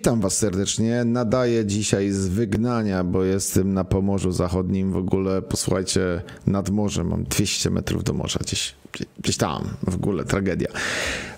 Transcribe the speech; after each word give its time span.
Witam 0.00 0.20
Was 0.20 0.36
serdecznie. 0.36 1.04
Nadaję 1.04 1.66
dzisiaj 1.66 2.10
z 2.10 2.28
wygnania, 2.28 3.04
bo 3.04 3.24
jestem 3.24 3.74
na 3.74 3.84
Pomorzu 3.84 4.32
Zachodnim. 4.32 4.92
W 4.92 4.96
ogóle, 4.96 5.42
posłuchajcie, 5.42 6.22
nad 6.46 6.70
morzem. 6.70 7.08
Mam 7.08 7.24
200 7.24 7.70
metrów 7.70 8.04
do 8.04 8.12
morza, 8.12 8.38
gdzieś, 8.42 8.74
gdzieś 9.18 9.36
tam. 9.36 9.68
W 9.82 9.94
ogóle 9.94 10.24
tragedia. 10.24 10.68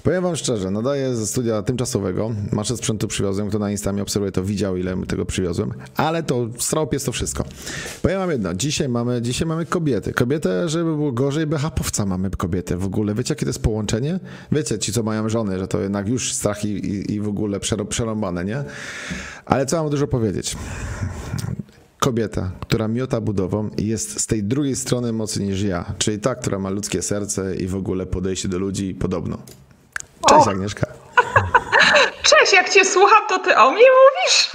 Powiem 0.03 0.23
Wam 0.23 0.37
szczerze, 0.37 0.71
nadaję 0.71 1.17
ze 1.17 1.27
studia 1.27 1.63
tymczasowego. 1.63 2.31
Maszę 2.53 2.77
sprzętu 2.77 3.09
przywiozłem. 3.09 3.49
Kto 3.49 3.59
na 3.59 3.71
Insta 3.71 3.93
obserwuje, 4.03 4.33
to 4.33 4.45
widział, 4.45 4.77
ile 4.77 4.97
tego 5.07 5.27
przywiozłem. 5.27 5.73
Ale 5.97 6.23
to 6.23 6.49
strop 6.59 6.93
jest 6.93 7.07
to 7.07 7.13
wszystko. 7.13 7.45
Powiem 8.03 8.19
Wam 8.19 8.31
jedno. 8.31 8.55
Dzisiaj 8.55 8.89
mamy, 8.89 9.23
dzisiaj 9.23 9.49
mamy 9.49 9.67
kobiety. 9.67 10.13
Kobietę, 10.13 10.69
żeby 10.69 10.85
było 10.85 11.13
gorzej, 11.13 11.47
BHP-owca 11.47 12.07
mamy 12.07 12.31
kobietę 12.31 12.77
w 12.77 12.85
ogóle. 12.85 13.15
Wiecie, 13.15 13.35
jakie 13.35 13.47
to 13.47 13.51
jest 13.51 13.63
połączenie? 13.63 14.21
Wiecie, 14.53 14.79
ci, 14.79 14.93
co 14.93 15.03
mają 15.03 15.29
żony, 15.29 15.59
że 15.59 15.69
to 15.69 15.81
jednak 15.81 16.09
już 16.09 16.33
strach 16.33 16.65
i, 16.65 16.69
i, 16.69 17.13
i 17.13 17.21
w 17.21 17.29
ogóle 17.29 17.61
przerąbane, 17.89 18.45
nie? 18.45 18.65
Ale 19.45 19.67
co 19.67 19.83
mam 19.83 19.91
dużo 19.91 20.07
powiedzieć? 20.07 20.57
Kobieta, 22.03 22.51
która 22.61 22.89
miota 22.89 23.21
budową 23.21 23.71
i 23.77 23.87
jest 23.87 24.21
z 24.21 24.27
tej 24.27 24.45
drugiej 24.45 24.77
strony 24.77 25.13
mocy 25.13 25.43
niż 25.43 25.63
ja, 25.63 25.95
czyli 25.99 26.19
ta, 26.19 26.35
która 26.35 26.59
ma 26.59 26.71
ludzkie 26.71 27.03
serce 27.03 27.57
i 27.57 27.67
w 27.67 27.75
ogóle 27.77 28.07
podejście 28.07 28.49
do 28.49 28.59
ludzi 28.59 28.95
podobno. 28.95 29.39
Cześć 30.29 30.49
Agnieszka. 30.49 30.87
Cześć, 32.31 32.53
jak 32.53 32.71
cię 32.71 32.85
słucham, 32.85 33.29
to 33.29 33.39
ty 33.39 33.57
o 33.57 33.71
mnie 33.71 33.85
mówisz? 33.85 34.51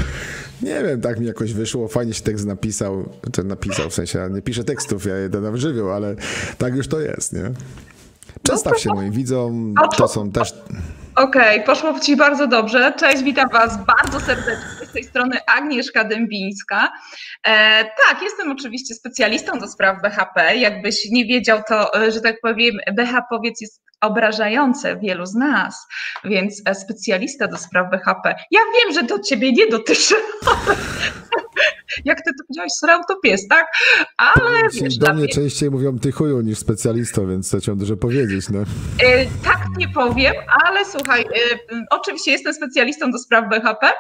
Nie 0.62 0.84
wiem, 0.84 1.02
tak 1.02 1.20
mi 1.20 1.28
jakoś 1.28 1.54
wyszło. 1.54 1.88
Fajnie 1.88 2.14
się 2.14 2.24
tekst 2.24 2.46
napisał. 2.46 3.10
Ten 3.34 3.48
napisał, 3.48 3.90
w 3.90 3.94
sensie 3.94 4.20
ja 4.20 4.28
nie 4.28 4.42
piszę 4.42 4.64
tekstów, 4.64 5.06
ja 5.06 5.16
je 5.16 5.30
dodam 5.30 5.58
żywioł, 5.58 5.92
ale 5.92 6.16
tak 6.58 6.76
już 6.76 6.88
to 6.88 7.00
jest, 7.00 7.34
nie? 7.34 7.52
Przedstaw 8.44 8.80
się 8.80 8.90
moim 8.94 9.12
widzom, 9.12 9.74
to 9.98 10.08
są 10.08 10.32
też... 10.32 10.54
Okej, 11.16 11.62
okay, 11.62 11.66
poszło 11.66 12.00
Ci 12.00 12.16
bardzo 12.16 12.48
dobrze. 12.48 12.94
Cześć, 13.00 13.24
witam 13.24 13.50
Was 13.50 13.86
bardzo 13.86 14.20
serdecznie. 14.20 14.88
Z 14.90 14.92
tej 14.92 15.04
strony 15.04 15.38
Agnieszka 15.58 16.04
Dębińska. 16.04 16.92
E, 17.48 17.84
tak, 17.84 18.22
jestem 18.22 18.52
oczywiście 18.52 18.96
specjalistą 18.96 19.60
do 19.60 19.68
spraw 19.68 20.02
BHP. 20.02 20.56
Jakbyś 20.56 21.10
nie 21.12 21.26
wiedział, 21.26 21.62
to, 21.70 22.02
e, 22.02 22.12
że 22.12 22.22
tak 22.22 22.36
powiem, 22.42 22.76
BHP-owiec 22.94 23.62
jest 23.62 23.82
obrażające 24.02 24.98
wielu 24.98 25.26
z 25.26 25.36
nas, 25.36 25.88
więc 26.24 26.62
e, 26.66 26.76
specjalista 26.76 27.48
do 27.48 27.58
spraw 27.58 27.92
BHP. 27.92 28.36
Ja 28.52 28.60
wiem, 28.80 28.94
że 28.94 29.04
to 29.04 29.20
Ciebie 29.20 29.52
nie 29.52 29.68
dotyczy, 29.68 30.16
jak 32.06 32.18
ty 32.18 32.32
to 32.32 32.44
powiedziałeś, 32.48 32.72
srał 32.72 33.02
to 33.08 33.16
pies, 33.24 33.48
tak? 33.48 33.68
Ale 34.18 34.60
wiesz, 34.74 34.98
Do 34.98 35.14
mnie 35.14 35.28
częściej 35.28 35.72
mówią 35.72 36.00
ty 36.00 36.12
chuju 36.12 36.42
niż 36.42 36.58
specjalista, 36.58 37.22
więc 37.22 37.56
chciałem 37.60 37.80
dużo 37.80 37.98
powiedzieć. 37.98 38.50
No. 38.50 38.60
E, 38.60 39.26
tak 39.26 39.58
nie 39.78 39.90
powiem, 39.90 40.34
ale 40.66 40.86
słuchaj, 40.86 41.22
e, 41.22 41.26
oczywiście 41.90 42.32
jestem 42.32 42.54
specjalistą 42.54 43.12
do 43.12 43.18
spraw 43.18 43.50
BHP, 43.50 43.92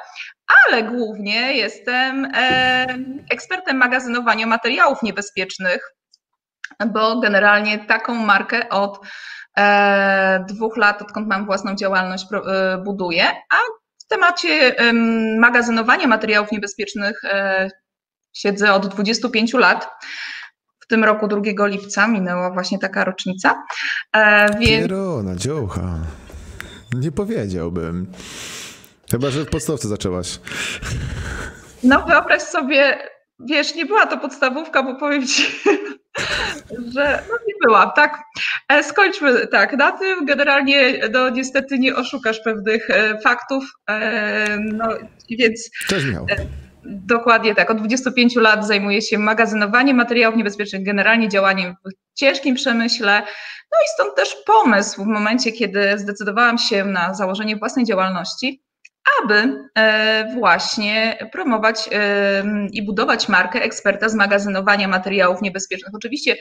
ale 0.65 0.83
głównie 0.83 1.53
jestem 1.53 2.25
e, 2.25 2.97
ekspertem 3.29 3.77
magazynowania 3.77 4.47
materiałów 4.47 5.03
niebezpiecznych, 5.03 5.93
bo 6.93 7.19
generalnie 7.19 7.79
taką 7.79 8.15
markę 8.15 8.69
od 8.69 8.99
dwóch 10.49 10.77
lat, 10.77 11.01
odkąd 11.01 11.27
mam 11.27 11.45
własną 11.45 11.75
działalność, 11.75 12.25
buduję, 12.83 13.23
a 13.29 13.57
w 14.07 14.09
temacie 14.09 14.75
magazynowania 15.39 16.07
materiałów 16.07 16.51
niebezpiecznych 16.51 17.23
e, 17.23 17.69
siedzę 18.33 18.73
od 18.73 18.87
25 18.87 19.53
lat. 19.53 19.89
W 20.79 20.87
tym 20.87 21.03
roku 21.03 21.27
2 21.27 21.67
lipca 21.67 22.07
minęła 22.07 22.51
właśnie 22.51 22.79
taka 22.79 23.03
rocznica. 23.03 23.63
E, 24.13 24.49
więc... 24.59 24.81
Kierona, 24.81 25.35
dziołcha. 25.35 25.99
Nie 26.93 27.11
powiedziałbym. 27.11 28.11
Chyba, 29.11 29.29
że 29.29 29.45
w 29.45 29.49
podstawce 29.49 29.87
zaczęłaś. 29.87 30.39
No 31.83 32.05
wyobraź 32.05 32.41
sobie, 32.41 32.97
wiesz, 33.39 33.75
nie 33.75 33.85
była 33.85 34.05
to 34.05 34.17
podstawówka, 34.17 34.83
bo 34.83 34.95
powiem 34.95 35.27
ci, 35.27 35.43
że 36.95 37.23
no 37.29 37.37
nie 37.47 37.53
byłam, 37.61 37.91
tak? 37.95 38.23
E, 38.69 38.83
skończmy 38.83 39.47
tak. 39.47 39.77
Na 39.77 39.91
tym 39.91 40.25
generalnie 40.25 40.99
no 41.11 41.29
niestety 41.29 41.79
nie 41.79 41.95
oszukasz 41.95 42.39
pewnych 42.39 42.89
e, 42.89 43.19
faktów. 43.19 43.63
E, 43.89 44.57
no 44.59 44.87
więc. 45.29 45.69
Cześć 45.87 46.05
Michał. 46.05 46.25
Dokładnie 46.89 47.55
tak. 47.55 47.71
Od 47.71 47.77
25 47.77 48.35
lat 48.35 48.67
zajmuję 48.67 49.01
się 49.01 49.17
magazynowaniem 49.17 49.97
materiałów 49.97 50.37
niebezpiecznych, 50.37 50.85
generalnie 50.85 51.29
działaniem 51.29 51.75
w 51.85 52.19
ciężkim 52.19 52.55
przemyśle. 52.55 53.21
No 53.71 53.77
i 53.85 53.87
stąd 53.93 54.15
też 54.15 54.35
pomysł 54.45 55.03
w 55.03 55.07
momencie, 55.07 55.51
kiedy 55.51 55.99
zdecydowałam 55.99 56.57
się 56.57 56.85
na 56.85 57.13
założenie 57.13 57.55
własnej 57.55 57.85
działalności, 57.85 58.61
aby 59.23 59.65
e, 59.75 60.33
właśnie 60.33 61.17
promować 61.31 61.89
e, 61.91 62.43
i 62.71 62.85
budować 62.85 63.29
markę 63.29 63.61
eksperta 63.61 64.09
z 64.09 64.15
magazynowania 64.15 64.87
materiałów 64.87 65.41
niebezpiecznych. 65.41 65.95
Oczywiście 65.95 66.35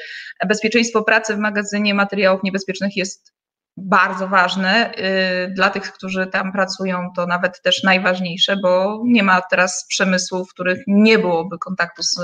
bezpieczeństwo 0.48 1.02
pracy 1.02 1.34
w 1.34 1.38
magazynie 1.38 1.94
materiałów 1.94 2.42
niebezpiecznych 2.42 2.96
jest 2.96 3.32
bardzo 3.76 4.28
ważne. 4.28 4.92
Y, 4.98 5.54
dla 5.54 5.70
tych, 5.70 5.92
którzy 5.92 6.26
tam 6.26 6.52
pracują, 6.52 7.10
to 7.16 7.26
nawet 7.26 7.62
też 7.62 7.82
najważniejsze, 7.82 8.56
bo 8.62 9.02
nie 9.04 9.22
ma 9.22 9.42
teraz 9.50 9.86
przemysłów, 9.88 10.48
w 10.48 10.52
których 10.52 10.78
nie 10.86 11.18
byłoby 11.18 11.58
kontaktu 11.58 12.02
z 12.02 12.20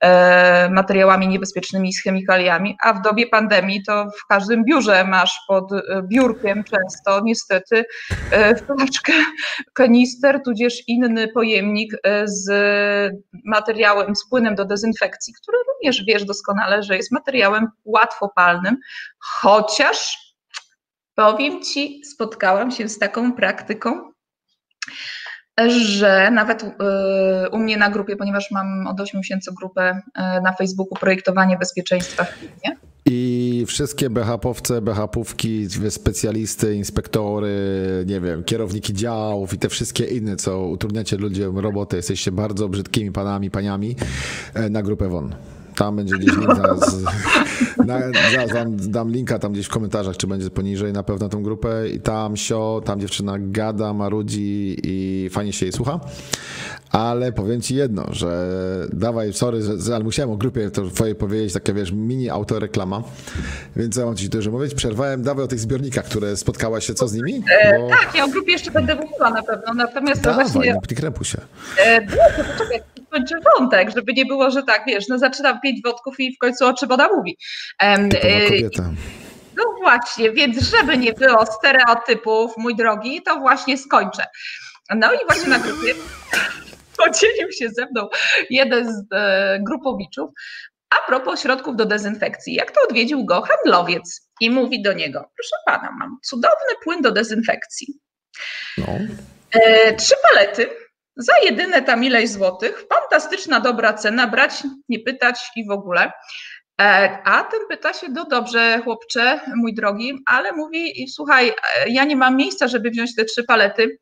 e, 0.00 0.70
materiałami 0.70 1.28
niebezpiecznymi, 1.28 1.92
z 1.92 2.02
chemikaliami, 2.02 2.76
a 2.82 2.92
w 2.92 3.02
dobie 3.02 3.26
pandemii 3.26 3.82
to 3.82 4.06
w 4.18 4.26
każdym 4.26 4.64
biurze 4.64 5.04
masz 5.04 5.40
pod 5.48 5.72
e, 5.72 5.82
biurkiem 6.02 6.64
często 6.64 7.20
niestety 7.24 7.84
e, 8.30 8.56
flaczkę, 8.56 9.12
kanister, 9.72 10.40
tudzież 10.44 10.88
inny 10.88 11.28
pojemnik 11.28 11.92
z 12.24 12.50
materiałem, 13.44 14.16
z 14.16 14.28
płynem 14.28 14.54
do 14.54 14.64
dezynfekcji, 14.64 15.34
który 15.42 15.58
również 15.68 16.04
wiesz 16.04 16.24
doskonale, 16.24 16.82
że 16.82 16.96
jest 16.96 17.12
materiałem 17.12 17.68
łatwopalnym, 17.84 18.76
chociaż 19.18 20.25
Powiem 21.16 21.62
Ci, 21.62 22.04
spotkałam 22.04 22.70
się 22.70 22.88
z 22.88 22.98
taką 22.98 23.32
praktyką, 23.32 24.12
że 25.76 26.30
nawet 26.30 26.62
y, 26.62 26.68
u 27.52 27.58
mnie 27.58 27.76
na 27.76 27.90
grupie, 27.90 28.16
ponieważ 28.16 28.50
mam 28.50 28.86
od 28.86 29.00
8 29.00 29.18
miesięcy 29.18 29.50
grupę 29.60 30.00
y, 30.00 30.20
na 30.42 30.52
Facebooku 30.52 30.98
Projektowanie 30.98 31.58
Bezpieczeństwa 31.58 32.24
w 32.24 32.28
firmie. 32.28 32.76
I 33.06 33.64
wszystkie 33.66 34.10
BHP-owce, 34.10 34.80
BHP-ówki, 34.82 35.66
specjalisty, 35.90 36.74
inspektory, 36.74 37.54
nie 38.06 38.20
wiem, 38.20 38.44
kierowniki 38.44 38.94
działów 38.94 39.54
i 39.54 39.58
te 39.58 39.68
wszystkie 39.68 40.04
inne, 40.04 40.36
co 40.36 40.66
utrudniacie 40.66 41.16
ludziom 41.16 41.58
robotę, 41.58 41.96
jesteście 41.96 42.32
bardzo 42.32 42.68
brzydkimi 42.68 43.12
panami, 43.12 43.50
paniami 43.50 43.96
e, 44.54 44.70
na 44.70 44.82
grupę 44.82 45.08
WON. 45.08 45.34
Tam 45.76 45.96
będzie 45.96 46.18
gdzieś 46.18 46.36
link, 46.36 46.56
zaraz, 46.56 47.02
na, 47.86 47.98
dam 48.68 49.10
linka 49.10 49.38
tam 49.38 49.52
gdzieś 49.52 49.66
w 49.66 49.70
komentarzach, 49.70 50.16
czy 50.16 50.26
będzie 50.26 50.50
poniżej 50.50 50.92
na 50.92 51.02
pewno 51.02 51.28
tą 51.28 51.42
grupę 51.42 51.88
i 51.88 52.00
tam 52.00 52.36
sio, 52.36 52.82
tam 52.84 53.00
dziewczyna 53.00 53.34
gada, 53.38 53.92
marudzi 53.92 54.76
i 54.82 55.28
fajnie 55.30 55.52
się 55.52 55.66
jej 55.66 55.72
słucha. 55.72 56.00
Ale 56.92 57.32
powiem 57.32 57.60
ci 57.62 57.74
jedno, 57.74 58.06
że 58.10 58.48
dawaj, 58.92 59.32
sorry, 59.32 59.62
że, 59.62 59.94
ale 59.94 60.04
musiałem 60.04 60.30
o 60.30 60.36
grupie 60.36 60.70
to 60.70 60.90
twojej 60.90 61.14
powiedzieć, 61.14 61.52
taka 61.52 61.72
wiesz, 61.72 61.92
mini 61.92 62.30
autoreklama, 62.30 63.02
więc 63.76 63.94
co 63.94 64.06
mam 64.06 64.16
ci 64.16 64.28
dużo 64.28 64.50
mówić? 64.50 64.74
Przerwałem, 64.74 65.22
dawaj 65.22 65.44
o 65.44 65.48
tych 65.48 65.60
zbiornikach, 65.60 66.04
które 66.04 66.36
spotkałaś 66.36 66.86
się, 66.86 66.94
co 66.94 67.08
z 67.08 67.14
nimi? 67.14 67.42
E, 67.50 67.78
Bo... 67.78 67.86
E, 67.86 67.90
tak, 67.90 68.14
ja 68.14 68.24
o 68.24 68.28
grupie 68.28 68.52
jeszcze 68.52 68.70
będę 68.70 68.94
mówiła 68.94 69.30
na 69.30 69.42
pewno, 69.42 69.74
natomiast 69.74 70.20
dawaj, 70.20 70.44
to 70.44 70.52
właśnie... 70.52 70.80
nie 70.90 70.96
krępuj 70.96 71.24
się. 71.24 71.38
E, 71.78 72.06
to 72.06 72.44
poczekaj, 72.52 72.80
kończę 73.10 73.34
wątek, 73.58 73.90
żeby 73.96 74.12
nie 74.12 74.26
było, 74.26 74.50
że 74.50 74.62
tak, 74.62 74.82
wiesz, 74.86 75.08
no 75.08 75.18
zaczynam 75.18 75.60
pięć 75.60 75.82
wątków 75.82 76.20
i 76.20 76.36
w 76.36 76.38
końcu 76.38 76.66
o 76.66 76.74
czym 76.74 76.92
ona 76.92 77.08
mówi. 77.08 77.36
Um, 77.82 78.08
kobieta. 78.48 78.90
No 79.56 79.64
właśnie, 79.82 80.32
więc 80.32 80.58
żeby 80.58 80.98
nie 80.98 81.12
było 81.12 81.46
stereotypów, 81.46 82.52
mój 82.56 82.76
drogi, 82.76 83.22
to 83.22 83.36
właśnie 83.38 83.78
skończę. 83.78 84.26
No 84.96 85.12
i 85.12 85.18
właśnie 85.26 85.48
na 85.48 85.58
grupie 85.58 85.94
podzielił 87.04 87.52
się 87.52 87.68
ze 87.68 87.86
mną 87.86 88.08
jeden 88.50 88.92
z 88.92 89.02
e, 89.12 89.58
grupowiczów 89.66 90.30
a 90.90 91.06
propos 91.06 91.42
środków 91.42 91.76
do 91.76 91.84
dezynfekcji. 91.84 92.54
Jak 92.54 92.70
to 92.70 92.80
odwiedził 92.88 93.24
go 93.24 93.42
handlowiec 93.42 94.30
i 94.40 94.50
mówi 94.50 94.82
do 94.82 94.92
niego, 94.92 95.30
proszę 95.36 95.56
pana, 95.66 95.96
mam 95.98 96.18
cudowny 96.22 96.74
płyn 96.84 97.02
do 97.02 97.12
dezynfekcji. 97.12 97.94
No. 98.78 98.86
E, 99.52 99.94
trzy 99.94 100.14
palety 100.30 100.70
za 101.16 101.32
jedyne 101.44 101.82
tam 101.82 102.04
ileś 102.04 102.30
złotych, 102.30 102.84
fantastyczna, 102.88 103.60
dobra 103.60 103.92
cena, 103.92 104.26
brać, 104.26 104.52
nie 104.88 104.98
pytać 104.98 105.40
i 105.56 105.66
w 105.66 105.70
ogóle. 105.70 106.12
E, 106.80 107.18
a 107.24 107.44
ten 107.44 107.60
pyta 107.68 107.92
się, 107.92 108.08
no 108.08 108.24
dobrze, 108.24 108.80
chłopcze, 108.84 109.40
mój 109.56 109.74
drogi, 109.74 110.18
ale 110.26 110.52
mówi, 110.52 111.08
słuchaj, 111.14 111.48
e, 111.48 111.88
ja 111.88 112.04
nie 112.04 112.16
mam 112.16 112.36
miejsca, 112.36 112.68
żeby 112.68 112.90
wziąć 112.90 113.14
te 113.14 113.24
trzy 113.24 113.44
palety, 113.44 113.98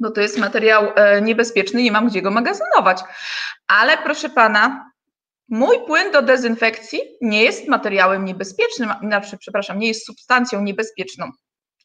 bo 0.00 0.10
to 0.10 0.20
jest 0.20 0.38
materiał 0.38 0.92
e, 0.96 1.22
niebezpieczny, 1.22 1.82
nie 1.82 1.92
mam 1.92 2.08
gdzie 2.08 2.22
go 2.22 2.30
magazynować. 2.30 3.00
Ale 3.66 3.98
proszę 3.98 4.28
pana, 4.28 4.90
mój 5.48 5.76
płyn 5.86 6.12
do 6.12 6.22
dezynfekcji 6.22 7.00
nie 7.20 7.42
jest 7.42 7.68
materiałem 7.68 8.24
niebezpiecznym, 8.24 8.90
znaczy, 9.02 9.38
przepraszam, 9.38 9.78
nie 9.78 9.88
jest 9.88 10.06
substancją 10.06 10.62
niebezpieczną. 10.62 11.30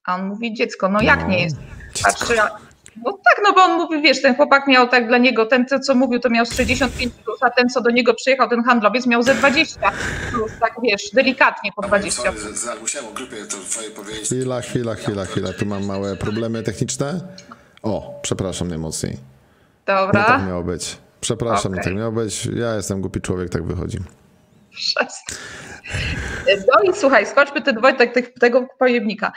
A 0.05 0.15
on 0.15 0.27
mówi, 0.27 0.53
dziecko, 0.53 0.89
no 0.89 1.01
jak 1.01 1.27
nie 1.27 1.43
jest? 1.43 1.57
Patrzy, 2.03 2.35
bo 2.95 3.11
tak, 3.11 3.41
no 3.43 3.53
bo 3.53 3.63
on 3.63 3.77
mówi, 3.77 4.01
wiesz, 4.01 4.21
ten 4.21 4.35
chłopak 4.35 4.67
miał 4.67 4.87
tak 4.87 5.07
dla 5.07 5.17
niego, 5.17 5.45
ten 5.45 5.65
co 5.83 5.95
mówił, 5.95 6.19
to 6.19 6.29
miał 6.29 6.45
z 6.45 6.53
65 6.53 7.13
plus, 7.13 7.43
a 7.43 7.49
ten 7.49 7.69
co 7.69 7.81
do 7.81 7.89
niego 7.89 8.13
przyjechał, 8.13 8.49
ten 8.49 8.63
handlowiec 8.63 9.05
miał 9.05 9.23
ze 9.23 9.35
20 9.35 9.91
plus, 10.31 10.51
tak 10.59 10.73
wiesz, 10.83 11.09
delikatnie 11.13 11.71
po 11.75 11.81
20. 11.81 12.21
Sorry, 12.55 12.79
musiałem 12.79 13.07
o 13.07 13.11
grupie 13.11 13.37
to 13.37 13.57
twoje 13.57 13.89
powiedzieć. 13.89 14.25
Chwila, 14.25 14.61
chwila, 14.61 14.95
chwila, 14.95 15.25
chwila, 15.25 15.53
tu 15.53 15.65
mam 15.65 15.85
małe 15.85 16.15
problemy 16.15 16.63
techniczne. 16.63 17.19
O, 17.87 18.19
przepraszam 18.21 18.67
najmocniej. 18.67 19.17
Dobra. 19.85 20.21
No 20.21 20.27
tak 20.27 20.47
miało 20.47 20.63
być. 20.63 20.97
Przepraszam, 21.21 21.71
okay. 21.71 21.77
nie 21.77 21.83
tak 21.83 21.95
miało 21.95 22.11
być. 22.11 22.45
Ja 22.45 22.75
jestem 22.75 23.01
głupi 23.01 23.21
człowiek, 23.21 23.49
tak 23.49 23.63
wychodzi. 23.63 23.97
Przestań. 24.71 25.37
No 26.47 26.91
i 26.91 26.93
słuchaj, 26.93 27.25
skoczmy 27.25 27.61
ten 27.61 27.81
Wojtek 27.81 28.33
tego 28.39 28.67
pojemnika. 28.79 29.31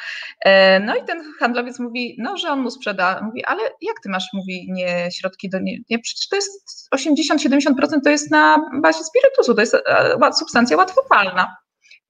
E, 0.45 0.81
no 0.81 0.97
i 0.97 1.05
ten 1.05 1.23
handlowiec 1.39 1.79
mówi, 1.79 2.17
no, 2.19 2.37
że 2.37 2.49
on 2.49 2.61
mu 2.61 2.71
sprzeda. 2.71 3.21
Mówi, 3.23 3.45
ale 3.45 3.63
jak 3.63 4.01
ty 4.03 4.09
masz, 4.09 4.29
mówi, 4.33 4.67
nie 4.73 5.09
środki 5.13 5.51
do 5.51 5.59
nie, 5.61 5.79
nie 5.91 5.99
przecież 5.99 6.29
to 6.29 6.37
jest 6.37 6.89
80-70% 6.95 8.01
to 8.05 8.11
jest 8.11 8.31
na 8.31 8.71
bazie 8.83 9.05
spirytusu, 9.05 9.55
to 9.55 9.61
jest 9.61 9.75
e, 9.75 10.33
substancja 10.39 10.77
łatwopalna. 10.77 11.57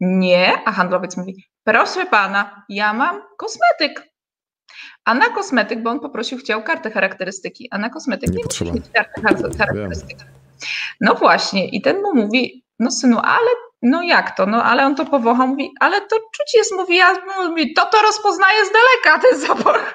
Nie, 0.01 0.53
a 0.65 0.73
handlowiec 0.73 1.17
mówi, 1.17 1.45
proszę 1.65 2.07
pana, 2.07 2.65
ja 2.69 2.93
mam 2.93 3.23
kosmetyk. 3.39 4.10
A 5.05 5.15
na 5.15 5.29
kosmetyk, 5.29 5.83
bo 5.83 5.91
on 5.91 6.01
poprosił, 6.01 6.39
chciał 6.39 6.63
kartę 6.63 6.91
charakterystyki, 6.91 7.69
a 7.71 7.79
na 7.79 7.91
kosmetyk 7.91 8.31
nie, 8.31 8.37
nie 8.37 8.45
musi 8.45 8.73
mieć 8.73 8.85
karty 8.95 9.59
charakterystyki. 9.59 10.25
No 11.01 11.15
właśnie, 11.15 11.69
i 11.69 11.83
ten 11.83 12.03
mu 12.03 12.15
mówi, 12.15 12.65
no 12.79 12.91
synu, 12.91 13.19
ale 13.19 13.51
no 13.83 14.03
jak 14.03 14.37
to? 14.37 14.47
No 14.47 14.65
ale 14.65 14.87
on 14.87 14.95
to 14.95 15.07
powąchał, 15.07 15.49
mówi, 15.49 15.71
ale 15.81 16.01
to 16.01 16.17
czuć 16.17 16.55
jest, 16.57 16.73
mówi, 16.77 16.97
ja 16.97 17.15
mówi, 17.49 17.75
to 17.75 17.87
to 17.87 18.03
rozpoznaje 18.03 18.59
z 18.67 18.71
daleka 18.73 19.29
ten 19.29 19.41
zapach. 19.41 19.95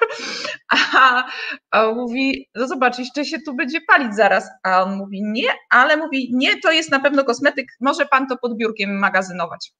A, 0.98 1.24
a 1.70 1.92
mówi, 1.92 2.48
no 2.54 2.66
zobacz, 2.66 2.98
jeszcze 2.98 3.24
się 3.24 3.38
tu 3.40 3.54
będzie 3.54 3.80
palić 3.80 4.14
zaraz. 4.14 4.48
A 4.62 4.82
on 4.82 4.96
mówi, 4.96 5.22
nie, 5.22 5.48
ale 5.70 5.96
mówi, 5.96 6.30
nie, 6.34 6.60
to 6.60 6.72
jest 6.72 6.90
na 6.90 7.00
pewno 7.00 7.24
kosmetyk, 7.24 7.66
może 7.80 8.06
pan 8.06 8.26
to 8.26 8.36
pod 8.36 8.56
biurkiem 8.56 8.98
magazynować. 8.98 9.72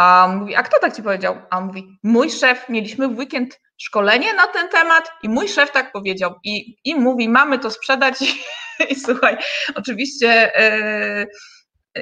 A 0.00 0.24
on 0.24 0.36
mówi, 0.36 0.54
a 0.54 0.62
kto 0.62 0.78
tak 0.80 0.96
ci 0.96 1.02
powiedział? 1.02 1.36
A 1.50 1.58
on 1.58 1.66
mówi, 1.66 1.98
mój 2.02 2.30
szef, 2.30 2.68
mieliśmy 2.68 3.08
w 3.08 3.18
weekend 3.18 3.60
szkolenie 3.78 4.34
na 4.34 4.46
ten 4.46 4.68
temat 4.68 5.10
i 5.22 5.28
mój 5.28 5.48
szef 5.48 5.72
tak 5.72 5.92
powiedział. 5.92 6.34
I, 6.44 6.76
i 6.84 6.94
mówi, 6.94 7.28
mamy 7.28 7.58
to 7.58 7.70
sprzedać. 7.70 8.14
I, 8.90 8.94
słuchaj, 8.94 9.36
oczywiście... 9.74 10.52
Yy, 10.58 11.26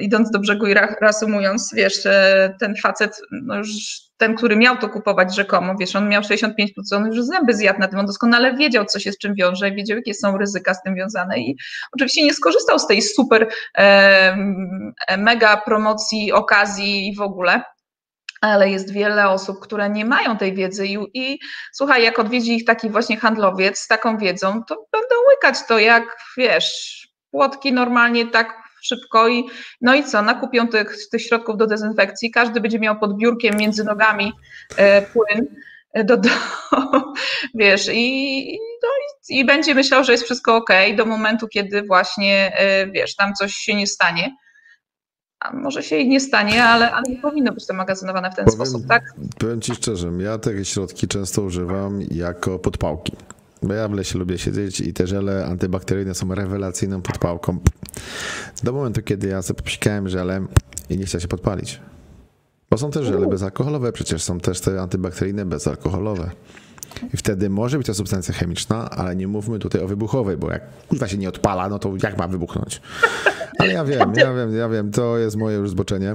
idąc 0.01 0.31
do 0.31 0.39
brzegu 0.39 0.67
i 0.67 0.75
reasumując, 0.75 1.73
wiesz, 1.75 2.03
ten 2.61 2.77
facet, 2.83 3.21
no 3.31 3.57
już 3.57 3.69
ten, 4.17 4.35
który 4.35 4.57
miał 4.57 4.77
to 4.77 4.89
kupować 4.89 5.37
rzekomo, 5.37 5.75
wiesz, 5.81 5.97
on 5.97 6.09
miał 6.09 6.23
65 6.23 6.73
plus, 6.73 6.93
on 6.93 7.07
już 7.07 7.25
zęby 7.25 7.55
zjadł 7.55 7.81
na 7.81 7.89
tym, 7.89 7.99
on 7.99 8.07
doskonale 8.07 8.57
wiedział, 8.57 8.85
co 8.85 8.99
się 8.99 9.13
z 9.13 9.19
czym 9.19 9.35
wiąże, 9.35 9.73
wiedział, 9.73 9.97
jakie 9.97 10.15
są 10.15 10.39
ryzyka 10.39 10.75
z 10.75 10.83
tym 10.83 10.95
związane 10.95 11.39
i 11.39 11.57
oczywiście 11.93 12.25
nie 12.25 12.35
skorzystał 12.35 12.79
z 12.79 12.87
tej 12.87 13.03
super 13.03 13.49
mega 15.19 15.57
promocji, 15.57 16.33
okazji 16.33 17.09
i 17.09 17.17
w 17.17 17.21
ogóle, 17.21 17.63
ale 18.41 18.71
jest 18.71 18.93
wiele 18.93 19.29
osób, 19.29 19.61
które 19.61 19.91
nie 19.91 20.05
mają 20.05 20.37
tej 20.37 20.55
wiedzy 20.55 20.87
i, 20.87 20.99
i 21.15 21.39
słuchaj, 21.73 22.03
jak 22.03 22.19
odwiedzi 22.19 22.57
ich 22.57 22.65
taki 22.65 22.91
właśnie 22.91 23.17
handlowiec 23.17 23.79
z 23.79 23.87
taką 23.87 24.19
wiedzą, 24.19 24.63
to 24.65 24.87
będą 24.93 25.15
łykać 25.31 25.67
to 25.69 25.79
jak, 25.79 26.17
wiesz, 26.37 26.99
płotki 27.31 27.73
normalnie 27.73 28.27
tak 28.27 28.69
szybko 28.83 29.29
i 29.29 29.45
no 29.81 29.95
i 29.95 30.05
co, 30.05 30.23
nakupią 30.23 30.69
tych, 30.69 30.97
tych 31.11 31.23
środków 31.23 31.57
do 31.57 31.67
dezynfekcji, 31.67 32.31
każdy 32.31 32.61
będzie 32.61 32.79
miał 32.79 32.99
pod 32.99 33.17
biurkiem 33.17 33.57
między 33.57 33.85
nogami 33.85 34.33
e, 34.77 35.03
płyn 35.03 35.47
e, 35.93 36.05
do, 36.05 36.17
do 36.17 36.29
wiesz, 37.55 37.89
i, 37.93 38.59
no 38.83 38.89
i, 38.89 39.39
i, 39.39 39.45
będzie 39.45 39.75
myślał, 39.75 40.05
że 40.05 40.13
jest 40.13 40.25
wszystko 40.25 40.57
ok 40.57 40.71
do 40.97 41.07
momentu, 41.07 41.49
kiedy 41.49 41.83
właśnie, 41.83 42.53
e, 42.57 42.87
wiesz, 42.87 43.17
tam 43.17 43.35
coś 43.35 43.53
się 43.53 43.75
nie 43.75 43.87
stanie. 43.87 44.37
A 45.41 45.53
może 45.53 45.83
się 45.83 45.97
i 45.97 46.09
nie 46.09 46.21
stanie, 46.21 46.65
ale, 46.65 46.93
ale 46.93 47.03
nie 47.09 47.17
powinno 47.17 47.53
być 47.53 47.67
to 47.67 47.75
magazynowane 47.75 48.31
w 48.31 48.35
ten 48.35 48.45
powiem, 48.45 48.57
sposób, 48.57 48.87
tak? 48.87 49.15
Powiem 49.39 49.61
Ci 49.61 49.75
szczerze, 49.75 50.13
ja 50.19 50.39
te 50.39 50.65
środki 50.65 51.09
często 51.09 51.43
używam 51.43 52.03
jako 52.11 52.59
podpałki. 52.59 53.13
Bo 53.63 53.75
ja 53.75 53.89
w 53.89 53.93
lesie 53.93 54.19
lubię 54.19 54.39
siedzieć 54.39 54.81
i 54.81 54.93
te 54.93 55.07
żele 55.07 55.47
antybakteryjne 55.47 56.15
są 56.15 56.35
rewelacyjną 56.35 57.03
podpałką. 57.03 57.59
Do 58.63 58.73
momentu, 58.73 59.03
kiedy 59.03 59.29
ja 59.29 59.43
sobie 59.43 59.57
popsikałem 59.57 60.09
żelem 60.09 60.49
i 60.91 60.99
nie 60.99 61.05
chciałem 61.05 61.21
się 61.21 61.29
podpalić. 61.29 61.81
Bo 62.71 62.79
są 62.79 62.91
też 62.91 63.07
żele 63.07 63.27
bezalkoholowe, 63.27 63.93
przecież 63.93 64.23
są 64.23 64.41
też 64.41 64.61
te 64.61 64.81
antybakteryjne 64.81 65.45
bezalkoholowe. 65.45 66.31
I 67.15 67.17
wtedy 67.17 67.51
może 67.51 67.79
być 67.79 67.87
to 67.87 67.95
substancja 67.95 68.35
chemiczna, 68.35 68.91
ale 68.91 69.17
nie 69.17 69.29
mówmy 69.29 69.59
tutaj 69.59 69.83
o 69.83 69.87
wybuchowej, 69.87 70.37
bo 70.37 70.51
jak 70.51 70.63
kurwa 70.89 71.09
się 71.09 71.19
nie 71.19 71.29
odpala, 71.29 71.69
no 71.69 71.79
to 71.79 71.93
jak 72.03 72.19
ma 72.19 72.29
wybuchnąć? 72.29 72.81
Ale 73.59 73.73
ja 73.73 73.85
wiem, 73.85 74.13
ja 74.17 74.35
wiem, 74.35 74.57
ja 74.57 74.69
wiem, 74.69 74.91
to 74.91 75.19
jest 75.19 75.37
moje 75.37 75.57
już 75.57 75.71
zboczenie. 75.71 76.15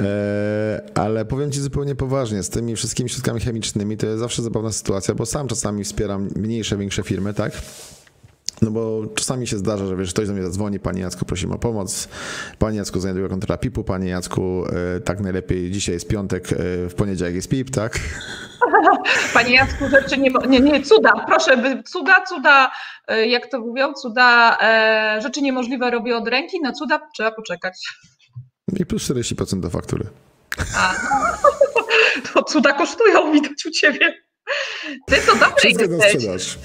E, 0.00 0.82
ale 0.94 1.24
powiem 1.24 1.52
ci 1.52 1.60
zupełnie 1.60 1.94
poważnie, 1.94 2.42
z 2.42 2.50
tymi 2.50 2.76
wszystkimi 2.76 3.08
środkami 3.08 3.40
chemicznymi 3.40 3.96
to 3.96 4.06
jest 4.06 4.18
zawsze 4.18 4.42
zabawna 4.42 4.72
sytuacja, 4.72 5.14
bo 5.14 5.26
sam 5.26 5.48
czasami 5.48 5.84
wspieram 5.84 6.28
mniejsze, 6.36 6.76
większe 6.76 7.02
firmy, 7.02 7.34
tak? 7.34 7.52
No 8.62 8.70
bo 8.70 9.02
czasami 9.14 9.46
się 9.46 9.58
zdarza, 9.58 9.86
że 9.86 9.96
wiesz, 9.96 10.12
ktoś 10.12 10.26
do 10.26 10.32
mnie 10.32 10.42
zadzwoni, 10.42 10.80
panie 10.80 11.02
Jacku, 11.02 11.24
prosimy 11.24 11.54
o 11.54 11.58
pomoc. 11.58 12.08
Panie 12.58 12.78
Jacku, 12.78 13.00
znajduję 13.00 13.28
kontrola 13.28 13.58
PIP-u, 13.58 13.84
panie 13.84 14.08
Jacku, 14.08 14.64
e, 14.96 15.00
tak 15.00 15.20
najlepiej 15.20 15.70
dzisiaj 15.70 15.94
jest 15.94 16.08
piątek, 16.08 16.52
e, 16.52 16.56
w 16.88 16.94
poniedziałek 16.94 17.34
jest 17.34 17.48
PIP, 17.48 17.70
tak? 17.70 17.98
Panie 19.34 19.54
Jacku, 19.54 19.88
rzeczy 19.88 20.18
nie, 20.18 20.30
nie, 20.48 20.60
nie, 20.60 20.82
cuda, 20.82 21.12
proszę, 21.26 21.82
cuda, 21.86 22.24
cuda, 22.28 22.70
e, 23.08 23.26
jak 23.26 23.50
to 23.50 23.60
mówią, 23.60 23.94
cuda, 23.94 24.58
rzeczy 25.22 25.42
niemożliwe 25.42 25.90
robię 25.90 26.16
od 26.16 26.28
ręki, 26.28 26.60
na 26.60 26.72
cuda 26.72 27.00
trzeba 27.14 27.30
poczekać. 27.30 27.88
I 28.76 28.86
plus 28.86 29.02
40% 29.10 29.60
do 29.60 29.70
faktury. 29.70 30.06
A, 30.76 30.94
to 32.32 32.42
cuda 32.42 32.72
kosztują, 32.72 33.32
widać 33.32 33.66
u 33.66 33.70
ciebie. 33.70 34.14
Ty 35.06 35.16
to 35.26 35.32
dobry 35.32 35.56
Wszystko 35.56 35.84
jesteś. 35.84 36.58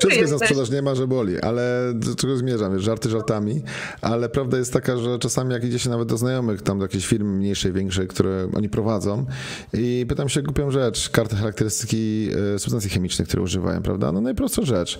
Wszystko 0.00 0.28
za 0.28 0.38
sprzedaż 0.38 0.70
nie 0.70 0.82
ma, 0.82 0.94
że 0.94 1.06
boli, 1.06 1.40
ale 1.40 1.92
do 1.94 2.14
czego 2.14 2.36
zmierzam? 2.36 2.78
Żarty 2.78 3.10
żartami, 3.10 3.62
ale 4.00 4.28
prawda 4.28 4.58
jest 4.58 4.72
taka, 4.72 4.96
że 4.96 5.18
czasami 5.18 5.52
jak 5.52 5.64
idzie 5.64 5.78
się 5.78 5.90
nawet 5.90 6.08
do 6.08 6.16
znajomych, 6.16 6.62
tam 6.62 6.78
do 6.78 6.84
jakiejś 6.84 7.06
firmy 7.06 7.30
mniejszej, 7.30 7.72
większej, 7.72 8.08
które 8.08 8.48
oni 8.54 8.68
prowadzą 8.68 9.26
i 9.72 10.06
pytam 10.08 10.28
się 10.28 10.42
głupią 10.42 10.70
rzecz, 10.70 11.10
kartę 11.10 11.36
charakterystyki 11.36 12.28
e, 12.54 12.58
substancji 12.58 12.90
chemicznych, 12.90 13.28
które 13.28 13.42
używają, 13.42 13.82
prawda? 13.82 14.12
No 14.12 14.20
najprostsza 14.20 14.62
rzecz. 14.62 14.98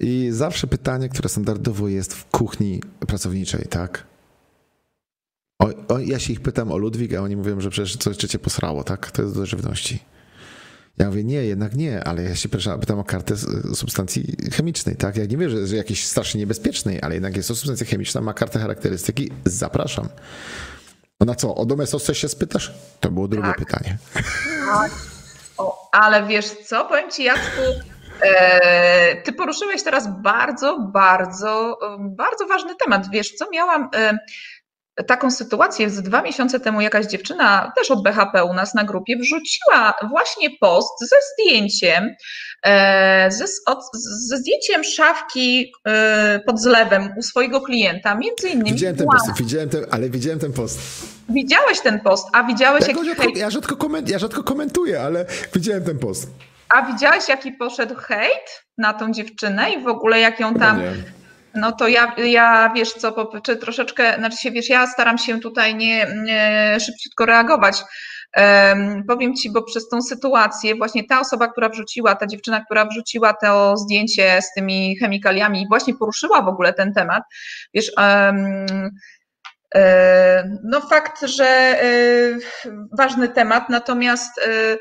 I 0.00 0.28
zawsze 0.32 0.66
pytanie, 0.66 1.08
które 1.08 1.28
standardowo 1.28 1.88
jest 1.88 2.14
w 2.14 2.24
kuchni 2.30 2.82
pracowniczej, 3.06 3.66
tak? 3.70 4.06
O, 5.62 5.94
o, 5.94 5.98
ja 5.98 6.18
się 6.18 6.32
ich 6.32 6.40
pytam 6.40 6.72
o 6.72 6.76
Ludwik, 6.76 7.14
a 7.14 7.22
oni 7.22 7.36
mówią, 7.36 7.60
że 7.60 7.70
przecież 7.70 7.96
coś 7.96 8.16
cię 8.16 8.38
posrało, 8.38 8.84
tak? 8.84 9.10
To 9.10 9.22
jest 9.22 9.34
do 9.34 9.46
żywności. 9.46 10.00
Ja 10.98 11.06
mówię, 11.06 11.24
nie, 11.24 11.44
jednak 11.44 11.74
nie, 11.74 12.04
ale 12.04 12.22
ja 12.22 12.34
się 12.34 12.48
pytam 12.80 12.98
o 12.98 13.04
kartę 13.04 13.34
substancji 13.74 14.36
chemicznej, 14.52 14.96
tak? 14.96 15.16
Ja 15.16 15.24
nie 15.26 15.36
wiem, 15.36 15.66
że, 15.66 15.76
jakiejś 15.76 16.06
strasznie 16.06 16.40
niebezpiecznej, 16.40 17.02
ale 17.02 17.14
jednak 17.14 17.36
jest 17.36 17.48
to 17.48 17.54
substancja 17.54 17.86
chemiczna, 17.86 18.20
ma 18.20 18.34
kartę 18.34 18.58
charakterystyki, 18.58 19.30
zapraszam. 19.44 20.08
No 21.20 21.26
na 21.26 21.34
co, 21.34 21.54
o 21.54 21.66
domestos 21.66 22.04
coś 22.04 22.18
się 22.18 22.28
spytasz? 22.28 22.72
To 23.00 23.10
było 23.10 23.28
drugie 23.28 23.48
tak. 23.48 23.58
pytanie. 23.58 23.98
Tak. 24.66 24.92
O, 25.58 25.88
ale 25.92 26.26
wiesz 26.26 26.50
co, 26.50 26.84
powiem 26.84 27.10
ci 27.10 27.24
Jacku, 27.24 27.62
e, 28.20 29.22
ty 29.22 29.32
poruszyłeś 29.32 29.82
teraz 29.82 30.08
bardzo, 30.22 30.78
bardzo, 30.92 31.78
bardzo 32.00 32.46
ważny 32.46 32.74
temat. 32.84 33.10
Wiesz 33.10 33.32
co, 33.32 33.50
miałam... 33.50 33.88
E, 33.94 34.18
taką 35.04 35.30
sytuację 35.30 35.90
z 35.90 36.02
dwa 36.02 36.22
miesiące 36.22 36.60
temu 36.60 36.80
jakaś 36.80 37.06
dziewczyna 37.06 37.72
też 37.76 37.90
od 37.90 38.02
BHP 38.02 38.44
u 38.44 38.52
nas 38.52 38.74
na 38.74 38.84
grupie 38.84 39.16
wrzuciła 39.16 39.94
właśnie 40.10 40.50
post 40.60 41.00
ze 41.00 41.16
zdjęciem, 41.32 42.14
e, 42.62 43.30
ze, 43.30 43.44
ze 44.00 44.36
zdjęciem 44.36 44.84
szafki 44.84 45.72
e, 45.86 46.40
pod 46.46 46.60
zlewem 46.60 47.14
u 47.16 47.22
swojego 47.22 47.60
klienta, 47.60 48.14
między 48.14 48.48
innymi. 48.48 48.72
Widziałem 48.72 48.96
ten 48.96 49.06
post, 49.06 49.38
widziałem 49.38 49.68
ten, 49.68 49.86
ale 49.90 50.10
widziałem 50.10 50.38
ten 50.38 50.52
post. 50.52 50.80
Widziałeś 51.28 51.80
ten 51.80 52.00
post, 52.00 52.28
a 52.32 52.44
widziałeś 52.44 52.84
rzadko, 52.84 53.02
ja, 53.34 53.50
rzadko 53.50 53.76
koment, 53.76 54.08
ja 54.08 54.18
rzadko 54.18 54.42
komentuję, 54.42 55.02
ale 55.02 55.26
widziałem 55.54 55.84
ten 55.84 55.98
post. 55.98 56.30
A 56.68 56.92
widziałeś 56.92 57.28
jaki 57.28 57.52
poszedł 57.52 57.94
hejt 57.94 58.64
na 58.78 58.94
tą 58.94 59.12
dziewczynę 59.12 59.70
i 59.70 59.82
w 59.82 59.88
ogóle 59.88 60.20
jak 60.20 60.40
ją 60.40 60.54
tam... 60.54 60.76
No 60.76 60.82
no 61.56 61.72
to 61.72 61.88
ja, 61.88 62.14
ja 62.16 62.72
wiesz 62.74 62.92
co, 62.92 63.30
czy 63.42 63.56
troszeczkę, 63.56 64.14
znaczy 64.18 64.36
się, 64.36 64.50
wiesz, 64.50 64.68
ja 64.68 64.86
staram 64.86 65.18
się 65.18 65.40
tutaj 65.40 65.74
nie, 65.74 66.06
nie 66.24 66.76
szybciutko 66.80 67.26
reagować. 67.26 67.82
Um, 68.36 69.04
powiem 69.08 69.34
Ci, 69.34 69.52
bo 69.52 69.62
przez 69.62 69.88
tą 69.88 70.02
sytuację 70.02 70.74
właśnie 70.74 71.04
ta 71.04 71.20
osoba, 71.20 71.48
która 71.48 71.68
wrzuciła, 71.68 72.14
ta 72.14 72.26
dziewczyna, 72.26 72.64
która 72.64 72.84
wrzuciła 72.84 73.34
to 73.42 73.76
zdjęcie 73.76 74.42
z 74.42 74.52
tymi 74.54 74.96
chemikaliami 74.98 75.62
i 75.62 75.68
właśnie 75.68 75.94
poruszyła 75.94 76.42
w 76.42 76.48
ogóle 76.48 76.72
ten 76.72 76.92
temat, 76.94 77.22
wiesz, 77.74 77.92
um, 77.98 78.66
no 80.64 80.80
fakt, 80.80 81.20
że 81.26 81.46
e, 81.46 81.86
ważny 82.98 83.28
temat, 83.28 83.68
natomiast 83.68 84.38
e, 84.38 84.76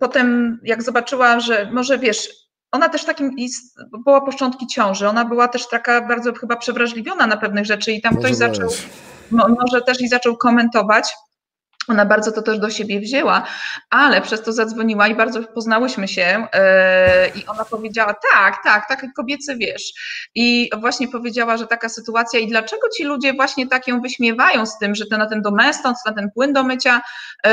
potem 0.00 0.58
jak 0.64 0.82
zobaczyła, 0.82 1.40
że 1.40 1.70
może 1.72 1.98
wiesz, 1.98 2.28
ona 2.72 2.88
też 2.88 3.04
takim 3.04 3.30
była 4.04 4.20
początki 4.20 4.66
ciąży, 4.66 5.08
ona 5.08 5.24
była 5.24 5.48
też 5.48 5.68
taka 5.68 6.00
bardzo 6.00 6.32
chyba 6.32 6.56
przewrażliwiona 6.56 7.26
na 7.26 7.36
pewnych 7.36 7.64
rzeczy 7.64 7.92
i 7.92 8.02
tam 8.02 8.16
ktoś 8.16 8.34
zaczął, 8.34 8.70
może 9.30 9.82
też 9.82 10.00
i 10.00 10.08
zaczął 10.08 10.36
komentować. 10.36 11.14
Ona 11.88 12.04
bardzo 12.04 12.32
to 12.32 12.42
też 12.42 12.58
do 12.58 12.70
siebie 12.70 13.00
wzięła, 13.00 13.46
ale 13.90 14.20
przez 14.20 14.42
to 14.42 14.52
zadzwoniła 14.52 15.08
i 15.08 15.14
bardzo 15.14 15.42
poznałyśmy 15.42 16.08
się 16.08 16.46
yy, 17.34 17.40
i 17.40 17.46
ona 17.46 17.64
powiedziała, 17.64 18.14
tak, 18.32 18.64
tak, 18.64 18.88
tak 18.88 19.06
kobiecy 19.16 19.56
wiesz. 19.56 19.92
I 20.34 20.70
właśnie 20.80 21.08
powiedziała, 21.08 21.56
że 21.56 21.66
taka 21.66 21.88
sytuacja 21.88 22.40
i 22.40 22.46
dlaczego 22.46 22.88
ci 22.96 23.04
ludzie 23.04 23.32
właśnie 23.32 23.68
tak 23.68 23.88
ją 23.88 24.00
wyśmiewają 24.00 24.66
z 24.66 24.78
tym, 24.78 24.94
że 24.94 25.06
to 25.06 25.16
na 25.16 25.26
ten 25.26 25.42
domestąc, 25.42 25.98
na 26.06 26.12
ten 26.12 26.30
płyn 26.34 26.52
do 26.52 26.64
mycia 26.64 27.00
yy, 27.44 27.50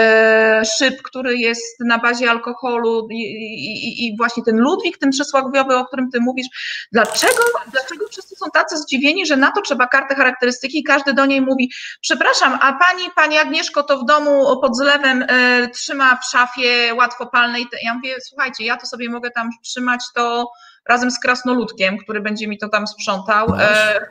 szyb, 0.65 1.01
który 1.01 1.37
jest 1.37 1.79
na 1.79 1.97
bazie 1.97 2.29
alkoholu 2.29 3.07
i, 3.11 3.21
i, 3.21 4.07
i, 4.07 4.17
właśnie 4.17 4.43
ten 4.43 4.57
Ludwik, 4.57 4.97
ten 4.97 5.09
przysłowiowy, 5.09 5.75
o 5.75 5.85
którym 5.85 6.11
ty 6.11 6.19
mówisz, 6.19 6.47
dlaczego, 6.91 7.43
dlaczego 7.71 8.07
wszyscy 8.07 8.35
są 8.35 8.45
tacy 8.53 8.77
zdziwieni, 8.77 9.25
że 9.25 9.37
na 9.37 9.51
to 9.51 9.61
trzeba 9.61 9.87
kartę 9.87 10.15
charakterystyki 10.15 10.79
i 10.79 10.83
każdy 10.83 11.13
do 11.13 11.25
niej 11.25 11.41
mówi, 11.41 11.71
przepraszam, 12.01 12.59
a 12.61 12.73
pani, 12.73 13.03
pani 13.15 13.37
Agnieszko 13.37 13.83
to 13.83 13.97
w 13.97 14.05
domu 14.05 14.18
domu 14.19 14.61
pod 14.61 14.77
zlewem 14.77 15.21
y, 15.21 15.69
trzyma 15.73 16.15
w 16.15 16.25
szafie 16.25 16.93
łatwopalnej. 16.93 17.67
Ja 17.83 17.93
mówię, 17.93 18.15
słuchajcie, 18.21 18.65
ja 18.65 18.77
to 18.77 18.85
sobie 18.85 19.09
mogę 19.09 19.31
tam 19.31 19.49
trzymać 19.63 20.01
to 20.15 20.51
razem 20.89 21.11
z 21.11 21.19
krasnoludkiem, 21.19 21.97
który 21.97 22.21
będzie 22.21 22.47
mi 22.47 22.57
to 22.57 22.69
tam 22.69 22.87
sprzątał. 22.87 23.47
E, 23.59 24.01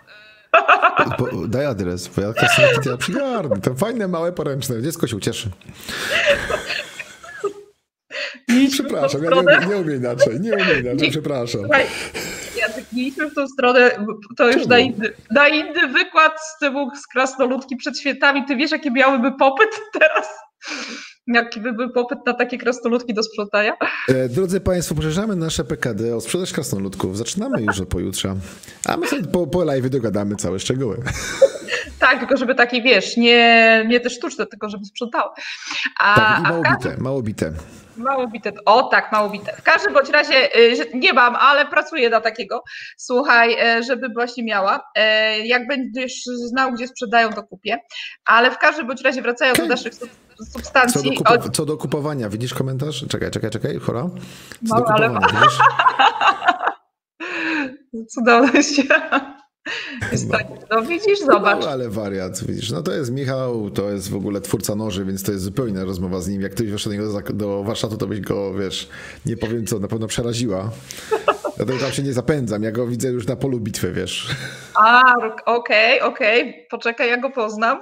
daj 1.48 1.66
adres, 1.66 2.08
bo 2.08 2.22
ja 2.22 2.32
krasnoludki 2.32 2.88
ja 2.88 2.96
przygarnę. 2.96 3.60
To 3.60 3.74
fajne, 3.74 4.08
małe, 4.08 4.32
poręczne. 4.32 4.82
Dziecko 4.82 5.06
się 5.06 5.16
ucieszy. 5.16 5.50
Przepraszam, 8.70 9.24
ja 9.24 9.30
nie, 9.30 9.66
nie 9.66 9.76
umiem 9.76 9.96
inaczej, 9.96 10.40
nie 10.40 10.52
umiem 10.52 10.80
inaczej, 10.80 10.96
nie, 10.96 11.10
przepraszam. 11.10 11.60
Słuchaj, 11.60 11.86
mieliśmy 12.92 13.30
w 13.30 13.34
tą 13.34 13.48
stronę, 13.48 13.90
to 14.36 14.50
już 14.50 14.66
na 14.66 14.78
inny, 14.78 15.12
na 15.30 15.48
inny 15.48 15.88
wykład 15.88 16.32
z 16.40 16.58
tyłu 16.58 16.90
z 17.02 17.06
krasnoludki 17.06 17.76
przed 17.76 17.98
świętami. 17.98 18.44
Ty 18.44 18.56
wiesz, 18.56 18.70
jaki 18.70 18.92
miałyby 18.92 19.32
popyt 19.38 19.70
teraz? 19.92 20.28
Jaki 21.26 21.60
by 21.60 21.72
był 21.72 21.92
popyt 21.92 22.18
na 22.26 22.34
takie 22.34 22.58
krasnoludki 22.58 23.14
do 23.14 23.22
sprzątania? 23.22 23.76
E, 24.08 24.28
drodzy 24.28 24.60
Państwo, 24.60 24.94
poszerzamy 24.94 25.36
nasze 25.36 25.64
PKD 25.64 26.16
o 26.16 26.20
sprzedaż 26.20 26.52
krasnoludków. 26.52 27.16
Zaczynamy 27.18 27.62
już 27.62 27.80
od 27.80 27.88
pojutrze. 27.88 28.34
A 28.86 28.96
my 28.96 29.06
sobie 29.06 29.24
po, 29.24 29.46
po 29.46 29.64
live 29.64 29.90
dogadamy 29.90 30.36
całe 30.36 30.58
szczegóły. 30.58 31.02
Tak, 31.98 32.18
tylko 32.18 32.36
żeby 32.36 32.54
takie, 32.54 32.82
wiesz, 32.82 33.16
nie, 33.16 33.84
nie 33.88 34.00
te 34.00 34.10
sztuczne, 34.10 34.46
tylko 34.46 34.68
żeby 34.68 34.84
sprzątały. 34.84 35.30
A, 36.00 36.14
tak, 36.14 36.38
i 36.38 36.42
mało 36.42 36.62
bite, 36.62 36.96
mało 36.98 37.22
bite. 37.22 37.52
Mało 37.98 38.28
bite. 38.28 38.52
O 38.64 38.82
tak, 38.82 39.12
mało 39.12 39.30
bite. 39.30 39.52
W 39.56 39.62
każdym 39.62 39.94
bądź 39.94 40.08
razie 40.08 40.56
y, 40.56 40.90
nie 40.94 41.12
mam, 41.12 41.36
ale 41.36 41.66
pracuję 41.66 42.10
na 42.10 42.20
takiego. 42.20 42.62
Słuchaj, 42.96 43.56
e, 43.60 43.82
żeby 43.82 44.08
właśnie 44.08 44.44
miała. 44.44 44.80
E, 44.94 45.38
jak 45.46 45.66
będziesz 45.66 46.24
znał, 46.24 46.72
gdzie 46.72 46.88
sprzedają, 46.88 47.32
to 47.32 47.42
kupię. 47.42 47.78
Ale 48.24 48.50
w 48.50 48.58
każdym 48.58 48.86
bądź 48.86 49.02
razie 49.02 49.22
wracając 49.22 49.58
do 49.58 49.66
naszych 49.66 49.92
substancji. 50.52 51.02
Co 51.02 51.24
do, 51.24 51.38
kupo- 51.40 51.50
co 51.50 51.66
do, 51.66 51.76
kupowania, 51.76 52.28
widzisz 52.28 52.54
komentarz? 52.54 53.04
Czekaj, 53.08 53.30
czekaj, 53.30 53.50
czekaj, 53.50 53.78
chora. 53.78 54.02
Co 54.02 54.08
no, 54.62 54.76
do 54.76 54.82
kupowania, 54.82 55.18
ale... 55.22 55.40
widzisz? 55.40 55.58
Jest 60.12 60.30
tak, 60.30 60.46
no 60.70 60.82
widzisz, 60.82 61.18
zobacz. 61.18 61.60
No, 61.60 61.70
ale 61.70 61.88
wariat, 61.88 62.44
widzisz, 62.44 62.70
no 62.70 62.82
to 62.82 62.92
jest 62.92 63.10
Michał, 63.10 63.70
to 63.70 63.90
jest 63.90 64.10
w 64.10 64.16
ogóle 64.16 64.40
twórca 64.40 64.74
noży, 64.74 65.04
więc 65.04 65.22
to 65.22 65.32
jest 65.32 65.44
zupełnie 65.44 65.84
rozmowa 65.84 66.20
z 66.20 66.28
nim. 66.28 66.42
Jak 66.42 66.52
ktoś 66.52 66.66
wyszedł 66.66 66.96
do, 66.96 67.32
do 67.32 67.62
warsztatu, 67.64 67.96
to 67.96 68.06
byś 68.06 68.20
go, 68.20 68.54
wiesz, 68.54 68.88
nie 69.26 69.36
powiem 69.36 69.66
co, 69.66 69.78
na 69.78 69.88
pewno 69.88 70.06
przeraziła. 70.06 70.70
Dlatego 71.56 71.78
tam 71.78 71.92
się 71.92 72.02
nie 72.02 72.12
zapędzam, 72.12 72.62
ja 72.62 72.72
go 72.72 72.86
widzę 72.86 73.08
już 73.08 73.26
na 73.26 73.36
polu 73.36 73.60
bitwy, 73.60 73.92
wiesz. 73.92 74.28
A, 74.74 75.14
okej, 75.46 76.00
okay, 76.00 76.02
okej, 76.02 76.42
okay. 76.42 76.66
poczekaj, 76.70 77.08
ja 77.08 77.16
go 77.16 77.30
poznam. 77.30 77.78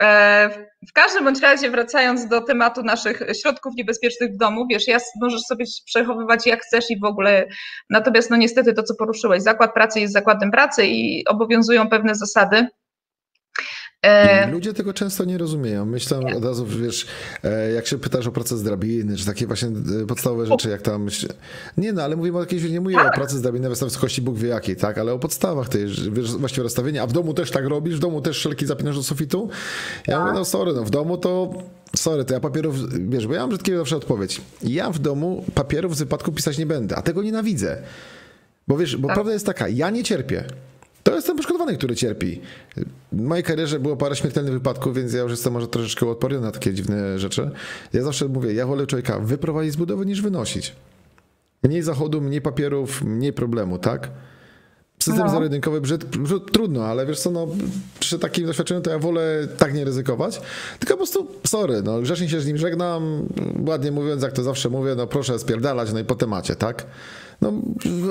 E, 0.00 0.68
w 0.88 0.92
każdym 0.92 1.24
bądź 1.24 1.40
razie, 1.40 1.70
wracając 1.70 2.28
do 2.28 2.40
tematu 2.40 2.82
naszych 2.82 3.22
środków 3.42 3.74
niebezpiecznych 3.74 4.32
w 4.32 4.36
domu, 4.36 4.66
wiesz, 4.70 4.88
ja 4.88 4.98
możesz 5.20 5.40
sobie 5.40 5.64
przechowywać 5.86 6.46
jak 6.46 6.62
chcesz 6.62 6.90
i 6.90 7.00
w 7.00 7.04
ogóle, 7.04 7.46
natomiast 7.90 8.30
no 8.30 8.36
niestety 8.36 8.74
to, 8.74 8.82
co 8.82 8.94
poruszyłeś, 8.94 9.42
zakład 9.42 9.74
pracy 9.74 10.00
jest 10.00 10.12
zakładem 10.12 10.50
pracy 10.50 10.86
i 10.86 11.24
obowiązują 11.26 11.88
pewne 11.88 12.14
zasady, 12.14 12.66
ludzie 14.52 14.74
tego 14.74 14.92
często 14.92 15.24
nie 15.24 15.38
rozumieją. 15.38 15.86
Myślę 15.86 16.18
od 16.36 16.44
razu, 16.44 16.66
wiesz, 16.66 17.06
e, 17.44 17.72
jak 17.72 17.86
się 17.86 17.98
pytasz 17.98 18.26
o 18.26 18.32
proces 18.32 18.62
drabiny, 18.62 19.16
czy 19.16 19.26
takie 19.26 19.46
właśnie 19.46 19.68
e, 20.02 20.06
podstawowe 20.06 20.46
rzeczy, 20.46 20.68
jak 20.68 20.82
tam. 20.82 21.08
Nie 21.76 21.92
no, 21.92 22.02
ale 22.02 22.16
mówimy 22.16 22.38
o 22.38 22.40
jakiejś, 22.40 22.70
nie 22.70 22.80
mówię 22.80 22.96
tak. 22.96 23.12
o 23.12 23.16
pracy 23.16 23.42
drabiny 23.42 23.68
w 23.68 23.78
wysokości 23.78 24.22
Bóg 24.22 24.38
wie 24.38 24.48
jakiej, 24.48 24.76
tak, 24.76 24.98
ale 24.98 25.12
o 25.12 25.18
podstawach 25.18 25.68
tej, 25.68 25.86
wiesz, 26.12 26.32
właściwie 26.32 26.62
rozstawienia. 26.62 27.02
A 27.02 27.06
w 27.06 27.12
domu 27.12 27.34
też 27.34 27.50
tak 27.50 27.64
robisz? 27.64 27.96
W 27.96 27.98
domu 27.98 28.20
też 28.20 28.36
szelki 28.36 28.66
zapinasz 28.66 28.96
do 28.96 29.02
sufitu? 29.02 29.48
Ja 30.06 30.16
tak. 30.16 30.26
mówię, 30.26 30.38
no 30.38 30.44
sorry, 30.44 30.72
no 30.72 30.84
w 30.84 30.90
domu 30.90 31.18
to 31.18 31.52
Sorry, 31.96 32.24
to 32.24 32.34
ja 32.34 32.40
papierów, 32.40 32.76
wiesz, 33.08 33.26
bo 33.26 33.34
ja 33.34 33.40
mam 33.40 33.48
brzydkiego 33.48 33.78
zawsze 33.78 33.96
odpowiedź. 33.96 34.40
Ja 34.62 34.90
w 34.90 34.98
domu 34.98 35.44
papierów 35.54 35.96
z 35.96 35.98
wypadku 35.98 36.32
pisać 36.32 36.58
nie 36.58 36.66
będę, 36.66 36.96
a 36.96 37.02
tego 37.02 37.22
nienawidzę. 37.22 37.82
Bo 38.68 38.76
wiesz, 38.76 38.96
bo 38.96 39.08
tak. 39.08 39.14
prawda 39.14 39.32
jest 39.32 39.46
taka, 39.46 39.68
ja 39.68 39.90
nie 39.90 40.04
cierpię. 40.04 40.44
To 41.08 41.14
jest 41.14 41.26
ten 41.26 41.36
poszkodowany, 41.36 41.76
który 41.76 41.96
cierpi. 41.96 42.40
W 43.12 43.20
mojej 43.20 43.44
karierze 43.44 43.80
było 43.80 43.96
parę 43.96 44.16
śmiertelnych 44.16 44.52
wypadków, 44.52 44.96
więc 44.96 45.12
ja 45.12 45.20
już 45.20 45.30
jestem 45.30 45.52
może 45.52 45.68
troszeczkę 45.68 46.10
odporny 46.10 46.40
na 46.40 46.50
takie 46.50 46.74
dziwne 46.74 47.18
rzeczy. 47.18 47.50
Ja 47.92 48.02
zawsze 48.02 48.28
mówię, 48.28 48.54
ja 48.54 48.66
wolę 48.66 48.86
człowieka 48.86 49.18
wyprowadzić 49.18 49.72
z 49.72 49.76
budowy 49.76 50.06
niż 50.06 50.22
wynosić. 50.22 50.76
Mniej 51.62 51.82
zachodu, 51.82 52.20
mniej 52.20 52.42
papierów, 52.42 53.02
mniej 53.04 53.32
problemu, 53.32 53.78
tak? 53.78 54.10
System 54.98 55.26
no. 55.26 55.32
zero-jedynkowy 55.32 55.80
brzyd, 55.80 56.04
trudno, 56.52 56.84
ale 56.84 57.06
wiesz 57.06 57.20
co, 57.20 57.30
no 57.30 57.46
przy 58.00 58.18
takim 58.18 58.46
doświadczeniu 58.46 58.80
to 58.80 58.90
ja 58.90 58.98
wolę 58.98 59.48
tak 59.58 59.74
nie 59.74 59.84
ryzykować, 59.84 60.40
tylko 60.78 60.94
po 60.94 60.98
prostu 60.98 61.26
sorry, 61.46 61.82
no 61.82 62.00
grzecznie 62.00 62.28
się 62.28 62.40
z 62.40 62.46
nim 62.46 62.56
żegnam, 62.56 63.28
ładnie 63.66 63.92
mówiąc, 63.92 64.22
jak 64.22 64.32
to 64.32 64.42
zawsze 64.42 64.68
mówię, 64.68 64.94
no 64.94 65.06
proszę 65.06 65.38
spierdalać, 65.38 65.92
no 65.92 65.98
i 65.98 66.04
po 66.04 66.14
temacie, 66.14 66.56
tak? 66.56 66.86
No, 67.40 67.52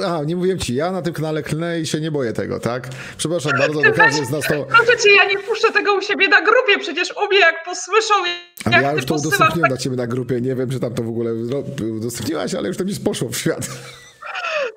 a, 0.05 0.23
nie 0.23 0.35
mówiłem 0.35 0.59
ci, 0.59 0.75
ja 0.75 0.91
na 0.91 1.01
tym 1.01 1.13
kanale 1.13 1.43
klnę 1.43 1.79
i 1.79 1.85
się 1.85 2.01
nie 2.01 2.11
boję 2.11 2.33
tego, 2.33 2.59
tak? 2.59 2.87
Przepraszam 3.17 3.51
bardzo, 3.59 3.81
do 3.81 3.93
każdy 3.93 4.25
z 4.25 4.29
nas 4.29 4.47
to... 4.47 4.65
Proszę 4.65 4.97
cię, 4.97 5.15
ja 5.15 5.25
nie 5.25 5.39
puszczę 5.39 5.71
tego 5.71 5.93
u 5.93 6.01
siebie 6.01 6.27
na 6.27 6.41
grupie, 6.41 6.79
przecież 6.79 7.13
u 7.17 7.27
mnie 7.27 7.39
jak 7.39 7.63
posłyszą, 7.65 8.13
jak 8.65 8.73
A 8.73 8.81
ja 8.81 8.93
już 8.93 9.05
to 9.05 9.15
udostępniłem 9.15 9.61
tak... 9.61 9.69
dla 9.69 9.77
ciebie 9.77 9.95
na 9.95 10.07
grupie, 10.07 10.41
nie 10.41 10.55
wiem, 10.55 10.69
czy 10.69 10.79
tam 10.79 10.93
to 10.93 11.03
w 11.03 11.09
ogóle 11.09 11.33
udostępniłaś, 11.97 12.55
ale 12.55 12.67
już 12.67 12.77
to 12.77 12.85
mi 12.85 12.95
poszło 12.95 13.29
w 13.29 13.37
świat. 13.37 13.67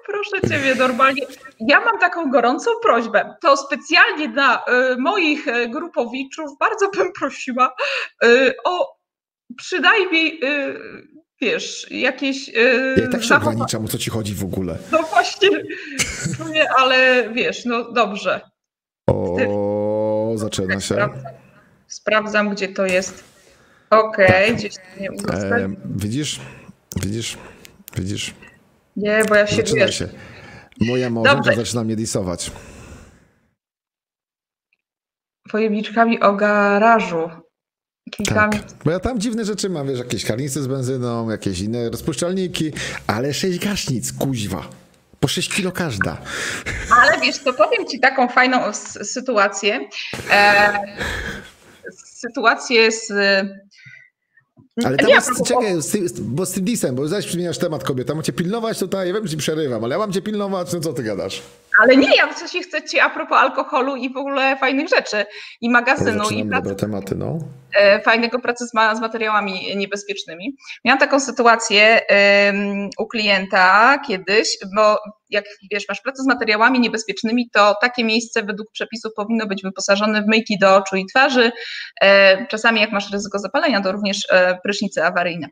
Proszę 0.06 0.48
ciebie, 0.48 0.74
normalnie. 0.74 1.22
Ja 1.60 1.80
mam 1.80 1.98
taką 1.98 2.30
gorącą 2.30 2.70
prośbę. 2.82 3.34
To 3.40 3.56
specjalnie 3.56 4.28
dla 4.28 4.58
y, 4.58 4.96
moich 4.98 5.48
y, 5.48 5.68
grupowiczów 5.68 6.58
bardzo 6.58 6.90
bym 6.90 7.12
prosiła 7.12 7.74
y, 8.24 8.54
o 8.64 9.00
przynajmniej 9.56 10.40
wiesz, 11.40 11.86
jakieś. 11.90 12.48
Yy, 12.48 12.94
ja 12.96 13.08
tak 13.08 13.24
się 13.24 13.36
ograniczam, 13.36 13.84
o 13.84 13.88
co 13.88 13.98
ci 13.98 14.10
chodzi 14.10 14.34
w 14.34 14.44
ogóle. 14.44 14.78
No 14.92 15.02
właśnie, 15.02 15.48
nie, 16.52 16.70
ale 16.70 17.28
wiesz, 17.34 17.64
no 17.64 17.92
dobrze. 17.92 18.40
O, 19.10 20.32
zaczyna 20.34 20.74
się. 20.74 20.94
Sprawdzam, 20.94 21.32
sprawdzam 21.86 22.50
gdzie 22.50 22.68
to 22.68 22.86
jest. 22.86 23.24
Okej, 23.90 24.44
okay, 24.44 24.54
gdzieś 24.54 24.74
nie 25.00 25.08
e, 25.08 25.68
Widzisz, 25.96 26.40
widzisz, 27.02 27.38
widzisz. 27.96 28.34
Nie, 28.96 29.22
bo 29.28 29.34
ja 29.34 29.46
się 29.46 29.56
Zaczyna 29.56 29.86
wiesz. 29.86 29.98
się. 29.98 30.08
Moja 30.80 31.10
małżonka 31.10 31.54
zaczyna 31.54 31.84
mnie 31.84 31.96
disować. 31.96 32.50
Pojemniczkami 35.50 36.20
o 36.20 36.32
garażu. 36.32 37.30
Kilkami. 38.10 38.52
Tak, 38.52 38.62
bo 38.84 38.90
ja 38.90 39.00
tam 39.00 39.20
dziwne 39.20 39.44
rzeczy 39.44 39.70
mam, 39.70 39.88
wiesz, 39.88 39.98
jakieś 39.98 40.24
karnice 40.24 40.62
z 40.62 40.66
benzyną, 40.66 41.30
jakieś 41.30 41.60
inne 41.60 41.90
rozpuszczalniki, 41.90 42.72
ale 43.06 43.34
sześć 43.34 43.58
gaśnic, 43.58 44.12
kuźwa. 44.12 44.68
Po 45.20 45.28
6 45.28 45.54
kilo 45.54 45.72
każda. 45.72 46.16
Ale 47.00 47.20
wiesz, 47.20 47.38
to 47.38 47.52
powiem 47.52 47.86
ci 47.86 48.00
taką 48.00 48.28
fajną 48.28 48.72
sytuację. 49.02 49.88
E, 50.30 50.72
sytuację 52.04 52.92
z 52.92 53.12
ale 54.84 54.96
tam 54.96 55.08
jest, 55.08 55.30
czekaj, 55.46 55.74
bo 56.20 56.46
z 56.46 56.52
tym 56.52 56.64
disem, 56.64 56.94
bo 56.94 57.08
zaś 57.08 57.30
zmieniasz 57.30 57.58
temat 57.58 57.84
kobieta, 57.84 58.14
mam 58.14 58.22
cię 58.22 58.32
pilnować 58.32 58.78
tutaj, 58.78 59.08
ja 59.08 59.14
wiem, 59.14 59.26
że 59.26 59.30
ci 59.30 59.36
przerywam, 59.36 59.84
ale 59.84 59.92
ja 59.92 59.98
mam 59.98 60.12
cię 60.12 60.22
pilnować, 60.22 60.72
no 60.72 60.80
co 60.80 60.92
ty 60.92 61.02
gadasz? 61.02 61.42
Ale 61.82 61.96
nie, 61.96 62.16
ja 62.16 62.34
coś 62.34 62.50
chcę 62.50 62.82
ci 62.82 63.00
a 63.00 63.10
propos 63.10 63.38
alkoholu 63.38 63.96
i 63.96 64.12
w 64.12 64.16
ogóle 64.16 64.56
fajnych 64.56 64.88
rzeczy 64.88 65.26
i 65.60 65.70
magazynu 65.70 66.30
i 66.30 66.44
pracy, 66.44 66.74
tematy, 66.74 67.14
no. 67.14 67.38
E, 67.74 68.00
fajnego 68.00 68.38
pracy 68.38 68.66
z, 68.66 68.70
z, 68.70 69.00
materiałami 69.00 69.76
niebezpiecznymi. 69.76 70.56
Miałam 70.84 70.98
taką 70.98 71.20
sytuację 71.20 72.00
um, 72.50 72.90
u 72.98 73.06
klienta 73.06 73.98
kiedyś, 74.06 74.58
bo 74.76 74.98
jak 75.30 75.44
wiesz, 75.70 75.88
masz 75.88 76.00
pracę 76.00 76.22
z 76.22 76.26
materiałami 76.26 76.80
niebezpiecznymi, 76.80 77.50
to 77.52 77.74
takie 77.80 78.04
miejsce 78.04 78.42
według 78.42 78.72
przepisów 78.72 79.12
powinno 79.16 79.46
być 79.46 79.62
wyposażone 79.62 80.22
w 80.22 80.26
myjki 80.26 80.58
do 80.58 80.76
oczu 80.76 80.96
i 80.96 81.06
twarzy. 81.06 81.52
E, 82.02 82.46
czasami 82.46 82.80
jak 82.80 82.92
masz 82.92 83.12
ryzyko 83.12 83.38
zapalenia, 83.38 83.80
to 83.80 83.92
również 83.92 84.18
e, 84.30 84.58
prysznice 84.62 85.06
awaryjne. 85.06 85.48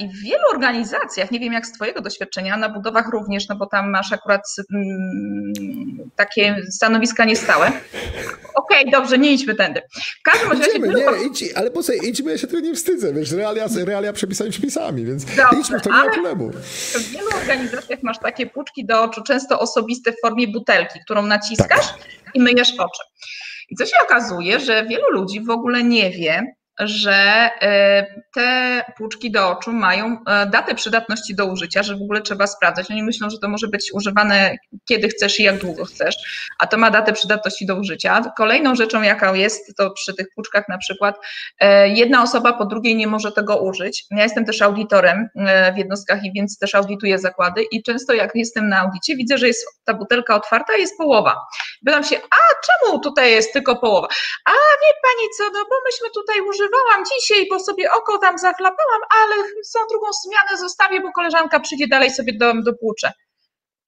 I 0.00 0.08
w 0.08 0.22
wielu 0.22 0.42
organizacjach, 0.54 1.30
nie 1.30 1.40
wiem 1.40 1.52
jak 1.52 1.66
z 1.66 1.72
Twojego 1.72 2.00
doświadczenia, 2.00 2.56
na 2.56 2.68
budowach 2.68 3.08
również, 3.12 3.48
no 3.48 3.56
bo 3.56 3.66
tam 3.66 3.90
masz 3.90 4.12
akurat 4.12 4.42
mm, 4.74 6.10
takie 6.16 6.56
stanowiska 6.70 7.24
niestałe. 7.24 7.66
Okej, 8.54 8.80
okay, 8.80 8.90
dobrze, 8.90 9.18
nie 9.18 9.32
idźmy 9.32 9.54
tędy. 9.54 9.82
W 10.20 10.22
każdym 10.22 10.50
razie... 10.52 10.78
nie, 10.78 11.26
idź, 11.26 11.44
ale 11.54 11.70
po 11.70 11.82
co 11.82 11.92
idźmy, 11.92 12.30
ja 12.30 12.38
się 12.38 12.46
tego 12.46 12.60
nie 12.60 12.74
wstydzę, 12.74 13.12
wiesz, 13.12 13.32
realia, 13.32 13.66
realia 13.84 14.12
przepisami 14.12 14.50
przepisami, 14.50 15.04
więc 15.04 15.24
dobrze, 15.24 15.60
idźmy, 15.60 15.80
to 15.80 15.90
nie 15.90 15.96
ma 15.96 16.10
problemu. 16.10 16.50
W 16.52 17.10
wielu 17.10 17.28
organizacjach 17.42 18.02
masz 18.02 18.18
takie 18.18 18.45
puczki 18.46 18.86
do 18.86 19.02
oczu, 19.02 19.22
często 19.22 19.60
osobiste 19.60 20.12
w 20.12 20.20
formie 20.20 20.48
butelki, 20.48 21.00
którą 21.04 21.22
naciskasz 21.22 21.88
tak. 21.88 22.34
i 22.34 22.40
myjesz 22.40 22.72
oczy. 22.78 23.02
I 23.68 23.76
co 23.76 23.86
się 23.86 23.96
okazuje, 24.04 24.60
że 24.60 24.84
wielu 24.84 25.10
ludzi 25.10 25.40
w 25.40 25.50
ogóle 25.50 25.82
nie 25.82 26.10
wie, 26.10 26.54
że 26.78 27.50
e, 27.62 28.06
te 28.34 28.82
płuczki 28.96 29.30
do 29.30 29.50
oczu 29.50 29.72
mają 29.72 30.18
e, 30.26 30.46
datę 30.46 30.74
przydatności 30.74 31.34
do 31.34 31.46
użycia, 31.46 31.82
że 31.82 31.96
w 31.96 32.02
ogóle 32.02 32.22
trzeba 32.22 32.46
sprawdzać. 32.46 32.90
Oni 32.90 33.02
myślą, 33.02 33.30
że 33.30 33.38
to 33.38 33.48
może 33.48 33.68
być 33.68 33.90
używane 33.92 34.56
kiedy 34.88 35.08
chcesz 35.08 35.40
i 35.40 35.42
jak 35.42 35.58
długo 35.58 35.84
chcesz, 35.84 36.16
a 36.58 36.66
to 36.66 36.76
ma 36.76 36.90
datę 36.90 37.12
przydatności 37.12 37.66
do 37.66 37.76
użycia. 37.76 38.32
Kolejną 38.36 38.74
rzeczą, 38.74 39.02
jaka 39.02 39.36
jest, 39.36 39.76
to 39.76 39.90
przy 39.90 40.14
tych 40.14 40.26
płuczkach 40.34 40.68
na 40.68 40.78
przykład, 40.78 41.16
e, 41.60 41.88
jedna 41.88 42.22
osoba 42.22 42.52
po 42.52 42.66
drugiej 42.66 42.96
nie 42.96 43.06
może 43.06 43.32
tego 43.32 43.56
użyć. 43.56 44.04
Ja 44.10 44.22
jestem 44.22 44.44
też 44.44 44.62
audytorem 44.62 45.28
w 45.74 45.78
jednostkach 45.78 46.24
i 46.24 46.32
więc 46.32 46.58
też 46.58 46.74
audytuję 46.74 47.18
zakłady 47.18 47.62
i 47.62 47.82
często 47.82 48.12
jak 48.12 48.30
jestem 48.34 48.68
na 48.68 48.80
audycie, 48.80 49.16
widzę, 49.16 49.38
że 49.38 49.46
jest 49.46 49.66
ta 49.84 49.94
butelka 49.94 50.34
otwarta 50.34 50.76
jest 50.76 50.98
połowa. 50.98 51.36
Pytam 51.86 52.04
się, 52.04 52.16
a 52.16 52.38
czemu 52.66 53.00
tutaj 53.00 53.30
jest 53.30 53.52
tylko 53.52 53.76
połowa? 53.76 54.08
A 54.44 54.50
wie 54.50 54.92
pani 55.02 55.28
co, 55.38 55.44
no 55.44 55.64
bo 55.70 55.76
myśmy 55.86 56.10
tutaj 56.10 56.40
używali 56.40 56.65
używałam 56.66 57.04
dzisiaj, 57.04 57.46
bo 57.50 57.60
sobie 57.60 57.92
oko 57.92 58.18
tam 58.18 58.38
zachlapałam, 58.38 59.00
ale 59.22 59.42
za 59.70 59.78
drugą 59.90 60.06
zmianę 60.24 60.60
zostawię, 60.60 61.00
bo 61.00 61.12
koleżanka 61.12 61.60
przyjdzie 61.60 61.86
dalej 61.88 62.10
sobie 62.10 62.32
do, 62.38 62.62
dopłucze. 62.62 63.12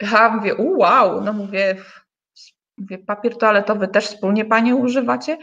Ja 0.02 0.28
mówię, 0.28 0.54
wow, 0.58 1.20
no 1.20 1.32
mówię, 1.32 1.76
mówię, 2.78 2.98
papier 2.98 3.38
toaletowy 3.38 3.88
też 3.88 4.06
wspólnie 4.06 4.44
panie 4.44 4.76
używacie? 4.76 5.38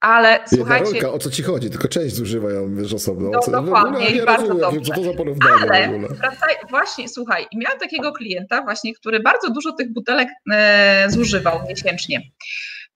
Ale 0.00 0.40
słuchajcie... 0.54 0.92
Rolka, 0.92 1.12
o 1.12 1.18
co 1.18 1.30
ci 1.30 1.42
chodzi? 1.42 1.70
Tylko 1.70 1.88
część 1.88 2.14
zużywają, 2.14 2.74
wiesz, 2.74 2.94
osobno. 2.94 3.30
No, 3.30 3.40
co, 3.40 3.50
dokładnie 3.50 4.10
i 4.10 4.26
bardzo 4.26 4.48
rozumiem, 4.48 4.60
dobrze. 4.60 4.94
Co 4.94 4.94
to 4.94 5.02
za 5.02 5.12
porównanie 5.12 5.62
Ale 5.62 5.98
wracaj, 5.98 6.54
właśnie, 6.70 7.08
słuchaj, 7.08 7.46
miałam 7.54 7.78
takiego 7.78 8.12
klienta 8.12 8.62
właśnie, 8.62 8.94
który 8.94 9.20
bardzo 9.20 9.50
dużo 9.50 9.72
tych 9.72 9.92
butelek 9.92 10.28
e, 10.52 11.06
zużywał 11.10 11.60
miesięcznie. 11.68 12.20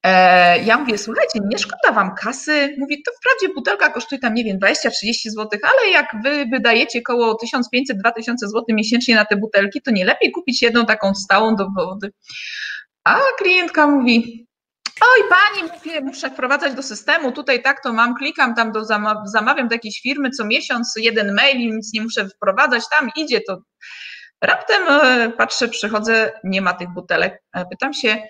E, 0.02 0.58
ja 0.64 0.78
mówię, 0.78 0.98
słuchajcie, 0.98 1.38
nie 1.44 1.58
szkoda 1.58 1.92
wam 1.94 2.14
kasy. 2.14 2.74
Mówię, 2.78 2.96
to 3.06 3.12
wprawdzie 3.12 3.54
butelka 3.54 3.88
kosztuje 3.90 4.18
tam, 4.18 4.34
nie 4.34 4.44
wiem, 4.44 4.58
20-30 4.58 5.30
zł, 5.30 5.48
ale 5.62 5.90
jak 5.92 6.06
wy 6.24 6.46
wydajecie 6.52 6.98
około 6.98 7.32
1500-2000 7.34 8.34
zł 8.38 8.64
miesięcznie 8.68 9.14
na 9.14 9.24
te 9.24 9.36
butelki, 9.36 9.82
to 9.82 9.90
nie 9.90 10.04
lepiej 10.04 10.32
kupić 10.32 10.62
jedną 10.62 10.86
taką 10.86 11.14
stałą 11.14 11.56
do 11.56 11.66
wody. 11.76 12.12
A 13.04 13.20
klientka 13.38 13.86
mówi, 13.86 14.46
Oj, 15.00 15.28
pani, 15.28 15.70
mówię, 15.72 16.00
muszę 16.00 16.30
wprowadzać 16.30 16.74
do 16.74 16.82
systemu, 16.82 17.32
tutaj 17.32 17.62
tak 17.62 17.82
to 17.82 17.92
mam, 17.92 18.14
klikam 18.14 18.54
tam, 18.54 18.72
do 18.72 18.84
zamawiam 19.24 19.68
do 19.68 19.74
jakiejś 19.74 20.00
firmy 20.00 20.30
co 20.30 20.44
miesiąc, 20.44 20.94
jeden 20.96 21.34
mail 21.34 21.74
nic 21.76 21.92
nie 21.92 22.02
muszę 22.02 22.28
wprowadzać, 22.28 22.82
tam 22.90 23.10
idzie 23.16 23.40
to. 23.40 23.58
Raptem 24.44 24.82
e, 24.88 25.30
patrzę, 25.30 25.68
przychodzę, 25.68 26.32
nie 26.44 26.60
ma 26.60 26.74
tych 26.74 26.88
butelek. 26.88 27.42
E, 27.52 27.64
pytam 27.66 27.92
się, 27.92 28.22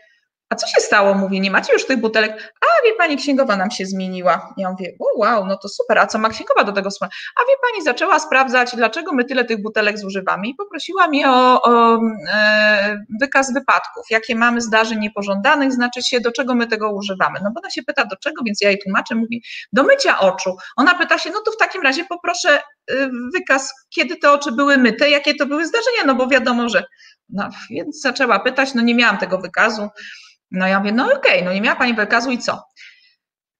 a 0.50 0.54
co 0.54 0.66
się 0.66 0.80
stało? 0.80 1.14
Mówi, 1.14 1.40
nie 1.40 1.50
macie 1.50 1.72
już 1.72 1.86
tych 1.86 2.00
butelek? 2.00 2.54
A 2.60 2.86
wie 2.86 2.94
pani, 2.98 3.16
księgowa 3.16 3.56
nam 3.56 3.70
się 3.70 3.86
zmieniła. 3.86 4.54
Ja 4.56 4.70
mówię, 4.70 4.92
o 5.00 5.18
wow, 5.18 5.46
no 5.46 5.56
to 5.56 5.68
super, 5.68 5.98
a 5.98 6.06
co 6.06 6.18
ma 6.18 6.28
księgowa 6.28 6.64
do 6.64 6.72
tego 6.72 6.90
słowa? 6.90 7.12
A 7.36 7.40
wie 7.50 7.56
pani, 7.62 7.84
zaczęła 7.84 8.18
sprawdzać, 8.18 8.76
dlaczego 8.76 9.12
my 9.12 9.24
tyle 9.24 9.44
tych 9.44 9.62
butelek 9.62 9.98
zużywamy 9.98 10.46
i 10.48 10.54
poprosiła 10.54 11.06
mnie 11.08 11.30
o, 11.30 11.62
o 11.62 12.00
e, 12.32 13.04
wykaz 13.20 13.52
wypadków, 13.52 14.06
jakie 14.10 14.34
mamy 14.34 14.60
zdarzeń 14.60 14.98
niepożądanych, 14.98 15.72
znaczy 15.72 16.02
się, 16.02 16.20
do 16.20 16.32
czego 16.32 16.54
my 16.54 16.66
tego 16.66 16.92
używamy. 16.92 17.38
No 17.44 17.50
bo 17.54 17.60
ona 17.60 17.70
się 17.70 17.82
pyta, 17.82 18.04
do 18.04 18.16
czego, 18.16 18.42
więc 18.44 18.60
ja 18.60 18.68
jej 18.68 18.78
tłumaczę, 18.84 19.14
mówi, 19.14 19.42
do 19.72 19.82
mycia 19.82 20.18
oczu. 20.18 20.56
Ona 20.76 20.94
pyta 20.94 21.18
się, 21.18 21.30
no 21.30 21.40
to 21.44 21.50
w 21.50 21.56
takim 21.56 21.82
razie 21.82 22.04
poproszę 22.04 22.48
e, 22.50 22.62
wykaz, 23.34 23.72
kiedy 23.90 24.16
te 24.16 24.32
oczy 24.32 24.52
były 24.52 24.78
myte, 24.78 25.10
jakie 25.10 25.34
to 25.34 25.46
były 25.46 25.66
zdarzenia, 25.66 26.04
no 26.06 26.14
bo 26.14 26.26
wiadomo, 26.26 26.68
że 26.68 26.84
no, 27.28 27.48
więc 27.70 28.00
zaczęła 28.00 28.38
pytać, 28.38 28.74
no 28.74 28.82
nie 28.82 28.94
miałam 28.94 29.18
tego 29.18 29.38
wykazu. 29.38 29.88
No 30.50 30.66
ja 30.66 30.78
mówię, 30.78 30.92
no 30.92 31.04
okej, 31.04 31.16
okay, 31.18 31.44
no 31.44 31.52
nie 31.52 31.60
miała 31.60 31.76
Pani 31.76 31.94
wykazu 31.94 32.30
i 32.30 32.38
co? 32.38 32.62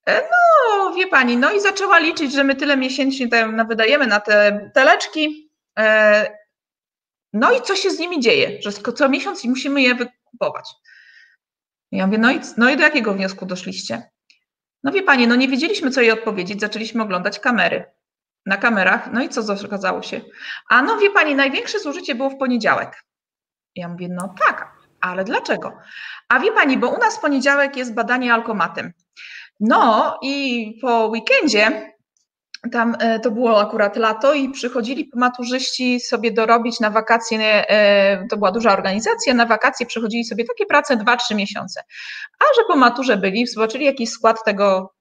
E, 0.07 0.21
no, 0.21 0.93
wie 0.93 1.07
Pani, 1.07 1.37
no 1.37 1.51
i 1.51 1.61
zaczęła 1.61 1.99
liczyć, 1.99 2.33
że 2.33 2.43
my 2.43 2.55
tyle 2.55 2.77
miesięcznie 2.77 3.27
tam 3.27 3.67
wydajemy 3.67 4.07
na 4.07 4.19
te 4.19 4.69
teleczki. 4.73 5.51
E, 5.79 6.37
no 7.33 7.51
i 7.51 7.61
co 7.61 7.75
się 7.75 7.91
z 7.91 7.99
nimi 7.99 8.19
dzieje? 8.19 8.61
Że 8.61 8.71
co 8.71 9.09
miesiąc 9.09 9.43
musimy 9.43 9.81
je 9.81 9.95
wykupować. 9.95 10.69
Ja 11.91 12.07
mówię, 12.07 12.17
no 12.17 12.31
i, 12.31 12.39
no 12.57 12.69
i 12.69 12.77
do 12.77 12.83
jakiego 12.83 13.13
wniosku 13.13 13.45
doszliście? 13.45 14.11
No 14.83 14.91
wie 14.91 15.03
Pani, 15.03 15.27
no 15.27 15.35
nie 15.35 15.47
wiedzieliśmy, 15.47 15.91
co 15.91 16.01
jej 16.01 16.11
odpowiedzieć, 16.11 16.59
zaczęliśmy 16.59 17.03
oglądać 17.03 17.39
kamery. 17.39 17.85
Na 18.45 18.57
kamerach, 18.57 19.11
no 19.13 19.23
i 19.23 19.29
co 19.29 19.53
okazało 19.65 20.01
się? 20.01 20.21
A 20.69 20.81
no 20.81 20.97
wie 20.97 21.11
Pani, 21.11 21.35
największe 21.35 21.79
zużycie 21.79 22.15
było 22.15 22.29
w 22.29 22.37
poniedziałek. 22.37 23.03
Ja 23.75 23.87
mówię, 23.87 24.07
no 24.09 24.35
tak, 24.39 24.76
ale 25.01 25.23
dlaczego? 25.23 25.73
A 26.29 26.39
wie 26.39 26.51
pani, 26.51 26.77
bo 26.77 26.89
u 26.89 26.97
nas 26.97 27.17
w 27.17 27.21
poniedziałek 27.21 27.77
jest 27.77 27.93
badanie 27.93 28.33
alkomatem. 28.33 28.93
No 29.59 30.17
i 30.21 30.77
po 30.81 31.05
weekendzie, 31.05 31.93
tam 32.71 32.95
e, 32.99 33.19
to 33.19 33.31
było 33.31 33.61
akurat 33.61 33.97
lato 33.97 34.33
i 34.33 34.49
przychodzili 34.49 35.11
maturzyści 35.15 35.99
sobie 35.99 36.31
dorobić 36.31 36.79
na 36.79 36.89
wakacje, 36.89 37.39
e, 37.69 38.27
to 38.27 38.37
była 38.37 38.51
duża 38.51 38.73
organizacja, 38.73 39.33
na 39.33 39.45
wakacje 39.45 39.85
przychodzili 39.85 40.25
sobie 40.25 40.45
takie 40.45 40.65
prace 40.65 40.97
2-3 40.97 41.35
miesiące. 41.35 41.81
A 42.39 42.43
że 42.55 42.61
po 42.67 42.75
maturze 42.75 43.17
byli, 43.17 43.47
zobaczyli 43.47 43.85
jakiś 43.85 44.09
skład 44.09 44.43
tego 44.45 44.93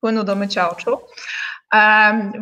płynu 0.00 0.24
do 0.24 0.36
mycia 0.36 0.70
oczu, 0.70 0.98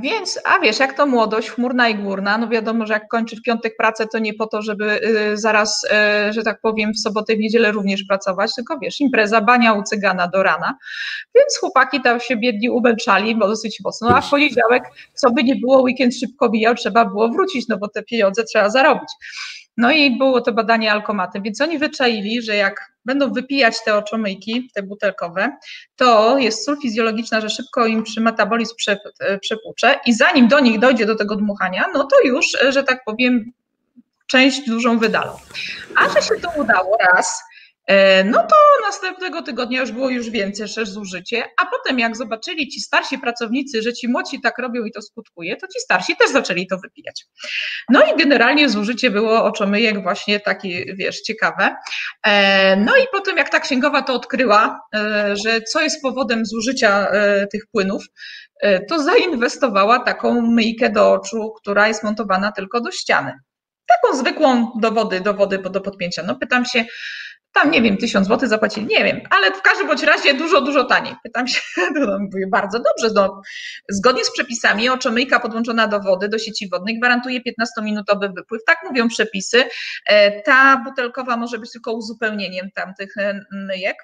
więc, 0.03 0.41
a 0.45 0.59
wiesz, 0.59 0.79
jak 0.79 0.97
to 0.97 1.07
młodość, 1.07 1.51
chmurna 1.51 1.89
i 1.89 1.95
górna, 1.95 2.39
no 2.39 2.49
wiadomo, 2.49 2.87
że 2.87 2.95
jak 2.95 3.09
kończy 3.09 3.37
w 3.37 3.43
piątek 3.43 3.77
pracę, 3.77 4.07
to 4.12 4.19
nie 4.19 4.35
po 4.35 4.47
to, 4.47 4.62
żeby 4.62 5.01
y, 5.33 5.37
zaraz, 5.37 5.85
y, 6.29 6.33
że 6.33 6.43
tak 6.43 6.61
powiem, 6.61 6.93
w 6.93 6.99
sobotę 6.99 7.33
i 7.33 7.37
w 7.37 7.41
niedzielę 7.41 7.73
również 7.73 8.05
pracować, 8.05 8.55
tylko 8.55 8.79
wiesz, 8.79 9.01
impreza, 9.01 9.41
bania 9.41 9.73
u 9.73 9.83
cygana 9.83 10.29
do 10.29 10.43
rana. 10.43 10.79
Więc 11.35 11.59
chłopaki 11.61 12.01
tam 12.01 12.21
się 12.21 12.37
biedni 12.37 12.71
ubelczali, 12.71 13.37
bo 13.37 13.49
dosyć 13.49 13.81
mocno, 13.85 14.17
a 14.17 14.21
w 14.21 14.31
poniedziałek, 14.31 14.85
co 15.15 15.31
by 15.31 15.45
nie 15.45 15.57
było, 15.57 15.83
weekend 15.83 16.17
szybko 16.17 16.49
bijał, 16.49 16.75
trzeba 16.75 17.05
było 17.05 17.29
wrócić, 17.29 17.69
no 17.69 17.79
bo 17.79 17.89
te 17.89 18.03
pieniądze 18.03 18.45
trzeba 18.45 18.71
zarobić. 18.71 19.09
No 19.77 19.93
i 19.93 20.19
było 20.19 20.41
to 20.41 20.53
badanie 20.53 20.93
alkomatem, 20.93 21.43
więc 21.43 21.61
oni 21.61 21.79
wyczaili, 21.79 22.43
że 22.43 22.57
jak 22.57 22.93
będą 23.05 23.33
wypijać 23.33 23.75
te 23.85 23.95
oczomyjki, 23.95 24.71
te 24.75 24.83
butelkowe, 24.83 25.57
to 25.97 26.39
jest 26.39 26.65
sól 26.65 26.77
fizjologiczna, 26.83 27.41
że 27.41 27.51
szybko 27.51 27.87
im 27.87 28.03
przy 28.03 28.21
metabolizm 28.21 28.75
przepłucze 29.41 29.99
i 30.07 30.15
zanim 30.15 30.49
do 30.49 30.61
nich 30.61 30.79
dojdzie 30.79 31.07
do 31.07 31.17
tego 31.17 31.37
dmuchania, 31.37 31.85
no 31.95 32.05
to 32.05 32.17
już, 32.25 32.47
że 32.69 32.85
tak 32.85 33.05
powiem, 33.05 33.53
część 34.27 34.69
dużą 34.69 34.99
wydalą. 34.99 35.33
A 35.97 36.09
że 36.09 36.23
się 36.23 36.35
to 36.43 36.51
udało 36.61 36.97
raz, 37.12 37.43
E, 37.51 37.56
no 38.25 38.38
to 38.38 38.57
następnego 38.87 39.42
tygodnia 39.42 39.81
już 39.81 39.92
było 39.92 40.11
już 40.11 40.31
więcej 40.31 40.66
też 40.75 40.88
zużycie, 40.88 41.44
a 41.62 41.66
potem 41.66 41.99
jak 41.99 42.16
zobaczyli 42.16 42.68
ci 42.68 42.81
starsi 42.81 43.18
pracownicy, 43.18 43.83
że 43.83 43.92
ci 43.92 44.09
młodsi 44.09 44.40
tak 44.40 44.59
robią 44.59 44.85
i 44.85 44.92
to 44.92 45.03
skutkuje, 45.03 45.57
to 45.57 45.66
ci 45.66 45.81
starsi 45.81 46.16
też 46.16 46.31
zaczęli 46.31 46.66
to 46.66 46.79
wypijać. 46.79 47.27
No 47.88 48.03
i 48.03 48.16
generalnie 48.18 48.68
zużycie 48.68 49.11
było 49.11 49.44
oczomyjek 49.44 50.03
właśnie 50.03 50.40
takie, 50.40 50.94
wiesz, 50.94 51.20
ciekawe. 51.20 51.77
E, 52.22 52.77
no 52.77 52.96
i 52.96 53.07
potem 53.12 53.37
jak 53.37 53.49
ta 53.49 53.61
księgowa 53.61 54.03
to 54.03 54.14
odkryła, 54.14 54.81
e, 54.94 55.35
że 55.44 55.61
co 55.61 55.81
jest 55.81 56.03
powodem 56.03 56.46
zużycia 56.46 57.07
tych 57.53 57.66
płynów, 57.72 58.05
to 58.88 59.03
zainwestowała 59.03 59.99
taką 59.99 60.40
myjkę 60.40 60.90
do 60.90 61.12
oczu, 61.12 61.53
która 61.61 61.88
jest 61.88 62.03
montowana 62.03 62.53
tylko 62.53 62.81
do 62.81 62.90
ściany. 62.90 63.33
Taką 63.87 64.16
zwykłą 64.16 64.70
do 64.81 64.90
wody, 64.90 65.20
do 65.20 65.35
wody 65.35 65.59
do 65.59 65.81
podpięcia. 65.81 66.22
No 66.22 66.37
pytam 66.37 66.64
się, 66.64 66.85
tam 67.57 67.71
nie 67.71 67.83
wiem, 67.83 67.97
tysiąc 67.97 68.27
złotych 68.27 68.49
zapłacili, 68.49 68.87
nie 68.87 69.05
wiem, 69.05 69.21
ale 69.31 69.51
w 69.51 69.62
każdym 69.62 69.87
bądź 69.87 70.03
razie 70.03 70.35
dużo, 70.35 70.61
dużo 70.61 70.85
taniej. 70.85 71.14
Pytam 71.23 71.49
się, 71.49 71.61
no, 71.95 72.19
mówię, 72.19 72.47
bardzo 72.51 72.79
dobrze, 72.79 73.14
no, 73.14 73.42
zgodnie 73.88 74.25
z 74.25 74.33
przepisami 74.33 74.88
oczomyjka 74.88 75.40
podłączona 75.40 75.88
do 75.88 76.01
wody, 76.01 76.29
do 76.29 76.38
sieci 76.38 76.69
wodnej 76.69 76.99
gwarantuje 76.99 77.40
15-minutowy 77.40 78.35
wypływ, 78.35 78.64
tak 78.66 78.79
mówią 78.88 79.09
przepisy. 79.09 79.64
E, 80.07 80.42
ta 80.42 80.83
butelkowa 80.85 81.37
może 81.37 81.59
być 81.59 81.73
tylko 81.73 81.92
uzupełnieniem 81.92 82.71
tamtych 82.75 83.16
e, 83.16 83.40
myjek. 83.53 83.97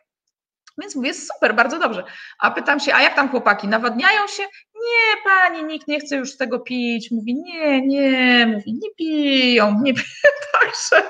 Więc 0.78 0.96
mówię, 0.96 1.14
super, 1.14 1.54
bardzo 1.54 1.78
dobrze. 1.78 2.04
A 2.38 2.50
pytam 2.50 2.80
się, 2.80 2.94
a 2.94 3.02
jak 3.02 3.14
tam 3.14 3.28
chłopaki, 3.28 3.68
nawadniają 3.68 4.26
się? 4.26 4.42
Nie, 4.74 5.22
pani, 5.24 5.64
nikt 5.64 5.88
nie 5.88 6.00
chce 6.00 6.16
już 6.16 6.30
z 6.32 6.36
tego 6.36 6.60
pić. 6.60 7.10
Mówi, 7.10 7.34
nie, 7.34 7.86
nie, 7.86 8.46
mówi, 8.46 8.72
nie 8.72 8.90
piją, 8.98 9.80
nie 9.82 9.94
piją. 9.94 10.06
Tak 10.22 10.40
także, 10.60 11.08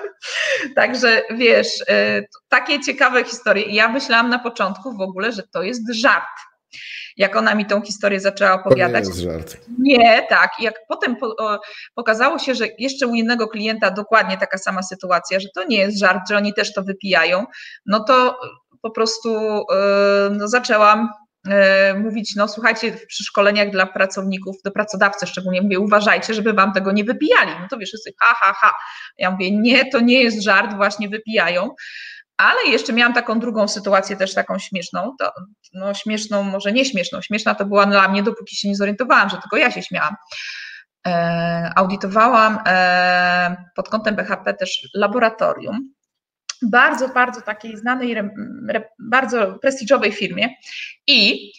także 0.75 1.23
wiesz, 1.31 1.85
e, 1.89 2.23
takie 2.49 2.81
ciekawe 2.81 3.25
historie. 3.25 3.65
Ja 3.67 3.89
myślałam 3.89 4.29
na 4.29 4.39
początku 4.39 4.97
w 4.97 5.01
ogóle, 5.01 5.33
że 5.33 5.43
to 5.53 5.63
jest 5.63 5.95
żart. 5.95 6.39
Jak 7.17 7.37
ona 7.37 7.55
mi 7.55 7.67
tą 7.67 7.83
historię 7.83 8.21
zaczęła 8.21 8.53
opowiadać. 8.53 9.05
To 9.05 9.11
nie 9.11 9.17
jest 9.17 9.21
żart. 9.21 9.57
Nie, 9.79 10.27
tak. 10.29 10.51
Jak 10.61 10.75
potem 10.89 11.17
po, 11.17 11.27
o, 11.27 11.61
pokazało 11.95 12.39
się, 12.39 12.55
że 12.55 12.67
jeszcze 12.79 13.07
u 13.07 13.15
innego 13.15 13.49
klienta 13.49 13.91
dokładnie 13.91 14.39
taka 14.39 14.59
sama 14.59 14.83
sytuacja, 14.83 15.41
że 15.41 15.49
to 15.55 15.65
nie 15.65 15.79
jest 15.79 15.99
żart, 15.99 16.21
że 16.29 16.37
oni 16.37 16.55
też 16.55 16.75
to 16.75 16.83
wypijają, 16.83 17.45
no 17.87 18.05
to 18.05 18.41
po 18.83 18.91
prostu 18.91 19.31
yy, 19.31 20.31
no, 20.31 20.49
zaczęłam 20.49 21.09
E, 21.49 21.95
mówić, 21.95 22.35
no 22.37 22.49
słuchajcie, 22.49 22.97
przy 23.09 23.25
szkoleniach 23.25 23.71
dla 23.71 23.87
pracowników, 23.87 24.57
do 24.65 24.71
pracodawcy 24.71 25.27
szczególnie 25.27 25.63
mówię, 25.63 25.79
uważajcie, 25.79 26.35
żeby 26.35 26.53
wam 26.53 26.73
tego 26.73 26.93
nie 26.93 27.05
wypijali. 27.05 27.51
No 27.61 27.69
to 27.71 27.79
wiesz, 27.79 27.89
wszyscy 27.89 28.11
ha, 28.21 28.35
ha, 28.41 28.53
ha. 28.61 28.75
Ja 29.19 29.31
mówię, 29.31 29.51
nie, 29.51 29.91
to 29.91 30.01
nie 30.01 30.23
jest 30.23 30.43
żart, 30.43 30.77
właśnie 30.77 31.09
wypijają. 31.09 31.71
Ale 32.37 32.63
jeszcze 32.71 32.93
miałam 32.93 33.15
taką 33.15 33.41
drugą 33.41 33.69
sytuację, 33.69 34.17
też 34.17 34.35
taką 34.35 34.59
śmieszną, 34.59 35.15
to, 35.19 35.33
no 35.73 35.95
śmieszną, 35.95 36.43
może 36.43 36.73
nie 36.73 36.85
śmieszną, 36.85 37.23
śmieszna 37.23 37.55
to 37.55 37.65
była 37.65 37.87
dla 37.87 38.09
mnie, 38.09 38.23
dopóki 38.23 38.57
się 38.57 38.69
nie 38.69 38.77
zorientowałam, 38.77 39.29
że 39.29 39.37
tylko 39.37 39.57
ja 39.57 39.71
się 39.71 39.83
śmiałam. 39.83 40.17
E, 41.07 41.73
audytowałam 41.77 42.59
e, 42.67 43.57
pod 43.77 43.89
kątem 43.89 44.17
BHP 44.17 44.55
też 44.55 44.89
laboratorium, 44.95 45.93
bardzo, 46.63 47.09
bardzo 47.09 47.41
takiej 47.41 47.77
znanej, 47.77 48.17
bardzo 48.99 49.59
prestiżowej 49.59 50.13
firmie 50.13 50.49
i 51.07 51.53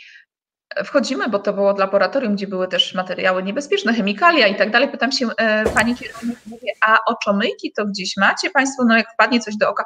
wchodzimy, 0.86 1.30
bo 1.30 1.40
to 1.40 1.54
było 1.54 1.78
laboratorium, 1.78 2.36
gdzie 2.36 2.48
były 2.48 2.68
też 2.68 2.94
materiały 2.94 3.44
niebezpieczne, 3.44 3.94
chemikalia 3.94 4.48
i 4.48 4.56
tak 4.56 4.72
dalej. 4.72 4.90
Pytam 4.90 5.12
się 5.12 5.28
e, 5.38 5.70
pani 5.70 5.96
kierownik, 5.96 6.38
mówię, 6.46 6.72
a 6.82 6.98
oczomyjki 7.06 7.72
to 7.72 7.86
gdzieś 7.86 8.18
macie 8.18 8.50
państwo, 8.50 8.86
no 8.86 8.98
jak 8.98 9.14
wpadnie 9.14 9.40
coś 9.40 9.56
do 9.56 9.70
oka. 9.70 9.86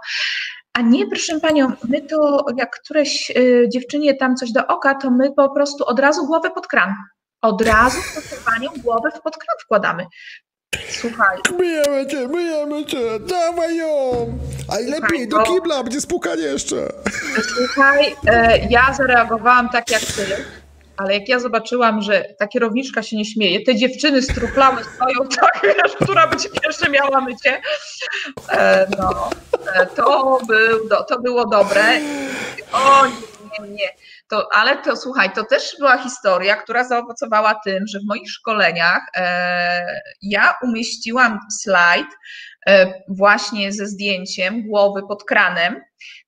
A 0.73 0.82
nie, 0.82 1.08
proszę 1.08 1.39
panią, 1.39 1.71
my 1.89 2.01
to 2.01 2.45
jak 2.58 2.80
któreś 2.80 3.32
y, 3.38 3.69
dziewczynie 3.69 4.15
tam 4.15 4.36
coś 4.36 4.51
do 4.51 4.67
oka, 4.67 4.95
to 4.95 5.12
my 5.12 5.34
po 5.34 5.49
prostu 5.49 5.86
od 5.86 5.99
razu 5.99 6.25
głowę 6.25 6.51
pod 6.51 6.67
kran. 6.67 6.93
Od 7.41 7.62
razu, 7.62 7.97
proszę 8.13 8.36
panią, 8.45 8.69
głowę 8.84 9.10
pod 9.23 9.38
kran 9.38 9.56
wkładamy. 9.63 10.06
Słuchaj. 10.89 11.38
Myjemy 11.60 12.08
cię, 12.08 12.27
myjemy 12.27 12.86
cię, 12.86 13.19
dawaj 13.19 13.77
ją! 13.77 13.88
A 14.67 14.80
lepiej, 14.80 15.27
do 15.27 15.43
kibla, 15.43 15.84
będzie 15.84 16.01
spukanie 16.01 16.43
jeszcze. 16.43 16.75
Słuchaj, 17.56 18.15
e, 18.27 18.60
ja 18.69 18.93
zareagowałam 18.93 19.69
tak 19.69 19.91
jak 19.91 20.01
ty, 20.01 20.25
ale 20.97 21.13
jak 21.13 21.30
ja 21.30 21.39
zobaczyłam, 21.39 22.01
że 22.01 22.25
ta 22.39 22.47
kierowniczka 22.47 23.03
się 23.03 23.17
nie 23.17 23.25
śmieje, 23.25 23.63
te 23.65 23.75
dziewczyny 23.75 24.21
struplały 24.21 24.84
stoją 24.84 25.30
tak, 25.41 25.62
wiesz, 25.63 25.95
która 26.01 26.27
będzie 26.27 26.49
pierwsze 26.49 26.89
miała 26.89 27.21
mycie, 27.21 27.62
e, 28.49 28.88
no, 28.99 29.30
e, 29.73 29.86
to, 29.86 30.39
był, 30.47 30.89
to 31.10 31.19
było 31.19 31.45
dobre. 31.45 31.84
O 32.71 33.06
nie, 33.06 33.67
nie, 33.67 33.69
nie. 33.69 33.89
To, 34.29 34.47
ale 34.53 34.77
to 34.77 34.97
słuchaj, 34.97 35.31
to 35.33 35.43
też 35.43 35.75
była 35.79 35.97
historia, 35.97 36.55
która 36.55 36.83
zaowocowała 36.83 37.55
tym, 37.65 37.87
że 37.87 37.99
w 37.99 38.07
moich 38.07 38.31
szkoleniach 38.31 39.01
e, 39.15 40.01
ja 40.21 40.55
umieściłam 40.63 41.39
slajd 41.61 42.07
e, 42.67 42.93
właśnie 43.09 43.71
ze 43.71 43.85
zdjęciem 43.85 44.67
głowy 44.67 45.01
pod 45.07 45.23
kranem, 45.23 45.81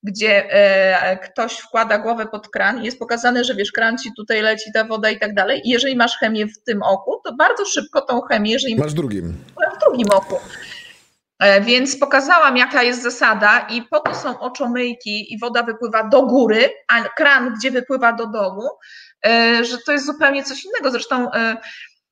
gdzie 0.03 0.53
e, 0.53 1.17
ktoś 1.17 1.57
wkłada 1.57 1.97
głowę 1.97 2.25
pod 2.25 2.49
kran 2.49 2.81
i 2.81 2.85
jest 2.85 2.99
pokazane, 2.99 3.43
że 3.43 3.55
wiesz, 3.55 3.71
kran 3.71 3.97
ci 3.97 4.09
tutaj 4.17 4.41
leci 4.41 4.71
ta 4.73 4.83
woda 4.83 5.09
i 5.09 5.19
tak 5.19 5.33
dalej. 5.33 5.62
I 5.65 5.69
jeżeli 5.69 5.95
masz 5.95 6.17
chemię 6.17 6.47
w 6.47 6.63
tym 6.63 6.83
oku, 6.83 7.21
to 7.23 7.35
bardzo 7.35 7.65
szybko 7.65 8.01
tą 8.01 8.21
chemię, 8.21 8.51
jeżeli 8.51 8.75
masz 8.75 8.91
w 8.91 8.95
drugim. 8.95 9.38
W 9.75 9.79
drugim 9.79 10.07
oku. 10.12 10.35
E, 11.39 11.62
więc 11.62 11.97
pokazałam, 11.97 12.58
jaka 12.58 12.84
jest 12.84 13.04
zasada, 13.04 13.60
i 13.60 13.82
po 13.82 13.99
to 13.99 14.15
są 14.15 14.39
oczomyjki, 14.39 15.34
i 15.34 15.39
woda 15.39 15.63
wypływa 15.63 16.04
do 16.04 16.23
góry, 16.23 16.69
a 16.88 17.04
kran, 17.04 17.54
gdzie 17.54 17.71
wypływa 17.71 18.13
do 18.13 18.28
dołu, 18.28 18.69
e, 19.25 19.65
że 19.65 19.78
to 19.86 19.91
jest 19.91 20.06
zupełnie 20.06 20.43
coś 20.43 20.65
innego. 20.65 20.91
Zresztą 20.91 21.32
e, 21.32 21.58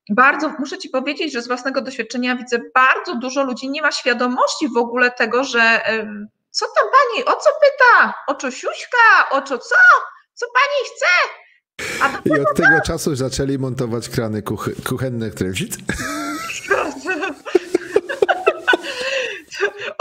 bardzo, 0.10 0.54
muszę 0.60 0.78
Ci 0.78 0.90
powiedzieć, 0.90 1.34
że 1.34 1.42
z 1.42 1.48
własnego 1.48 1.82
doświadczenia 1.82 2.36
widzę, 2.36 2.60
bardzo 2.76 3.16
dużo 3.16 3.44
ludzi 3.44 3.70
nie 3.70 3.82
ma 3.82 3.92
świadomości 3.92 4.68
w 4.76 4.78
ogóle 4.78 5.12
tego, 5.12 5.44
że 5.44 5.82
co 6.52 6.66
tam 6.66 6.86
pani, 6.86 7.26
o 7.26 7.36
co 7.36 7.50
pyta? 7.62 8.14
O 8.28 8.36
czusiuśka, 8.36 9.30
o 9.32 9.42
co, 9.42 9.58
co? 9.58 9.76
Co 10.34 10.46
pani 10.54 10.90
chce? 10.96 11.06
I 12.26 12.42
od 12.42 12.58
tego 12.58 12.82
czasu 12.82 13.16
zaczęli 13.16 13.58
montować 13.58 14.10
krany 14.10 14.44
kuchenne, 14.84 15.30
które 15.30 15.54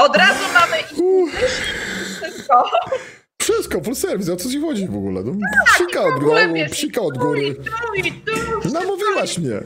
Od 0.06 0.16
razu 0.16 0.44
mamy 0.54 0.76
wszystko. 2.20 2.70
Wszystko, 3.42 3.80
full 3.80 3.94
service, 3.94 4.32
o 4.32 4.36
co 4.36 4.50
ci 4.50 4.60
chodzi 4.60 4.88
w 4.88 4.96
ogóle? 4.96 5.22
No, 5.24 5.32
tak, 5.32 5.74
psika 5.74 6.02
od 6.02 6.20
góry, 6.20 6.68
psika 6.70 7.00
od 7.00 7.18
góry. 7.18 7.56
Namówiłaś 8.72 9.38
mnie. 9.38 9.60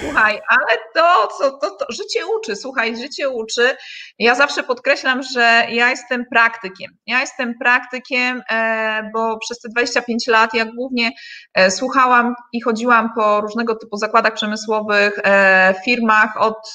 Słuchaj, 0.00 0.40
ale 0.48 0.78
to, 0.94 1.28
co 1.38 1.50
to, 1.50 1.70
to, 1.70 1.86
życie 1.88 2.26
uczy, 2.38 2.56
słuchaj, 2.56 2.96
życie 2.96 3.28
uczy. 3.28 3.76
Ja 4.18 4.34
zawsze 4.34 4.62
podkreślam, 4.62 5.22
że 5.22 5.66
ja 5.70 5.90
jestem 5.90 6.24
praktykiem. 6.30 6.96
Ja 7.06 7.20
jestem 7.20 7.54
praktykiem, 7.58 8.42
e, 8.50 9.10
bo 9.14 9.38
przez 9.38 9.58
te 9.58 9.68
25 9.68 10.26
lat 10.26 10.54
ja 10.54 10.64
głównie 10.64 11.10
e, 11.54 11.70
słuchałam 11.70 12.34
i 12.52 12.60
chodziłam 12.60 13.10
po 13.16 13.40
różnego 13.40 13.74
typu 13.74 13.96
zakładach 13.96 14.34
przemysłowych, 14.34 15.18
e, 15.24 15.74
firmach 15.84 16.40
od 16.40 16.70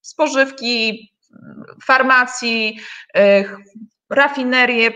spożywki, 0.00 1.11
farmacji, 1.84 2.78
y, 3.16 3.44
rafinerie, 4.10 4.90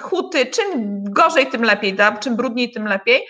huty, 0.00 0.46
czym 0.46 1.02
gorzej, 1.04 1.46
tym 1.46 1.62
lepiej, 1.62 1.94
da? 1.94 2.16
czym 2.16 2.36
brudniej, 2.36 2.70
tym 2.70 2.84
lepiej. 2.84 3.26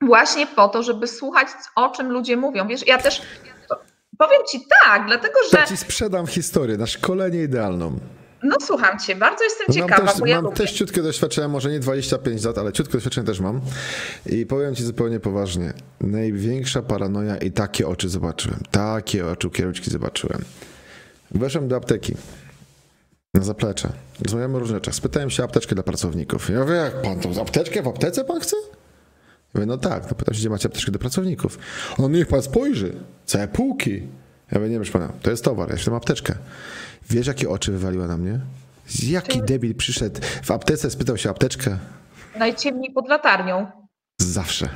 Właśnie 0.00 0.46
po 0.46 0.68
to, 0.68 0.82
żeby 0.82 1.06
słuchać, 1.06 1.48
o 1.76 1.88
czym 1.88 2.12
ludzie 2.12 2.36
mówią. 2.36 2.68
Wiesz, 2.68 2.86
ja 2.86 2.98
też 2.98 3.22
powiem 4.18 4.40
ci 4.50 4.60
tak, 4.84 5.06
dlatego 5.06 5.34
że. 5.52 5.58
Ja 5.58 5.66
ci 5.66 5.76
sprzedam 5.76 6.26
historię 6.26 6.76
na 6.76 6.86
szkolenie 6.86 7.42
idealną. 7.42 7.98
No 8.42 8.56
słucham 8.60 8.98
cię, 8.98 9.16
bardzo 9.16 9.44
jestem 9.44 9.74
ciekawa. 9.74 10.04
Mam, 10.04 10.06
też, 10.06 10.20
bo 10.20 10.26
ja 10.26 10.42
mam 10.42 10.52
też 10.52 10.72
ciutkie 10.72 11.02
doświadczenie, 11.02 11.48
może 11.48 11.70
nie 11.70 11.80
25 11.80 12.44
lat, 12.44 12.58
ale 12.58 12.72
ciutkie 12.72 12.92
doświadczenie 12.92 13.26
też 13.26 13.40
mam. 13.40 13.60
I 14.26 14.46
powiem 14.46 14.74
ci 14.74 14.84
zupełnie 14.84 15.20
poważnie. 15.20 15.72
Największa 16.00 16.82
paranoja 16.82 17.36
i 17.36 17.50
takie 17.52 17.88
oczy 17.88 18.08
zobaczyłem. 18.08 18.60
Takie 18.70 19.26
oczy 19.26 19.50
kierowczki 19.50 19.90
zobaczyłem. 19.90 20.44
Weszłem 21.30 21.68
do 21.68 21.76
apteki 21.76 22.14
na 23.34 23.42
zaplecze. 23.42 23.88
Rozmawiamy 24.24 24.56
o 24.56 24.58
różnych 24.58 24.76
rzeczach. 24.76 24.94
Spytałem 24.94 25.30
się 25.30 25.44
apteczkę 25.44 25.74
dla 25.74 25.84
pracowników. 25.84 26.50
Ja 26.50 26.60
mówię, 26.60 26.74
jak 26.74 27.02
pan 27.02 27.20
tą 27.20 27.40
apteczkę 27.42 27.82
w 27.82 27.88
aptece 27.88 28.24
pan 28.24 28.40
chce? 28.40 28.56
Ja 28.56 29.50
mówię, 29.54 29.66
no 29.66 29.78
tak. 29.78 30.10
No 30.10 30.16
pytam 30.16 30.34
się, 30.34 30.40
gdzie 30.40 30.50
macie 30.50 30.68
apteczkę 30.68 30.92
do 30.92 30.98
pracowników. 30.98 31.58
On 31.98 32.12
niech 32.12 32.26
pan 32.28 32.42
spojrzy. 32.42 32.92
Całe 33.26 33.48
półki. 33.48 34.02
Ja 34.52 34.58
mówię, 34.58 34.70
nie 34.70 34.80
wiem, 34.80 34.92
pana, 34.92 35.08
to 35.22 35.30
jest 35.30 35.44
towar, 35.44 35.70
ja 35.70 35.76
się 35.76 35.90
mam 35.90 35.96
apteczkę. 35.98 36.34
Wiesz, 37.10 37.26
jakie 37.26 37.48
oczy 37.50 37.72
wywaliła 37.72 38.06
na 38.06 38.16
mnie? 38.16 38.40
Jaki 39.02 39.42
debil 39.42 39.74
przyszedł 39.74 40.20
w 40.42 40.50
aptece, 40.50 40.90
spytał 40.90 41.16
się 41.16 41.30
apteczkę? 41.30 41.78
Najciemniej 42.38 42.92
pod 42.92 43.08
latarnią. 43.08 43.66
Zawsze. 44.20 44.68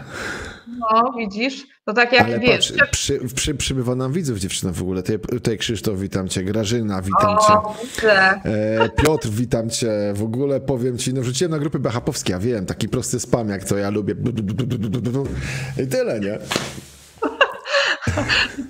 No, 0.68 1.12
widzisz? 1.18 1.66
To 1.85 1.92
tak 1.92 2.12
jak 2.12 2.25
Ale 2.27 2.38
wiesz. 2.38 2.73
Patrz, 2.79 2.90
przy, 2.90 3.20
przy, 3.35 3.55
przybywa 3.55 3.94
nam 3.94 4.12
widzów 4.12 4.38
dziewczyna 4.38 4.73
w 4.73 4.83
ogóle. 4.83 5.03
Tutaj, 5.03 5.18
tutaj 5.18 5.59
Krzysztof, 5.59 5.99
witam 5.99 6.29
cię. 6.29 6.42
Grażyna, 6.42 7.03
witam 7.03 7.37
o, 7.38 7.77
cię. 8.01 8.09
E, 8.11 8.88
Piotr, 8.88 9.29
witam 9.29 9.70
cię. 9.70 9.90
W 10.14 10.23
ogóle 10.23 10.61
powiem 10.61 10.99
ci, 10.99 11.14
no 11.14 11.20
wrzuciłem 11.20 11.51
na 11.51 11.59
grupy 11.59 11.79
BHP-owskie, 11.79 12.31
ja 12.31 12.38
wiem, 12.38 12.66
taki 12.66 12.88
prosty 12.88 13.20
spam, 13.20 13.49
jak 13.49 13.64
to 13.64 13.77
ja 13.77 13.90
lubię. 13.90 14.14
I 15.85 15.87
tyle, 15.87 16.20
nie? 16.20 16.38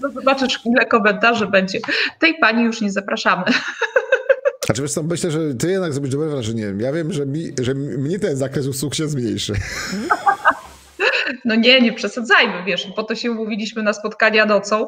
To 0.03 0.11
zobaczysz, 0.11 0.61
ile 0.64 0.87
komentarzy 0.87 1.46
będzie. 1.46 1.79
Tej 2.18 2.38
pani 2.38 2.64
już 2.64 2.81
nie 2.81 2.92
zapraszamy. 2.92 3.44
Znaczy, 4.64 4.83
wiesz 4.83 4.92
co, 4.92 5.03
myślę, 5.03 5.31
że 5.31 5.55
ty 5.55 5.70
jednak 5.70 5.92
zrobisz 5.92 6.11
dobre 6.11 6.29
wrażenie. 6.29 6.74
Ja 6.79 6.92
wiem, 6.92 7.12
że, 7.12 7.26
mi, 7.26 7.53
że 7.61 7.74
mnie 7.74 8.18
ten 8.18 8.37
zakres 8.37 8.66
usług 8.66 8.94
się 8.94 9.09
zmniejszy. 9.09 9.53
No 11.44 11.54
nie, 11.54 11.80
nie 11.80 11.92
przesadzajmy, 11.92 12.64
wiesz, 12.66 12.87
po 12.96 13.02
to 13.02 13.14
się 13.14 13.30
umówiliśmy 13.30 13.83
na 13.83 13.92
spotkania 13.92 14.46
nocą, 14.46 14.87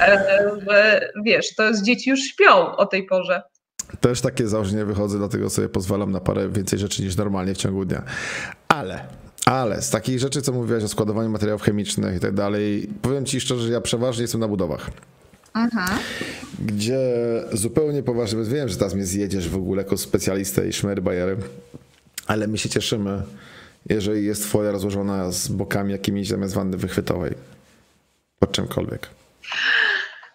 e, 0.00 0.50
że 0.70 1.08
wiesz, 1.24 1.54
to 1.54 1.62
jest 1.68 1.84
dzieci 1.84 2.10
już 2.10 2.20
śpią 2.20 2.76
o 2.76 2.86
tej 2.86 3.06
porze. 3.06 3.42
Też 4.00 4.20
takie 4.20 4.48
założenie 4.48 4.84
wychodzę, 4.84 5.18
dlatego 5.18 5.50
sobie 5.50 5.68
pozwalam 5.68 6.12
na 6.12 6.20
parę 6.20 6.48
więcej 6.48 6.78
rzeczy 6.78 7.02
niż 7.02 7.16
normalnie 7.16 7.54
w 7.54 7.58
ciągu 7.58 7.84
dnia. 7.84 8.02
Ale 8.68 9.06
ale 9.44 9.82
z 9.82 9.90
takich 9.90 10.18
rzeczy, 10.18 10.42
co 10.42 10.52
mówiłaś 10.52 10.82
o 10.82 10.88
składowaniu 10.88 11.28
materiałów 11.28 11.62
chemicznych 11.62 12.16
i 12.16 12.20
tak 12.20 12.34
dalej, 12.34 12.88
powiem 13.02 13.26
ci 13.26 13.40
szczerze, 13.40 13.66
że 13.66 13.72
ja 13.72 13.80
przeważnie 13.80 14.22
jestem 14.22 14.40
na 14.40 14.48
budowach. 14.48 14.90
Aha. 15.52 15.98
Gdzie 16.58 16.98
zupełnie 17.52 18.02
poważnie, 18.02 18.38
bo 18.38 18.44
wiem, 18.44 18.68
że 18.68 18.76
teraz 18.76 18.94
mnie 18.94 19.06
zjedziesz 19.06 19.48
w 19.48 19.56
ogóle 19.56 19.82
jako 19.82 19.96
specjalistę 19.96 20.68
i 20.68 20.72
szmerbajery, 20.72 21.36
ale 22.26 22.46
my 22.46 22.58
się 22.58 22.68
cieszymy, 22.68 23.22
jeżeli 23.86 24.26
jest 24.26 24.46
folia 24.46 24.70
rozłożona 24.70 25.30
z 25.30 25.48
bokami 25.48 25.92
jakimiś 25.92 26.28
zamiast 26.28 26.54
wanny 26.54 26.76
wychwytowej. 26.76 27.34
Pod 28.38 28.52
czymkolwiek. 28.52 29.08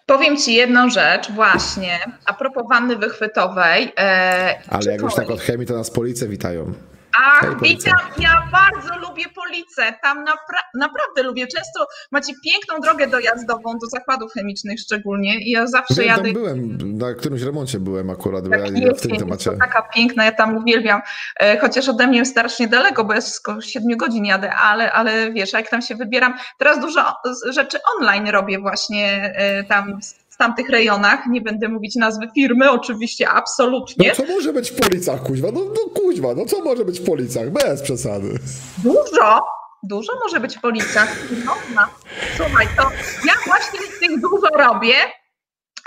Powiem 0.06 0.36
Ci 0.36 0.54
jedną 0.54 0.90
rzecz, 0.90 1.30
właśnie, 1.32 1.98
a 2.24 2.32
propos 2.34 2.64
wanny 2.68 2.96
wychwytowej. 2.96 3.92
E, 3.98 4.58
Ale 4.68 4.92
jak 4.92 5.00
już 5.00 5.14
tak 5.14 5.30
od 5.30 5.40
chemii, 5.40 5.66
to 5.66 5.74
nas 5.74 5.90
policja 5.90 6.26
witają. 6.26 6.72
Ach, 7.12 7.60
witam, 7.62 7.98
ja 8.18 8.48
bardzo 8.52 8.98
lubię 9.08 9.24
Police, 9.34 9.98
tam 10.02 10.24
napra 10.24 10.58
naprawdę 10.74 11.22
lubię. 11.22 11.46
Często 11.46 11.86
macie 12.10 12.32
piękną 12.44 12.80
drogę 12.80 13.06
dojazdową 13.06 13.78
do 13.78 13.86
zakładów 13.86 14.32
chemicznych 14.32 14.80
szczególnie 14.80 15.40
i 15.40 15.50
ja 15.50 15.66
zawsze 15.66 16.04
ja 16.04 16.16
jadę... 16.16 16.32
byłem, 16.32 16.78
na 16.98 17.14
którymś 17.14 17.42
remoncie 17.42 17.80
byłem 17.80 18.10
akurat, 18.10 18.44
tak, 18.50 18.60
ja, 18.60 18.86
ja 18.86 18.94
w 18.94 19.00
tym 19.00 19.16
temacie. 19.16 19.50
To 19.50 19.56
taka 19.56 19.82
piękna, 19.82 20.24
ja 20.24 20.32
tam 20.32 20.56
uwielbiam, 20.56 21.00
e, 21.40 21.58
chociaż 21.58 21.88
ode 21.88 22.06
mnie 22.06 22.24
strasznie 22.24 22.68
daleko, 22.68 23.04
bo 23.04 23.14
ja 23.14 23.20
z 23.20 23.42
7 23.60 23.96
godzin 23.96 24.24
jadę, 24.24 24.54
ale, 24.54 24.92
ale 24.92 25.32
wiesz, 25.32 25.52
jak 25.52 25.70
tam 25.70 25.82
się 25.82 25.94
wybieram, 25.94 26.34
teraz 26.58 26.80
dużo 26.80 27.16
rzeczy 27.50 27.78
online 27.98 28.28
robię 28.28 28.58
właśnie 28.58 29.32
e, 29.36 29.64
tam 29.64 30.00
tamtych 30.40 30.68
rejonach, 30.68 31.26
nie 31.26 31.40
będę 31.40 31.68
mówić 31.68 31.96
nazwy 31.96 32.28
firmy, 32.34 32.70
oczywiście, 32.70 33.28
absolutnie. 33.28 34.08
No 34.08 34.14
co 34.14 34.32
może 34.32 34.52
być 34.52 34.70
w 34.70 34.80
policach, 34.80 35.22
kuźwa? 35.22 35.48
No, 35.52 35.60
no 35.60 36.02
kuźwa, 36.02 36.34
no 36.34 36.46
co 36.46 36.64
może 36.64 36.84
być 36.84 37.00
w 37.00 37.04
policach? 37.04 37.50
Bez 37.50 37.82
przesady. 37.82 38.38
Dużo, 38.78 39.40
dużo 39.82 40.12
może 40.24 40.40
być 40.40 40.56
w 40.56 40.60
policach. 40.60 41.16
Można. 41.30 41.88
Słuchaj, 42.36 42.66
to 42.76 42.82
ja 43.26 43.34
właśnie 43.46 43.80
tych 44.00 44.20
dużo 44.20 44.46
robię, 44.58 44.94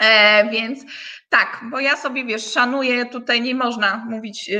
e, 0.01 0.49
więc 0.51 0.79
tak, 1.33 1.61
bo 1.71 1.79
ja 1.79 1.97
sobie, 1.97 2.25
wiesz, 2.25 2.51
szanuję, 2.51 3.05
tutaj 3.05 3.41
nie 3.41 3.55
można 3.55 4.05
mówić... 4.09 4.47
Yy... 4.47 4.59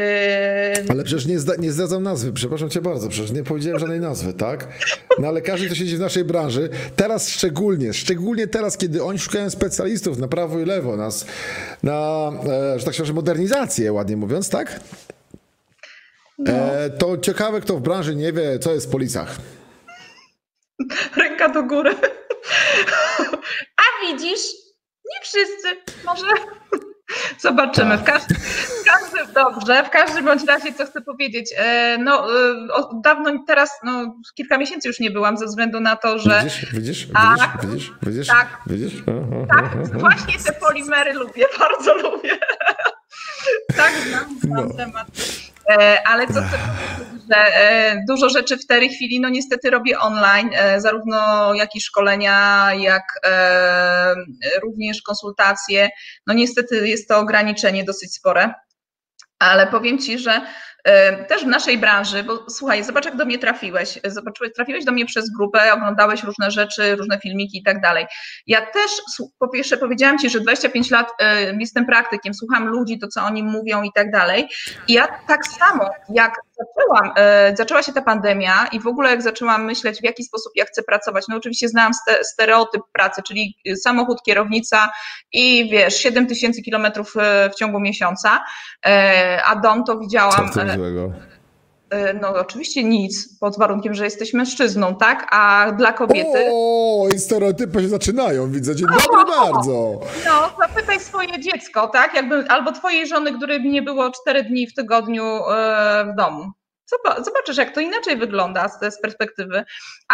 Ale 0.89 1.03
przecież 1.03 1.25
nie, 1.25 1.39
zda, 1.39 1.53
nie 1.55 1.71
zdradzam 1.71 2.03
nazwy, 2.03 2.33
przepraszam 2.33 2.69
cię 2.69 2.81
bardzo, 2.81 3.09
przecież 3.09 3.31
nie 3.31 3.43
powiedziałem 3.43 3.79
żadnej 3.79 3.99
nazwy, 3.99 4.33
tak? 4.33 4.67
No 5.19 5.27
ale 5.27 5.41
każdy, 5.41 5.65
kto 5.65 5.75
siedzi 5.75 5.97
w 5.97 5.99
naszej 5.99 6.23
branży, 6.23 6.69
teraz 6.95 7.29
szczególnie, 7.29 7.93
szczególnie 7.93 8.47
teraz, 8.47 8.77
kiedy 8.77 9.03
oni 9.03 9.19
szukają 9.19 9.49
specjalistów 9.49 10.17
na 10.17 10.27
prawo 10.27 10.59
i 10.59 10.65
lewo, 10.65 10.97
nas, 10.97 11.25
na, 11.83 12.31
e, 12.75 12.79
że 12.79 12.85
tak 12.85 12.93
się 12.93 13.13
modernizację, 13.13 13.93
ładnie 13.93 14.17
mówiąc, 14.17 14.49
tak? 14.49 14.79
No. 16.37 16.53
E, 16.53 16.89
to 16.89 17.17
ciekawe, 17.17 17.61
kto 17.61 17.77
w 17.77 17.81
branży 17.81 18.15
nie 18.15 18.33
wie, 18.33 18.59
co 18.59 18.73
jest 18.73 18.87
w 18.87 18.91
policach. 18.91 19.37
Ręka 21.15 21.49
do 21.49 21.63
góry. 21.63 21.95
A 23.77 24.07
widzisz, 24.07 24.62
nie 25.05 25.21
wszyscy, 25.23 25.67
może 26.05 26.25
zobaczymy. 27.39 27.97
W 27.97 28.03
każdym, 28.03 28.37
w 28.37 28.85
każdym, 28.85 29.33
dobrze, 29.33 29.83
w 29.83 29.89
każdym 29.89 30.25
bądź 30.25 30.43
razie, 30.43 30.73
co 30.73 30.85
chcę 30.85 31.01
powiedzieć, 31.01 31.53
e, 31.57 31.97
no 31.97 32.39
e, 32.49 32.55
dawno 33.03 33.31
teraz, 33.47 33.71
no 33.83 34.15
kilka 34.35 34.57
miesięcy 34.57 34.87
już 34.87 34.99
nie 34.99 35.11
byłam 35.11 35.37
ze 35.37 35.45
względu 35.45 35.79
na 35.79 35.95
to, 35.95 36.19
że... 36.19 36.43
Widzisz, 36.43 36.65
widzisz, 36.73 37.07
tak, 37.13 37.65
widzisz, 37.65 37.91
widzisz, 38.01 38.27
tak, 38.27 38.47
widzisz? 38.67 39.03
Tak, 39.49 39.99
właśnie 39.99 40.39
te 40.39 40.53
polimery 40.53 41.13
lubię, 41.13 41.45
bardzo 41.59 41.95
lubię. 41.95 42.37
tak, 43.77 43.93
znam, 44.07 44.39
znam 44.41 44.67
no. 44.67 44.73
temat. 44.73 45.07
E, 45.69 46.07
ale 46.07 46.27
co 46.27 46.41
że 47.31 47.37
e, 47.37 48.03
dużo 48.07 48.29
rzeczy 48.29 48.57
w 48.57 48.65
tej 48.65 48.89
chwili, 48.89 49.19
no 49.19 49.29
niestety 49.29 49.69
robię 49.69 49.99
online, 49.99 50.49
e, 50.53 50.81
zarówno 50.81 51.53
jak 51.53 51.75
i 51.75 51.81
szkolenia, 51.81 52.69
jak 52.73 53.03
również 54.63 55.01
konsultacje. 55.01 55.89
No 56.27 56.33
niestety 56.33 56.87
jest 56.87 57.07
to 57.07 57.19
ograniczenie 57.19 57.83
dosyć 57.83 58.15
spore, 58.15 58.53
ale 59.39 59.67
powiem 59.67 59.99
Ci, 59.99 60.19
że 60.19 60.41
też 61.27 61.43
w 61.43 61.47
naszej 61.47 61.77
branży, 61.77 62.23
bo 62.23 62.45
słuchaj, 62.49 62.83
zobacz 62.83 63.05
jak 63.05 63.15
do 63.15 63.25
mnie 63.25 63.39
trafiłeś, 63.39 63.99
zobaczyłeś, 64.05 64.53
trafiłeś 64.53 64.85
do 64.85 64.91
mnie 64.91 65.05
przez 65.05 65.31
grupę, 65.37 65.73
oglądałeś 65.73 66.23
różne 66.23 66.51
rzeczy, 66.51 66.95
różne 66.95 67.19
filmiki 67.19 67.57
i 67.57 67.63
tak 67.63 67.81
dalej. 67.81 68.05
Ja 68.47 68.61
też, 68.61 68.91
po 69.39 69.49
pierwsze 69.49 69.77
powiedziałam 69.77 70.17
Ci, 70.17 70.29
że 70.29 70.39
25 70.39 70.91
lat 70.91 71.07
jestem 71.59 71.85
praktykiem, 71.85 72.33
słucham 72.33 72.67
ludzi, 72.67 72.99
to 72.99 73.07
co 73.07 73.21
oni 73.21 73.43
mówią 73.43 73.83
i 73.83 73.91
tak 73.95 74.11
dalej 74.11 74.47
i 74.87 74.93
ja 74.93 75.07
tak 75.27 75.47
samo 75.47 75.89
jak 76.09 76.35
zaczęłam, 76.67 77.13
zaczęła 77.57 77.83
się 77.83 77.93
ta 77.93 78.01
pandemia 78.01 78.67
i 78.71 78.79
w 78.79 78.87
ogóle 78.87 79.09
jak 79.09 79.21
zaczęłam 79.21 79.65
myśleć 79.65 79.99
w 79.99 80.03
jaki 80.03 80.23
sposób 80.23 80.51
ja 80.55 80.65
chcę 80.65 80.83
pracować, 80.83 81.25
no 81.29 81.37
oczywiście 81.37 81.69
znałam 81.69 81.91
stereotyp 82.23 82.81
pracy, 82.93 83.21
czyli 83.27 83.55
samochód, 83.81 84.23
kierownica 84.25 84.89
i 85.33 85.69
wiesz, 85.71 85.95
7 85.95 86.27
tysięcy 86.27 86.61
kilometrów 86.61 87.13
w 87.51 87.55
ciągu 87.55 87.79
miesiąca, 87.79 88.43
a 89.45 89.55
dom 89.55 89.83
to 89.83 89.99
widziałam 89.99 90.51
złego? 90.53 91.11
E, 91.93 92.13
no 92.13 92.29
oczywiście 92.29 92.83
nic, 92.83 93.39
pod 93.39 93.57
warunkiem, 93.57 93.93
że 93.93 94.05
jesteś 94.05 94.33
mężczyzną, 94.33 94.95
tak? 94.95 95.27
A 95.31 95.71
dla 95.71 95.93
kobiety... 95.93 96.49
O, 96.53 97.07
i 97.15 97.19
stereotypy 97.19 97.81
się 97.81 97.87
zaczynają, 97.87 98.51
widzę. 98.51 98.75
Dzień 98.75 98.87
dobry 98.87 99.21
o, 99.21 99.25
bardzo. 99.25 99.99
No, 100.25 100.49
zapytaj 100.59 100.99
swoje 100.99 101.39
dziecko, 101.39 101.87
tak? 101.87 102.13
Jakby, 102.13 102.45
albo 102.49 102.71
twojej 102.71 103.07
żony, 103.07 103.33
której 103.37 103.61
nie 103.61 103.81
było 103.81 104.11
cztery 104.11 104.43
dni 104.43 104.67
w 104.67 104.73
tygodniu 104.73 105.23
e, 105.25 106.05
w 106.13 106.15
domu. 106.17 106.51
Zobaczysz, 107.25 107.57
jak 107.57 107.75
to 107.75 107.81
inaczej 107.81 108.17
wygląda 108.17 108.67
z, 108.69 108.95
z 108.95 109.01
perspektywy. 109.01 109.63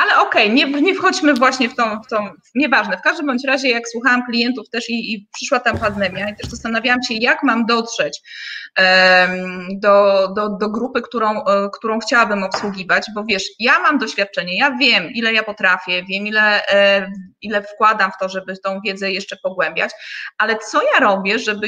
Ale 0.01 0.17
okej, 0.17 0.43
okay, 0.43 0.55
nie, 0.55 0.81
nie 0.81 0.95
wchodźmy 0.95 1.33
właśnie 1.33 1.69
w 1.69 1.75
tą, 1.75 2.01
w 2.01 2.07
tą, 2.07 2.29
nieważne. 2.55 2.97
W 2.97 3.01
każdym 3.01 3.25
bądź 3.25 3.45
razie, 3.45 3.69
jak 3.69 3.89
słuchałam 3.89 4.25
klientów 4.25 4.69
też 4.69 4.89
i, 4.89 5.13
i 5.13 5.27
przyszła 5.33 5.59
tam 5.59 5.77
pandemia 5.77 6.29
i 6.29 6.35
też 6.35 6.49
zastanawiałam 6.51 7.03
się, 7.03 7.13
jak 7.13 7.43
mam 7.43 7.65
dotrzeć 7.65 8.21
do, 9.69 10.27
do, 10.35 10.49
do 10.49 10.69
grupy, 10.69 11.01
którą, 11.01 11.45
e, 11.45 11.69
którą 11.73 11.99
chciałabym 11.99 12.43
obsługiwać, 12.43 13.05
bo 13.15 13.23
wiesz, 13.23 13.43
ja 13.59 13.79
mam 13.79 13.97
doświadczenie, 13.97 14.57
ja 14.57 14.77
wiem, 14.77 15.11
ile 15.11 15.33
ja 15.33 15.43
potrafię, 15.43 16.03
wiem, 16.03 16.27
ile, 16.27 16.67
e, 16.67 17.11
ile 17.41 17.63
wkładam 17.63 18.11
w 18.11 18.17
to, 18.19 18.29
żeby 18.29 18.57
tą 18.57 18.81
wiedzę 18.85 19.11
jeszcze 19.11 19.37
pogłębiać, 19.43 19.91
ale 20.37 20.57
co 20.57 20.81
ja 20.93 20.99
robię, 20.99 21.39
żeby, 21.39 21.67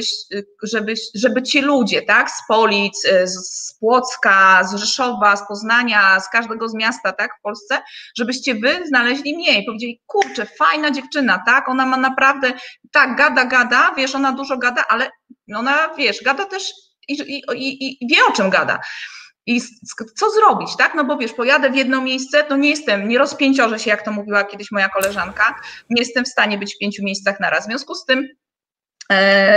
żeby, 0.62 0.94
żeby 1.14 1.42
ci 1.42 1.60
ludzie, 1.60 2.02
tak, 2.02 2.30
z 2.30 2.46
Polic, 2.48 3.06
e, 3.06 3.26
z 3.26 3.76
Płocka, 3.80 4.64
z 4.64 4.74
Rzeszowa, 4.74 5.36
z 5.36 5.48
Poznania, 5.48 6.20
z 6.20 6.28
każdego 6.28 6.68
z 6.68 6.74
miasta, 6.74 7.12
tak, 7.12 7.30
w 7.38 7.42
Polsce, 7.42 7.82
żebyście 8.22 8.54
wy 8.54 8.86
znaleźli 8.86 9.36
mnie 9.36 9.62
i 9.62 9.66
powiedzieli, 9.66 10.00
kurczę, 10.06 10.46
fajna 10.46 10.90
dziewczyna, 10.90 11.42
tak, 11.46 11.68
ona 11.68 11.86
ma 11.86 11.96
naprawdę, 11.96 12.52
tak, 12.92 13.16
gada, 13.16 13.44
gada, 13.44 13.94
wiesz, 13.96 14.14
ona 14.14 14.32
dużo 14.32 14.58
gada, 14.58 14.84
ale 14.88 15.10
ona, 15.54 15.94
wiesz, 15.98 16.22
gada 16.24 16.44
też 16.44 16.72
i, 17.08 17.12
i, 17.12 17.42
i, 17.54 18.04
i 18.04 18.08
wie, 18.08 18.24
o 18.28 18.32
czym 18.32 18.50
gada. 18.50 18.80
I 19.46 19.60
co 20.16 20.30
zrobić, 20.30 20.76
tak? 20.76 20.94
No 20.94 21.04
bo 21.04 21.16
wiesz, 21.16 21.32
pojadę 21.32 21.70
w 21.70 21.76
jedno 21.76 22.00
miejsce, 22.00 22.44
to 22.44 22.56
nie 22.56 22.70
jestem, 22.70 23.08
nie 23.08 23.18
rozpięciorzę 23.18 23.78
się, 23.78 23.90
jak 23.90 24.04
to 24.04 24.12
mówiła 24.12 24.44
kiedyś 24.44 24.70
moja 24.70 24.88
koleżanka, 24.88 25.60
nie 25.90 26.02
jestem 26.02 26.24
w 26.24 26.28
stanie 26.28 26.58
być 26.58 26.74
w 26.74 26.78
pięciu 26.78 27.04
miejscach 27.04 27.40
na 27.40 27.50
raz. 27.50 27.64
W 27.64 27.68
związku 27.68 27.94
z 27.94 28.04
tym 28.04 28.28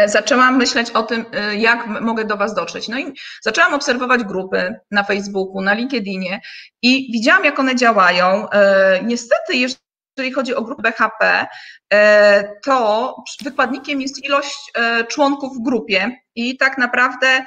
zaczęłam 0.05 0.57
myśleć 0.57 0.91
o 0.91 1.03
tym, 1.03 1.25
e, 1.33 1.55
jak 1.55 1.87
mogę 1.87 2.25
do 2.25 2.37
Was 2.37 2.53
dotrzeć. 2.53 2.87
No 2.87 2.99
i 2.99 3.13
zaczęłam 3.41 3.73
obserwować 3.73 4.23
grupy 4.23 4.79
na 4.91 5.03
Facebooku, 5.03 5.61
na 5.61 5.73
LinkedInie 5.73 6.41
i 6.81 7.11
widziałam, 7.11 7.45
jak 7.45 7.59
one 7.59 7.75
działają. 7.75 8.49
E, 8.49 8.99
niestety, 9.03 9.53
jeżeli 10.17 10.33
chodzi 10.35 10.55
o 10.55 10.61
grupę 10.61 10.81
BHP, 10.81 11.47
e, 11.93 12.55
to 12.63 13.15
wykładnikiem 13.43 14.01
jest 14.01 14.25
ilość 14.25 14.71
e, 14.75 15.03
członków 15.03 15.57
w 15.57 15.63
grupie 15.63 16.11
i 16.35 16.57
tak 16.57 16.77
naprawdę 16.77 17.45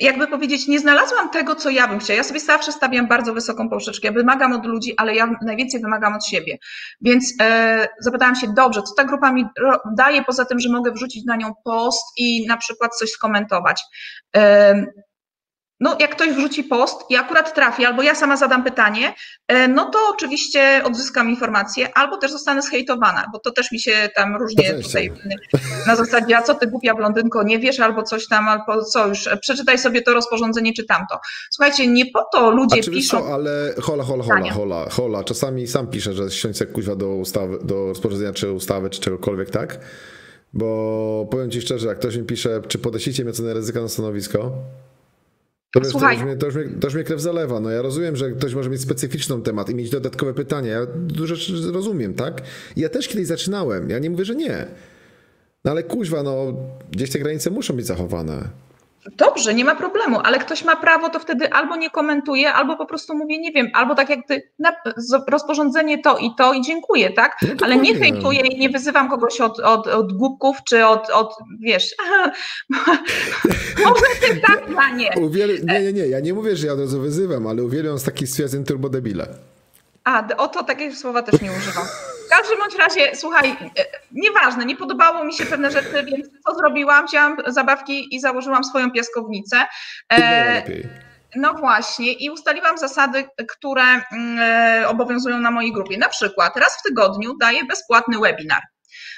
jakby 0.00 0.28
powiedzieć, 0.28 0.68
nie 0.68 0.78
znalazłam 0.78 1.30
tego, 1.30 1.54
co 1.54 1.70
ja 1.70 1.88
bym 1.88 1.98
chciała. 1.98 2.16
Ja 2.16 2.24
sobie 2.24 2.40
zawsze 2.40 2.72
stawiam 2.72 3.08
bardzo 3.08 3.34
wysoką 3.34 3.68
poprzeczkę. 3.68 4.08
Ja 4.08 4.14
wymagam 4.14 4.52
od 4.52 4.66
ludzi, 4.66 4.94
ale 4.96 5.14
ja 5.14 5.30
najwięcej 5.42 5.80
wymagam 5.80 6.14
od 6.14 6.26
siebie. 6.26 6.58
Więc 7.00 7.34
e, 7.42 7.88
zapytałam 8.00 8.34
się, 8.34 8.46
dobrze, 8.56 8.82
co 8.82 8.94
ta 8.94 9.04
grupa 9.04 9.32
mi 9.32 9.44
daje, 9.96 10.24
poza 10.24 10.44
tym, 10.44 10.60
że 10.60 10.68
mogę 10.68 10.92
wrzucić 10.92 11.24
na 11.24 11.36
nią 11.36 11.52
post 11.64 12.04
i 12.16 12.46
na 12.46 12.56
przykład 12.56 12.96
coś 12.96 13.10
skomentować. 13.10 13.82
E, 14.36 14.86
no 15.84 15.96
jak 16.00 16.10
ktoś 16.10 16.30
wrzuci 16.30 16.64
post 16.64 17.00
i 17.10 17.16
akurat 17.16 17.54
trafi, 17.54 17.84
albo 17.84 18.02
ja 18.02 18.14
sama 18.14 18.36
zadam 18.36 18.64
pytanie, 18.64 19.14
e, 19.48 19.68
no 19.68 19.90
to 19.90 19.98
oczywiście 20.10 20.82
odzyskam 20.84 21.30
informację, 21.30 21.98
albo 21.98 22.16
też 22.16 22.32
zostanę 22.32 22.62
zhejtowana, 22.62 23.26
bo 23.32 23.38
to 23.38 23.50
też 23.50 23.72
mi 23.72 23.80
się 23.80 23.92
tam 24.16 24.36
różnie 24.36 24.74
tutaj 24.74 25.12
na 25.86 25.96
zasadzie, 25.96 26.36
a 26.36 26.42
co 26.42 26.54
ty 26.54 26.66
głupia 26.66 26.94
blondynko, 26.94 27.42
nie 27.42 27.58
wiesz, 27.58 27.80
albo 27.80 28.02
coś 28.02 28.28
tam, 28.28 28.48
albo 28.48 28.84
co 28.84 29.08
już, 29.08 29.28
przeczytaj 29.40 29.78
sobie 29.78 30.02
to 30.02 30.14
rozporządzenie 30.14 30.72
czy 30.72 30.84
tamto. 30.84 31.20
Słuchajcie, 31.50 31.86
nie 31.86 32.06
po 32.06 32.24
to 32.32 32.50
ludzie 32.50 32.80
a 32.80 32.90
piszą... 32.90 33.22
Co, 33.22 33.34
ale 33.34 33.74
hola, 33.82 34.04
hola, 34.04 34.24
hola, 34.24 34.50
hola, 34.52 34.86
hola, 34.90 35.24
czasami 35.24 35.66
sam 35.66 35.86
piszę, 35.86 36.12
że 36.12 36.30
ściąć 36.30 36.60
jak 36.60 36.72
kuźwa 36.72 36.96
do 36.96 37.08
ustawy, 37.08 37.58
do 37.64 37.86
rozporządzenia 37.86 38.32
czy 38.32 38.52
ustawy, 38.52 38.90
czy 38.90 39.00
czegokolwiek, 39.00 39.50
tak? 39.50 39.78
Bo 40.52 41.28
powiem 41.30 41.50
ci 41.50 41.60
szczerze, 41.60 41.88
jak 41.88 41.98
ktoś 41.98 42.16
mi 42.16 42.24
pisze, 42.24 42.62
czy 42.68 42.78
podesicie 42.78 43.24
mi 43.24 43.30
ocenę 43.30 43.54
ryzyka 43.54 43.80
na 43.80 43.88
stanowisko, 43.88 44.52
to, 45.74 45.80
wiesz, 45.80 45.90
Słuchaj. 45.90 46.16
To, 46.16 46.22
już 46.22 46.26
mnie, 46.26 46.36
to, 46.36 46.46
już 46.46 46.54
mnie, 46.54 46.64
to 46.80 46.86
już 46.86 46.94
mnie 46.94 47.04
krew 47.04 47.20
zalewa. 47.20 47.60
No 47.60 47.70
ja 47.70 47.82
rozumiem, 47.82 48.16
że 48.16 48.30
ktoś 48.30 48.54
może 48.54 48.70
mieć 48.70 48.80
specyficzną 48.80 49.42
temat 49.42 49.70
i 49.70 49.74
mieć 49.74 49.90
dodatkowe 49.90 50.34
pytania. 50.34 50.72
Ja 50.72 50.86
dużo 50.96 51.36
rzeczy 51.36 51.72
rozumiem, 51.72 52.14
tak? 52.14 52.42
Ja 52.76 52.88
też 52.88 53.08
kiedyś 53.08 53.26
zaczynałem. 53.26 53.90
Ja 53.90 53.98
nie 53.98 54.10
mówię, 54.10 54.24
że 54.24 54.34
nie. 54.34 54.66
No 55.64 55.70
ale 55.70 55.82
kuźwa, 55.82 56.22
no 56.22 56.54
gdzieś 56.90 57.10
te 57.10 57.18
granice 57.18 57.50
muszą 57.50 57.76
być 57.76 57.86
zachowane. 57.86 58.48
Dobrze, 59.16 59.54
nie 59.54 59.64
ma 59.64 59.74
problemu, 59.74 60.20
ale 60.24 60.38
ktoś 60.38 60.64
ma 60.64 60.76
prawo, 60.76 61.08
to 61.08 61.18
wtedy 61.18 61.52
albo 61.52 61.76
nie 61.76 61.90
komentuje, 61.90 62.52
albo 62.52 62.76
po 62.76 62.86
prostu 62.86 63.14
mówię, 63.14 63.38
nie 63.38 63.52
wiem, 63.52 63.68
albo 63.74 63.94
tak 63.94 64.10
jak 64.10 64.18
ty, 64.28 64.50
na, 64.58 64.72
rozporządzenie 65.28 66.02
to 66.02 66.18
i 66.18 66.30
to 66.38 66.52
i 66.52 66.60
dziękuję, 66.60 67.10
tak? 67.10 67.36
No 67.42 67.48
ale 67.62 67.76
nie 67.76 67.94
hejtuję 67.94 68.40
i 68.40 68.58
nie 68.58 68.68
wyzywam 68.68 69.10
kogoś 69.10 69.40
od, 69.40 69.60
od, 69.60 69.86
od 69.86 70.12
głupków, 70.12 70.56
czy 70.68 70.86
od, 70.86 71.10
od 71.10 71.34
wiesz, 71.60 71.94
może 73.86 74.04
ty 74.20 74.40
tak, 74.46 74.62
ja 74.76 74.96
nie. 74.96 75.10
Uwiel... 75.20 75.50
Nie, 75.64 75.82
nie, 75.82 75.92
nie, 75.92 76.06
ja 76.06 76.20
nie 76.20 76.34
mówię, 76.34 76.56
że 76.56 76.66
ja 76.66 76.72
od 76.72 76.80
razu 76.80 77.00
wyzywam, 77.00 77.46
ale 77.46 77.62
uwielbiam 77.62 77.98
z 77.98 78.04
takich 78.04 78.28
stwierdzeń 78.28 78.64
turbodebile. 78.64 79.53
A, 80.04 80.22
oto 80.36 80.64
takiego 80.64 80.96
słowa 80.96 81.22
też 81.22 81.40
nie 81.40 81.52
używam. 81.52 81.84
W 82.26 82.28
każdym 82.28 82.58
bądź 82.58 82.74
razie, 82.74 83.16
słuchaj, 83.16 83.50
e, 83.50 83.84
nieważne, 84.12 84.64
nie 84.64 84.76
podobało 84.76 85.24
mi 85.24 85.34
się 85.34 85.46
pewne 85.46 85.70
rzeczy, 85.70 86.04
więc 86.04 86.28
co 86.46 86.54
zrobiłam? 86.54 87.06
Wzięłam 87.06 87.36
zabawki 87.46 88.14
i 88.16 88.20
założyłam 88.20 88.64
swoją 88.64 88.90
piaskownicę. 88.90 89.66
E, 90.12 90.62
no 91.36 91.54
właśnie, 91.54 92.12
i 92.12 92.30
ustaliłam 92.30 92.78
zasady, 92.78 93.24
które 93.48 93.82
mm, 93.82 94.38
e, 94.40 94.88
obowiązują 94.88 95.40
na 95.40 95.50
mojej 95.50 95.72
grupie. 95.72 95.98
Na 95.98 96.08
przykład 96.08 96.56
raz 96.56 96.78
w 96.78 96.82
tygodniu 96.82 97.36
daję 97.40 97.64
bezpłatny 97.64 98.18
webinar. 98.18 98.62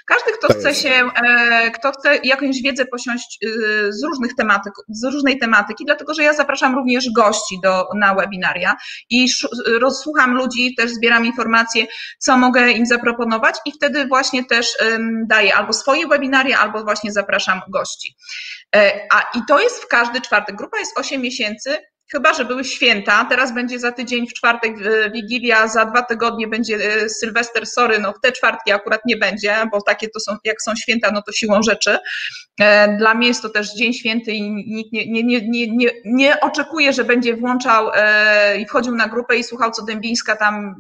Każdy, 0.07 0.33
kto 0.33 0.49
chce 0.55 0.75
się, 0.75 1.11
e, 1.25 1.71
kto 1.71 1.93
chce 1.93 2.19
jakąś 2.25 2.63
wiedzę 2.63 2.87
posiąść 2.87 3.39
e, 3.45 3.49
z 3.93 4.03
różnych 4.03 4.35
tematyk, 4.35 4.73
z 4.89 5.05
różnej 5.05 5.39
tematyki, 5.39 5.85
dlatego 5.85 6.15
że 6.15 6.23
ja 6.23 6.33
zapraszam 6.33 6.75
również 6.75 7.11
gości 7.11 7.61
do, 7.63 7.89
na 7.95 8.15
webinaria 8.15 8.77
i 9.11 9.27
rozsłucham 9.81 10.35
ludzi, 10.35 10.75
też 10.75 10.91
zbieram 10.91 11.27
informacje, 11.27 11.87
co 12.19 12.37
mogę 12.37 12.71
im 12.71 12.87
zaproponować 12.87 13.57
i 13.67 13.73
wtedy 13.73 14.07
właśnie 14.07 14.45
też 14.45 14.77
daję 15.27 15.57
albo 15.57 15.73
swoje 15.73 16.07
webinaria, 16.07 16.59
albo 16.59 16.85
właśnie 16.85 17.13
zapraszam 17.13 17.61
gości. 17.69 18.17
E, 18.77 19.01
a 19.13 19.39
i 19.39 19.43
to 19.49 19.61
jest 19.61 19.83
w 19.83 19.89
każdy 19.89 20.21
czwartek. 20.21 20.57
Grupa 20.57 20.79
jest 20.79 20.99
8 20.99 21.21
miesięcy, 21.23 21.79
Chyba, 22.13 22.35
że 22.35 22.45
były 22.45 22.65
święta, 22.65 23.27
teraz 23.31 23.55
będzie 23.55 23.79
za 23.79 23.93
tydzień 23.93 24.27
w 24.29 24.33
czwartek 24.33 24.73
e, 24.87 25.11
Wigilia, 25.11 25.69
za 25.69 25.85
dwa 25.85 26.03
tygodnie 26.03 26.49
będzie 26.49 26.77
e, 26.77 27.09
Sylwester, 27.09 27.67
sorry, 27.67 27.99
no 27.99 28.13
w 28.13 28.21
te 28.21 28.33
czwartki 28.33 28.73
akurat 28.73 29.01
nie 29.05 29.17
będzie, 29.17 29.57
bo 29.73 29.83
takie 29.83 30.09
to 30.09 30.21
są, 30.21 30.37
jak 30.45 30.63
są 30.63 30.77
święta, 30.77 31.11
no 31.11 31.23
to 31.23 31.33
siłą 31.33 31.63
rzeczy. 31.63 31.99
E, 32.61 32.97
dla 32.97 33.15
mnie 33.15 33.29
jest 33.29 33.43
to 33.43 33.49
też 33.49 33.75
dzień 33.75 33.93
święty 33.93 34.33
i 34.33 34.51
nikt 34.51 34.93
nie, 34.93 35.13
nie, 35.13 35.23
nie, 35.23 35.41
nie, 35.49 35.77
nie, 35.77 35.91
nie 36.05 36.41
oczekuje, 36.41 36.93
że 36.93 37.05
będzie 37.05 37.37
włączał 37.37 37.91
i 38.59 38.67
wchodził 38.67 38.95
na 38.95 39.09
grupę 39.09 39.37
i 39.37 39.45
słuchał, 39.45 39.71
co 39.71 39.85
Dębińska 39.85 40.37
tam 40.37 40.75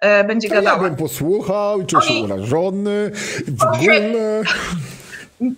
będzie 0.00 0.48
gadała. 0.48 0.76
Ja 0.76 0.82
bym 0.82 0.96
posłuchał 0.96 1.80
i 1.80 1.86
czuł 1.86 2.00
się 2.00 2.14
urażony 2.14 3.10
w 3.48 3.62
ogóle... 3.62 4.00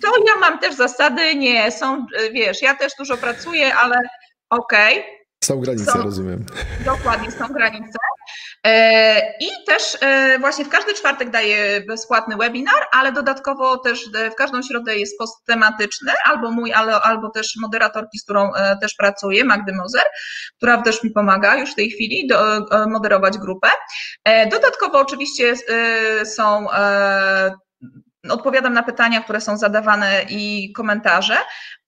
To 0.01 0.07
ja 0.27 0.39
mam 0.39 0.59
też 0.59 0.75
zasady, 0.75 1.35
nie, 1.35 1.71
są, 1.71 2.05
wiesz, 2.33 2.61
ja 2.61 2.75
też 2.75 2.93
dużo 2.99 3.17
pracuję, 3.17 3.75
ale 3.75 3.95
Okej. 4.49 4.99
Okay. 4.99 5.19
Są 5.43 5.59
granice, 5.59 5.91
są, 5.91 6.03
rozumiem. 6.03 6.45
Dokładnie, 6.85 7.31
są 7.31 7.47
granice. 7.47 7.99
E, 8.65 9.19
I 9.41 9.47
też 9.67 9.97
e, 10.01 10.39
właśnie 10.39 10.65
w 10.65 10.69
każdy 10.69 10.93
czwartek 10.93 11.29
daję 11.29 11.81
bezpłatny 11.87 12.37
webinar, 12.37 12.87
ale 12.91 13.11
dodatkowo 13.11 13.77
też 13.77 14.09
w 14.31 14.35
każdą 14.35 14.61
środę 14.61 14.95
jest 14.95 15.17
post 15.17 15.45
tematyczny, 15.45 16.11
albo 16.25 16.51
mój, 16.51 16.73
albo, 16.73 17.29
też 17.29 17.55
moderatorki, 17.61 18.19
z 18.19 18.23
którą 18.23 18.53
e, 18.53 18.77
też 18.77 18.95
pracuję, 18.95 19.45
Magdy 19.45 19.73
Mozer, 19.73 20.03
która 20.57 20.81
też 20.81 21.03
mi 21.03 21.11
pomaga 21.11 21.55
już 21.55 21.71
w 21.71 21.75
tej 21.75 21.89
chwili 21.89 22.27
do, 22.27 22.65
moderować 22.87 23.37
grupę. 23.37 23.69
Dodatkowo 24.51 24.99
oczywiście 24.99 25.53
są 26.25 26.67
odpowiadam 28.29 28.73
na 28.73 28.83
pytania, 28.83 29.21
które 29.21 29.41
są 29.41 29.57
zadawane 29.57 30.21
i 30.29 30.71
komentarze, 30.73 31.37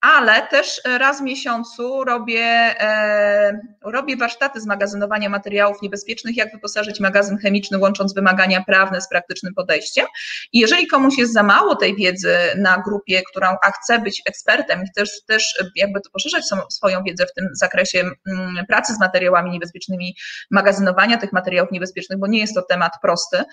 ale 0.02 0.48
też 0.48 0.82
raz 0.86 1.20
w 1.20 1.24
miesiącu 1.24 2.04
robię, 2.04 2.46
e, 2.82 3.60
robię 3.82 4.18
warsztaty 4.18 4.62
z 4.62 4.66
magazynowania 4.66 5.30
materiałów 5.30 5.82
niebezpiecznych, 5.82 6.38
jak 6.38 6.52
wyposażyć 6.52 7.00
magazyn 7.00 7.38
chemiczny, 7.38 7.78
łącząc 7.78 8.14
wymagania 8.14 8.64
prawne 8.64 9.02
z 9.02 9.10
praktycznym 9.10 9.54
podejściem. 9.54 10.06
I 10.54 10.60
jeżeli 10.60 10.88
komuś 10.88 11.18
jest 11.18 11.34
za 11.34 11.44
mało 11.44 11.76
tej 11.76 11.96
wiedzy 11.96 12.38
na 12.58 12.78
grupie, 12.78 13.22
którą 13.32 13.48
a 13.48 13.72
chce 13.72 14.00
być 14.00 14.22
ekspertem 14.26 14.84
i 14.84 14.92
też, 14.96 15.26
też 15.26 15.64
jakby 15.76 16.02
to 16.02 16.10
poszerzać 16.10 16.44
swoją 16.70 17.04
wiedzę 17.04 17.26
w 17.26 17.34
tym 17.34 17.50
zakresie 17.54 18.00
mm, 18.00 18.66
pracy 18.66 18.94
z 18.94 19.00
materiałami 19.00 19.52
niebezpiecznymi, 19.52 20.16
magazynowania 20.52 21.18
tych 21.18 21.34
materiałów 21.34 21.72
niebezpiecznych, 21.72 22.20
bo 22.20 22.28
nie 22.28 22.40
jest 22.40 22.56
to 22.56 22.62
temat 22.62 22.92
prosty, 23.02 23.44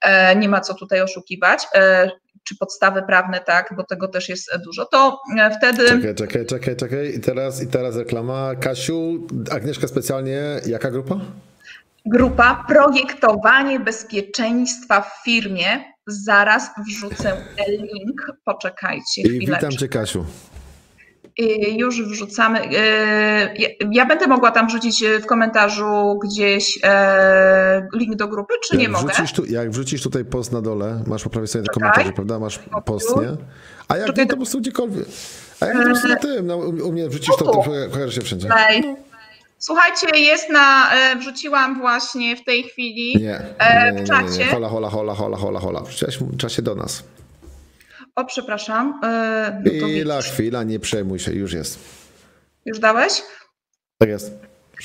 e, 0.00 0.36
nie 0.36 0.48
ma 0.48 0.60
co 0.60 0.74
tutaj 0.74 1.00
oszukiwać, 1.00 1.66
e, 1.74 2.10
czy 2.44 2.56
podstawy 2.56 3.02
prawne, 3.02 3.40
tak, 3.40 3.74
bo 3.76 3.84
tego 3.84 4.08
też 4.08 4.28
jest 4.28 4.50
dużo, 4.64 4.86
to 4.86 5.20
wtedy 5.58 5.88
Czekaj, 5.88 6.14
czekaj, 6.14 6.46
czekaj, 6.46 6.76
czekaj. 6.76 7.14
I 7.14 7.20
teraz, 7.20 7.62
I 7.62 7.66
teraz 7.66 7.96
reklama. 7.96 8.54
Kasiu, 8.54 9.26
Agnieszka 9.50 9.88
specjalnie, 9.88 10.40
jaka 10.66 10.90
grupa? 10.90 11.20
Grupa 12.06 12.64
Projektowanie 12.68 13.80
Bezpieczeństwa 13.80 15.00
w 15.00 15.24
firmie. 15.24 15.94
Zaraz 16.06 16.70
wrzucę 16.88 17.36
link. 17.68 18.32
Poczekajcie 18.44 19.22
I 19.22 19.38
witam 19.38 19.70
Cię, 19.70 19.88
Kasiu. 19.88 20.26
Już 21.76 22.02
wrzucamy. 22.02 22.60
E, 22.76 23.54
ja 23.90 24.06
będę 24.06 24.26
mogła 24.26 24.50
tam 24.50 24.66
wrzucić 24.66 25.04
w 25.22 25.26
komentarzu 25.26 26.18
gdzieś 26.24 26.78
e, 26.82 27.88
link 27.94 28.16
do 28.16 28.28
grupy, 28.28 28.54
czy 28.64 28.76
jak 28.76 28.82
nie 28.82 28.88
mogę? 28.88 29.14
Tu, 29.34 29.44
jak 29.44 29.70
wrzucisz 29.70 30.02
tutaj 30.02 30.24
post 30.24 30.52
na 30.52 30.62
dole, 30.62 31.02
masz 31.06 31.24
po 31.24 31.30
prawej 31.30 31.48
stronie 31.48 31.68
komentarze, 31.68 32.12
prawda? 32.12 32.38
Masz 32.38 32.58
post, 32.84 33.16
nie? 33.16 33.36
A 33.88 33.96
jak 33.96 34.16
nie, 34.16 34.26
to 34.26 34.30
po 34.30 34.36
prostu 34.36 34.60
gdziekolwiek. 34.60 35.06
A 35.60 35.66
jak 35.66 35.76
po 35.76 35.84
prostu 35.84 36.08
na 36.08 36.16
tym, 36.16 36.46
no, 36.46 36.56
u 36.56 36.92
mnie 36.92 37.08
wrzucisz 37.08 37.36
to, 37.38 37.44
to 37.44 37.64
kojarzy 37.92 38.12
się 38.12 38.20
wszędzie. 38.20 38.48
No. 38.48 38.96
Słuchajcie, 39.58 40.18
jest 40.18 40.50
na, 40.50 40.94
e, 40.94 41.16
wrzuciłam 41.16 41.80
właśnie 41.80 42.36
w 42.36 42.44
tej 42.44 42.62
chwili 42.62 43.16
nie, 43.16 43.22
nie, 43.22 43.92
nie, 43.92 44.02
w 44.02 44.08
czacie. 44.08 44.44
Hola, 44.44 44.68
hola, 44.68 44.88
hola, 44.88 45.14
hola, 45.14 45.36
hola, 45.36 45.60
hola. 45.60 45.80
Wrzuciłaś 45.80 46.18
w 46.18 46.36
czasie 46.36 46.62
do 46.62 46.74
nas. 46.74 47.02
O, 48.16 48.24
przepraszam. 48.24 49.00
No 49.64 49.86
chwila, 49.86 50.22
chwila, 50.22 50.62
nie 50.62 50.80
przejmuj 50.80 51.18
się, 51.18 51.32
już 51.32 51.52
jest. 51.52 51.78
Już 52.66 52.78
dałeś? 52.78 53.22
Tak 53.98 54.08
jest. 54.08 54.32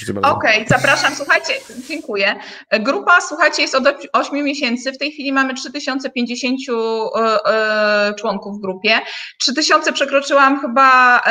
Okej, 0.09 0.63
okay, 0.63 0.65
zapraszam. 0.67 1.15
Słuchajcie, 1.15 1.53
dziękuję. 1.87 2.35
Grupa, 2.79 3.21
słuchajcie, 3.21 3.61
jest 3.61 3.75
od 3.75 3.83
8 4.13 4.43
miesięcy. 4.43 4.91
W 4.91 4.97
tej 4.97 5.11
chwili 5.11 5.33
mamy 5.33 5.53
3050 5.53 6.59
e, 6.69 7.45
e, 7.45 8.13
członków 8.13 8.57
w 8.57 8.61
grupie. 8.61 8.99
3000 9.39 9.93
przekroczyłam 9.93 10.61
chyba, 10.61 11.21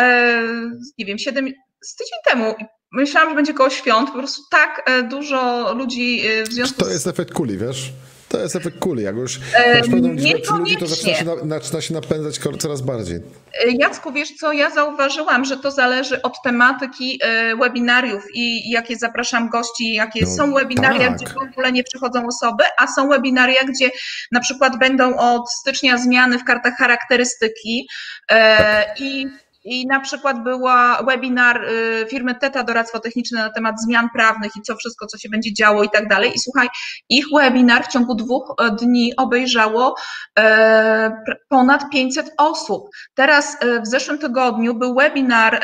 nie 0.98 1.04
wiem, 1.04 1.18
7 1.18 1.52
z 1.80 1.96
tydzień 1.96 2.18
temu. 2.26 2.54
Myślałam, 2.92 3.30
że 3.30 3.36
będzie 3.36 3.54
koło 3.54 3.70
świąt. 3.70 4.10
Po 4.10 4.18
prostu 4.18 4.42
tak 4.50 4.90
dużo 5.10 5.74
ludzi 5.74 6.22
w 6.48 6.52
związku 6.52 6.80
z... 6.80 6.86
To 6.86 6.90
jest 6.90 7.06
efekt 7.06 7.34
kuli, 7.34 7.58
wiesz? 7.58 7.92
To 8.28 8.40
jest 8.40 8.56
efekt 8.56 8.78
kuli. 8.78 9.02
Jak 9.02 9.16
już 9.16 9.40
masz 9.74 9.88
pewną 9.88 10.12
liczbę 10.12 10.58
ludzi, 10.58 10.76
to 10.76 10.86
zaczyna 10.86 11.14
się, 11.14 11.24
na, 11.24 11.58
zaczyna 11.58 11.80
się 11.80 11.94
napędzać 11.94 12.38
coraz 12.58 12.80
bardziej. 12.80 13.16
E, 13.16 13.70
Jacku, 13.70 14.12
wiesz 14.12 14.34
co, 14.40 14.52
ja 14.52 14.70
zauważyłam, 14.70 15.44
że 15.44 15.56
to 15.56 15.70
zależy 15.70 16.22
od 16.22 16.42
tematyki 16.44 17.20
e, 17.22 17.56
webinariów 17.56 18.24
i 18.34 18.70
jakie 18.70 18.96
zapraszam 18.96 19.48
gości, 19.48 19.94
jakie 19.94 20.24
no, 20.26 20.36
są 20.36 20.54
webinaria, 20.54 21.08
tak. 21.08 21.16
gdzie 21.16 21.26
w 21.26 21.38
ogóle 21.38 21.72
nie 21.72 21.84
przychodzą 21.84 22.26
osoby, 22.26 22.64
a 22.78 22.86
są 22.86 23.08
webinaria, 23.08 23.64
gdzie 23.64 23.90
na 24.32 24.40
przykład 24.40 24.78
będą 24.78 25.16
od 25.16 25.52
stycznia 25.52 25.98
zmiany 25.98 26.38
w 26.38 26.44
kartach 26.44 26.74
charakterystyki 26.76 27.88
e, 28.30 28.58
tak. 28.58 29.00
i 29.00 29.26
i 29.64 29.86
na 29.86 30.00
przykład 30.00 30.42
była 30.42 31.02
webinar 31.02 31.64
y, 31.64 32.06
firmy 32.10 32.34
Teta 32.34 32.64
Doradztwo 32.64 33.00
Techniczne 33.00 33.42
na 33.42 33.50
temat 33.50 33.82
zmian 33.82 34.08
prawnych 34.14 34.52
i 34.56 34.62
co 34.62 34.76
wszystko, 34.76 35.06
co 35.06 35.18
się 35.18 35.28
będzie 35.28 35.54
działo 35.54 35.84
i 35.84 35.90
tak 35.90 36.08
dalej. 36.08 36.32
I 36.34 36.38
słuchaj, 36.38 36.68
ich 37.08 37.24
webinar 37.34 37.84
w 37.84 37.88
ciągu 37.88 38.14
dwóch 38.14 38.54
e, 38.58 38.70
dni 38.70 39.16
obejrzało 39.16 39.94
e, 40.38 41.22
ponad 41.48 41.90
500 41.90 42.30
osób. 42.38 42.88
Teraz 43.14 43.56
e, 43.60 43.80
w 43.80 43.86
zeszłym 43.86 44.18
tygodniu 44.18 44.74
był 44.74 44.94
webinar 44.94 45.60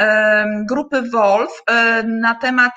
grupy 0.69 1.03
Wolf 1.03 1.63
na 2.05 2.35
temat 2.35 2.73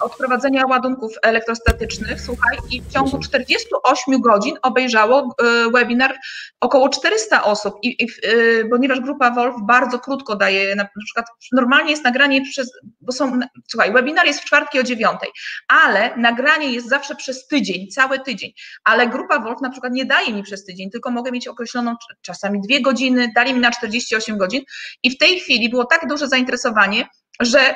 odprowadzenia 0.00 0.66
ładunków 0.66 1.12
elektrostatycznych, 1.22 2.20
słuchaj, 2.20 2.58
i 2.70 2.82
w 2.82 2.92
ciągu 2.92 3.18
48 3.18 4.20
godzin 4.20 4.56
obejrzało 4.62 5.34
e, 5.42 5.70
webinar 5.70 6.14
około 6.60 6.88
400 6.88 7.44
osób, 7.44 7.74
I, 7.82 8.04
i 8.04 8.04
e, 8.04 8.64
ponieważ 8.70 9.00
grupa 9.00 9.30
Wolf 9.30 9.54
bardzo 9.62 9.98
krótko 9.98 10.36
daje, 10.36 10.76
na 10.76 10.88
przykład 11.04 11.26
normalnie 11.52 11.90
jest 11.90 12.04
nagranie 12.04 12.42
przez, 12.42 12.72
bo 13.00 13.12
są, 13.12 13.40
słuchaj, 13.68 13.92
webinar 13.92 14.26
jest 14.26 14.40
w 14.40 14.44
czwartki 14.44 14.80
o 14.80 14.82
dziewiątej, 14.82 15.28
ale 15.68 16.16
nagranie 16.16 16.72
jest 16.72 16.88
zawsze 16.88 17.14
przez 17.14 17.46
tydzień, 17.46 17.88
cały 17.88 18.18
tydzień, 18.18 18.52
ale 18.84 19.08
grupa 19.08 19.38
Wolf 19.38 19.60
na 19.60 19.70
przykład 19.70 19.92
nie 19.92 20.04
daje 20.04 20.32
mi 20.32 20.42
przez 20.42 20.64
tydzień, 20.64 20.90
tylko 20.90 21.10
mogę 21.10 21.30
mieć 21.32 21.48
określoną 21.48 21.96
czasami 22.22 22.60
dwie 22.60 22.82
godziny, 22.82 23.32
dali 23.34 23.54
mi 23.54 23.60
na 23.60 23.70
48 23.70 24.38
godzin. 24.38 24.62
I 25.02 25.10
w 25.10 25.18
tej 25.18 25.40
chwili 25.40 25.70
było 25.70 25.84
tak 25.84 26.08
duże 26.08 26.28
zainteresowanie, 26.28 27.08
że 27.40 27.60
e, 27.60 27.74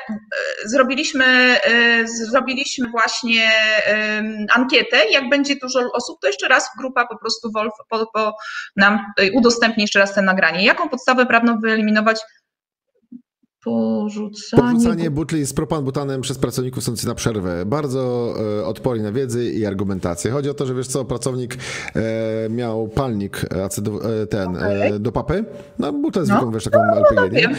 zrobiliśmy, 0.65 1.25
e, 1.25 2.07
zrobiliśmy 2.07 2.91
właśnie 2.91 3.53
ankietę. 4.55 5.11
Jak 5.11 5.29
będzie 5.29 5.57
dużo 5.57 5.81
osób, 5.93 6.21
to 6.21 6.27
jeszcze 6.27 6.49
raz 6.49 6.69
grupa 6.79 7.07
po 7.07 7.19
prostu 7.19 7.53
Wolf 7.53 7.73
po, 7.89 8.07
po 8.15 8.35
nam 8.77 8.99
udostępni 9.35 9.83
jeszcze 9.83 9.99
raz 9.99 10.15
te 10.15 10.23
nagranie. 10.23 10.65
Jaką 10.65 10.89
podstawę 10.89 11.27
prawną 11.27 11.61
wyeliminować 11.61 12.21
Porzucanie. 13.65 14.63
Porzucanie 14.63 15.11
butli 15.11 15.47
z 15.47 15.55
propan-butanem 15.55 16.21
przez 16.21 16.39
pracowników 16.39 16.83
chcących 16.83 17.09
na 17.09 17.15
przerwę. 17.15 17.67
Bardzo 17.67 18.35
e, 18.61 18.67
odporni 18.67 19.03
na 19.03 19.13
wiedzę 19.13 19.45
i 19.45 19.67
argumentację. 19.67 20.31
Chodzi 20.31 20.51
o 20.51 20.55
to, 20.55 20.67
że 20.67 20.75
wiesz 20.75 20.87
co, 20.87 21.05
pracownik 21.05 21.57
e, 21.97 22.01
miał 22.51 22.89
palnik 22.89 23.55
acedu, 23.65 24.01
e, 24.03 24.27
ten 24.27 24.57
e, 24.57 24.99
do 24.99 25.13
papy, 25.13 25.45
no 25.79 25.93
butlę 25.93 26.27
zwykłą, 26.27 26.51
wiesz, 26.51 26.65
taką 26.65 26.79
LPG, 26.83 27.23
nie? 27.23 27.41
wiem. 27.41 27.53
No 27.53 27.59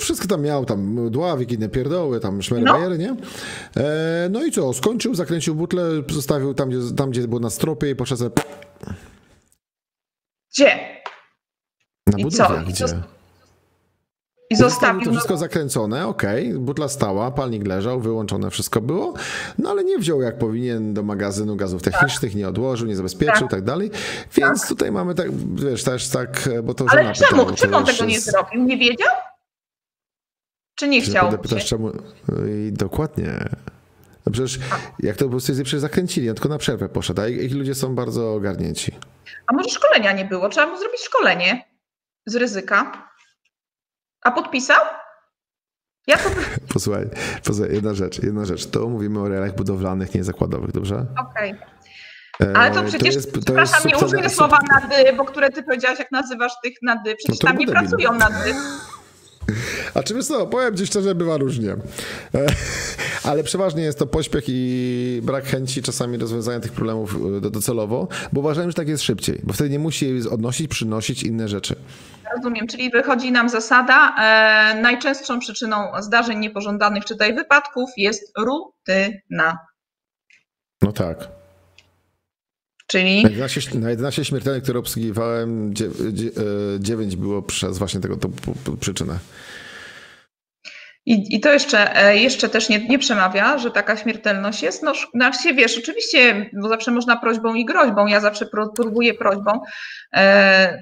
wszystko 0.00 0.28
tam 0.28 0.42
miał, 0.42 0.64
tam 0.64 1.10
dławiek, 1.10 1.52
inne 1.52 1.68
pierdoły, 1.68 2.20
tam 2.20 2.42
szmery 2.42 2.62
No. 2.64 2.96
nie? 2.96 3.16
E, 3.76 4.28
no 4.30 4.44
i 4.44 4.52
co, 4.52 4.72
skończył, 4.72 5.14
zakręcił 5.14 5.54
butlę, 5.54 5.82
zostawił 6.10 6.54
tam, 6.54 6.68
gdzie, 6.68 6.78
tam, 6.96 7.10
gdzie 7.10 7.28
było 7.28 7.40
na 7.40 7.50
stropie 7.50 7.90
i 7.90 7.96
poszedł 7.96 8.18
sobie 8.18 8.30
Gdzie? 10.52 10.78
na 12.06 12.18
I 12.18 12.22
budowie. 12.22 12.72
co? 12.74 12.84
Gdzie? 12.84 12.84
I 14.52 14.56
Zostawił 14.56 15.02
to 15.04 15.10
wszystko 15.10 15.36
zakręcone, 15.36 16.06
okej, 16.06 16.54
butla 16.54 16.88
stała, 16.88 17.30
palnik 17.30 17.66
leżał, 17.66 18.00
wyłączone 18.00 18.50
wszystko 18.50 18.80
było, 18.80 19.14
no 19.58 19.70
ale 19.70 19.84
nie 19.84 19.98
wziął 19.98 20.20
jak 20.22 20.38
powinien 20.38 20.94
do 20.94 21.02
magazynu 21.02 21.56
gazów 21.56 21.82
technicznych, 21.82 22.34
nie 22.34 22.48
odłożył, 22.48 22.88
nie 22.88 22.96
zabezpieczył 22.96 23.46
i 23.46 23.50
tak 23.50 23.62
dalej, 23.62 23.90
więc 24.34 24.68
tutaj 24.68 24.92
mamy 24.92 25.14
tak, 25.14 25.26
wiesz, 25.54 25.84
też 25.84 26.08
tak, 26.08 26.48
bo 26.62 26.74
to 26.74 26.84
Ale 26.88 27.12
czemu? 27.12 27.28
pytała, 27.30 27.52
Czemu 27.56 27.76
on 27.76 27.84
tego 27.84 28.04
nie 28.04 28.20
zrobił? 28.20 28.64
Nie 28.64 28.76
wiedział? 28.78 29.08
Czy 30.80 30.88
nie 30.88 31.02
chciał? 31.02 31.38
pytać, 31.38 31.64
czemu? 31.64 31.92
I 32.48 32.72
dokładnie. 32.72 33.48
No 34.26 34.32
przecież 34.32 34.58
jak 34.98 35.16
to 35.16 35.28
było 35.28 35.40
sobie 35.40 35.64
przecież 35.64 35.80
zakręcili, 35.80 36.28
on 36.30 36.34
tylko 36.34 36.48
na 36.48 36.58
przerwę 36.58 36.88
poszedł, 36.88 37.20
a 37.20 37.28
ich 37.28 37.54
ludzie 37.54 37.74
są 37.74 37.94
bardzo 37.94 38.34
ogarnięci. 38.34 38.94
A 39.46 39.52
może 39.52 39.68
szkolenia 39.70 40.12
nie 40.12 40.24
było? 40.24 40.48
Trzeba 40.48 40.66
mu 40.66 40.78
zrobić 40.78 41.00
szkolenie 41.00 41.64
z 42.26 42.36
ryzyka. 42.36 43.08
A 44.22 44.30
podpisał? 44.30 44.84
Ja 46.06 46.16
to. 46.16 46.30
Posłuchaj, 46.74 47.08
posłuchaj, 47.44 47.74
jedna 47.74 47.94
rzecz, 47.94 48.22
jedna 48.22 48.44
rzecz, 48.44 48.66
to 48.66 48.88
mówimy 48.88 49.20
o 49.20 49.28
realiach 49.28 49.54
budowlanych, 49.54 50.14
nie 50.14 50.24
zakładowych, 50.24 50.72
dobrze? 50.72 51.06
Okej. 51.30 51.54
E, 52.42 52.56
Ale 52.56 52.70
to 52.70 52.82
przecież, 52.82 53.14
jest- 53.14 53.32
to 53.34 53.40
przepraszam, 53.40 53.80
nie 53.84 53.96
użyj 53.98 54.22
sub- 54.22 54.32
słowa 54.32 54.58
nady, 54.72 55.12
bo 55.16 55.24
które 55.24 55.50
ty 55.50 55.62
powiedziałaś, 55.62 55.98
jak 55.98 56.12
nazywasz 56.12 56.52
tych 56.64 56.74
nady. 56.82 57.14
Przecież 57.16 57.38
to 57.38 57.46
tam 57.46 57.56
nie 57.58 57.66
debil. 57.66 57.80
pracują 57.80 58.12
nady. 58.14 58.54
A 59.94 60.02
czy 60.02 60.14
wiesz 60.14 60.26
co, 60.26 60.46
powiem 60.46 60.76
ci 60.76 60.86
szczerze, 60.86 61.14
bywa 61.14 61.36
różnie. 61.36 61.70
E, 62.34 62.46
Ale 63.30 63.42
przeważnie 63.44 63.82
jest 63.82 63.98
to 63.98 64.06
pośpiech 64.06 64.44
i 64.48 65.20
brak 65.22 65.44
chęci 65.44 65.82
czasami 65.82 66.18
rozwiązania 66.18 66.60
tych 66.60 66.72
problemów 66.72 67.16
e, 67.36 67.40
do- 67.40 67.50
docelowo, 67.50 68.08
bo 68.32 68.40
uważałem, 68.40 68.70
że 68.70 68.74
tak 68.74 68.88
jest 68.88 69.02
szybciej, 69.02 69.40
bo 69.44 69.52
wtedy 69.52 69.70
nie 69.70 69.78
musi 69.78 70.06
jej 70.06 70.28
odnosić, 70.28 70.68
przynosić 70.68 71.22
inne 71.22 71.48
rzeczy. 71.48 71.76
Rozumiem, 72.36 72.66
czyli 72.66 72.90
wychodzi 72.90 73.32
nam 73.32 73.48
zasada. 73.48 74.14
E, 74.18 74.80
najczęstszą 74.82 75.38
przyczyną 75.40 75.76
zdarzeń 76.00 76.38
niepożądanych, 76.38 77.04
czytaj 77.04 77.34
wypadków, 77.34 77.90
jest 77.96 78.32
rutyna. 78.38 79.58
No 80.82 80.92
tak. 80.92 81.28
Czyli 82.90 83.22
Na 83.22 83.28
11, 83.30 83.78
na 83.78 83.90
11 83.90 84.24
śmiertelnych, 84.24 84.62
które 84.62 84.78
obsługiwałem, 84.78 85.74
9 86.78 87.16
było 87.16 87.42
przez 87.42 87.78
właśnie 87.78 88.00
tego 88.00 88.16
typu 88.16 88.54
przyczynę. 88.80 89.18
I, 91.06 91.36
I 91.36 91.40
to 91.40 91.52
jeszcze, 91.52 91.96
e, 91.96 92.16
jeszcze 92.16 92.48
też 92.48 92.68
nie, 92.68 92.88
nie 92.88 92.98
przemawia, 92.98 93.58
że 93.58 93.70
taka 93.70 93.96
śmiertelność 93.96 94.62
jest. 94.62 94.82
No, 95.14 95.32
wsi 95.32 95.54
wiesz, 95.54 95.78
oczywiście, 95.78 96.50
bo 96.62 96.68
zawsze 96.68 96.90
można 96.90 97.16
prośbą 97.16 97.54
i 97.54 97.64
groźbą. 97.64 98.06
Ja 98.06 98.20
zawsze 98.20 98.44
pró- 98.44 98.68
próbuję 98.76 99.14
prośbą. 99.14 99.60
E, 100.16 100.78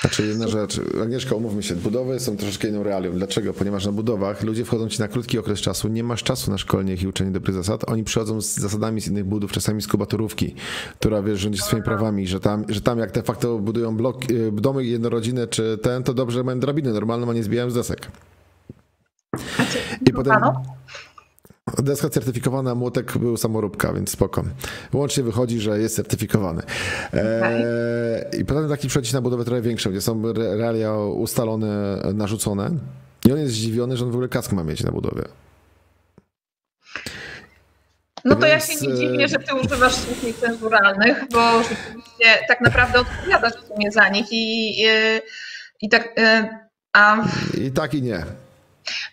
Znaczy 0.00 0.26
jedna 0.26 0.48
rzecz, 0.48 0.80
Agnieszka, 1.02 1.34
umówmy 1.34 1.62
się, 1.62 1.76
budowy 1.76 2.20
są 2.20 2.36
troszeczkę 2.36 2.68
inną 2.68 2.82
realią. 2.82 3.12
Dlaczego? 3.12 3.54
Ponieważ 3.54 3.86
na 3.86 3.92
budowach 3.92 4.42
ludzie 4.42 4.64
wchodzą 4.64 4.88
ci 4.88 5.00
na 5.00 5.08
krótki 5.08 5.38
okres 5.38 5.60
czasu, 5.60 5.88
nie 5.88 6.04
masz 6.04 6.22
czasu 6.22 6.50
na 6.50 6.58
szkolenie 6.58 6.94
ich 6.94 7.02
i 7.02 7.08
uczenie 7.08 7.30
dobrych 7.30 7.56
zasad, 7.56 7.88
oni 7.88 8.04
przychodzą 8.04 8.40
z 8.40 8.56
zasadami 8.56 9.00
z 9.00 9.08
innych 9.08 9.24
budów, 9.24 9.52
czasami 9.52 9.82
z 9.82 9.88
kubatorówki, 9.88 10.54
która 10.98 11.22
wiesz, 11.22 11.40
rządzi 11.40 11.62
swoimi 11.62 11.84
prawami, 11.84 12.26
że 12.26 12.40
tam, 12.40 12.64
że 12.68 12.80
tam 12.80 12.98
jak 12.98 13.12
de 13.12 13.22
facto 13.22 13.58
budują 13.58 13.96
blok, 13.96 14.30
y, 14.30 14.52
domy 14.52 14.84
jednorodzinne 14.84 15.46
czy 15.46 15.78
ten, 15.82 16.02
to 16.02 16.14
dobrze 16.14 16.44
mają 16.44 16.60
drabiny 16.60 16.92
normalną, 16.92 17.30
a 17.30 17.34
nie 17.34 17.42
zbijają 17.42 17.70
z 17.70 17.74
desek. 17.74 18.08
I 20.06 20.12
potem? 20.12 20.34
Deska 21.74 22.08
certyfikowana, 22.10 22.74
młotek 22.74 23.18
był 23.18 23.36
samoróbka, 23.36 23.92
więc 23.92 24.10
spoko. 24.10 24.44
Łącznie 24.92 25.22
wychodzi, 25.22 25.60
że 25.60 25.78
jest 25.80 25.96
certyfikowany. 25.96 26.62
Eee, 27.12 28.40
I 28.40 28.44
potem 28.44 28.68
taki 28.68 28.88
przychodzi 28.88 29.14
na 29.14 29.20
budowę 29.20 29.44
trochę 29.44 29.62
większą, 29.62 29.90
gdzie 29.90 30.00
są 30.00 30.22
re- 30.28 30.56
realia 30.56 30.94
ustalone, 30.98 31.96
narzucone. 32.14 32.70
I 33.26 33.32
on 33.32 33.38
jest 33.38 33.54
zdziwiony, 33.54 33.96
że 33.96 34.04
on 34.04 34.10
w 34.10 34.14
ogóle 34.14 34.28
kask 34.28 34.52
ma 34.52 34.64
mieć 34.64 34.82
na 34.82 34.90
budowie. 34.92 35.22
No 38.24 38.36
to 38.36 38.46
ja 38.46 38.58
Więc, 38.58 38.80
się 38.80 38.86
nie 38.86 38.92
e, 38.92 38.96
dziwię, 38.96 39.28
że 39.28 39.38
ty 39.38 39.54
używasz 39.54 39.94
słów 39.94 40.22
niecenzuralnych, 40.22 41.24
bo 41.32 41.62
rzeczywiście 41.62 42.44
tak 42.48 42.60
naprawdę 42.60 43.00
odpowiadasz 43.00 43.52
w 43.52 43.66
sumie 43.68 43.92
za 43.92 44.08
nich 44.08 44.26
i, 44.30 44.76
e, 44.88 45.20
i 45.82 45.88
tak. 45.88 46.08
e, 46.18 46.48
A 46.92 47.24
I 47.60 47.70
tak 47.70 47.94
i 47.94 48.02
nie. 48.02 48.24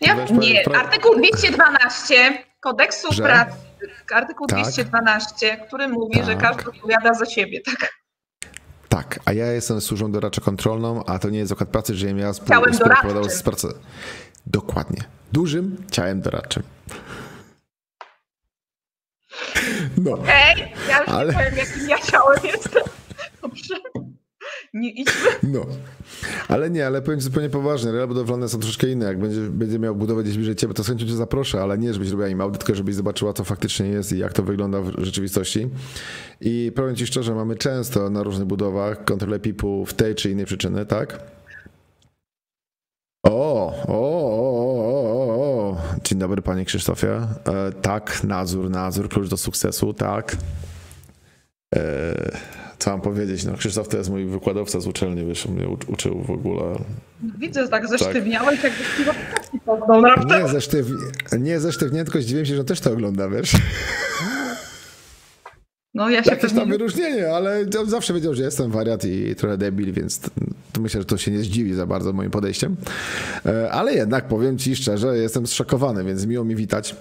Ja, 0.02 0.16
nie, 0.32 0.76
artykuł 0.76 1.16
212 1.18 2.44
kodeksu 2.60 3.08
Że? 3.14 3.24
pracy, 3.24 3.52
artykuł 4.14 4.48
Tak. 4.48 4.60
212, 4.62 5.58
który 5.68 5.88
mówi, 5.88 6.24
że 6.24 6.36
Tak. 6.36 6.42
każdy 6.42 6.70
odpowiada 6.70 7.14
za 7.14 7.26
siebie, 7.26 7.62
tak? 7.62 7.94
Tak, 8.90 9.20
a 9.26 9.34
ja 9.34 9.46
jestem 9.52 9.82
służbą 9.82 10.12
doradczo 10.12 10.42
kontrolną, 10.42 11.04
a 11.06 11.20
to 11.20 11.30
nie 11.30 11.40
jest 11.40 11.50
zakład 11.50 11.70
pracy, 11.70 11.96
że 11.96 12.08
ja 12.12 12.34
współ, 12.34 12.48
Ciałem 12.48 12.74
współodpowiadał 12.74 13.14
doradczym. 13.14 13.40
z 13.40 13.44
pracy. 13.44 13.68
Dokładnie. 14.46 15.02
Dużym 15.32 15.86
ciałem 15.92 16.22
doradczym. 16.22 16.64
No. 19.98 20.18
Ej, 20.28 20.74
ja 20.90 21.00
już 21.00 21.10
Ale- 21.10 21.34
nie 21.34 21.40
powiem, 21.40 21.58
jakim 21.58 21.90
ja 21.90 21.98
ciałem 22.00 22.40
jestem. 22.44 22.84
Dobrze. 23.42 23.76
Nie 24.74 24.90
idźmy. 24.90 25.30
No, 25.44 25.66
ale 26.48 26.70
nie, 26.70 26.88
ale 26.88 27.02
powiem 27.02 27.22
zupełnie 27.22 27.50
poważnie, 27.50 27.92
realia 27.92 28.08
budowlane 28.08 28.50
są 28.50 28.60
troszeczkę 28.60 28.90
inne. 28.90 29.06
Jak 29.06 29.20
będzie, 29.20 29.42
będzie 29.42 29.80
miał 29.80 29.96
budowę 29.96 30.24
gdzieś 30.24 30.36
bliżej 30.36 30.56
ciebie, 30.56 30.74
to 30.74 30.84
z 30.84 30.88
chęcią 30.88 31.06
cię 31.06 31.16
zaproszę, 31.16 31.62
ale 31.62 31.78
nie, 31.78 31.94
żebyś 31.94 32.10
robiła 32.10 32.28
im 32.28 32.42
audyt, 32.42 32.64
tylko 32.64 32.76
żebyś 32.76 32.96
zobaczyła, 32.96 33.34
co 33.34 33.44
faktycznie 33.44 33.88
jest 33.88 34.12
i 34.14 34.18
jak 34.18 34.34
to 34.34 34.44
wygląda 34.44 34.82
w 34.82 34.94
rzeczywistości. 34.98 35.70
I 36.42 36.72
powiem 36.76 36.96
ci 36.96 37.08
szczerze, 37.08 37.36
mamy 37.36 37.56
często 37.56 38.10
na 38.10 38.24
różnych 38.24 38.48
budowach 38.48 39.06
kontrolę 39.06 39.40
PIP-u 39.40 39.86
w 39.86 39.94
tej 39.94 40.16
czy 40.16 40.32
innej 40.32 40.46
przyczyny, 40.46 40.86
tak? 40.86 41.20
O, 43.26 43.66
o, 43.66 43.74
o, 43.88 44.04
o, 44.36 45.04
o, 45.04 45.36
o. 45.70 45.78
Dzień 46.04 46.20
dobry, 46.20 46.42
panie 46.42 46.66
Krzysztofie. 46.66 47.12
E, 47.16 47.72
tak, 47.82 48.24
nadzór, 48.24 48.70
nadzór, 48.70 49.10
klucz 49.10 49.30
do 49.30 49.38
sukcesu, 49.38 49.94
tak. 49.94 50.38
E, 51.76 52.63
co 52.84 52.90
mam 52.92 53.02
powiedzieć? 53.02 53.46
No, 53.46 53.54
Krzysztof 53.54 53.88
to 53.88 53.98
jest 53.98 54.10
mój 54.10 54.26
wykładowca 54.26 54.80
z 54.80 54.88
uczelni, 54.88 55.26
wiesz, 55.26 55.46
on 55.46 55.54
mnie 55.54 55.68
uc- 55.68 55.90
uczył 55.90 56.24
w 56.24 56.32
ogóle. 56.32 56.62
Widzę, 57.40 57.68
tak 57.68 57.88
zesztywniałeś, 57.88 58.64
jakbyś 58.64 58.88
piwo 58.98 59.12
poznał. 59.66 60.02
Naprawdę. 60.02 60.44
Nie 60.44 60.50
zesztyw... 60.50 60.88
nie 61.40 61.60
zesztywnie, 61.60 62.04
tylko 62.04 62.22
zdziwiłem 62.22 62.46
się, 62.46 62.54
że 62.56 62.60
on 62.60 62.66
też 62.66 62.80
to 62.80 62.92
ogląda, 62.92 63.30
wiesz. 63.30 63.52
No 65.94 66.10
ja 66.10 66.24
się 66.24 66.30
Jakieś 66.32 66.50
tam 66.50 66.60
pewnie... 66.60 66.72
wyróżnienie, 66.72 67.28
ale 67.34 67.66
on 67.80 67.90
zawsze 67.90 68.14
wiedział, 68.14 68.34
że 68.34 68.44
jestem 68.44 68.72
wariat 68.72 69.06
i 69.06 69.36
trochę 69.36 69.58
debil, 69.58 69.94
więc 69.94 70.20
t- 70.20 70.30
to 70.72 70.82
myślę, 70.82 71.02
że 71.02 71.06
to 71.06 71.18
się 71.18 71.32
nie 71.32 71.40
zdziwi 71.40 71.74
za 71.74 71.86
bardzo 71.86 72.14
moim 72.14 72.32
podejściem. 72.32 72.76
E, 73.46 73.72
Ale 73.72 73.94
jednak 73.94 74.28
powiem 74.28 74.58
ci 74.58 74.76
szczerze, 74.76 75.18
jestem 75.18 75.48
zszokowany, 75.48 76.04
więc 76.04 76.26
miło 76.26 76.46
mi 76.46 76.56
witać. 76.56 76.96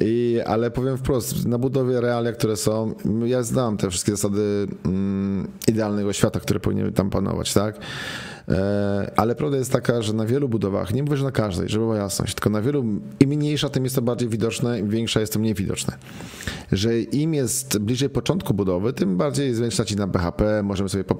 I, 0.00 0.40
ale 0.46 0.70
powiem 0.70 0.98
wprost, 0.98 1.46
na 1.46 1.58
budowie 1.58 2.00
realia, 2.00 2.32
które 2.32 2.56
są, 2.56 2.94
ja 3.24 3.42
znam 3.42 3.76
te 3.76 3.90
wszystkie 3.90 4.12
zasady 4.12 4.66
mm, 4.84 5.48
idealnego 5.68 6.12
świata, 6.12 6.40
które 6.40 6.60
powinny 6.60 6.92
tam 6.92 7.10
panować, 7.10 7.54
tak? 7.54 7.76
E, 8.48 9.12
Ale 9.16 9.34
prawda 9.34 9.56
jest 9.56 9.72
taka, 9.72 10.02
że 10.02 10.12
na 10.12 10.26
wielu 10.26 10.48
budowach, 10.48 10.94
nie 10.94 11.02
mówię, 11.02 11.16
że 11.16 11.24
na 11.24 11.30
każdej, 11.30 11.68
żeby 11.68 11.84
była 11.84 11.96
jasność, 11.96 12.34
tylko 12.34 12.50
na 12.50 12.62
wielu, 12.62 12.84
im 13.20 13.30
mniejsza, 13.30 13.68
tym 13.68 13.84
jest 13.84 13.96
to 13.96 14.02
bardziej 14.02 14.28
widoczne, 14.28 14.78
im 14.78 14.88
większa 14.88 15.20
jest 15.20 15.32
to 15.32 15.38
mniej 15.38 15.54
widoczne. 15.54 15.96
Że 16.72 17.00
im 17.00 17.34
jest 17.34 17.78
bliżej 17.78 18.10
początku 18.10 18.54
budowy, 18.54 18.92
tym 18.92 19.16
bardziej 19.16 19.54
zwiększa 19.54 19.84
ci 19.84 19.96
na 19.96 20.06
BHP, 20.06 20.62
możemy 20.62 20.88
sobie 20.88 21.04
po, 21.04 21.14
e, 21.14 21.18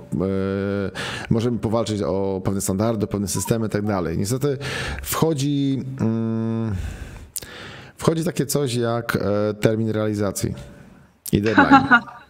możemy 1.31 1.59
powalczyć 1.59 2.03
o 2.03 2.41
pewne 2.45 2.61
standardy, 2.61 3.07
pewne 3.07 3.29
systemy 3.29 3.67
i 3.67 3.71
tak 3.71 3.87
dalej. 3.87 4.19
Niestety 4.19 4.59
wchodzi 5.03 5.83
mm, 6.01 6.75
wchodzi 7.97 8.25
takie 8.25 8.47
coś 8.47 8.75
jak 8.75 9.17
e, 9.17 9.55
termin 9.55 9.91
realizacji 9.91 10.55
i 11.33 11.43
deadline. 11.43 11.89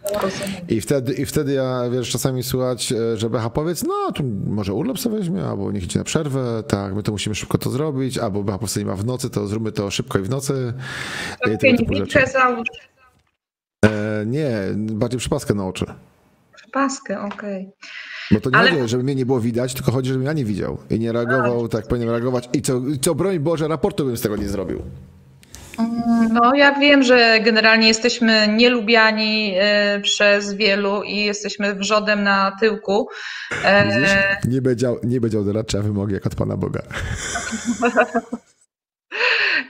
I 0.69 0.81
wtedy, 0.81 1.13
I 1.13 1.25
wtedy 1.25 1.53
ja, 1.53 1.89
wiesz, 1.89 2.09
czasami 2.09 2.43
słuchać, 2.43 2.91
e, 2.91 3.17
że 3.17 3.29
BH 3.29 3.49
powiedz, 3.49 3.83
no 3.83 4.11
tu 4.11 4.23
może 4.47 4.73
urlop 4.73 4.99
sobie 4.99 5.17
weźmie, 5.17 5.43
albo 5.43 5.71
niech 5.71 5.83
idzie 5.83 5.99
na 5.99 6.05
przerwę, 6.05 6.63
tak, 6.67 6.95
my 6.95 7.03
to 7.03 7.11
musimy 7.11 7.35
szybko 7.35 7.57
to 7.57 7.69
zrobić, 7.69 8.17
albo 8.17 8.43
BH 8.43 8.57
powstanie 8.59 8.85
ma 8.85 8.95
w 8.95 9.05
nocy, 9.05 9.29
to 9.29 9.47
zróbmy 9.47 9.71
to 9.71 9.91
szybko 9.91 10.19
i 10.19 10.21
w 10.21 10.29
nocy. 10.29 10.73
I 11.53 11.57
tego 11.57 11.77
typu 11.77 11.95
rzeczy. 11.95 12.19
E, 13.85 14.23
nie, 14.25 14.51
bardziej 14.75 15.19
przypaskę 15.19 15.53
na 15.53 15.67
oczy. 15.67 15.85
paskę, 16.73 17.21
okej. 17.21 17.71
Bo 18.31 18.39
to 18.39 18.49
nie 18.49 18.57
Ale... 18.57 18.71
chodzi, 18.71 18.87
żeby 18.87 19.03
mnie 19.03 19.15
nie 19.15 19.25
było 19.25 19.39
widać, 19.39 19.73
tylko 19.73 19.91
chodzi, 19.91 20.09
żebym 20.09 20.23
ja 20.25 20.33
nie 20.33 20.45
widział 20.45 20.77
i 20.89 20.99
nie 20.99 21.11
reagował 21.11 21.67
tak, 21.67 21.81
jak 21.81 21.87
powinien 21.87 22.09
reagować. 22.09 22.49
I 22.53 22.61
co, 22.61 22.81
co 23.01 23.15
broń 23.15 23.39
Boże, 23.39 23.67
raportu 23.67 24.05
bym 24.05 24.17
z 24.17 24.21
tego 24.21 24.37
nie 24.37 24.49
zrobił. 24.49 24.81
No, 26.29 26.55
ja 26.55 26.79
wiem, 26.79 27.03
że 27.03 27.39
generalnie 27.39 27.87
jesteśmy 27.87 28.47
nielubiani 28.47 29.53
e, 29.57 29.99
przez 29.99 30.53
wielu 30.53 31.03
i 31.03 31.17
jesteśmy 31.17 31.75
wrzodem 31.75 32.23
na 32.23 32.57
tyłku. 32.59 33.07
E, 33.63 33.87
Widzisz? 33.87 34.11
Nie 34.47 34.61
będzie, 34.61 34.87
nie 35.03 35.21
będzie 35.21 35.43
doradcza 35.43 35.81
wymogi 35.81 36.13
jak 36.13 36.25
od 36.25 36.35
Pana 36.35 36.57
Boga. 36.57 36.81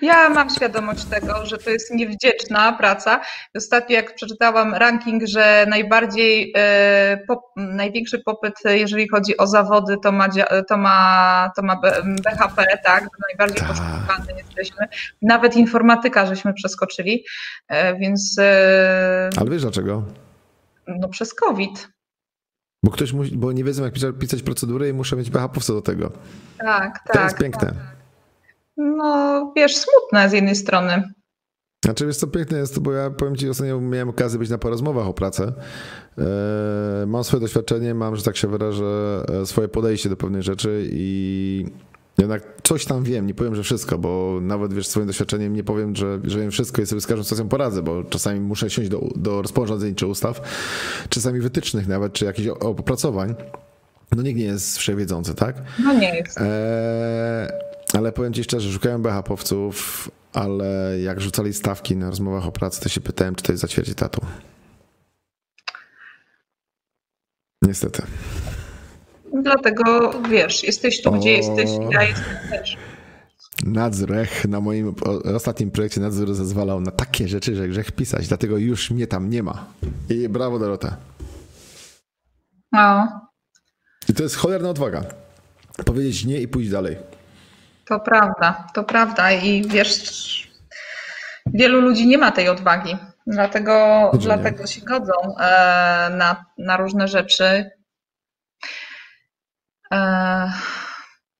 Ja 0.02 0.30
mam 0.30 0.50
świadomość 0.50 1.06
tego, 1.06 1.46
że 1.46 1.58
to 1.58 1.70
jest 1.70 1.94
niewdzięczna 1.94 2.74
praca. 2.74 3.22
Ostatnio 3.56 3.96
jak 3.96 4.16
przeczytałam 4.16 4.74
ranking, 4.74 5.24
że 5.26 5.66
najbardziej, 5.70 6.54
e, 6.58 7.18
pop, 7.28 7.42
największy 7.56 8.20
popyt, 8.20 8.54
jeżeli 8.66 9.08
chodzi 9.08 9.38
o 9.38 9.48
zawody, 9.48 9.98
to 10.04 10.12
ma, 10.12 10.30
to 10.68 10.78
ma, 10.78 11.52
to 11.56 11.62
ma 11.62 11.82
BHP, 12.06 12.66
tak? 12.84 13.08
Najbardziej 13.30 13.60
tak. 13.60 13.68
poszukiwany 13.68 14.34
jesteśmy. 14.38 14.88
Nawet 15.22 15.56
informatyka 15.56 16.26
żeśmy 16.26 16.54
przeskoczyli, 16.54 17.26
e, 17.68 17.96
więc... 17.96 18.36
E, 18.40 19.30
Ale 19.38 19.50
wiesz 19.50 19.62
dlaczego? 19.62 20.04
No 20.88 21.08
przez 21.08 21.34
COVID. 21.34 21.90
Bo 22.84 22.92
ktoś 22.92 23.14
musi, 23.14 23.38
bo 23.38 23.52
nie 23.52 23.64
wiedzą 23.64 23.84
jak 23.84 23.94
pisać 24.20 24.44
procedury 24.44 24.90
i 24.90 24.94
muszę 24.94 25.16
mieć 25.16 25.30
BHP-owca 25.30 25.74
do 25.74 25.82
tego. 25.82 26.12
Tak, 26.58 27.00
tak. 27.08 27.14
To 27.14 27.24
jest 27.24 27.38
piękne. 27.38 27.68
Tak 27.68 28.03
no 28.78 29.54
wiesz, 29.56 29.78
smutne 29.78 30.30
z 30.30 30.34
jednej 30.34 30.56
strony. 30.56 31.04
Znaczy, 31.86 32.06
wiesz 32.06 32.18
co, 32.18 32.28
piękne 32.28 32.58
jest 32.58 32.76
to, 32.76 32.82
bo 32.82 32.92
ja 32.92 33.10
powiem 33.10 33.36
ci, 33.36 33.50
ostatnio 33.50 33.82
miałem 33.82 34.10
okazję 34.10 34.40
być 34.40 34.50
na 34.50 34.58
porozmowach 34.58 35.08
o 35.08 35.14
pracę. 35.14 35.54
E, 36.18 37.06
mam 37.08 37.24
swoje 37.24 37.42
doświadczenie, 37.42 37.94
mam, 37.94 38.16
że 38.16 38.24
tak 38.24 38.38
się 38.38 38.48
wyrażę, 38.48 39.24
e, 39.42 39.46
swoje 39.46 39.68
podejście 39.68 40.10
do 40.10 40.18
pewnych 40.18 40.42
rzeczy 40.42 40.88
i 40.92 41.66
jednak 42.18 42.44
coś 42.64 42.86
tam 42.86 43.04
wiem, 43.04 43.28
nie 43.28 43.34
powiem, 43.34 43.56
że 43.56 43.64
wszystko, 43.64 43.98
bo 43.98 44.40
nawet 44.42 44.74
wiesz, 44.74 44.88
swoim 44.88 45.08
doświadczeniem 45.08 45.54
nie 45.54 45.64
powiem, 45.64 45.96
że, 45.96 46.20
że 46.24 46.40
wiem 46.40 46.52
wszystko 46.52 46.82
i 46.82 46.86
sobie 46.86 47.02
z 47.02 47.08
każdą 47.08 47.24
sytuacją 47.24 47.50
poradzę, 47.50 47.84
bo 47.84 48.04
czasami 48.04 48.40
muszę 48.40 48.70
siąść 48.70 48.90
do, 48.90 49.10
do 49.16 49.42
rozporządzeń 49.42 49.96
czy 49.96 50.08
ustaw, 50.08 50.42
czasami 51.10 51.40
wytycznych 51.40 51.88
nawet, 51.88 52.14
czy 52.14 52.26
jakichś 52.26 52.48
opracowań. 52.48 53.36
No 54.16 54.24
nikt 54.24 54.40
nie 54.40 54.46
jest 54.46 54.78
wszechwiedzący, 54.78 55.36
tak? 55.36 55.56
No 55.84 55.94
nie 55.94 56.16
jest. 56.16 56.38
E, 56.38 57.73
ale 57.94 58.12
powiem 58.12 58.34
ci 58.34 58.44
szczerze, 58.44 58.72
szukałem 58.72 59.02
BHP-owców, 59.02 60.10
ale 60.34 61.00
jak 61.00 61.22
rzucali 61.22 61.54
stawki 61.54 61.96
na 61.96 62.10
rozmowach 62.10 62.48
o 62.48 62.52
pracy, 62.52 62.82
to 62.82 62.90
się 62.90 63.02
pytałem, 63.02 63.36
czy 63.36 63.44
to 63.44 63.52
jest 63.52 63.62
za 63.62 63.68
ćwierć 63.68 63.94
tatu. 63.96 64.22
Niestety. 67.62 68.04
Dlatego 69.42 70.14
wiesz, 70.30 70.64
jesteś 70.64 71.02
tu, 71.02 71.10
o... 71.10 71.12
gdzie 71.12 71.32
jesteś, 71.32 71.70
ja 71.92 72.04
jestem 72.04 72.50
też. 72.50 72.78
Nadzór, 73.66 74.10
na 74.48 74.62
moim 74.62 74.96
ostatnim 75.36 75.72
projekcie 75.72 76.02
nadzór 76.02 76.34
zezwalał 76.34 76.82
na 76.82 76.92
takie 76.92 77.28
rzeczy, 77.28 77.56
że 77.56 77.68
grzech 77.68 77.92
pisać, 77.92 78.28
dlatego 78.28 78.58
już 78.58 78.92
mnie 78.92 79.08
tam 79.08 79.30
nie 79.30 79.44
ma. 79.44 79.66
I 80.10 80.30
brawo 80.30 80.60
Dorota. 80.60 80.98
No. 82.72 83.08
I 84.10 84.14
to 84.14 84.24
jest 84.24 84.36
cholerna 84.36 84.70
odwaga. 84.70 85.06
Powiedzieć 85.86 86.26
nie 86.26 86.42
i 86.42 86.48
pójść 86.48 86.70
dalej. 86.70 86.98
To 87.86 88.00
prawda, 88.00 88.68
to 88.74 88.84
prawda 88.84 89.32
i 89.32 89.68
wiesz, 89.68 90.52
wielu 91.54 91.82
ludzi 91.82 92.08
nie 92.08 92.18
ma 92.18 92.32
tej 92.32 92.50
odwagi, 92.50 92.98
dlatego, 93.28 94.12
dlatego 94.20 94.68
się 94.68 94.82
godzą 94.82 95.14
e, 95.40 96.10
na, 96.10 96.46
na 96.58 96.78
różne 96.78 97.08
rzeczy. 97.08 97.72
E, 99.92 100.52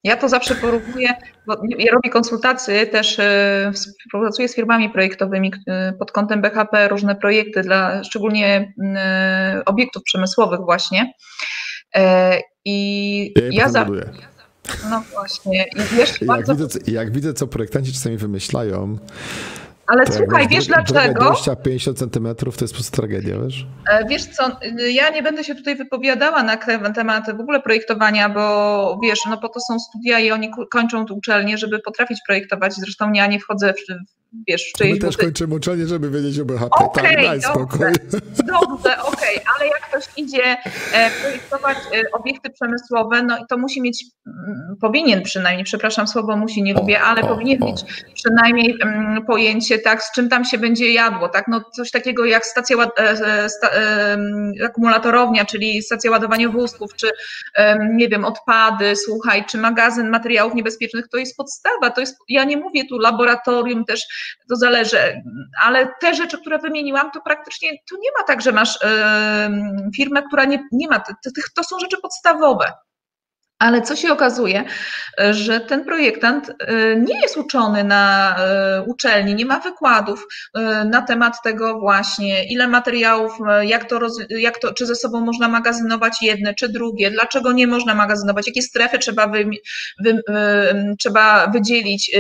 ja 0.04 0.18
to 0.18 0.30
zawsze 0.30 0.56
porównuję, 0.56 1.14
bo 1.48 1.58
ja 1.78 1.92
robię 1.92 2.10
konsultacje, 2.10 2.88
też 2.88 3.20
e, 3.20 3.72
współpracuję 3.74 4.50
z 4.50 4.56
firmami 4.56 4.90
projektowymi 4.90 5.52
pod 6.00 6.12
kątem 6.12 6.42
BHP, 6.42 6.88
różne 6.88 7.16
projekty 7.16 7.62
dla 7.62 8.04
szczególnie 8.04 8.74
obiektów 9.66 10.04
przemysłowych 10.04 10.60
właśnie. 10.60 11.14
I 12.66 13.34
ja, 13.36 13.44
ja 13.52 13.70
za, 13.70 13.86
no 14.90 15.04
właśnie. 15.12 15.66
I 15.94 15.98
jak, 15.98 16.10
bardzo... 16.26 16.56
widzę, 16.56 16.80
jak 16.88 17.12
widzę, 17.12 17.34
co 17.34 17.48
projektanci 17.48 17.94
czasami 17.94 18.18
wymyślają, 18.18 18.98
ale 19.88 20.06
to 20.06 20.14
słuchaj, 20.14 20.48
wiesz 20.48 20.68
dlaczego? 20.68 21.32
20-50 21.32 21.96
centymetrów 21.96 22.58
to 22.58 22.64
jest 22.64 22.74
po 22.74 22.78
prostu 22.78 22.96
tragedia, 22.96 23.40
wiesz? 23.40 23.68
E, 23.90 24.08
wiesz 24.08 24.26
co, 24.26 24.58
ja 24.78 25.10
nie 25.10 25.24
będę 25.24 25.44
się 25.44 25.56
tutaj 25.56 25.76
wypowiadała 25.76 26.44
na 26.44 26.58
temat 26.96 27.38
w 27.38 27.40
ogóle 27.40 27.62
projektowania, 27.62 28.30
bo 28.30 29.00
wiesz, 29.04 29.20
no 29.30 29.38
po 29.38 29.50
to 29.50 29.60
są 29.60 29.80
studia 29.80 30.20
i 30.20 30.32
oni 30.32 30.52
kończą 30.72 31.06
uczelnię, 31.12 31.58
żeby 31.58 31.80
potrafić 31.80 32.20
projektować. 32.28 32.74
Zresztą 32.74 33.14
ja 33.14 33.28
nie 33.28 33.40
wchodzę 33.40 33.74
w, 33.74 33.94
wiesz, 34.48 34.72
w 34.74 34.78
czyjeś... 34.78 34.94
My 34.94 35.08
też 35.08 35.18
kończymy 35.18 35.56
uczelnię, 35.56 35.88
żeby 35.88 36.10
wiedzieć 36.10 36.40
o 36.40 36.46
BHP. 36.46 36.76
Okay, 36.76 37.04
tak, 37.04 37.24
daj 37.24 37.42
spokój. 37.42 37.80
Dobrze, 38.38 39.02
okej, 39.02 39.36
okay. 39.38 39.54
ale 39.56 39.68
jak 39.68 39.90
ktoś 39.90 40.04
idzie 40.18 40.58
e, 40.94 41.12
projektować 41.22 41.78
e, 41.78 42.12
obiekty 42.12 42.50
przemysłowe, 42.50 43.24
no 43.24 43.46
to 43.50 43.58
musi 43.58 43.82
mieć, 43.82 44.06
mm, 44.28 44.76
powinien 44.82 45.22
przynajmniej, 45.22 45.66
przepraszam 45.66 46.08
słowo, 46.08 46.38
musi, 46.38 46.64
nie 46.64 46.74
lubię, 46.74 47.02
ale 47.02 47.22
o, 47.22 47.28
powinien 47.28 47.64
o. 47.64 47.66
mieć 47.66 47.84
przynajmniej 48.14 48.78
mm, 48.82 49.26
pojęcie, 49.74 49.84
tak, 49.84 50.04
z 50.04 50.12
czym 50.12 50.30
tam 50.30 50.46
się 50.46 50.58
będzie 50.58 50.92
jadło, 50.92 51.30
tak, 51.30 51.48
no 51.48 51.64
coś 51.76 51.92
takiego 51.92 52.26
jak 52.26 52.46
stacja, 52.46 52.78
e, 52.98 53.50
sta, 53.50 53.70
akumulatorownia, 54.66 55.46
czyli 55.46 55.82
stacja 55.82 56.12
ładowania 56.12 56.50
wózków, 56.50 56.96
czy 56.96 57.12
nie 57.94 58.10
wiem, 58.10 58.26
odpady, 58.26 58.96
słuchaj, 58.96 59.46
czy 59.46 59.58
magazyn 59.58 60.10
materiałów 60.10 60.54
niebezpiecznych, 60.54 61.08
to 61.08 61.18
jest 61.18 61.38
podstawa, 61.38 61.90
to 61.90 62.02
jest, 62.02 62.18
ja 62.30 62.44
nie 62.44 62.58
mówię 62.58 62.86
tu 62.90 62.98
laboratorium 62.98 63.86
też 63.86 64.02
to 64.50 64.56
zależy, 64.56 65.22
ale 65.64 65.88
te 66.02 66.16
rzeczy, 66.16 66.38
które 66.38 66.60
wymieniłam, 66.60 67.12
to 67.12 67.22
praktycznie 67.22 67.70
tu 67.90 67.96
nie 67.96 68.10
ma 68.20 68.24
tak, 68.28 68.42
że 68.42 68.52
masz 68.52 68.80
firmę, 69.96 70.24
która 70.28 70.46
nie, 70.46 70.64
nie 70.72 70.88
ma, 70.88 71.00
to, 71.00 71.14
to 71.56 71.64
są 71.64 71.80
rzeczy 71.80 71.98
podstawowe. 72.02 72.74
Ale 73.64 73.82
co 73.82 73.96
się 73.96 74.12
okazuje, 74.12 74.64
że 75.32 75.60
ten 75.60 75.86
projektant 75.86 76.50
y, 76.50 76.54
nie 77.00 77.22
jest 77.22 77.38
uczony 77.38 77.84
na 77.84 78.36
y, 78.80 78.82
uczelni, 78.82 79.36
nie 79.36 79.46
ma 79.46 79.60
wykładów 79.60 80.28
y, 80.58 80.62
na 80.86 81.02
temat 81.02 81.42
tego 81.44 81.80
właśnie, 81.80 82.46
ile 82.46 82.68
materiałów, 82.68 83.32
jak 83.62 83.90
to, 83.90 84.00
jak 84.30 84.58
to 84.60 84.74
czy 84.74 84.86
ze 84.86 84.96
sobą 84.96 85.20
można 85.20 85.48
magazynować 85.48 86.22
jedne, 86.22 86.54
czy 86.54 86.70
drugie, 86.70 87.12
dlaczego 87.12 87.52
nie 87.52 87.68
można 87.68 87.96
magazynować, 87.96 88.48
jakie 88.48 88.62
strefy 88.62 89.00
trzeba, 89.00 89.28
wy, 89.28 89.46
wy, 90.04 90.22
trzeba 91.00 91.48
wydzielić, 91.48 92.12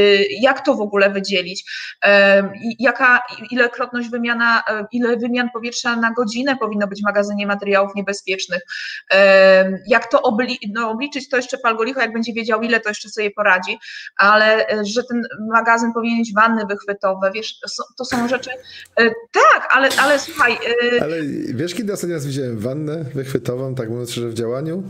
jak 0.41 0.65
to 0.65 0.75
w 0.75 0.81
ogóle 0.81 1.09
wydzielić, 1.09 1.63
jaka 2.79 3.21
ilekrotność 3.51 4.09
wymiana, 4.09 4.63
ile 4.91 5.17
wymian 5.17 5.49
powietrza 5.53 5.95
na 5.95 6.11
godzinę 6.11 6.57
powinno 6.57 6.87
być 6.87 7.01
w 7.01 7.05
magazynie 7.05 7.47
materiałów 7.47 7.95
niebezpiecznych, 7.95 8.61
jak 9.87 10.07
to 10.11 10.21
obli, 10.21 10.59
no, 10.73 10.89
obliczyć 10.89 11.29
to 11.33 11.37
jeszcze 11.37 11.57
Palgolicho, 11.57 12.01
jak 12.01 12.13
będzie 12.13 12.33
wiedział, 12.33 12.61
ile 12.61 12.79
to 12.79 12.89
jeszcze 12.89 13.09
sobie 13.09 13.31
poradzi, 13.31 13.77
ale 14.17 14.67
e, 14.67 14.85
że 14.85 15.03
ten 15.03 15.27
magazyn 15.49 15.93
powinien 15.93 16.17
mieć 16.17 16.33
wanny 16.33 16.65
wychwytowe, 16.65 17.31
wiesz, 17.31 17.59
to 17.97 18.05
są 18.05 18.27
rzeczy, 18.27 18.49
e, 18.99 19.09
tak, 19.31 19.67
ale, 19.71 19.89
ale 19.97 20.19
słuchaj. 20.19 20.53
E, 20.53 21.03
ale 21.03 21.15
wiesz, 21.53 21.75
kiedy 21.75 21.93
ostatni 21.93 22.13
raz 22.13 22.25
widziałem 22.25 22.59
wannę 22.59 23.03
wychwytową, 23.03 23.75
tak 23.75 23.89
mówiąc 23.89 24.11
szczerze, 24.11 24.29
w 24.29 24.33
działaniu? 24.33 24.83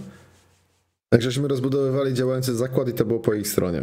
Jak 1.12 1.22
żeśmy 1.22 1.48
rozbudowywali 1.48 2.14
działający 2.14 2.56
zakład 2.56 2.88
i 2.88 2.94
to 2.94 3.06
było 3.06 3.20
po 3.20 3.34
ich 3.34 3.48
stronie. 3.48 3.82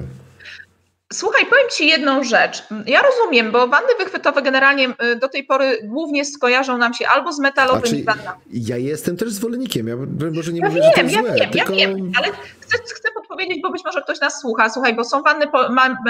Słuchaj, 1.13 1.47
powiem 1.47 1.67
Ci 1.77 1.87
jedną 1.87 2.25
rzecz. 2.25 2.65
Ja 2.87 3.03
rozumiem, 3.03 3.53
bo 3.53 3.69
wanny 3.69 3.89
wychwytowe 3.99 4.43
generalnie 4.43 4.89
y, 4.89 5.17
do 5.17 5.29
tej 5.29 5.45
pory 5.45 5.79
głównie 5.85 6.25
skojarzą 6.25 6.79
nam 6.79 6.95
się 6.95 7.09
albo 7.09 7.33
z 7.33 7.39
metalowymi 7.39 8.05
wannami. 8.05 8.41
Ja 8.53 8.77
jestem 8.77 9.17
też 9.17 9.31
zwolennikiem, 9.31 9.89
ja 9.89 9.95
może 10.33 10.53
nie 10.53 10.61
ja 10.61 10.69
mówię, 10.69 10.81
wiem, 10.97 11.09
że 11.09 11.17
to 11.17 11.17
ja 11.17 11.23
złe, 11.23 11.35
wiem, 11.35 11.51
tylko... 11.51 11.73
ja 11.73 11.89
wiem, 11.89 12.13
ale 12.19 12.29
chcę, 12.61 12.79
chcę 12.95 13.09
podpowiedzieć, 13.15 13.63
bo 13.63 13.71
być 13.71 13.85
może 13.85 14.03
ktoś 14.03 14.21
nas 14.21 14.41
słucha. 14.41 14.71
Słuchaj, 14.71 14.95
bo 14.95 15.05
są 15.05 15.23
wanny 15.23 15.47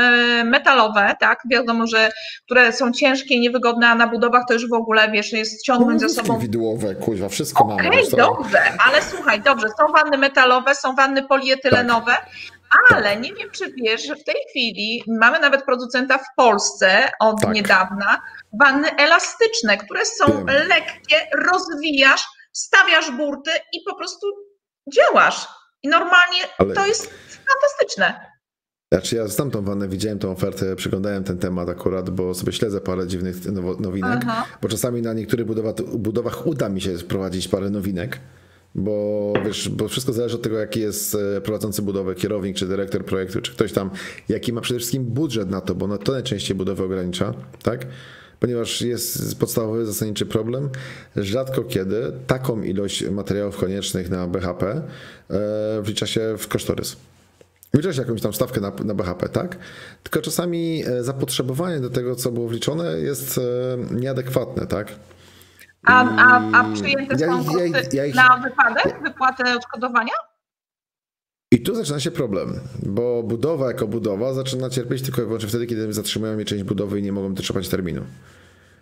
e, 0.00 0.44
metalowe, 0.44 1.14
tak, 1.20 1.42
wiadomo, 1.50 1.86
że 1.86 2.10
które 2.44 2.72
są 2.72 2.92
ciężkie 2.92 3.40
niewygodne, 3.40 3.88
a 3.88 3.94
na 3.94 4.06
budowach 4.06 4.42
to 4.48 4.54
już 4.54 4.68
w 4.68 4.72
ogóle, 4.72 5.10
wiesz, 5.10 5.32
jest 5.32 5.62
ciągnąć 5.62 6.02
no, 6.02 6.08
za 6.08 6.22
sobą... 6.22 6.38
widłowe, 6.38 6.94
kuźwa, 6.94 7.28
wszystko 7.28 7.64
okay, 7.64 7.76
mamy. 7.76 7.88
Okej, 7.88 8.10
dobrze, 8.10 8.58
ale 8.88 9.02
słuchaj, 9.02 9.40
dobrze, 9.40 9.68
są 9.68 9.92
wanny 9.92 10.18
metalowe, 10.18 10.74
są 10.74 10.94
wanny 10.94 11.22
polietylenowe, 11.22 12.12
tak. 12.12 12.26
Ale 12.90 13.16
nie 13.16 13.34
wiem, 13.34 13.50
czy 13.50 13.72
wiesz, 13.72 14.06
że 14.06 14.16
w 14.16 14.24
tej 14.24 14.34
chwili 14.50 15.04
mamy 15.08 15.38
nawet 15.38 15.64
producenta 15.64 16.18
w 16.18 16.26
Polsce 16.36 17.10
od 17.20 17.40
tak. 17.42 17.54
niedawna 17.54 18.20
wanny 18.60 18.96
elastyczne, 18.96 19.76
które 19.78 20.04
są 20.04 20.26
wiem. 20.26 20.46
lekkie, 20.46 21.16
rozwijasz, 21.52 22.24
stawiasz 22.52 23.10
burty 23.10 23.50
i 23.72 23.80
po 23.88 23.94
prostu 23.94 24.26
działasz. 24.94 25.48
I 25.82 25.88
normalnie 25.88 26.38
Ale... 26.58 26.74
to 26.74 26.86
jest 26.86 27.10
fantastyczne. 27.30 28.30
Znaczy 28.92 29.16
ja 29.16 29.28
znam 29.28 29.50
tą 29.50 29.64
wannę, 29.64 29.88
widziałem 29.88 30.18
tą 30.18 30.30
ofertę, 30.30 30.76
przyglądałem 30.76 31.24
ten 31.24 31.38
temat 31.38 31.68
akurat, 31.68 32.10
bo 32.10 32.34
sobie 32.34 32.52
śledzę 32.52 32.80
parę 32.80 33.06
dziwnych 33.06 33.36
nowinek, 33.80 34.20
Aha. 34.26 34.46
bo 34.62 34.68
czasami 34.68 35.02
na 35.02 35.12
niektórych 35.12 35.46
budowach, 35.46 35.74
budowach 35.74 36.46
uda 36.46 36.68
mi 36.68 36.80
się 36.80 36.98
wprowadzić 36.98 37.48
parę 37.48 37.70
nowinek 37.70 38.20
Bo 38.74 39.32
wiesz, 39.44 39.68
bo 39.68 39.88
wszystko 39.88 40.12
zależy 40.12 40.36
od 40.36 40.42
tego, 40.42 40.58
jaki 40.58 40.80
jest 40.80 41.14
e, 41.14 41.40
prowadzący 41.40 41.82
budowę, 41.82 42.14
kierownik, 42.14 42.56
czy 42.56 42.66
dyrektor 42.66 43.04
projektu, 43.04 43.40
czy 43.40 43.52
ktoś 43.52 43.72
tam, 43.72 43.90
jaki 44.28 44.52
ma 44.52 44.60
przede 44.60 44.78
wszystkim 44.78 45.04
budżet 45.04 45.50
na 45.50 45.60
to, 45.60 45.74
bo 45.74 45.98
to 45.98 46.12
najczęściej 46.12 46.56
budowę 46.56 46.84
ogranicza, 46.84 47.34
tak? 47.62 47.86
Ponieważ 48.40 48.82
jest 48.82 49.38
podstawowy, 49.38 49.86
zasadniczy 49.86 50.26
problem. 50.26 50.68
Rzadko 51.16 51.64
kiedy 51.64 52.12
taką 52.26 52.62
ilość 52.62 53.08
materiałów 53.10 53.56
koniecznych 53.56 54.10
na 54.10 54.26
BHP 54.26 54.82
e, 55.30 55.82
wlicza 55.82 56.06
się 56.06 56.34
w 56.38 56.48
kosztorys. 56.48 56.96
Wlicza 57.74 57.92
się 57.92 58.00
jakąś 58.00 58.20
tam 58.20 58.32
stawkę 58.32 58.60
na, 58.60 58.72
na 58.84 58.94
BHP, 58.94 59.28
tak? 59.28 59.58
Tylko 60.02 60.20
czasami 60.20 60.84
e, 60.86 61.04
zapotrzebowanie 61.04 61.80
do 61.80 61.90
tego, 61.90 62.16
co 62.16 62.32
było 62.32 62.48
wliczone, 62.48 62.98
jest 62.98 63.40
nieadekwatne, 63.90 64.66
tak? 64.66 64.92
A, 65.86 66.04
a, 66.04 66.60
a 66.60 66.74
przyjęte 66.74 67.18
są 67.18 67.24
ja, 67.24 67.64
ja, 67.64 67.82
ja, 67.92 68.06
ja, 68.06 68.14
na 68.14 68.36
wypadek, 68.36 69.02
wypłatę 69.02 69.56
odszkodowania? 69.56 70.12
I 71.52 71.62
tu 71.62 71.74
zaczyna 71.74 72.00
się 72.00 72.10
problem, 72.10 72.60
bo 72.82 73.22
budowa 73.22 73.66
jako 73.66 73.86
budowa 73.86 74.34
zaczyna 74.34 74.70
cierpieć 74.70 75.02
tylko 75.02 75.22
i 75.22 75.24
wyłącznie 75.24 75.48
wtedy, 75.48 75.66
kiedy 75.66 75.92
zatrzymują 75.92 76.34
mnie 76.34 76.44
część 76.44 76.64
budowy 76.64 77.00
i 77.00 77.02
nie 77.02 77.12
mogą 77.12 77.34
dotrzymać 77.34 77.68
terminu. 77.68 78.04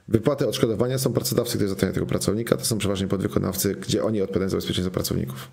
Wypłaty 0.09 0.49
odszkodowania 0.49 0.99
są 0.99 1.13
pracodawcy, 1.13 1.51
którzy 1.51 1.69
zatrudniają 1.69 1.95
tego 1.95 2.07
pracownika, 2.07 2.57
to 2.57 2.65
są 2.65 2.79
przeważnie 2.79 3.09
podwykonawcy, 3.09 3.75
gdzie 3.75 4.05
oni 4.05 4.23
odpowiadają 4.23 4.51
za 4.51 4.57
bezpieczeństwo 4.57 4.95
pracowników. 4.95 5.49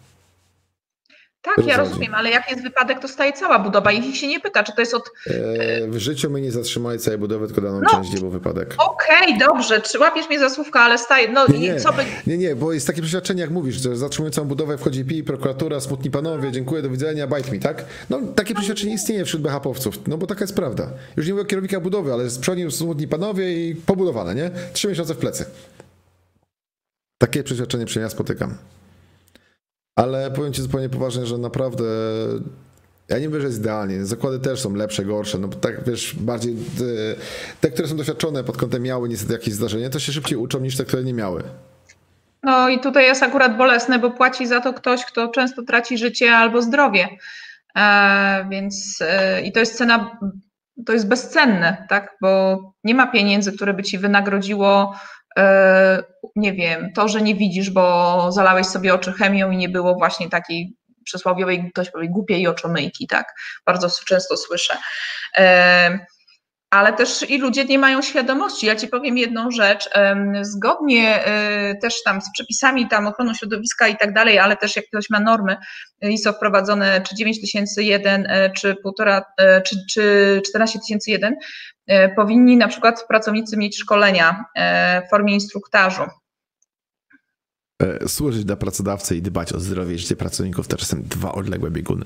Tak, 1.45 1.65
ja 1.65 1.77
rozumiem, 1.77 2.15
ale 2.15 2.29
jak 2.29 2.51
jest 2.51 2.63
wypadek, 2.63 2.99
to 2.99 3.07
staje 3.07 3.33
cała 3.33 3.59
budowa 3.59 3.91
i 3.91 4.09
ich 4.09 4.17
się 4.17 4.27
nie 4.27 4.39
pyta, 4.39 4.63
czy 4.63 4.73
to 4.75 4.81
jest 4.81 4.93
od... 4.93 5.11
E, 5.27 5.87
w 5.87 5.97
życiu 5.97 6.29
my 6.29 6.41
nie 6.41 6.51
zatrzymali 6.51 6.99
całej 6.99 7.19
budowy, 7.19 7.45
tylko 7.45 7.61
daną 7.61 7.81
no, 7.81 7.89
część, 7.89 8.09
gdzie 8.09 8.19
był 8.19 8.29
wypadek. 8.29 8.75
Okej, 8.77 9.35
okay, 9.35 9.47
dobrze, 9.47 9.81
czy 9.81 9.99
łapiesz 9.99 10.29
mnie 10.29 10.39
za 10.39 10.49
słówka, 10.49 10.81
ale 10.81 10.97
staje... 10.97 11.31
No 11.31 11.47
nie, 11.47 11.59
nie, 11.59 11.79
co 11.79 11.93
by... 11.93 12.03
nie, 12.27 12.37
nie, 12.37 12.55
bo 12.55 12.73
jest 12.73 12.87
takie 12.87 13.01
przeświadczenie, 13.01 13.41
jak 13.41 13.49
mówisz, 13.49 13.75
że 13.75 13.97
zatrzymują 13.97 14.31
całą 14.31 14.47
budowę, 14.47 14.77
wchodzi 14.77 15.05
PI, 15.05 15.23
prokuratura, 15.23 15.79
smutni 15.79 16.11
panowie, 16.11 16.51
dziękuję, 16.51 16.81
do 16.81 16.89
widzenia, 16.89 17.27
bite 17.27 17.51
mi, 17.51 17.59
tak? 17.59 17.85
No 18.09 18.19
takie 18.35 18.53
przeświadczenie 18.53 18.93
istnieje 18.93 19.25
wśród 19.25 19.41
BHP-owców, 19.41 19.99
no 20.07 20.17
bo 20.17 20.27
taka 20.27 20.41
jest 20.41 20.55
prawda. 20.55 20.89
Już 21.17 21.27
nie 21.27 21.33
mówię 21.33 21.43
o 21.43 21.45
kierownika 21.45 21.79
budowy, 21.79 22.13
ale 22.13 22.29
z 22.29 22.39
przodu 22.39 22.71
smutni 22.71 23.07
panowie 23.07 23.69
i 23.69 23.75
pobudowane, 23.75 24.35
nie? 24.35 24.51
Trzy 24.73 24.87
miesiące 24.87 25.13
w 25.13 25.17
plecy. 25.17 25.45
Takie 27.17 27.43
przeświadczenie 27.43 27.85
przy 27.85 27.99
ja 27.99 28.09
spotykam. 28.09 28.57
Ale 29.95 30.31
powiem 30.31 30.53
Ci 30.53 30.61
zupełnie 30.61 30.89
poważnie, 30.89 31.25
że 31.25 31.37
naprawdę 31.37 31.83
ja 33.09 33.19
nie 33.19 33.29
mówię, 33.29 33.41
że 33.41 33.47
jest 33.47 33.59
idealnie. 33.59 34.05
Zakłady 34.05 34.39
też 34.39 34.61
są 34.61 34.75
lepsze, 34.75 35.05
gorsze. 35.05 35.37
No 35.37 35.47
tak 35.47 35.83
wiesz, 35.83 36.15
bardziej 36.15 36.55
te, 37.61 37.71
które 37.71 37.87
są 37.87 37.97
doświadczone 37.97 38.43
pod 38.43 38.57
kątem 38.57 38.83
miały 38.83 39.09
niestety 39.09 39.33
jakieś 39.33 39.53
zdarzenie, 39.53 39.89
to 39.89 39.99
się 39.99 40.11
szybciej 40.11 40.37
uczą 40.37 40.59
niż 40.59 40.77
te, 40.77 40.85
które 40.85 41.03
nie 41.03 41.13
miały. 41.13 41.43
No 42.43 42.69
i 42.69 42.79
tutaj 42.79 43.05
jest 43.05 43.23
akurat 43.23 43.57
bolesne, 43.57 43.99
bo 43.99 44.11
płaci 44.11 44.47
za 44.47 44.61
to 44.61 44.73
ktoś, 44.73 45.05
kto 45.05 45.27
często 45.27 45.63
traci 45.63 45.97
życie 45.97 46.31
albo 46.31 46.61
zdrowie. 46.61 47.09
E, 47.75 48.47
więc 48.49 48.99
e, 49.01 49.41
i 49.41 49.51
to 49.51 49.59
jest 49.59 49.77
cena, 49.77 50.17
to 50.85 50.93
jest 50.93 51.07
bezcenne, 51.07 51.85
tak? 51.89 52.17
Bo 52.21 52.59
nie 52.83 52.95
ma 52.95 53.07
pieniędzy, 53.07 53.51
które 53.51 53.73
by 53.73 53.83
ci 53.83 53.97
wynagrodziło 53.97 54.95
nie 56.35 56.53
wiem, 56.53 56.93
to, 56.93 57.07
że 57.07 57.21
nie 57.21 57.35
widzisz, 57.35 57.69
bo 57.69 58.27
zalałeś 58.31 58.67
sobie 58.67 58.93
oczy 58.93 59.13
chemią 59.13 59.51
i 59.51 59.57
nie 59.57 59.69
było 59.69 59.95
właśnie 59.95 60.29
takiej 60.29 60.75
przysłowiowej, 61.03 61.71
ktoś 61.71 61.91
powie, 61.91 62.09
głupiej 62.09 62.47
oczomyjki, 62.47 63.07
tak? 63.07 63.33
Bardzo 63.65 63.89
często 64.05 64.37
słyszę. 64.37 64.77
E, 65.37 66.05
ale 66.75 66.93
też 66.93 67.29
i 67.29 67.37
ludzie 67.37 67.65
nie 67.65 67.79
mają 67.79 68.01
świadomości. 68.01 68.65
Ja 68.65 68.75
Ci 68.75 68.87
powiem 68.87 69.17
jedną 69.17 69.51
rzecz. 69.51 69.89
Zgodnie 70.41 71.25
e, 71.25 71.75
też 71.75 72.03
tam 72.03 72.21
z 72.21 72.31
przepisami 72.33 72.87
tam 72.87 73.07
ochroną 73.07 73.33
środowiska 73.33 73.87
i 73.87 73.97
tak 73.97 74.13
dalej, 74.13 74.39
ale 74.39 74.57
też 74.57 74.75
jak 74.75 74.85
ktoś 74.85 75.09
ma 75.09 75.19
normy 75.19 75.57
ISO 76.01 76.33
wprowadzone, 76.33 77.01
czy 77.01 77.15
9001, 77.15 78.27
czy 78.55 78.75
półtora, 78.75 79.25
czy, 79.65 79.75
czy 79.91 80.41
14001, 80.45 81.35
E, 81.87 82.09
powinni 82.09 82.57
na 82.57 82.67
przykład 82.67 83.05
pracownicy 83.07 83.57
mieć 83.57 83.77
szkolenia 83.77 84.45
e, 84.55 85.01
w 85.07 85.09
formie 85.09 85.33
instruktażu. 85.33 86.03
E, 87.81 88.07
służyć 88.07 88.45
dla 88.45 88.55
pracodawcy 88.55 89.15
i 89.15 89.21
dbać 89.21 89.53
o 89.53 89.59
zdrowie 89.59 89.95
i 89.95 89.99
życie 89.99 90.15
pracowników 90.15 90.67
to 90.67 90.77
czasem 90.77 91.03
dwa 91.03 91.31
odległe 91.31 91.71
bieguny. 91.71 92.05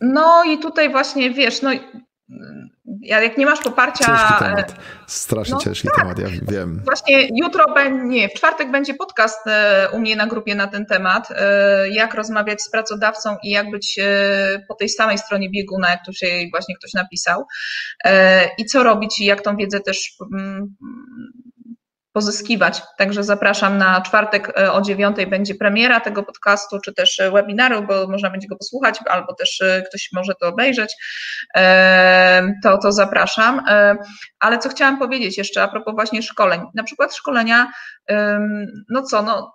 No 0.00 0.44
i 0.44 0.58
tutaj 0.58 0.90
właśnie 0.90 1.30
wiesz, 1.30 1.62
no 1.62 1.70
jak 3.00 3.38
nie 3.38 3.46
masz 3.46 3.60
poparcia. 3.60 4.04
Ciężki 4.04 4.34
temat. 4.38 4.74
Strasznie 5.06 5.54
no, 5.54 5.60
ciężki 5.60 5.88
tak. 5.88 5.96
temat, 5.96 6.18
ja 6.18 6.28
wiem. 6.42 6.82
Właśnie 6.84 7.28
jutro 7.42 7.74
będzie, 7.74 8.04
nie, 8.04 8.28
w 8.28 8.32
czwartek 8.32 8.70
będzie 8.70 8.94
podcast 8.94 9.46
e, 9.46 9.88
u 9.92 9.98
mnie 9.98 10.16
na 10.16 10.26
grupie 10.26 10.54
na 10.54 10.66
ten 10.66 10.86
temat. 10.86 11.28
E, 11.30 11.88
jak 11.88 12.14
rozmawiać 12.14 12.62
z 12.62 12.70
pracodawcą 12.70 13.36
i 13.42 13.50
jak 13.50 13.70
być 13.70 13.98
e, 13.98 14.64
po 14.68 14.74
tej 14.74 14.88
samej 14.88 15.18
stronie 15.18 15.50
bieguna, 15.50 15.90
jak 15.90 16.04
tu 16.06 16.12
się 16.12 16.26
właśnie 16.50 16.76
ktoś 16.76 16.92
napisał. 16.92 17.44
I 18.58 18.64
co 18.64 18.82
robić 18.82 19.20
i 19.20 19.24
jak 19.24 19.42
tą 19.42 19.56
wiedzę 19.56 19.80
też 19.80 20.12
mm, 20.32 20.76
pozyskiwać. 22.14 22.82
Także 22.98 23.24
zapraszam 23.24 23.78
na 23.78 24.00
czwartek 24.00 24.58
e, 24.58 24.72
o 24.72 24.82
dziewiątej 24.82 25.26
będzie 25.26 25.54
premiera 25.54 26.00
tego 26.00 26.22
podcastu, 26.22 26.80
czy 26.80 26.94
też 26.94 27.20
e, 27.20 27.30
webinaru, 27.30 27.82
bo 27.82 28.08
można 28.08 28.30
będzie 28.30 28.48
go 28.48 28.56
posłuchać, 28.56 28.98
albo 29.06 29.34
też 29.34 29.60
e, 29.60 29.82
ktoś 29.88 30.08
może 30.12 30.34
to 30.34 30.48
obejrzeć. 30.48 30.94
To, 32.62 32.78
to 32.78 32.92
zapraszam. 32.92 33.62
Ale 34.40 34.58
co 34.58 34.68
chciałam 34.68 34.98
powiedzieć 34.98 35.38
jeszcze 35.38 35.62
a 35.62 35.68
propos 35.68 35.94
właśnie 35.94 36.22
szkoleń. 36.22 36.60
Na 36.74 36.82
przykład 36.82 37.14
szkolenia, 37.14 37.72
no 38.90 39.02
co, 39.02 39.22
no 39.22 39.52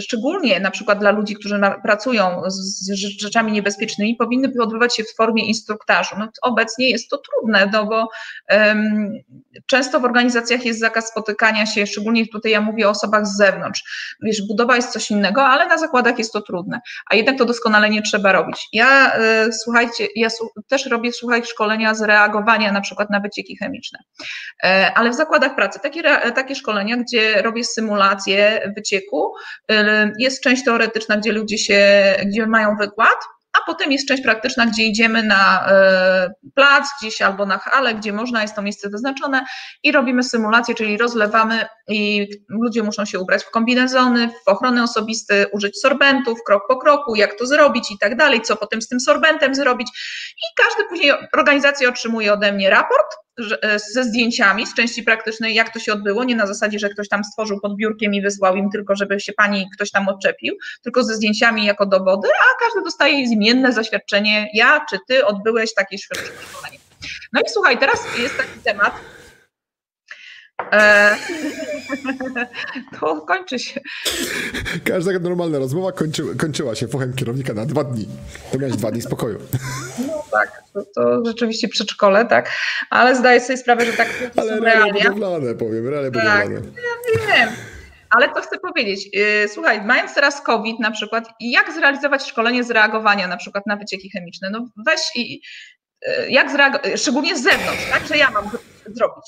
szczególnie 0.00 0.60
na 0.60 0.70
przykład 0.70 0.98
dla 0.98 1.10
ludzi, 1.10 1.34
którzy 1.34 1.60
pracują 1.82 2.42
z 2.46 2.92
rzeczami 3.20 3.52
niebezpiecznymi, 3.52 4.16
powinny 4.16 4.52
odbywać 4.60 4.96
się 4.96 5.04
w 5.04 5.14
formie 5.16 5.46
instruktażu. 5.46 6.14
No, 6.18 6.28
obecnie 6.42 6.90
jest 6.90 7.08
to 7.08 7.18
trudne, 7.18 7.70
no 7.72 7.86
bo 7.86 8.08
um, 8.50 9.12
często 9.66 10.00
w 10.00 10.04
organizacjach 10.04 10.64
jest 10.64 10.80
zakaz 10.80 11.08
spotykania 11.08 11.66
się, 11.66 11.86
szczególnie 11.86 12.26
tutaj 12.26 12.52
ja 12.52 12.60
mówię 12.60 12.86
o 12.86 12.90
osobach 12.90 13.26
z 13.26 13.36
zewnątrz. 13.36 13.82
Wiesz, 14.22 14.46
budowa 14.48 14.76
jest 14.76 14.92
coś 14.92 15.10
innego, 15.10 15.44
ale 15.44 15.66
na 15.66 15.78
zakładach 15.78 16.18
jest 16.18 16.32
to 16.32 16.40
trudne, 16.40 16.80
a 17.10 17.16
jednak 17.16 17.38
to 17.38 17.44
doskonale 17.44 17.90
nie 17.90 18.02
trzeba 18.02 18.32
robić. 18.32 18.68
Ja, 18.72 19.18
y, 19.46 19.52
słuchajcie, 19.52 20.06
ja 20.16 20.28
też 20.68 20.86
robię, 20.86 21.12
słuchajcie, 21.12 21.48
szkolenia 21.48 21.94
z 21.94 22.02
reagowania 22.02 22.72
na 22.72 22.80
przykład 22.80 23.10
na 23.10 23.20
wycieki 23.20 23.56
chemiczne, 23.56 23.98
y, 24.64 24.68
ale 24.94 25.10
w 25.10 25.14
zakładach 25.14 25.54
pracy 25.54 25.80
takie, 25.82 26.02
takie 26.34 26.54
szkolenia, 26.54 26.96
gdzie 26.96 27.42
robię 27.42 27.64
symulację 27.64 28.72
wycieku, 28.76 29.32
jest 30.18 30.42
część 30.42 30.64
teoretyczna, 30.64 31.16
gdzie 31.16 31.32
ludzie 31.32 31.58
się, 31.58 32.14
gdzie 32.26 32.46
mają 32.46 32.76
wykład, 32.76 33.18
a 33.52 33.66
potem 33.66 33.92
jest 33.92 34.08
część 34.08 34.22
praktyczna, 34.22 34.66
gdzie 34.66 34.82
idziemy 34.82 35.22
na 35.22 35.68
y, 36.26 36.50
plac 36.54 36.88
gdzieś 37.00 37.22
albo 37.22 37.46
na 37.46 37.58
halę, 37.58 37.94
gdzie 37.94 38.12
można, 38.12 38.42
jest 38.42 38.54
to 38.54 38.62
miejsce 38.62 38.88
wyznaczone 38.88 39.44
i 39.82 39.92
robimy 39.92 40.22
symulację, 40.22 40.74
czyli 40.74 40.98
rozlewamy 40.98 41.66
i 41.88 42.28
ludzie 42.48 42.82
muszą 42.82 43.04
się 43.04 43.18
ubrać 43.18 43.44
w 43.44 43.50
kombinezony, 43.50 44.28
w 44.28 44.48
ochrony 44.48 44.82
osobiste, 44.82 45.46
użyć 45.48 45.80
sorbentów 45.80 46.38
krok 46.46 46.62
po 46.68 46.76
kroku, 46.76 47.14
jak 47.14 47.38
to 47.38 47.46
zrobić 47.46 47.90
i 47.90 47.98
tak 47.98 48.16
dalej, 48.16 48.42
co 48.42 48.56
potem 48.56 48.82
z 48.82 48.88
tym 48.88 49.00
sorbentem 49.00 49.54
zrobić. 49.54 49.88
I 50.36 50.62
każdy 50.62 50.84
później, 50.88 51.12
organizacja 51.34 51.88
otrzymuje 51.88 52.32
ode 52.32 52.52
mnie 52.52 52.70
raport, 52.70 53.16
ze 53.92 54.04
zdjęciami 54.04 54.66
z 54.66 54.74
części 54.74 55.02
praktycznej, 55.02 55.54
jak 55.54 55.72
to 55.72 55.78
się 55.78 55.92
odbyło, 55.92 56.24
nie 56.24 56.36
na 56.36 56.46
zasadzie, 56.46 56.78
że 56.78 56.88
ktoś 56.88 57.08
tam 57.08 57.24
stworzył 57.24 57.60
pod 57.60 57.76
biurkiem 57.76 58.14
i 58.14 58.22
wysłał 58.22 58.56
im 58.56 58.70
tylko, 58.70 58.96
żeby 58.96 59.20
się 59.20 59.32
pani 59.32 59.66
ktoś 59.74 59.90
tam 59.90 60.08
odczepił, 60.08 60.54
tylko 60.82 61.04
ze 61.04 61.14
zdjęciami 61.14 61.66
jako 61.66 61.86
dowody, 61.86 62.28
a 62.28 62.64
każdy 62.64 62.84
dostaje 62.84 63.28
zmienne 63.28 63.72
zaświadczenie, 63.72 64.48
ja 64.54 64.84
czy 64.90 64.98
ty 65.08 65.26
odbyłeś 65.26 65.74
takie 65.74 65.98
szkolenie. 65.98 66.30
No 67.32 67.40
i 67.40 67.50
słuchaj, 67.50 67.78
teraz 67.78 68.00
jest 68.18 68.36
taki 68.36 68.60
temat, 68.64 68.92
E, 70.72 71.16
to 73.00 73.20
kończy 73.20 73.58
się. 73.58 73.80
Każda 74.84 75.18
normalna 75.18 75.58
rozmowa 75.58 75.92
kończy, 75.92 76.22
kończyła 76.36 76.74
się 76.74 76.88
fochem 76.88 77.12
kierownika 77.12 77.54
na 77.54 77.66
dwa 77.66 77.84
dni. 77.84 78.08
To 78.52 78.58
miałeś 78.58 78.76
dwa 78.76 78.90
dni 78.90 79.02
spokoju. 79.02 79.38
Tak, 80.32 80.62
to, 80.74 80.84
to 80.94 81.24
rzeczywiście 81.26 81.68
przedszkole, 81.68 82.24
tak. 82.26 82.50
Ale 82.90 83.16
zdaję 83.16 83.40
sobie 83.40 83.56
sprawę, 83.56 83.86
że 83.86 83.92
tak 83.92 84.08
Ale 84.36 84.56
są 84.56 84.64
realia. 84.64 84.92
budowlane, 84.92 85.54
powiem, 85.54 85.88
realia 85.88 86.10
tak, 86.10 86.22
budowlane. 86.22 86.54
Ja 86.54 87.26
wiem. 87.34 87.48
Ale 88.10 88.28
to 88.28 88.40
chcę 88.40 88.58
powiedzieć, 88.58 89.08
y, 89.16 89.48
słuchaj, 89.48 89.82
mając 89.82 90.14
teraz 90.14 90.42
COVID 90.42 90.80
na 90.80 90.90
przykład, 90.90 91.28
jak 91.40 91.72
zrealizować 91.72 92.26
szkolenie 92.28 92.64
z 92.64 92.70
reagowania 92.70 93.28
na 93.28 93.36
przykład 93.36 93.66
na 93.66 93.76
wycieki 93.76 94.10
chemiczne? 94.10 94.50
No 94.50 94.66
weź 94.86 95.00
i 95.14 95.42
y, 96.08 96.30
jak 96.30 96.50
zreagować, 96.50 97.00
szczególnie 97.00 97.36
z 97.36 97.42
zewnątrz, 97.42 97.90
tak, 97.90 98.06
że 98.06 98.16
ja 98.16 98.30
mam 98.30 98.50
zrobić. 98.86 99.24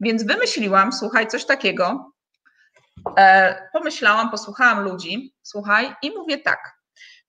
Więc 0.00 0.26
wymyśliłam, 0.26 0.92
słuchaj, 0.92 1.26
coś 1.26 1.44
takiego. 1.44 2.12
E, 3.18 3.68
pomyślałam, 3.72 4.30
posłuchałam 4.30 4.84
ludzi, 4.84 5.34
słuchaj, 5.42 5.94
i 6.02 6.10
mówię 6.10 6.38
tak. 6.38 6.81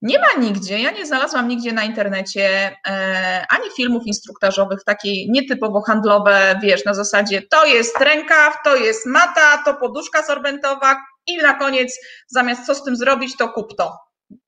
Nie 0.03 0.19
ma 0.19 0.41
nigdzie, 0.41 0.79
ja 0.79 0.91
nie 0.91 1.05
znalazłam 1.05 1.47
nigdzie 1.47 1.73
na 1.73 1.83
internecie 1.83 2.75
e, 2.87 3.45
ani 3.49 3.65
filmów 3.77 4.03
instruktażowych, 4.05 4.83
takie 4.85 5.27
nietypowo 5.31 5.81
handlowe, 5.81 6.59
wiesz, 6.63 6.85
na 6.85 6.93
zasadzie 6.93 7.41
to 7.41 7.65
jest 7.65 7.99
rękaw, 7.99 8.53
to 8.63 8.75
jest 8.75 9.05
mata, 9.05 9.63
to 9.65 9.73
poduszka 9.73 10.23
sorbentowa, 10.23 10.95
i 11.27 11.37
na 11.37 11.53
koniec 11.53 11.99
zamiast 12.27 12.65
co 12.65 12.75
z 12.75 12.83
tym 12.83 12.95
zrobić, 12.95 13.37
to 13.37 13.49
kup 13.49 13.75
to. 13.77 13.97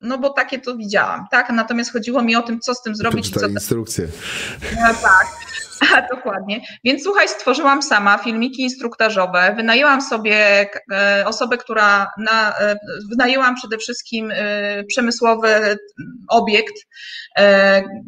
No 0.01 0.17
bo 0.17 0.29
takie 0.29 0.59
to 0.59 0.77
widziałam, 0.77 1.25
tak? 1.31 1.49
Natomiast 1.49 1.93
chodziło 1.93 2.21
mi 2.21 2.35
o 2.35 2.41
tym, 2.41 2.59
co 2.59 2.75
z 2.75 2.81
tym 2.81 2.95
zrobić. 2.95 3.31
To 3.31 3.39
co 3.39 3.47
instrukcje. 3.47 4.07
No, 4.61 4.93
tak. 5.01 5.27
A, 5.95 6.15
dokładnie. 6.15 6.61
Więc 6.83 7.03
słuchaj, 7.03 7.29
stworzyłam 7.29 7.81
sama 7.81 8.17
filmiki 8.17 8.61
instruktażowe, 8.61 9.53
wynajęłam 9.57 10.01
sobie 10.01 10.65
e, 10.91 11.23
osobę, 11.27 11.57
która 11.57 12.07
na, 12.17 12.59
e, 12.59 12.75
wynajęłam 13.09 13.55
przede 13.55 13.77
wszystkim 13.77 14.31
e, 14.31 14.83
przemysłowy 14.83 15.77
obiekt 16.29 16.73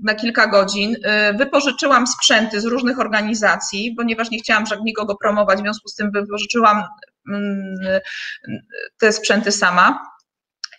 na 0.03 0.15
kilka 0.15 0.47
godzin, 0.47 0.95
wypożyczyłam 1.37 2.07
sprzęty 2.07 2.61
z 2.61 2.65
różnych 2.65 2.99
organizacji, 2.99 3.93
ponieważ 3.97 4.31
nie 4.31 4.39
chciałam 4.39 4.63
nikogo 4.83 5.15
promować, 5.15 5.59
w 5.59 5.61
związku 5.61 5.89
z 5.89 5.95
tym 5.95 6.11
wypożyczyłam 6.11 6.83
mm, 7.29 7.75
te 8.99 9.11
sprzęty 9.11 9.51
sama. 9.51 9.99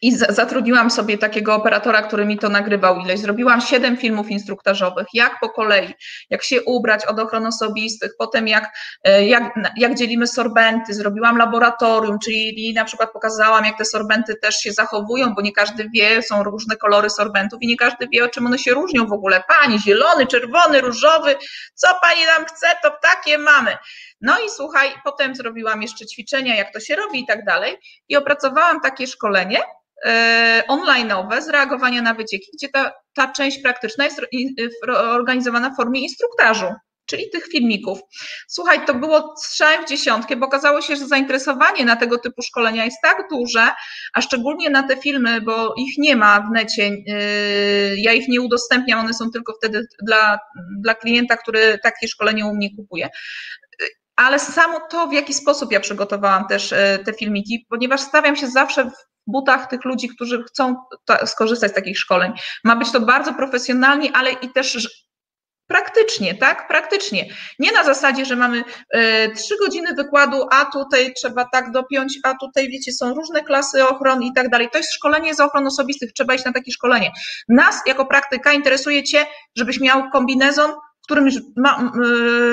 I 0.02 0.16
zatrudniłam 0.16 0.90
sobie 0.90 1.18
takiego 1.18 1.54
operatora, 1.54 2.02
który 2.02 2.26
mi 2.26 2.38
to 2.38 2.48
nagrywał 2.48 3.00
ileś. 3.00 3.20
Zrobiłam 3.20 3.60
siedem 3.60 3.96
filmów 3.96 4.30
instruktażowych, 4.30 5.06
jak 5.14 5.40
po 5.40 5.48
kolei, 5.48 5.94
jak 6.30 6.42
się 6.42 6.62
ubrać 6.62 7.06
od 7.06 7.18
ochron 7.18 7.46
osobistych, 7.46 8.12
potem 8.18 8.48
jak, 8.48 8.70
e, 9.04 9.26
jak, 9.26 9.54
jak 9.76 9.94
dzielimy 9.94 10.26
sorbenty, 10.26 10.94
zrobiłam 10.94 11.38
laboratorium, 11.38 12.18
czyli 12.18 12.74
na 12.74 12.84
przykład 12.84 13.12
pokazałam, 13.12 13.64
jak 13.64 13.78
te 13.78 13.84
sorbenty 13.84 14.34
też 14.42 14.54
się 14.54 14.72
zachowują, 14.72 15.34
bo 15.34 15.42
nie 15.42 15.52
każdy 15.52 15.90
wie, 15.94 16.22
są 16.22 16.42
różne 16.42 16.76
kolory 16.76 17.10
sorbentów 17.10 17.62
i 17.62 17.66
nie 17.66 17.76
każdy 17.76 18.08
wie, 18.12 18.24
o 18.24 18.28
czym 18.28 18.46
one 18.46 18.58
się 18.58 18.74
różnią 18.74 19.06
w 19.06 19.12
ogóle. 19.12 19.42
Pani, 19.60 19.80
zielony, 19.80 20.26
czerwony, 20.26 20.80
różowy, 20.80 21.36
co 21.74 21.88
pani 22.02 22.24
nam 22.26 22.44
chce, 22.44 22.66
to 22.82 22.90
takie 23.02 23.38
mamy. 23.38 23.76
No 24.20 24.38
i 24.46 24.50
słuchaj, 24.50 24.90
potem 25.04 25.34
zrobiłam 25.34 25.82
jeszcze 25.82 26.06
ćwiczenia, 26.06 26.56
jak 26.56 26.72
to 26.72 26.80
się 26.80 26.96
robi 26.96 27.20
i 27.20 27.26
tak 27.26 27.44
dalej. 27.44 27.78
I 28.08 28.16
opracowałam 28.16 28.80
takie 28.80 29.06
szkolenie, 29.06 29.60
online'owe 30.68 31.42
z 31.42 31.48
reagowania 31.48 32.02
na 32.02 32.14
wycieki, 32.14 32.50
gdzie 32.54 32.68
ta, 32.68 32.92
ta 33.14 33.32
część 33.32 33.62
praktyczna 33.62 34.04
jest 34.04 34.20
organizowana 34.92 35.70
w 35.70 35.76
formie 35.76 36.00
instruktażu, 36.00 36.66
czyli 37.06 37.30
tych 37.30 37.46
filmików. 37.46 37.98
Słuchaj, 38.48 38.86
to 38.86 38.94
było 38.94 39.34
strzałem 39.36 39.84
w 39.84 39.88
dziesiątkę, 39.88 40.36
bo 40.36 40.46
okazało 40.46 40.80
się, 40.80 40.96
że 40.96 41.06
zainteresowanie 41.06 41.84
na 41.84 41.96
tego 41.96 42.18
typu 42.18 42.42
szkolenia 42.42 42.84
jest 42.84 42.98
tak 43.02 43.28
duże, 43.30 43.68
a 44.14 44.20
szczególnie 44.20 44.70
na 44.70 44.82
te 44.82 44.96
filmy, 44.96 45.40
bo 45.40 45.74
ich 45.78 45.98
nie 45.98 46.16
ma 46.16 46.40
w 46.40 46.50
necie, 46.54 46.82
e, 46.82 46.96
ja 47.96 48.12
ich 48.12 48.28
nie 48.28 48.40
udostępniam, 48.40 49.00
one 49.00 49.14
są 49.14 49.30
tylko 49.30 49.52
wtedy 49.58 49.86
dla, 50.06 50.38
dla 50.80 50.94
klienta, 50.94 51.36
który 51.36 51.78
takie 51.82 52.08
szkolenie 52.08 52.46
u 52.46 52.54
mnie 52.54 52.68
kupuje 52.76 53.08
ale 54.18 54.38
samo 54.38 54.80
to, 54.90 55.06
w 55.06 55.12
jaki 55.12 55.34
sposób 55.34 55.72
ja 55.72 55.80
przygotowałam 55.80 56.46
też 56.46 56.72
e, 56.72 56.98
te 57.04 57.12
filmiki, 57.12 57.66
ponieważ 57.70 58.00
stawiam 58.00 58.36
się 58.36 58.48
zawsze 58.48 58.90
butach 59.28 59.66
tych 59.66 59.84
ludzi, 59.84 60.08
którzy 60.08 60.44
chcą 60.44 60.76
skorzystać 61.26 61.70
z 61.70 61.74
takich 61.74 61.98
szkoleń. 61.98 62.32
Ma 62.64 62.76
być 62.76 62.92
to 62.92 63.00
bardzo 63.00 63.34
profesjonalnie, 63.34 64.10
ale 64.16 64.32
i 64.32 64.48
też 64.52 64.88
praktycznie, 65.68 66.34
tak? 66.34 66.68
Praktycznie. 66.68 67.26
Nie 67.58 67.72
na 67.72 67.84
zasadzie, 67.84 68.24
że 68.24 68.36
mamy 68.36 68.64
e, 68.90 69.30
trzy 69.30 69.54
godziny 69.60 69.94
wykładu, 69.94 70.46
a 70.50 70.64
tutaj 70.64 71.14
trzeba 71.14 71.44
tak 71.44 71.70
dopiąć, 71.70 72.18
a 72.24 72.34
tutaj, 72.34 72.68
wiecie, 72.68 72.92
są 72.92 73.14
różne 73.14 73.42
klasy 73.42 73.88
ochron 73.88 74.22
i 74.22 74.32
tak 74.32 74.48
dalej. 74.48 74.68
To 74.72 74.78
jest 74.78 74.94
szkolenie 74.94 75.34
z 75.34 75.40
ochron 75.40 75.66
osobistych, 75.66 76.12
trzeba 76.12 76.34
iść 76.34 76.44
na 76.44 76.52
takie 76.52 76.72
szkolenie. 76.72 77.12
Nas 77.48 77.82
jako 77.86 78.06
praktyka 78.06 78.52
interesuje 78.52 79.02
Cię, 79.02 79.26
żebyś 79.56 79.80
miał 79.80 80.10
kombinezon, 80.10 80.72
którym 81.08 81.28
ma, 81.56 81.92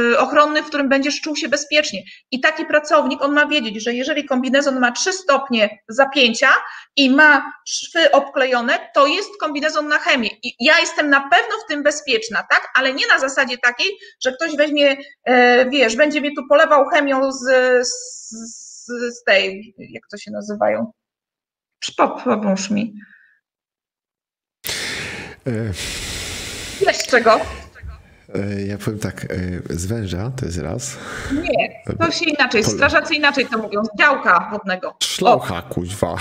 yy, 0.09 0.19
ochronny, 0.19 0.63
w 0.63 0.67
którym 0.67 0.89
będziesz 0.89 1.21
czuł 1.21 1.35
się 1.35 1.49
bezpiecznie. 1.49 2.03
I 2.31 2.39
taki 2.39 2.65
pracownik, 2.65 3.21
on 3.21 3.33
ma 3.33 3.45
wiedzieć, 3.45 3.83
że 3.83 3.93
jeżeli 3.93 4.25
kombinezon 4.25 4.79
ma 4.79 4.91
3 4.91 5.13
stopnie 5.13 5.79
zapięcia 5.87 6.49
i 6.95 7.09
ma 7.09 7.51
szwy 7.67 8.11
obklejone, 8.11 8.79
to 8.93 9.07
jest 9.07 9.29
kombinezon 9.39 9.87
na 9.87 9.97
chemię. 9.97 10.29
I 10.43 10.55
ja 10.59 10.79
jestem 10.79 11.09
na 11.09 11.21
pewno 11.21 11.55
w 11.65 11.67
tym 11.69 11.83
bezpieczna, 11.83 12.43
tak? 12.49 12.71
Ale 12.75 12.93
nie 12.93 13.07
na 13.07 13.19
zasadzie 13.19 13.57
takiej, 13.57 13.87
że 14.23 14.31
ktoś 14.31 14.55
weźmie, 14.57 14.97
e, 15.23 15.69
wiesz, 15.69 15.95
będzie 15.95 16.21
mnie 16.21 16.31
tu 16.35 16.47
polewał 16.49 16.85
chemią 16.85 17.31
z, 17.31 17.43
z, 17.87 18.85
z 18.87 19.23
tej, 19.23 19.75
jak 19.77 20.03
to 20.11 20.17
się 20.17 20.31
nazywają? 20.31 20.91
Pomóż 22.25 22.69
mi. 22.69 22.93
E... 25.47 25.71
Wiesz 26.81 27.07
czego? 27.07 27.39
E, 28.33 28.61
ja 28.61 28.77
powiem 28.77 28.99
tak, 28.99 29.25
e, 29.25 29.77
z 29.77 29.85
węża 29.85 30.31
to 30.39 30.45
jest 30.45 30.57
raz. 30.57 30.97
Nie, 31.31 31.83
to 31.99 32.11
się 32.11 32.25
inaczej, 32.25 32.63
strażacy 32.63 33.15
inaczej 33.15 33.45
to 33.45 33.57
mówią, 33.57 33.83
z 33.85 33.99
działka 33.99 34.49
wodnego. 34.51 34.95
Szlaucha, 35.03 35.61
kuźwa. 35.61 36.15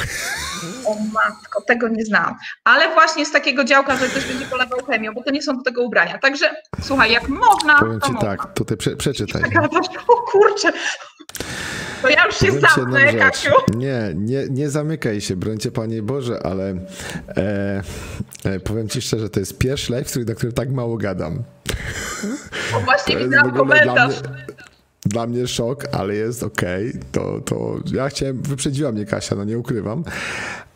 O 0.87 0.97
matko, 1.13 1.61
tego 1.67 1.89
nie 1.89 2.05
znam. 2.05 2.35
Ale 2.65 2.95
właśnie 2.95 3.27
z 3.27 3.33
takiego 3.33 3.65
działka, 3.65 3.97
że 3.97 4.09
ktoś 4.09 4.27
będzie 4.27 4.47
polewał 4.47 4.79
chemią, 4.87 5.13
bo 5.15 5.23
to 5.23 5.31
nie 5.31 5.43
są 5.43 5.57
do 5.57 5.63
tego 5.63 5.83
ubrania. 5.83 6.19
Także 6.19 6.55
słuchaj, 6.83 7.13
jak 7.13 7.29
można, 7.29 7.79
Powiem 7.79 8.01
ci 8.01 8.13
można. 8.13 8.29
tak, 8.37 8.55
tutaj 8.55 8.77
prze, 8.77 8.97
przeczytaj. 8.97 9.43
O 10.09 10.17
kurczę, 10.17 10.73
to 12.05 12.09
ja 12.09 12.27
już 12.27 12.39
się 12.39 12.53
zamknę, 12.53 13.15
Kasiu. 13.15 13.51
Nie, 13.77 14.13
nie, 14.15 14.47
nie 14.51 14.71
zamykaj 14.71 15.21
się, 15.21 15.37
brońcie 15.37 15.71
Panie 15.71 16.03
Boże, 16.03 16.41
ale 16.43 16.75
e, 17.37 17.83
e, 18.45 18.61
powiem 18.61 18.89
Ci 18.89 19.03
szczerze, 19.03 19.31
to 19.31 19.41
jest 19.41 19.59
pierwszy 19.59 19.93
live, 19.93 20.17
na 20.17 20.35
którym 20.35 20.53
tak 20.53 20.71
mało 20.71 20.97
gadam. 20.97 21.43
Bo 22.73 22.81
właśnie 22.81 23.17
widziałam 23.17 23.53
komentarz. 23.53 24.21
Dla 24.21 24.31
mnie, 24.31 24.47
dla 25.05 25.27
mnie 25.27 25.47
szok, 25.47 25.85
ale 25.93 26.15
jest 26.15 26.43
okej. 26.43 26.89
Okay. 26.89 27.01
To, 27.13 27.41
to 27.41 27.77
ja 27.93 28.09
chciałem, 28.09 28.43
wyprzedziła 28.43 28.93
mnie 28.93 29.07
Kasia, 29.07 29.37
no 29.37 29.45
nie 29.45 29.59
ukrywam. 29.59 30.05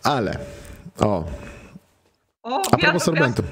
Ale, 0.03 0.39
o. 1.01 1.25
o 2.43 2.63
a 2.73 2.77
propos 2.77 3.03
sorbentu. 3.03 3.43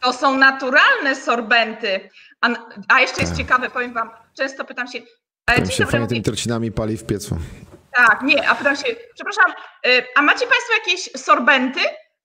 To 0.00 0.12
są 0.12 0.38
naturalne 0.38 1.16
sorbenty. 1.16 2.10
A, 2.40 2.48
a 2.88 3.00
jeszcze 3.00 3.20
jest 3.20 3.32
tak. 3.32 3.38
ciekawe, 3.38 3.70
powiem 3.70 3.94
wam, 3.94 4.10
często 4.34 4.64
pytam 4.64 4.88
się, 4.88 4.98
ale 5.46 5.66
się 5.66 5.86
fajnie 5.86 6.06
tymi 6.06 6.22
trocinami 6.22 6.72
pali 6.72 6.96
w 6.96 7.04
piecu. 7.04 7.38
Tak, 7.96 8.22
nie, 8.22 8.48
a 8.48 8.54
pytam 8.54 8.76
się, 8.76 8.84
przepraszam, 9.14 9.52
y, 9.86 10.04
a 10.16 10.22
macie 10.22 10.46
Państwo 10.46 10.72
jakieś 10.72 11.22
sorbenty? 11.22 11.80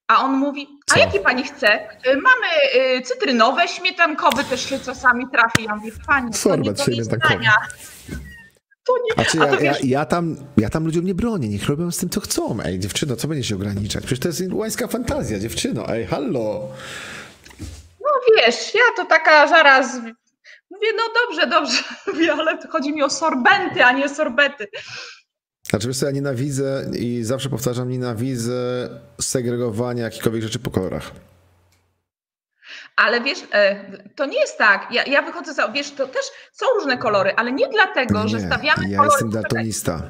A 0.07 0.23
on 0.23 0.31
mówi, 0.31 0.67
a 0.91 0.93
Co? 0.93 0.99
jakie 0.99 1.19
pani 1.19 1.43
chce? 1.43 1.89
Y, 2.07 2.17
mamy 2.17 2.47
y, 2.97 3.01
cytrynowe, 3.01 3.67
śmietankowe 3.67 4.43
też 4.43 4.69
się 4.69 4.79
czasami 4.79 5.25
trafi. 5.31 5.63
Ja 5.63 5.75
mówię, 5.75 5.91
pani, 6.07 6.33
Sorbet 6.33 6.81
śmietankowy. 6.81 7.45
To 8.83 8.93
nie, 8.97 9.25
a, 9.25 9.25
czy 9.25 9.37
ja, 9.37 9.47
wiesz... 9.57 9.83
ja, 9.83 9.99
ja, 9.99 10.05
tam, 10.05 10.35
ja 10.57 10.69
tam 10.69 10.85
ludziom 10.85 11.05
nie 11.05 11.15
bronię, 11.15 11.49
niech 11.49 11.65
robią 11.65 11.91
z 11.91 11.97
tym, 11.97 12.09
co 12.09 12.21
chcą. 12.21 12.57
Ej, 12.65 12.79
dziewczyno, 12.79 13.15
co 13.15 13.27
będzie 13.27 13.43
się 13.43 13.55
ograniczać? 13.55 14.05
Przecież 14.05 14.19
to 14.19 14.27
jest 14.27 14.53
łańska 14.53 14.87
fantazja, 14.87 15.39
dziewczyno, 15.39 15.93
ej, 15.93 16.05
hallo. 16.05 16.69
No 17.99 18.09
wiesz, 18.35 18.73
ja 18.73 18.81
to 18.95 19.05
taka 19.05 19.47
zaraz 19.47 19.99
Mówię, 20.71 20.87
no 20.97 21.03
dobrze, 21.21 21.47
dobrze, 21.47 21.83
mówię, 22.07 22.33
ale 22.33 22.57
chodzi 22.69 22.93
mi 22.93 23.03
o 23.03 23.09
sorbenty, 23.09 23.83
a 23.83 23.91
nie 23.91 24.09
sorbety. 24.09 24.67
Znaczy 25.69 25.87
wiesz 25.87 25.97
co, 25.97 26.05
ja 26.05 26.11
nienawidzę 26.11 26.85
i 26.93 27.23
zawsze 27.23 27.49
powtarzam, 27.49 27.89
nienawidzę 27.89 28.89
segregowania 29.21 30.03
jakichkolwiek 30.03 30.43
rzeczy 30.43 30.59
po 30.59 30.71
kolorach. 30.71 31.11
Ale 32.95 33.21
wiesz, 33.21 33.39
e, 33.53 33.75
to 34.15 34.25
nie 34.25 34.39
jest 34.39 34.57
tak. 34.57 34.87
Ja, 34.91 35.03
ja 35.03 35.21
wychodzę 35.21 35.53
za, 35.53 35.67
wiesz, 35.67 35.91
to 35.91 36.07
też 36.07 36.25
są 36.53 36.65
różne 36.75 36.97
kolory, 36.97 37.33
ale 37.35 37.51
nie 37.51 37.67
dlatego, 37.69 38.23
nie, 38.23 38.29
że 38.29 38.39
stawiamy 38.39 38.89
ja 38.89 38.97
kolory. 38.97 38.97
Ja 38.97 39.03
jestem 39.03 39.29
daltonista. 39.29 40.01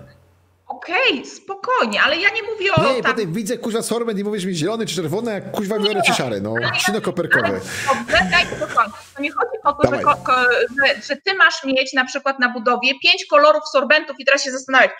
Okej, 0.67 1.13
okay, 1.13 1.25
spokojnie, 1.25 2.01
ale 2.01 2.17
ja 2.17 2.29
nie 2.29 2.43
mówię 2.43 2.73
o. 2.73 2.93
Nie, 2.93 3.03
tam... 3.03 3.11
potem 3.13 3.33
widzę 3.33 3.57
kuźwa 3.57 3.81
sorbet 3.81 4.19
i 4.19 4.23
mówisz 4.23 4.45
mi 4.45 4.55
zielony 4.55 4.85
czy 4.85 4.95
czerwony, 4.95 5.31
jak 5.31 5.51
kuźwa 5.51 5.79
biorę 5.79 6.01
czy 6.05 6.13
szary, 6.13 6.41
no, 6.41 6.53
sino-koperkowy. 6.79 7.61
Dobrze, 7.87 8.27
daj 8.31 8.45
to 8.59 8.67
To 9.15 9.21
nie 9.21 9.31
chodzi 9.31 9.57
o 9.63 9.73
to, 9.73 9.89
że, 9.89 10.01
że, 10.01 11.01
że, 11.01 11.15
ty 11.15 11.33
masz 11.33 11.63
mieć 11.63 11.93
na 11.93 12.05
przykład 12.05 12.39
na 12.39 12.49
budowie 12.49 12.91
pięć 13.03 13.25
kolorów 13.25 13.67
sorbentów 13.71 14.19
i 14.19 14.25
teraz 14.25 14.43
się 14.43 14.51
zastanawiać, 14.51 14.91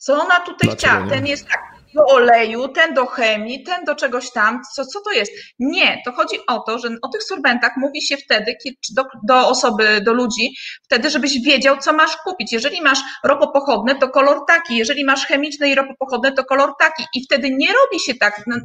co 0.00 0.22
ona 0.22 0.40
tutaj 0.40 0.68
Dlaczego 0.68 0.76
chciała. 0.76 1.04
Nie? 1.04 1.10
Ten 1.10 1.26
jest 1.26 1.48
tak, 1.48 1.74
do 1.94 2.04
oleju, 2.04 2.68
ten 2.68 2.94
do 2.94 3.06
chemii, 3.06 3.62
ten 3.64 3.84
do 3.84 3.94
czegoś 3.94 4.30
tam. 4.30 4.60
Co, 4.74 4.84
co 4.84 5.00
to 5.00 5.12
jest? 5.12 5.32
Nie, 5.58 6.02
to 6.04 6.12
chodzi 6.12 6.36
o 6.46 6.58
to, 6.58 6.78
że 6.78 6.88
o 7.02 7.08
tych 7.08 7.22
sorbentach 7.22 7.72
mówi 7.76 8.02
się 8.02 8.16
wtedy 8.16 8.56
do, 8.90 9.04
do 9.22 9.48
osoby, 9.48 10.00
do 10.00 10.12
ludzi, 10.12 10.54
wtedy, 10.84 11.10
żebyś 11.10 11.40
wiedział, 11.40 11.78
co 11.78 11.92
masz 11.92 12.16
kupić. 12.16 12.52
Jeżeli 12.52 12.82
masz 12.82 12.98
ropopochodne, 13.24 13.94
to 13.94 14.08
kolor 14.08 14.40
taki, 14.48 14.76
jeżeli 14.76 15.04
masz 15.04 15.26
chemiczne 15.26 15.68
i 15.68 15.74
ropopochodne, 15.74 16.32
to 16.32 16.44
kolor 16.44 16.72
taki. 16.78 17.04
I 17.14 17.24
wtedy 17.24 17.50
nie 17.50 17.68
robi 17.72 18.00
się 18.00 18.14
tak. 18.14 18.42
No, 18.46 18.56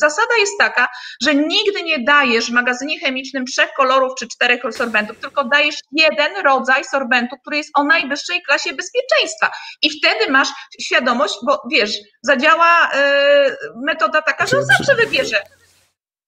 zasada 0.00 0.34
jest 0.38 0.52
taka, 0.58 0.88
że 1.22 1.34
nigdy 1.34 1.82
nie 1.82 2.04
dajesz 2.04 2.50
w 2.50 2.52
magazynie 2.52 3.00
chemicznym 3.00 3.44
trzech 3.44 3.70
kolorów 3.76 4.12
czy 4.18 4.28
czterech 4.28 4.62
sorbentów, 4.70 5.18
tylko 5.18 5.44
dajesz 5.44 5.76
jeden 5.92 6.36
rodzaj 6.44 6.84
sorbentu, 6.84 7.36
który 7.40 7.56
jest 7.56 7.70
o 7.74 7.84
najwyższej 7.84 8.42
klasie 8.42 8.72
bezpieczeństwa. 8.72 9.50
I 9.82 9.90
wtedy 9.90 10.32
masz 10.32 10.48
świadomość, 10.80 11.34
bo 11.46 11.62
wiesz, 11.70 11.92
zadziała 12.22 12.71
E, 12.94 13.56
metoda 13.76 14.22
taka, 14.22 14.46
że 14.46 14.58
on 14.58 14.64
zawsze 14.64 14.94
wybierze. 14.94 15.36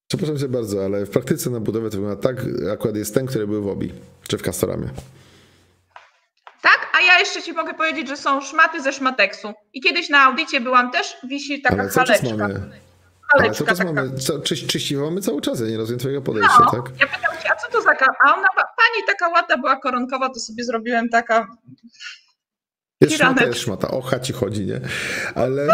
Przepraszam 0.08 0.38
cię 0.38 0.48
bardzo, 0.48 0.84
ale 0.84 1.06
w 1.06 1.10
praktyce 1.10 1.50
na 1.50 1.60
budowie 1.60 1.90
to 1.90 1.96
wygląda 1.96 2.22
tak, 2.22 2.36
akurat 2.72 2.96
jest 2.96 3.14
ten, 3.14 3.26
który 3.26 3.46
był 3.46 3.62
w 3.62 3.68
OBI, 3.68 3.92
czy 4.28 4.38
w 4.38 4.42
Castoramie. 4.42 4.88
Tak, 6.62 6.78
a 6.98 7.00
ja 7.00 7.18
jeszcze 7.18 7.42
ci 7.42 7.52
mogę 7.52 7.74
powiedzieć, 7.74 8.08
że 8.08 8.16
są 8.16 8.40
szmaty 8.40 8.82
ze 8.82 8.92
szmateksu. 8.92 9.52
I 9.72 9.80
kiedyś 9.80 10.08
na 10.08 10.22
audycie 10.24 10.60
byłam 10.60 10.90
też, 10.90 11.16
wisi 11.28 11.62
taka 11.62 11.76
Ale 11.82 11.88
haleczka. 11.90 12.28
mamy, 12.36 12.54
ale 13.32 13.42
Haleczka 13.42 13.64
czas 13.64 13.78
taka. 13.78 13.92
mamy, 13.92 14.18
co, 14.18 14.38
czyś, 14.38 14.66
czyściwo 14.66 15.04
mamy 15.04 15.20
cały 15.20 15.40
czas, 15.40 15.60
ja 15.60 15.66
nie 15.66 15.76
rozumiem 15.76 16.00
twojego 16.00 16.22
podejścia, 16.22 16.56
No, 16.60 16.70
tak? 16.70 16.80
ja 17.00 17.06
pytam 17.06 17.32
się, 17.42 17.48
a 17.52 17.56
co 17.56 17.68
to 17.72 17.82
za 17.82 17.90
A 17.90 18.34
ona, 18.36 18.48
pani 18.56 19.06
taka 19.06 19.28
łata 19.28 19.58
była 19.58 19.76
koronkowa, 19.76 20.28
to 20.28 20.40
sobie 20.40 20.64
zrobiłem 20.64 21.08
taka, 21.08 21.46
Jest 23.04 23.16
szmata, 23.16 23.44
jest 23.44 23.60
szmata, 23.60 23.88
o 23.88 24.00
chaci 24.00 24.32
chodzi, 24.32 24.66
nie? 24.66 24.80
Ale... 25.34 25.66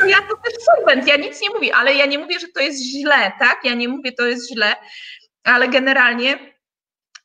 no 0.00 0.06
ja 0.06 0.16
to 0.16 0.36
też 0.44 0.54
solwent, 0.64 1.08
ja 1.08 1.16
nic 1.16 1.40
nie 1.40 1.50
mówię, 1.50 1.74
ale 1.74 1.94
ja 1.94 2.06
nie 2.06 2.18
mówię, 2.18 2.40
że 2.40 2.46
to 2.54 2.60
jest 2.60 2.82
źle, 2.82 3.32
tak? 3.38 3.58
Ja 3.64 3.74
nie 3.74 3.88
mówię, 3.88 4.12
to 4.12 4.26
jest 4.26 4.52
źle, 4.52 4.74
ale 5.44 5.68
generalnie 5.68 6.51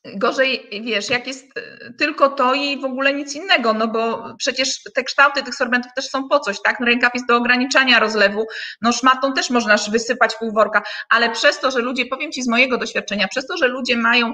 gorzej, 0.04 0.68
wiesz, 0.84 1.10
jak 1.10 1.26
jest 1.26 1.44
e, 1.56 1.92
tylko 1.98 2.28
to 2.28 2.54
i 2.54 2.80
w 2.80 2.84
ogóle 2.84 3.14
nic 3.14 3.34
innego, 3.34 3.72
no 3.74 3.88
bo 3.88 4.24
przecież 4.38 4.82
te 4.94 5.04
kształty 5.04 5.42
tych 5.42 5.54
sorbentów 5.54 5.92
też 5.96 6.08
są 6.08 6.28
po 6.28 6.40
coś, 6.40 6.62
tak? 6.62 6.80
No 6.80 6.86
rękaw 6.86 7.14
jest 7.14 7.26
do 7.26 7.36
ograniczania 7.36 7.98
rozlewu, 7.98 8.46
no 8.82 8.92
szmatą 8.92 9.32
też 9.32 9.50
można 9.50 9.76
wysypać 9.90 10.34
pół 10.38 10.52
worka, 10.52 10.82
ale 11.10 11.30
przez 11.30 11.60
to, 11.60 11.70
że 11.70 11.78
ludzie, 11.78 12.06
powiem 12.06 12.32
Ci 12.32 12.42
z 12.42 12.48
mojego 12.48 12.78
doświadczenia, 12.78 13.28
przez 13.28 13.46
to, 13.46 13.56
że 13.56 13.68
ludzie 13.68 13.96
mają 13.96 14.32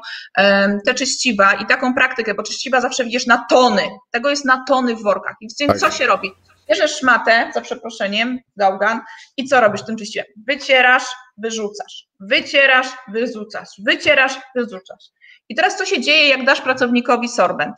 te 0.86 0.94
czyściwa 0.94 1.54
i 1.54 1.66
taką 1.66 1.94
praktykę, 1.94 2.34
bo 2.34 2.42
czyściwa 2.42 2.80
zawsze 2.80 3.04
widzisz 3.04 3.26
na 3.26 3.46
tony, 3.50 3.82
tego 4.10 4.30
jest 4.30 4.44
na 4.44 4.64
tony 4.68 4.96
w 4.96 5.02
workach, 5.02 5.34
i 5.40 5.48
więc 5.60 5.80
Tak. 5.80 5.90
co 5.90 5.98
się 5.98 6.06
robi? 6.06 6.32
Bierzesz 6.68 6.98
szmatę, 6.98 7.50
za 7.54 7.60
przeproszeniem, 7.60 8.38
gałgan 8.56 9.00
i 9.36 9.44
co 9.44 9.60
robisz 9.60 9.84
tym 9.86 9.96
czyściwem? 9.96 10.26
Wycierasz, 10.46 11.04
wyrzucasz, 11.38 12.06
wycierasz, 12.20 12.86
wyrzucasz, 13.08 13.68
wycierasz, 13.78 14.32
wyrzucasz. 14.54 15.04
I 15.48 15.54
teraz 15.54 15.76
co 15.76 15.84
się 15.84 16.00
dzieje, 16.00 16.28
jak 16.28 16.44
dasz 16.44 16.60
pracownikowi 16.60 17.28
sorbent, 17.28 17.74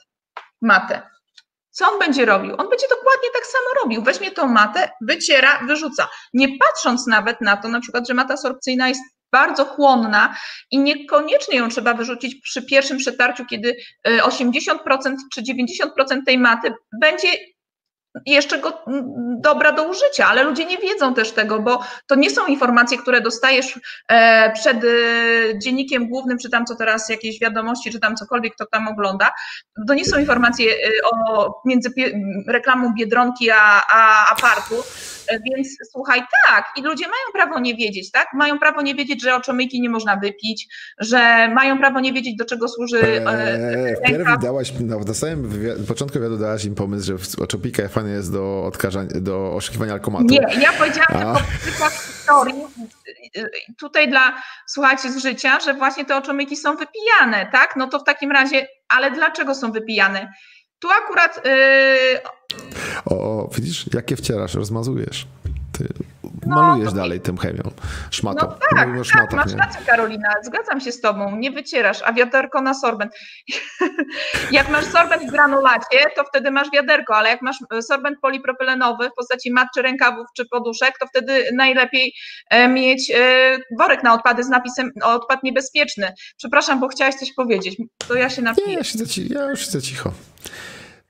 matę? 0.63 1.03
Co 1.71 1.93
on 1.93 1.99
będzie 1.99 2.25
robił? 2.25 2.55
On 2.59 2.69
będzie 2.69 2.87
dokładnie 2.89 3.29
tak 3.35 3.47
samo 3.47 3.65
robił. 3.83 4.03
Weźmie 4.03 4.31
tą 4.31 4.47
matę, 4.47 4.91
wyciera, 5.01 5.61
wyrzuca. 5.67 6.09
Nie 6.35 6.49
patrząc 6.59 7.07
nawet 7.07 7.41
na 7.41 7.57
to, 7.57 7.69
na 7.69 7.81
przykład, 7.81 8.09
że 8.09 8.15
mata 8.15 8.37
sorpcyjna 8.37 8.89
jest 8.89 9.01
bardzo 9.33 9.65
chłonna 9.65 10.37
i 10.71 10.79
niekoniecznie 10.79 11.59
ją 11.59 11.69
trzeba 11.69 11.95
wyrzucić 11.95 12.43
przy 12.43 12.63
pierwszym 12.63 12.99
przetarciu, 12.99 13.45
kiedy 13.47 13.77
y, 14.09 14.21
80% 14.23 15.15
czy 15.35 15.43
90% 15.43 16.25
tej 16.27 16.39
maty 16.39 16.75
będzie 17.01 17.29
jeszcze 18.27 18.59
go 18.59 18.87
mm, 18.87 19.05
dobra 19.41 19.73
do 19.73 19.83
użycia, 19.83 20.27
ale 20.27 20.43
ludzie 20.43 20.65
nie 20.65 20.79
wiedzą 20.79 21.15
też 21.15 21.33
tego, 21.33 21.61
bo 21.61 21.81
to 22.07 22.15
nie 22.15 22.31
są 22.31 22.47
informacje, 22.47 22.99
które 22.99 23.21
dostajesz 23.21 23.81
e, 24.09 24.53
przed 24.53 24.85
e, 24.85 24.89
dziennikiem 25.59 26.09
głównym, 26.09 26.39
czy 26.39 26.51
tam 26.51 26.67
co 26.67 26.77
teraz 26.77 27.09
jakieś 27.09 27.41
wiadomości, 27.41 27.93
czy 27.93 28.01
tam 28.01 28.17
cokolwiek 28.17 28.55
kto 28.55 28.67
tam 28.67 28.89
ogląda. 28.89 29.31
To 29.89 29.95
nie 29.95 30.05
są 30.05 30.19
informacje 30.19 30.73
e, 30.73 30.77
o 31.13 31.55
między 31.65 31.93
reklamą 32.49 32.95
Biedronki 32.95 33.51
a, 33.51 33.83
a, 33.91 34.35
Więc 35.31 35.69
słuchaj, 35.93 36.23
tak, 36.49 36.65
i 36.77 36.83
ludzie 36.83 37.05
mają 37.05 37.45
prawo 37.45 37.61
nie 37.61 37.75
wiedzieć, 37.75 38.11
tak? 38.11 38.29
Mają 38.35 38.59
prawo 38.59 38.83
nie 38.83 38.95
wiedzieć, 38.95 39.23
że 39.23 39.35
oczomyjki 39.35 39.81
nie 39.81 39.91
można 39.91 40.17
wypić, 40.17 40.67
że 40.99 41.49
mają 41.49 41.79
prawo 41.79 42.01
nie 42.01 42.13
wiedzieć, 42.13 42.37
do 42.37 42.45
czego 42.45 42.69
służy. 42.69 42.99
e, 43.03 43.27
Eee. 43.27 43.97
Wpierw 43.97 44.43
dałaś, 44.43 44.73
na 44.81 44.97
na 44.99 45.15
samym 45.15 45.49
wywi- 45.51 45.87
początku 45.89 46.19
wywiadu 46.19 46.39
dałaś 46.39 46.65
im 46.65 46.75
pomysł, 46.75 47.07
że 47.07 47.43
oczopika 47.45 47.89
fajny 47.89 48.11
jest 48.11 48.33
do 48.33 48.65
odkażania, 48.67 49.11
do 49.15 49.55
oszukiwania 49.55 49.93
alkomatu. 49.93 50.25
Nie, 50.29 50.39
ja 50.61 50.73
powiedziałam 50.73 51.07
A. 51.11 51.35
tylko 51.35 51.41
przykład 51.67 51.93
historii 51.93 52.55
y, 53.37 53.47
tutaj 53.79 54.09
dla 54.11 54.43
słuchaczy 54.67 55.11
z 55.13 55.17
życia, 55.23 55.61
że 55.61 55.75
właśnie 55.75 56.05
te 56.05 56.17
oczomyki 56.17 56.57
są 56.57 56.77
wypijane, 56.77 57.47
tak? 57.53 57.75
No 57.77 57.87
to 57.89 57.99
w 57.99 58.05
takim 58.05 58.33
razie, 58.33 58.67
ale 58.89 59.11
dlaczego 59.11 59.55
są 59.55 59.73
wypijane? 59.73 60.33
Tu 60.79 60.89
akurat 60.91 61.45
yy, 61.45 62.21
O, 63.05 63.49
widzisz, 63.55 63.87
jakie 63.95 64.17
wcierasz, 64.17 64.55
rozmazujesz. 64.55 65.27
Ty 65.73 65.89
malujesz 66.47 66.91
to- 66.91 66.97
dalej 66.97 67.21
tym 67.21 67.39
chemią, 67.39 67.63
szmatą. 68.11 68.47
no 68.47 68.53
tak, 68.53 68.71
tak, 68.71 69.05
szmatach, 69.05 69.33
masz 69.33 69.53
nie? 69.53 69.59
rację 69.59 69.81
Karolina, 69.87 70.29
zgadzam 70.43 70.81
się 70.81 70.93
z 70.93 71.01
tobą, 71.01 71.37
nie 71.37 71.51
wycierasz, 71.51 72.03
a 72.05 72.13
wiaderko 72.13 72.61
na 72.63 72.75
sorbent. 72.75 73.13
jak 74.53 74.69
masz 74.69 74.85
sorbent 74.85 75.23
w 75.23 75.31
granulacie, 75.31 75.99
to 76.17 76.25
wtedy 76.25 76.51
masz 76.51 76.71
wiaderko, 76.71 77.17
ale 77.17 77.29
jak 77.29 77.43
masz 77.43 77.57
e, 77.75 77.83
sorbent 77.83 78.21
polipropylenowy 78.21 79.11
w 79.11 79.15
postaci 79.15 79.53
mat 79.53 79.69
czy 79.75 79.83
rękawów 79.83 80.27
czy 80.37 80.45
poduszek, 80.51 80.95
to 81.01 81.07
wtedy 81.07 81.49
najlepiej 81.55 82.13
e, 82.51 82.69
mieć 82.69 83.11
e, 83.11 83.59
worek 83.79 84.03
na 84.03 84.15
odpady 84.15 84.45
z 84.45 84.49
napisem 84.49 84.91
odpad 85.03 85.43
niebezpieczny. 85.43 86.13
Przepraszam, 86.37 86.81
bo 86.81 86.89
chciałaś 86.89 87.15
coś 87.15 87.33
powiedzieć, 87.33 87.77
to 88.09 88.15
ja 88.15 88.31
się 88.31 88.43
Nie, 88.43 88.49
napiję. 88.49 88.73
ja, 88.73 88.85
siedzę 88.85 89.07
ci, 89.07 89.33
ja 89.35 89.45
już 89.51 89.61
siedzę 89.61 89.83
cicho. 89.83 90.13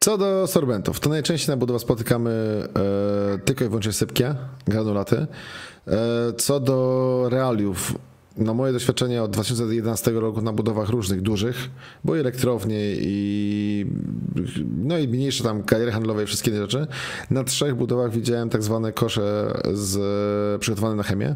Co 0.00 0.18
do 0.18 0.46
sorbentów, 0.46 1.00
to 1.00 1.08
najczęściej 1.08 1.48
na 1.48 1.56
budowach 1.56 1.82
spotykamy 1.82 2.30
e, 3.34 3.38
tylko 3.38 3.64
i 3.64 3.68
wyłącznie 3.68 3.92
sypkie, 3.92 4.34
granulaty. 4.66 5.26
E, 5.86 6.32
co 6.36 6.60
do 6.60 7.28
realiów, 7.30 7.94
na 8.36 8.54
moje 8.54 8.72
doświadczenie 8.72 9.22
od 9.22 9.30
2011 9.30 10.10
roku 10.10 10.42
na 10.42 10.52
budowach 10.52 10.88
różnych, 10.88 11.22
dużych, 11.22 11.70
bo 12.04 12.16
i 12.16 12.20
elektrownie 12.20 12.80
i 12.96 13.86
no 14.76 14.98
i 14.98 15.08
mniejsze 15.08 15.44
tam 15.44 15.62
kariery 15.62 15.92
handlowe 15.92 16.22
i 16.22 16.26
wszystkie 16.26 16.50
inne 16.50 16.60
rzeczy, 16.60 16.86
na 17.30 17.44
trzech 17.44 17.74
budowach 17.74 18.10
widziałem 18.10 18.50
tak 18.50 18.62
zwane 18.62 18.92
kosze 18.92 19.54
z, 19.72 20.60
przygotowane 20.60 20.94
na 20.94 21.02
chemię. 21.02 21.34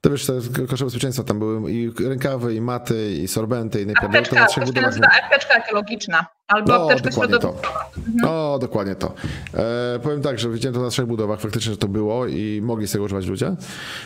To 0.00 0.10
wiesz, 0.10 0.26
te 0.26 0.66
kosze 0.68 0.84
bezpieczeństwa 0.84 1.24
tam 1.24 1.38
były 1.38 1.72
i 1.72 1.92
rękawy, 2.08 2.54
i 2.54 2.60
maty, 2.60 3.12
i 3.12 3.28
sorbenty, 3.28 3.82
i 3.82 3.86
najpierw 3.86 4.28
to 4.28 4.34
na 4.34 4.46
trzech 4.46 4.64
budowach. 4.64 4.94
apteczka 5.24 5.54
ekologiczna 5.54 6.26
albo 6.50 6.72
No, 6.78 6.84
apteczka 6.84 7.10
dokładnie 7.10 7.38
to. 7.38 7.40
środowiskowa. 7.42 7.90
No, 8.14 8.58
dokładnie 8.58 8.94
to. 8.94 9.12
E, 9.54 9.98
powiem 10.02 10.22
tak, 10.22 10.38
że 10.38 10.50
widziałem 10.50 10.74
to 10.74 10.80
na 10.82 10.90
trzech 10.90 11.06
budowach, 11.06 11.40
faktycznie 11.40 11.72
że 11.72 11.78
to 11.78 11.88
było 11.88 12.26
i 12.26 12.60
mogli 12.62 12.88
z 12.88 12.92
tego 12.92 13.04
używać 13.04 13.26
ludzie. 13.26 13.56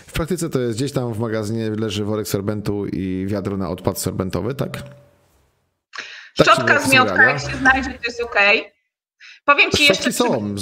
W 0.07 0.13
praktyce 0.13 0.51
to 0.51 0.59
jest 0.61 0.77
gdzieś 0.77 0.93
tam 0.93 1.15
w 1.15 1.19
magazynie 1.19 1.71
leży 1.71 2.05
worek 2.05 2.29
sorbentu 2.29 2.87
i 2.87 3.27
wiadro 3.29 3.57
na 3.57 3.69
odpad 3.71 3.99
sorbentowy, 3.99 4.55
tak? 4.55 4.73
Tak 6.37 6.47
Szczotka 6.47 6.81
z 6.81 6.93
realia. 6.93 7.23
jak 7.23 7.41
się 7.41 7.57
znajdzie, 7.57 7.91
to 7.91 8.05
jest 8.05 8.23
okej. 8.23 8.73
Powiem 9.45 9.71
Ci 9.71 9.85
jeszcze... 9.85 10.13
Są, 10.13 10.55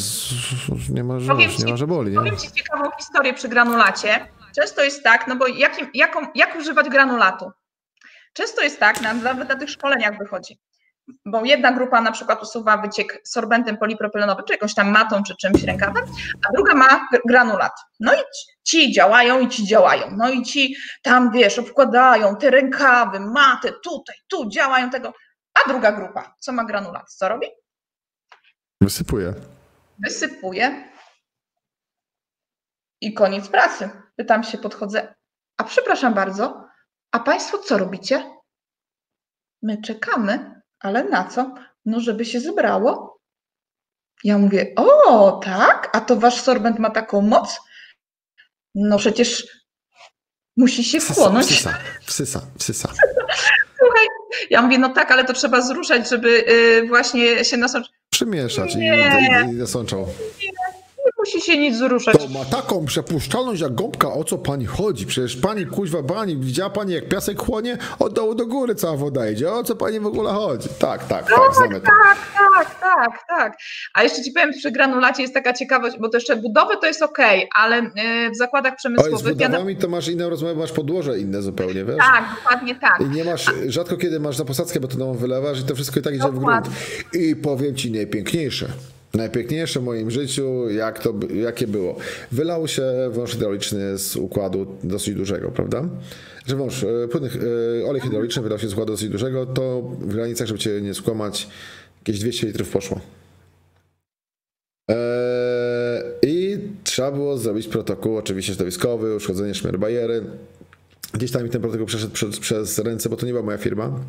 nie 0.90 1.04
ma, 1.04 1.14
Powiem 1.28 1.50
nie 1.50 1.56
ci- 1.56 1.70
ma, 1.70 1.76
że 1.76 1.86
boli, 1.86 2.10
nie? 2.10 2.16
Powiem 2.18 2.36
Ci 2.36 2.52
ciekawą 2.52 2.90
historię 2.98 3.34
przy 3.34 3.48
granulacie. 3.48 4.26
Często 4.56 4.84
jest 4.84 5.02
tak, 5.02 5.26
no 5.28 5.36
bo 5.36 5.46
jakim, 5.46 5.86
jaką, 5.94 6.20
jak 6.34 6.56
używać 6.56 6.88
granulatu? 6.88 7.50
Często 8.32 8.62
jest 8.62 8.80
tak, 8.80 9.00
na- 9.00 9.14
nawet 9.14 9.48
na 9.48 9.56
tych 9.56 9.70
szkoleniach 9.70 10.18
wychodzi, 10.18 10.58
bo 11.26 11.44
jedna 11.44 11.72
grupa 11.72 12.00
na 12.00 12.12
przykład 12.12 12.42
usuwa 12.42 12.76
wyciek 12.76 13.20
sorbentem 13.24 13.76
polipropylenowym, 13.78 14.44
czy 14.44 14.52
jakąś 14.52 14.74
tam 14.74 14.90
matą, 14.90 15.22
czy 15.22 15.36
czymś 15.36 15.62
rękawem, 15.62 16.04
a 16.48 16.52
druga 16.52 16.74
ma 16.74 16.86
gr- 17.12 17.20
granulat. 17.28 17.72
No 18.00 18.14
i 18.14 18.18
ci- 18.64 18.92
działają 18.92 19.40
i 19.40 19.48
ci 19.48 19.66
działają. 19.66 20.06
No 20.16 20.30
i 20.30 20.42
ci 20.42 20.76
tam, 21.02 21.30
wiesz, 21.32 21.58
obkładają 21.58 22.36
te 22.36 22.50
rękawy, 22.50 23.20
maty, 23.20 23.72
tutaj, 23.84 24.16
tu 24.28 24.48
działają 24.48 24.90
tego. 24.90 25.12
A 25.64 25.68
druga 25.68 25.92
grupa, 25.92 26.34
co 26.38 26.52
ma 26.52 26.64
granulat, 26.64 27.12
co 27.12 27.28
robi? 27.28 27.46
Wysypuję. 28.80 29.34
wysypuję 29.98 30.92
i 33.00 33.14
koniec 33.14 33.48
pracy. 33.48 33.90
Pytam 34.16 34.42
się, 34.44 34.58
podchodzę. 34.58 35.14
A 35.56 35.64
przepraszam 35.64 36.14
bardzo, 36.14 36.64
a 37.12 37.20
Państwo 37.20 37.58
co 37.58 37.78
robicie? 37.78 38.30
My 39.62 39.82
czekamy, 39.82 40.61
ale 40.82 41.04
na 41.04 41.24
co? 41.24 41.54
No, 41.86 42.00
żeby 42.00 42.24
się 42.24 42.40
zebrało. 42.40 43.18
Ja 44.24 44.38
mówię, 44.38 44.72
o, 44.76 45.32
tak? 45.44 45.90
A 45.92 46.00
to 46.00 46.16
Wasz 46.16 46.40
sorbent 46.40 46.78
ma 46.78 46.90
taką 46.90 47.20
moc? 47.20 47.60
No 48.74 48.98
przecież 48.98 49.46
musi 50.56 50.84
się 50.84 51.00
wchłonąć. 51.00 51.46
wsysa, 51.46 51.78
wsysa, 52.06 52.40
wsysa. 52.58 52.88
Słuchaj, 53.78 54.06
ja 54.50 54.62
mówię, 54.62 54.78
no 54.78 54.88
tak, 54.88 55.10
ale 55.10 55.24
to 55.24 55.32
trzeba 55.32 55.60
zruszać, 55.60 56.08
żeby 56.10 56.44
y, 56.48 56.86
właśnie 56.88 57.44
się 57.44 57.56
nasączyć. 57.56 57.92
Przemieszać 58.10 58.74
i, 58.74 58.78
Nie. 58.78 59.18
i, 59.46 59.50
i 59.50 59.52
nasączał. 59.52 60.00
Nie 60.42 60.51
musi 61.34 61.46
się 61.46 61.58
nic 61.58 61.76
zruszać. 61.76 62.16
To 62.18 62.28
ma 62.38 62.44
taką 62.44 62.84
przepuszczalność 62.86 63.60
jak 63.62 63.74
gąbka, 63.74 64.12
o 64.12 64.24
co 64.24 64.38
pani 64.38 64.66
chodzi? 64.66 65.06
Przecież 65.06 65.36
pani 65.36 65.66
kuźwa 65.66 66.02
pani, 66.02 66.36
widziała 66.36 66.70
pani 66.70 66.92
jak 66.92 67.08
piasek 67.08 67.38
chłonie? 67.38 67.78
Od 67.98 68.14
dołu 68.14 68.34
do 68.34 68.46
góry 68.46 68.74
cała 68.74 68.96
woda 68.96 69.30
idzie. 69.30 69.52
O 69.52 69.64
co 69.64 69.76
pani 69.76 70.00
w 70.00 70.06
ogóle 70.06 70.30
chodzi? 70.32 70.68
Tak, 70.78 71.04
tak, 71.06 71.28
tak, 71.28 71.54
znamy 71.54 71.80
to. 71.80 71.86
Tak, 71.86 72.18
tak, 72.54 72.80
tak, 72.80 73.18
tak. 73.28 73.56
A 73.94 74.02
jeszcze 74.02 74.22
ci 74.22 74.32
powiem, 74.32 74.50
przy 74.52 74.70
granulacie 74.70 75.22
jest 75.22 75.34
taka 75.34 75.52
ciekawość, 75.52 75.96
bo 76.00 76.08
to 76.08 76.16
jeszcze 76.16 76.36
budowy 76.36 76.74
to 76.80 76.86
jest 76.86 77.02
ok, 77.02 77.18
ale 77.54 77.78
y, 77.82 78.30
w 78.34 78.36
zakładach 78.36 78.72
z 78.74 78.76
przemysłowych. 78.76 79.24
ja 79.40 79.48
na- 79.48 79.54
budowami 79.54 79.76
to 79.76 79.88
masz 79.88 80.08
inną 80.08 80.30
rozmowę, 80.30 80.54
masz 80.54 80.72
podłoże 80.72 81.18
inne 81.18 81.42
zupełnie, 81.42 81.84
wiesz? 81.84 81.96
Tak, 81.98 82.24
dokładnie 82.36 82.74
tak. 82.74 83.00
I 83.00 83.04
nie 83.16 83.24
masz, 83.24 83.46
rzadko 83.66 83.96
kiedy 83.96 84.20
masz 84.20 84.38
na 84.38 84.44
posadzkę 84.44 84.80
betonową 84.80 85.14
wylewasz 85.14 85.60
i 85.60 85.64
to 85.64 85.74
wszystko 85.74 86.00
i 86.00 86.02
tak 86.02 86.14
idzie 86.14 86.28
w 86.28 86.30
grunt. 86.30 86.42
Dokładnie. 86.44 86.72
I 87.12 87.36
powiem 87.36 87.76
ci 87.76 87.90
najpiękniejsze. 87.92 88.66
Najpiękniejsze 89.14 89.80
w 89.80 89.82
moim 89.82 90.10
życiu, 90.10 90.70
jak 90.70 90.98
to, 90.98 91.14
jakie 91.34 91.66
było. 91.66 91.96
Wylał 92.32 92.68
się 92.68 92.82
wąż 93.10 93.32
hydrauliczny 93.32 93.98
z 93.98 94.16
układu 94.16 94.66
dosyć 94.84 95.14
dużego, 95.14 95.50
prawda? 95.50 95.88
Że 96.46 96.56
wąż, 96.56 96.84
e, 96.84 97.08
płynny, 97.08 97.30
e, 97.82 97.86
olej 97.86 98.02
hydrauliczny 98.02 98.42
wylał 98.42 98.58
się 98.58 98.68
z 98.68 98.72
układu 98.72 98.92
dosyć 98.92 99.08
dużego, 99.08 99.46
to 99.46 99.82
w 99.82 100.14
granicach, 100.14 100.46
żeby 100.46 100.58
cię 100.58 100.80
nie 100.80 100.94
skłamać, 100.94 101.48
jakieś 102.00 102.20
200 102.20 102.46
litrów 102.46 102.68
poszło. 102.68 103.00
I 106.22 106.58
trzeba 106.84 107.12
było 107.12 107.38
zrobić 107.38 107.68
protokół, 107.68 108.16
oczywiście 108.16 108.52
środowiskowy, 108.54 109.16
uszkodzenie 109.16 109.54
szmerbajery. 109.54 110.24
Gdzieś 111.12 111.30
tam 111.30 111.44
mi 111.44 111.50
ten 111.50 111.60
protokół 111.60 111.86
przeszedł 111.86 112.12
przez, 112.12 112.38
przez 112.38 112.78
ręce, 112.78 113.08
bo 113.08 113.16
to 113.16 113.26
nie 113.26 113.32
była 113.32 113.44
moja 113.44 113.58
firma. 113.58 114.00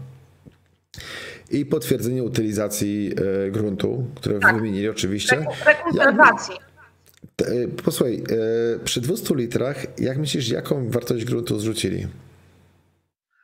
I 1.52 1.66
potwierdzenie 1.66 2.24
utylizacji 2.24 3.16
e, 3.48 3.52
gruntu, 3.52 4.06
które 4.16 4.40
tak. 4.40 4.56
wymienili 4.56 4.90
oczywiście. 4.90 5.46
Rekonserwacji. 5.66 6.56
Ja, 7.40 7.48
posłuchaj, 7.84 8.24
przy 8.84 9.02
200 9.02 9.36
litrach, 9.36 10.00
jak 10.00 10.18
myślisz, 10.18 10.50
jaką 10.50 10.90
wartość 10.90 11.26
gruntu 11.26 11.60
zrzucili? 11.60 12.08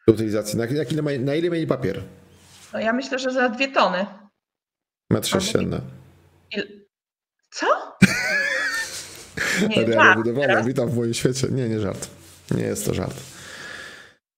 Do 0.07 0.13
utylizacji. 0.13 0.59
Na, 0.59 0.65
na, 0.65 0.83
ile, 0.83 1.19
na 1.19 1.35
ile 1.35 1.49
mieli 1.49 1.67
papier? 1.67 2.01
No 2.73 2.79
ja 2.79 2.93
myślę, 2.93 3.19
że 3.19 3.31
za 3.31 3.49
dwie 3.49 3.67
tony. 3.67 4.05
Metr 5.09 5.27
sześcienny. 5.27 5.81
Co? 7.51 7.67
Nie, 9.69 9.83
Area 9.83 10.15
budowana. 10.15 10.63
Witam 10.63 10.89
w 10.89 10.95
moim 10.95 11.13
świecie. 11.13 11.47
Nie, 11.51 11.69
nie 11.69 11.79
żart. 11.79 12.07
Nie 12.51 12.63
jest 12.63 12.85
to 12.85 12.93
żart. 12.93 13.15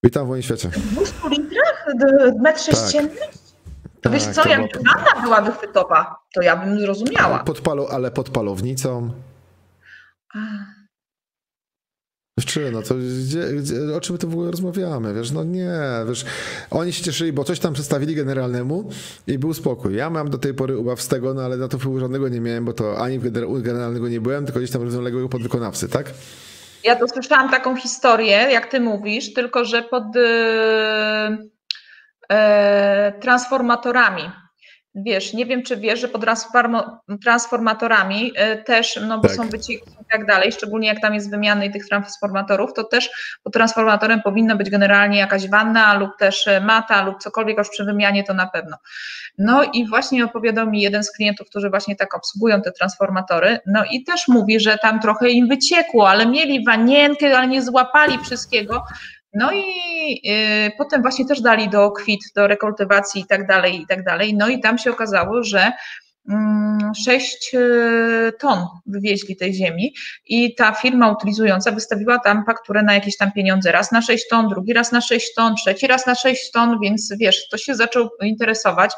Witam 0.03 0.25
w 0.25 0.29
moim 0.29 0.41
świecie. 0.41 0.69
W 0.69 0.93
200 0.93 1.15
litrach? 1.29 1.85
Metr 2.41 2.61
sześcienny? 2.61 3.15
Tak. 3.19 3.29
To 4.01 4.09
wiesz 4.09 4.23
tak, 4.23 4.33
co, 4.33 4.49
jak 4.49 4.61
była... 4.71 5.21
była 5.21 5.41
wychwytowa, 5.41 6.15
to 6.35 6.41
ja 6.41 6.55
bym 6.55 6.79
zrozumiała. 6.79 7.35
Ale 7.35 7.43
pod, 7.43 7.61
palo, 7.61 7.87
ale 7.91 8.11
pod 8.11 8.29
palownicą. 8.29 9.11
A. 10.35 10.39
No 12.71 12.81
to 12.81 12.95
gdzie, 12.95 13.53
gdzie, 13.53 13.95
o 13.95 14.01
czym 14.01 14.13
my 14.13 14.19
tu 14.19 14.29
w 14.29 14.33
ogóle 14.33 14.51
rozmawiamy, 14.51 15.13
wiesz, 15.13 15.31
no 15.31 15.43
nie, 15.43 15.73
wiesz, 16.07 16.25
oni 16.71 16.93
się 16.93 17.03
cieszyli, 17.03 17.33
bo 17.33 17.43
coś 17.43 17.59
tam 17.59 17.73
przedstawili 17.73 18.15
generalnemu 18.15 18.89
i 19.27 19.37
był 19.37 19.53
spokój. 19.53 19.95
Ja 19.95 20.09
mam 20.09 20.29
do 20.29 20.37
tej 20.37 20.53
pory 20.53 20.77
ubaw 20.77 21.01
z 21.01 21.07
tego, 21.07 21.33
no 21.33 21.41
ale 21.41 21.57
na 21.57 21.67
to 21.67 21.77
wpływu 21.79 21.99
żadnego 21.99 22.29
nie 22.29 22.41
miałem, 22.41 22.65
bo 22.65 22.73
to 22.73 22.97
ani 22.97 23.19
u 23.47 23.61
generalnego 23.61 24.09
nie 24.09 24.21
byłem, 24.21 24.45
tylko 24.45 24.59
gdzieś 24.59 24.71
tam 24.71 24.81
równoległego 24.81 25.29
podwykonawcy, 25.29 25.89
tak? 25.89 26.13
Ja 26.83 26.95
to 26.95 27.07
słyszałam 27.07 27.49
taką 27.49 27.75
historię, 27.75 28.35
jak 28.35 28.71
ty 28.71 28.79
mówisz, 28.79 29.33
tylko 29.33 29.65
że 29.65 29.81
pod 29.81 30.03
yy, 30.15 31.49
transformatorami 33.21 34.23
wiesz, 34.95 35.33
nie 35.33 35.45
wiem, 35.45 35.63
czy 35.63 35.77
wiesz, 35.77 35.99
że 35.99 36.07
pod 36.07 36.25
transformatorami 37.21 38.31
y, 38.53 38.63
też, 38.63 38.99
no 39.07 39.17
bo 39.17 39.27
tak. 39.27 39.37
są 39.37 39.49
wycieki 39.49 39.89
i 40.01 40.05
tak 40.11 40.25
dalej, 40.25 40.51
szczególnie 40.51 40.87
jak 40.87 41.01
tam 41.01 41.13
jest 41.13 41.31
wymiany 41.31 41.69
tych 41.69 41.87
transformatorów, 41.87 42.73
to 42.73 42.83
też 42.83 43.09
pod 43.43 43.53
transformatorem 43.53 44.21
powinna 44.21 44.55
być 44.55 44.69
generalnie 44.69 45.17
jakaś 45.17 45.49
wanna 45.49 45.93
lub 45.93 46.11
też 46.19 46.47
y, 46.47 46.61
mata 46.61 47.03
lub 47.03 47.17
cokolwiek 47.19 47.57
już 47.57 47.69
przy 47.69 47.85
wymianie 47.85 48.23
to 48.23 48.33
na 48.33 48.47
pewno. 48.47 48.77
No 49.37 49.63
i 49.73 49.87
właśnie 49.87 50.25
opowiadał 50.25 50.69
mi 50.69 50.81
jeden 50.81 51.03
z 51.03 51.11
klientów, 51.11 51.49
którzy 51.49 51.69
właśnie 51.69 51.95
tak 51.95 52.15
obsługują 52.15 52.61
te 52.61 52.71
transformatory, 52.71 53.59
no 53.65 53.83
i 53.91 54.03
też 54.03 54.27
mówi, 54.27 54.59
że 54.59 54.77
tam 54.77 54.99
trochę 54.99 55.29
im 55.29 55.47
wyciekło, 55.47 56.09
ale 56.09 56.25
mieli 56.25 56.65
wanienkę, 56.65 57.37
ale 57.37 57.47
nie 57.47 57.61
złapali 57.61 58.17
wszystkiego, 58.17 58.83
no 59.33 59.51
i 59.51 60.21
y, 60.67 60.71
potem 60.77 61.01
właśnie 61.01 61.25
też 61.25 61.41
dali 61.41 61.69
do 61.69 61.91
kwit, 61.91 62.19
do 62.35 62.47
rekultywacji 62.47 63.21
i 63.21 63.25
tak 63.25 63.47
dalej, 63.47 63.81
i 63.81 63.87
tak 63.87 64.03
dalej. 64.03 64.35
No 64.37 64.47
i 64.47 64.59
tam 64.59 64.77
się 64.77 64.91
okazało, 64.91 65.43
że 65.43 65.71
6 67.05 67.55
mm, 67.55 67.65
y, 68.27 68.31
ton 68.39 68.65
wywieźli 68.85 69.35
tej 69.35 69.53
ziemi 69.53 69.93
i 70.25 70.55
ta 70.55 70.71
firma 70.71 71.11
utylizująca 71.11 71.71
wystawiła 71.71 72.19
tam 72.19 72.45
fakturę 72.45 72.83
na 72.83 72.93
jakieś 72.93 73.17
tam 73.17 73.31
pieniądze. 73.31 73.71
Raz 73.71 73.91
na 73.91 74.01
6 74.01 74.29
ton, 74.29 74.49
drugi 74.49 74.73
raz 74.73 74.91
na 74.91 75.01
6 75.01 75.33
ton, 75.35 75.55
trzeci 75.55 75.87
raz 75.87 76.05
na 76.05 76.15
6 76.15 76.51
ton, 76.51 76.79
więc 76.83 77.13
wiesz, 77.19 77.49
to 77.49 77.57
się 77.57 77.75
zaczął 77.75 78.09
interesować. 78.21 78.91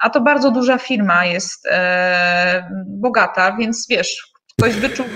A 0.00 0.10
to 0.10 0.20
bardzo 0.20 0.50
duża 0.50 0.78
firma 0.78 1.24
jest, 1.24 1.66
e, 1.66 2.70
bogata, 2.86 3.56
więc 3.56 3.86
wiesz, 3.90 4.32
ktoś 4.58 4.74
wyczuł 4.74 5.06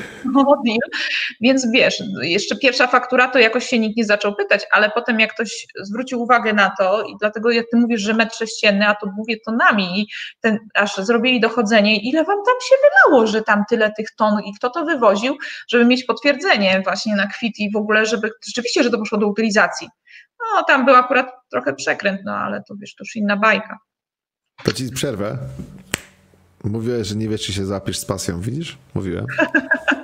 więc 1.41 1.71
wiesz, 1.71 2.03
jeszcze 2.23 2.57
pierwsza 2.57 2.87
faktura 2.87 3.29
to 3.29 3.39
jakoś 3.39 3.67
się 3.67 3.79
nikt 3.79 3.97
nie 3.97 4.05
zaczął 4.05 4.35
pytać, 4.35 4.67
ale 4.71 4.91
potem 4.91 5.21
jak 5.21 5.35
ktoś 5.35 5.67
zwrócił 5.83 6.23
uwagę 6.23 6.53
na 6.53 6.73
to 6.79 7.03
i 7.03 7.17
dlatego 7.21 7.51
jak 7.51 7.67
ty 7.71 7.77
mówisz, 7.77 8.01
że 8.01 8.15
metr 8.15 8.37
sześcienny, 8.37 8.89
a 8.89 8.95
to 8.95 9.07
mówię 9.17 9.37
tonami 9.47 10.01
i 10.01 10.07
ten, 10.41 10.59
aż 10.75 10.97
zrobili 10.97 11.41
dochodzenie, 11.41 11.97
ile 11.97 12.25
wam 12.25 12.39
tam 12.47 12.55
się 12.69 12.75
wylało, 12.83 13.27
że 13.27 13.43
tam 13.43 13.65
tyle 13.69 13.93
tych 13.97 14.11
ton 14.11 14.41
i 14.45 14.55
kto 14.55 14.71
to 14.71 14.85
wywoził, 14.85 15.37
żeby 15.69 15.85
mieć 15.85 16.05
potwierdzenie 16.05 16.81
właśnie 16.85 17.17
na 17.17 17.27
kwit 17.27 17.59
i 17.59 17.73
w 17.73 17.77
ogóle, 17.77 18.07
żeby 18.07 18.31
rzeczywiście, 18.47 18.83
że 18.83 18.91
to 18.91 18.99
poszło 18.99 19.19
do 19.19 19.29
utylizacji. 19.29 19.89
No 20.41 20.63
tam 20.63 20.85
był 20.85 20.95
akurat 20.95 21.27
trochę 21.51 21.75
przekręt, 21.75 22.21
no 22.25 22.37
ale 22.37 22.63
to 22.69 22.75
wiesz, 22.81 22.95
to 22.95 23.05
już 23.05 23.17
inna 23.17 23.37
bajka. 23.37 23.79
To 24.65 24.73
ci 24.73 24.91
przerwę. 24.91 25.39
Mówiłeś, 26.65 27.09
że 27.09 27.17
nie 27.17 27.29
wiesz, 27.29 27.41
czy 27.43 27.53
się 27.53 27.67
zapisz 27.67 27.99
z 27.99 28.05
pasją, 28.05 28.41
widzisz? 28.41 28.79
Mówiłem. 28.95 29.27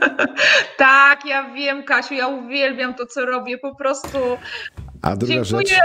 tak, 0.79 1.25
ja 1.27 1.55
wiem, 1.55 1.85
Kasiu, 1.85 2.15
ja 2.15 2.29
uwielbiam 2.29 2.95
to, 2.95 3.07
co 3.07 3.27
robię, 3.27 3.59
po 3.59 3.75
prostu. 3.75 4.19
A 5.03 5.17
druga 5.17 5.35
Dziękuję. 5.35 5.67
rzecz, 5.67 5.79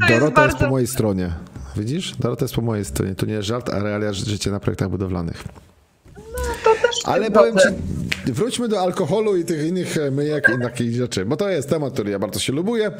to 0.00 0.06
Dorota 0.08 0.24
jest, 0.24 0.34
bardzo... 0.34 0.56
jest 0.56 0.64
po 0.64 0.70
mojej 0.70 0.86
stronie. 0.86 1.32
Widzisz? 1.76 2.16
Dorota 2.16 2.44
jest 2.44 2.54
po 2.54 2.62
mojej 2.62 2.84
stronie. 2.84 3.14
To 3.14 3.26
nie 3.26 3.34
jest 3.34 3.48
żart, 3.48 3.70
a 3.70 3.78
realia 3.78 4.12
życia 4.12 4.50
na 4.50 4.60
projektach 4.60 4.88
budowlanych. 4.88 5.44
Ale 7.04 7.30
powiem 7.30 7.56
ci, 7.56 7.68
wróćmy 8.26 8.68
do 8.68 8.80
alkoholu 8.80 9.36
i 9.36 9.44
tych 9.44 9.68
innych 9.68 9.96
e, 9.96 10.10
myjek 10.10 10.52
i 10.58 10.62
takich 10.62 10.94
rzeczy, 10.94 11.24
bo 11.24 11.36
to 11.36 11.48
jest 11.48 11.70
temat, 11.70 11.92
który 11.92 12.10
ja 12.10 12.18
bardzo 12.18 12.40
się 12.40 12.52
lubuję 12.52 12.90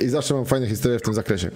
i 0.00 0.08
zawsze 0.08 0.34
mam 0.34 0.44
fajne 0.44 0.66
historie 0.66 0.98
w 0.98 1.02
tym 1.02 1.14
zakresie. 1.14 1.50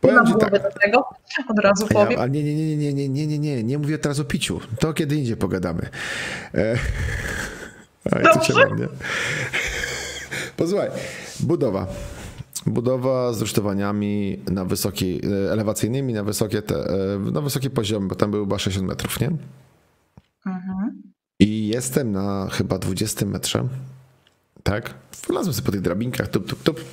Powiem 0.00 0.24
nie 0.24 0.32
ci 0.32 0.38
tak. 0.38 0.52
do 0.52 0.58
tego, 0.82 1.04
od 1.48 1.58
razu 1.58 1.86
powiem. 1.86 2.10
Ja, 2.10 2.18
ale 2.18 2.30
nie, 2.30 2.44
nie, 2.44 2.54
nie, 2.54 2.76
nie, 2.76 2.92
nie, 2.92 3.08
nie, 3.08 3.26
nie, 3.26 3.38
nie, 3.38 3.64
nie 3.64 3.78
mówię 3.78 3.98
teraz 3.98 4.20
o 4.20 4.24
piciu. 4.24 4.60
To 4.80 4.92
kiedy 4.92 5.16
indziej 5.16 5.36
pogadamy. 5.36 5.88
E... 6.54 6.76
cię 8.42 8.54
mam, 8.54 8.78
nie? 8.78 8.88
Posłuchaj, 10.56 10.90
budowa. 11.40 11.86
Budowa 12.66 13.32
z 13.32 13.40
rusztowaniami 13.40 14.40
na 14.50 14.64
wysokiej, 14.64 15.20
elewacyjnymi 15.52 16.12
na 16.12 16.22
wysokie, 16.22 16.62
te, 16.62 16.74
e, 16.74 17.18
na 17.32 17.40
wysokie 17.40 17.70
poziomy, 17.70 18.08
bo 18.08 18.14
tam 18.14 18.30
były 18.30 18.44
chyba 18.44 18.58
60 18.58 18.88
metrów, 18.88 19.20
nie? 19.20 19.30
Mhm. 20.46 21.05
I 21.40 21.68
jestem 21.68 22.12
na 22.12 22.48
chyba 22.50 22.78
20 22.78 23.26
metrze. 23.26 23.68
Tak? 24.62 24.94
Wlazłem 25.28 25.54
sobie 25.54 25.66
po 25.66 25.72
tych 25.72 25.80
drabinkach, 25.80 26.28
tup, 26.28 26.48
tup, 26.48 26.62
tup. 26.62 26.84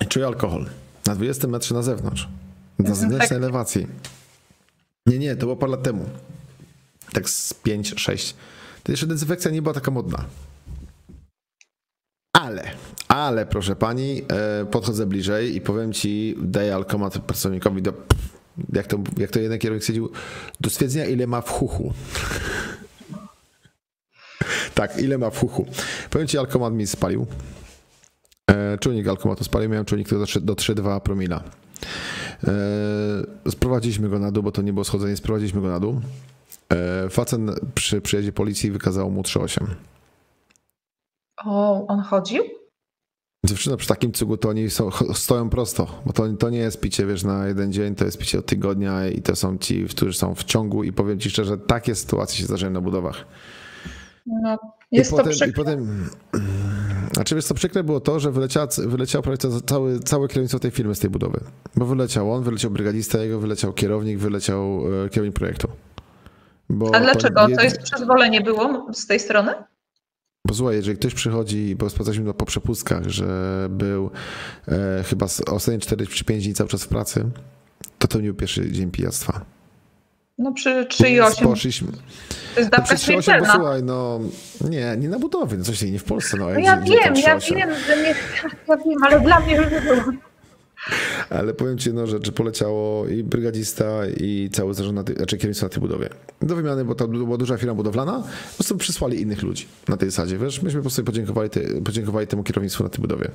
I 0.00 0.06
czuję 0.06 0.26
alkohol. 0.26 0.66
Na 1.06 1.14
20 1.14 1.48
metrze 1.48 1.74
na 1.74 1.82
zewnątrz. 1.82 2.28
Na 2.78 2.94
zewnętrznej 2.94 3.28
tak. 3.28 3.38
elewacji. 3.38 3.86
Nie, 5.06 5.18
nie, 5.18 5.36
to 5.36 5.40
było 5.40 5.56
parę 5.56 5.72
lat 5.72 5.82
temu. 5.82 6.04
Tak 7.12 7.30
z 7.30 7.54
5, 7.54 7.94
6. 7.96 8.34
To 8.82 8.92
jeszcze 8.92 9.06
dezynfekcja 9.06 9.50
nie 9.50 9.62
była 9.62 9.74
taka 9.74 9.90
modna. 9.90 10.24
Ale, 12.32 12.70
ale 13.08 13.46
proszę 13.46 13.76
pani, 13.76 14.22
e, 14.28 14.66
podchodzę 14.66 15.06
bliżej 15.06 15.56
i 15.56 15.60
powiem 15.60 15.92
ci, 15.92 16.36
daję 16.42 16.74
alkomat 16.74 17.18
pracownikowi 17.18 17.82
do, 17.82 17.92
jak 18.72 18.86
to, 18.86 18.98
jak 19.16 19.30
to 19.30 19.40
jeden 19.40 19.58
kierownik 19.58 19.82
stwierdził, 19.82 20.10
do 20.60 20.70
stwierdzenia 20.70 21.06
ile 21.06 21.26
ma 21.26 21.40
w 21.40 21.50
chuchu. 21.50 21.92
Tak, 24.74 24.98
ile 24.98 25.18
ma 25.18 25.30
w 25.30 25.38
huchu. 25.38 25.66
Powiem 26.10 26.28
ci, 26.28 26.38
alkomat 26.38 26.74
mi 26.74 26.86
spalił. 26.86 27.26
E, 28.50 28.78
czujnik 28.78 29.08
alkomatu 29.08 29.44
spalił, 29.44 29.70
miałem 29.70 29.84
czujnik 29.84 30.10
do, 30.10 30.18
do 30.40 30.54
3,2 30.54 31.00
promila. 31.00 31.42
E, 32.44 33.50
sprowadziliśmy 33.50 34.08
go 34.08 34.18
na 34.18 34.32
dół, 34.32 34.42
bo 34.42 34.52
to 34.52 34.62
nie 34.62 34.72
było 34.72 34.84
schodzenie, 34.84 35.16
sprowadziliśmy 35.16 35.60
go 35.60 35.68
na 35.68 35.80
dół. 35.80 36.00
E, 36.72 37.08
facet 37.08 37.40
przy 37.74 38.00
przyjeździe 38.00 38.32
policji 38.32 38.70
wykazał 38.70 39.10
mu 39.10 39.22
3,8. 39.22 39.66
O, 41.44 41.86
on 41.86 42.00
chodził? 42.00 42.42
Dziewczyna 43.46 43.76
przy 43.76 43.88
takim 43.88 44.12
cugu 44.12 44.36
to 44.36 44.48
oni 44.48 44.70
są, 44.70 44.90
stoją 45.14 45.50
prosto, 45.50 46.02
bo 46.06 46.12
to, 46.12 46.28
to 46.28 46.50
nie 46.50 46.58
jest 46.58 46.80
picie, 46.80 47.06
wiesz, 47.06 47.24
na 47.24 47.46
jeden 47.46 47.72
dzień, 47.72 47.94
to 47.94 48.04
jest 48.04 48.18
picie 48.18 48.38
od 48.38 48.46
tygodnia 48.46 49.08
i 49.08 49.22
to 49.22 49.36
są 49.36 49.58
ci, 49.58 49.84
którzy 49.84 50.18
są 50.18 50.34
w 50.34 50.44
ciągu 50.44 50.84
i 50.84 50.92
powiem 50.92 51.20
ci 51.20 51.30
szczerze, 51.30 51.58
takie 51.58 51.94
sytuacje 51.94 52.38
się 52.38 52.44
zdarzają 52.44 52.72
na 52.72 52.80
budowach. 52.80 53.24
No, 54.28 54.58
jest 54.90 55.10
I 55.10 55.10
to 55.10 55.16
potem, 55.16 55.32
przykre. 55.32 55.52
Potem, 55.52 56.08
znaczy 57.14 57.34
wiesz 57.34 57.44
co 57.44 57.54
przykre 57.54 57.84
było 57.84 58.00
to, 58.00 58.20
że 58.20 58.30
wyleciał, 58.30 58.68
wyleciał 58.86 59.22
prawie 59.22 59.38
cały, 59.66 60.00
całe 60.00 60.28
kierownictwo 60.28 60.58
tej 60.58 60.70
firmy 60.70 60.94
z 60.94 60.98
tej 60.98 61.10
budowy. 61.10 61.40
Bo 61.76 61.86
wyleciał 61.86 62.32
on, 62.32 62.42
wyleciał 62.42 62.70
brygadzista 62.70 63.18
jego, 63.18 63.40
wyleciał 63.40 63.72
kierownik, 63.72 64.18
wyleciał 64.18 64.82
e, 65.04 65.08
kierownik 65.08 65.34
projektu. 65.34 65.68
Bo 66.70 66.94
A 66.94 67.00
dlaczego? 67.00 67.46
To 67.56 67.62
jest 67.62 67.82
przyzwolenie 67.82 68.40
było 68.40 68.86
z 68.92 69.06
tej 69.06 69.20
strony? 69.20 69.54
Bo 70.46 70.54
słuchaj, 70.54 70.76
jeżeli 70.76 70.98
ktoś 70.98 71.14
przychodzi, 71.14 71.76
bo 71.76 71.90
sprawdzaliśmy 71.90 72.34
po 72.34 72.44
przepustkach, 72.44 73.08
że 73.08 73.66
był 73.70 74.10
e, 74.68 75.04
chyba 75.06 75.26
ostatnie 75.26 75.78
4 75.78 76.06
czy 76.06 76.24
5 76.24 76.44
dni 76.44 76.54
cały 76.54 76.70
czas 76.70 76.84
w 76.84 76.88
pracy, 76.88 77.24
to 77.98 78.08
to 78.08 78.18
nie 78.18 78.24
był 78.24 78.34
pierwszy 78.34 78.72
dzień 78.72 78.90
pijactwa. 78.90 79.44
No 80.38 80.52
przy 80.52 80.84
3,8. 80.84 81.42
Poszliśmy. 81.42 81.92
To 82.54 82.60
jest 82.60 82.70
dawka 82.70 82.94
no 82.94 82.98
przy 82.98 83.12
3,8, 83.12 83.40
bo 83.40 83.46
słuchaj, 83.46 83.82
no 83.82 84.20
nie, 84.70 84.96
nie 84.98 85.08
na 85.08 85.18
budowie, 85.18 85.56
no 85.56 85.64
coś 85.64 85.82
nie 85.82 85.98
w 85.98 86.04
Polsce. 86.04 86.36
No, 86.36 86.44
no 86.44 86.58
ja 86.58 86.76
gdzie, 86.76 86.92
wiem, 86.92 87.14
ja 87.16 87.38
wiem, 87.38 87.70
że 87.86 87.96
nie, 87.96 88.14
ja 88.68 88.76
wiem, 88.76 89.04
ale 89.04 89.20
dla 89.20 89.40
mnie 89.40 89.56
już 89.56 89.66
było. 89.66 90.04
Ale 91.30 91.54
powiem 91.54 91.78
ci 91.78 91.88
jedną 91.88 92.06
rzecz, 92.06 92.30
poleciało 92.30 93.06
i 93.06 93.22
brygadzista 93.22 94.06
i 94.06 94.50
cały 94.52 94.74
zarząd, 94.74 94.94
na 94.94 95.04
tej, 95.04 95.16
znaczy 95.16 95.36
kierownictwo 95.36 95.66
na 95.66 95.70
tej 95.70 95.80
budowie. 95.80 96.08
Do 96.42 96.56
wymiany, 96.56 96.84
bo 96.84 96.94
to 96.94 97.08
była 97.08 97.36
duża 97.36 97.56
firma 97.56 97.74
budowlana, 97.74 98.22
po 98.50 98.54
prostu 98.56 98.76
przysłali 98.76 99.20
innych 99.20 99.42
ludzi 99.42 99.66
na 99.88 99.96
tej 99.96 100.10
zasadzie, 100.10 100.38
wiesz, 100.38 100.62
myśmy 100.62 100.80
po 100.80 100.82
prostu 100.82 101.04
podziękowali, 101.04 101.50
te, 101.50 101.60
podziękowali 101.60 102.26
temu 102.26 102.42
kierownictwu 102.42 102.84
na 102.84 102.90
tej 102.90 103.00
budowie. 103.00 103.30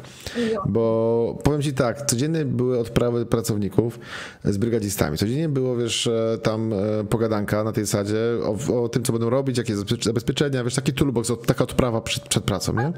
Bo 0.65 1.37
powiem 1.43 1.61
ci 1.61 1.73
tak, 1.73 2.05
codziennie 2.05 2.45
były 2.45 2.79
odprawy 2.79 3.25
pracowników 3.25 3.99
z 4.43 4.57
brygadzistami, 4.57 5.17
codziennie 5.17 5.49
było, 5.49 5.77
wiesz, 5.77 6.07
e, 6.07 6.37
tam 6.43 6.73
e, 6.73 7.03
pogadanka 7.09 7.63
na 7.63 7.71
tej 7.71 7.85
zasadzie 7.85 8.17
o, 8.43 8.83
o 8.83 8.89
tym, 8.89 9.03
co 9.03 9.13
będą 9.13 9.29
robić, 9.29 9.57
jakie 9.57 9.75
zabezpieczenia, 10.01 10.63
wiesz, 10.63 10.75
taki 10.75 10.93
toolbox, 10.93 11.31
taka 11.45 11.63
odprawa 11.63 12.01
przed, 12.01 12.27
przed 12.27 12.43
pracą, 12.43 12.73
nie? 12.73 12.93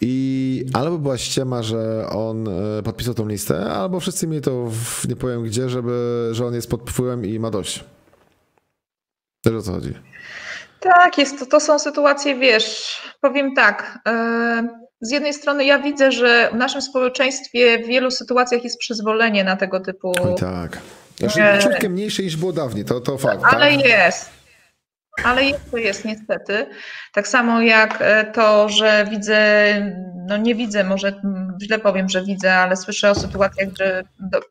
I 0.00 0.64
albo 0.72 0.98
była 0.98 1.18
ściema, 1.18 1.62
że 1.62 2.06
on 2.08 2.48
e, 2.48 2.82
podpisał 2.82 3.14
tą 3.14 3.28
listę, 3.28 3.72
albo 3.72 4.00
wszyscy 4.00 4.26
mieli 4.26 4.42
to 4.42 4.66
w, 4.70 5.08
nie 5.08 5.16
powiem 5.16 5.42
gdzie, 5.42 5.68
żeby, 5.68 6.28
że 6.32 6.46
on 6.46 6.54
jest 6.54 6.70
pod 6.70 6.90
wpływem 6.90 7.26
i 7.26 7.38
ma 7.38 7.50
dość. 7.50 7.84
Wiesz 9.46 9.54
o 9.54 9.62
co 9.62 9.72
chodzi? 9.72 9.94
Tak, 10.80 11.18
jest 11.18 11.38
to, 11.38 11.46
to 11.46 11.60
są 11.60 11.78
sytuacje, 11.78 12.34
wiesz, 12.34 13.00
powiem 13.20 13.54
tak. 13.54 13.98
E, 14.08 14.68
z 15.00 15.10
jednej 15.10 15.34
strony 15.34 15.64
ja 15.64 15.78
widzę, 15.78 16.12
że 16.12 16.50
w 16.52 16.56
naszym 16.56 16.82
społeczeństwie 16.82 17.78
w 17.84 17.86
wielu 17.86 18.10
sytuacjach 18.10 18.64
jest 18.64 18.78
przyzwolenie 18.78 19.44
na 19.44 19.56
tego 19.56 19.80
typu. 19.80 20.12
Oj, 20.22 20.34
tak. 20.40 20.78
Znaczy, 21.18 21.40
ciutkę 21.62 21.88
mniejsze 21.88 22.22
niż 22.22 22.36
było 22.36 22.52
dawniej, 22.52 22.84
to, 22.84 23.00
to 23.00 23.18
fakt. 23.18 23.44
Ale 23.44 23.76
tak? 23.76 23.84
jest. 23.84 24.39
Ale 25.24 25.44
jest 25.44 25.70
to 25.70 25.76
jest 25.76 26.04
niestety. 26.04 26.66
Tak 27.12 27.28
samo 27.28 27.60
jak 27.60 27.96
e, 28.00 28.24
to, 28.24 28.68
że 28.68 29.06
widzę, 29.10 29.36
no 30.28 30.36
nie 30.36 30.54
widzę, 30.54 30.84
może 30.84 31.20
źle 31.62 31.78
powiem, 31.78 32.08
że 32.08 32.24
widzę, 32.24 32.54
ale 32.54 32.76
słyszę 32.76 33.10
o 33.10 33.14
sytuacjach, 33.14 33.68
że 33.78 34.02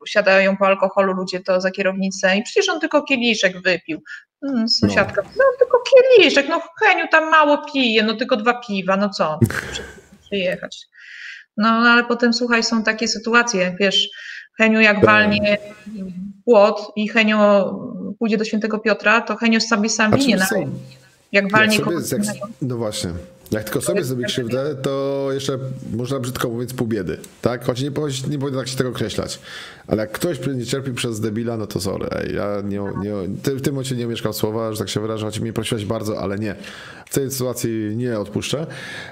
siadają 0.08 0.58
po 0.58 0.68
alkoholu 0.68 1.14
ludzie 1.14 1.40
to 1.40 1.62
za 1.62 1.72
kierownicę 1.72 2.38
i 2.38 2.44
przecież 2.44 2.70
on 2.70 2.80
tylko 2.80 3.04
kieliszek 3.04 3.62
wypił. 3.62 4.04
Hmm, 4.46 4.70
sąsiadka, 4.70 5.22
no. 5.22 5.30
no 5.38 5.44
tylko 5.60 5.78
kieliszek, 5.90 6.50
no 6.50 6.62
Heniu 6.80 7.08
tam 7.12 7.30
mało 7.32 7.58
pije, 7.74 8.04
no 8.04 8.14
tylko 8.14 8.38
dwa 8.38 8.54
piwa, 8.54 8.98
no 8.98 9.10
co, 9.10 9.40
przyjechać. 10.26 10.88
No 11.58 11.70
ale 11.70 12.04
potem 12.04 12.34
słuchaj, 12.34 12.64
są 12.64 12.84
takie 12.84 13.08
sytuacje, 13.08 13.76
wiesz, 13.80 14.10
Heniu 14.58 14.82
jak 14.82 15.06
walnie 15.06 15.58
płot 16.46 16.92
i 16.96 17.08
Henio 17.08 17.74
pójdzie 18.20 18.38
do 18.38 18.46
świętego 18.46 18.80
Piotra, 18.80 19.22
to 19.22 19.36
Henio 19.36 19.62
sobie 19.62 19.90
sam 19.90 20.12
winie. 20.18 20.38
Na, 20.38 20.48
jak 21.32 21.52
walnie 21.52 21.78
jak 21.78 22.04
sobie, 22.04 22.26
jak, 22.26 22.36
No 22.62 22.78
właśnie. 22.78 23.10
Jak 23.52 23.64
tylko 23.64 23.82
sobie 23.82 24.04
zrobi 24.04 24.24
krzywdę, 24.24 24.76
to 24.76 25.28
jeszcze 25.34 25.60
można 25.94 26.20
brzydko 26.20 26.50
mówiąc 26.50 26.74
pół 26.74 26.88
biedy, 26.88 27.18
tak? 27.42 27.66
Choć 27.66 27.82
nie, 27.82 27.92
nie 28.30 28.40
powinno 28.40 28.60
tak 28.60 28.68
się 28.68 28.78
tego 28.78 28.90
określać. 28.90 29.40
Ale 29.88 30.02
jak 30.02 30.12
ktoś 30.12 30.40
nie 30.56 30.66
cierpi 30.66 30.92
przez 30.94 31.20
debila, 31.20 31.58
no 31.58 31.68
to 31.68 31.82
sorry. 31.82 32.08
Ej, 32.12 32.36
ja 32.36 32.62
nie, 32.64 32.80
nie, 32.80 33.14
w 33.56 33.62
tym 33.62 33.74
momencie 33.74 33.96
nie 33.96 34.08
mieszkam 34.08 34.34
słowa, 34.34 34.74
że 34.74 34.80
tak 34.80 34.90
się 34.90 35.00
wyrażę, 35.00 35.26
choć 35.26 35.40
mnie 35.40 35.54
prosiłeś 35.54 35.86
bardzo, 35.86 36.20
ale 36.20 36.40
nie. 36.40 36.56
W 37.06 37.14
tej 37.14 37.32
sytuacji 37.32 37.94
nie 37.96 38.20
odpuszczę. 38.20 38.68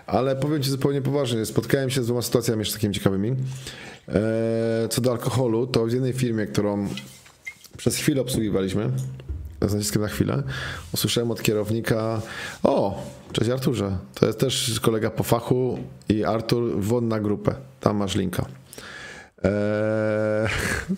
Ale 0.07 0.35
powiem 0.35 0.63
ci 0.63 0.69
zupełnie 0.69 1.01
poważnie, 1.01 1.45
spotkałem 1.45 1.89
się 1.89 2.03
z 2.03 2.05
dwoma 2.05 2.21
sytuacjami 2.21 2.59
jeszcze 2.59 2.73
takimi 2.73 2.93
ciekawymi. 2.93 3.35
E, 4.09 4.87
co 4.89 5.01
do 5.01 5.11
alkoholu, 5.11 5.67
to 5.67 5.85
w 5.85 5.91
jednej 5.91 6.13
firmie, 6.13 6.45
którą 6.45 6.87
przez 7.77 7.95
chwilę 7.97 8.21
obsługiwaliśmy, 8.21 8.89
z 9.61 9.73
naciskiem 9.73 10.01
na 10.01 10.07
chwilę, 10.07 10.43
usłyszałem 10.93 11.31
od 11.31 11.41
kierownika: 11.41 12.21
O, 12.63 13.03
cześć 13.31 13.49
Arturze, 13.51 13.97
to 14.13 14.25
jest 14.25 14.39
też 14.39 14.79
kolega 14.79 15.09
po 15.09 15.23
fachu 15.23 15.79
i 16.09 16.23
Artur, 16.23 16.79
wodna 16.81 17.19
grupę, 17.19 17.55
tam 17.79 17.97
masz 17.97 18.15
linka. 18.15 18.45
Eee, 19.43 19.51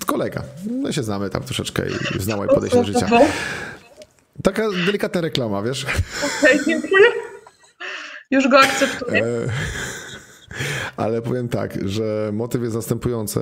kolega. 0.05 0.43
My 0.71 0.93
się 0.93 1.03
znamy 1.03 1.29
tam 1.29 1.43
troszeczkę 1.43 1.83
i 2.17 2.21
znamy 2.21 2.47
podejście 2.47 2.77
do 2.77 2.83
życia. 2.83 3.09
Taka 4.43 4.69
delikatna 4.85 5.21
reklama, 5.21 5.61
wiesz? 5.61 5.85
Okej, 6.39 6.59
dziękuję. 6.65 7.07
Już 8.31 8.47
go 8.47 8.59
akceptuję. 8.59 9.23
Eee, 9.23 9.49
ale 10.97 11.21
powiem 11.21 11.49
tak, 11.49 11.89
że 11.89 12.29
motyw 12.33 12.61
jest 12.61 12.75
następujący. 12.75 13.39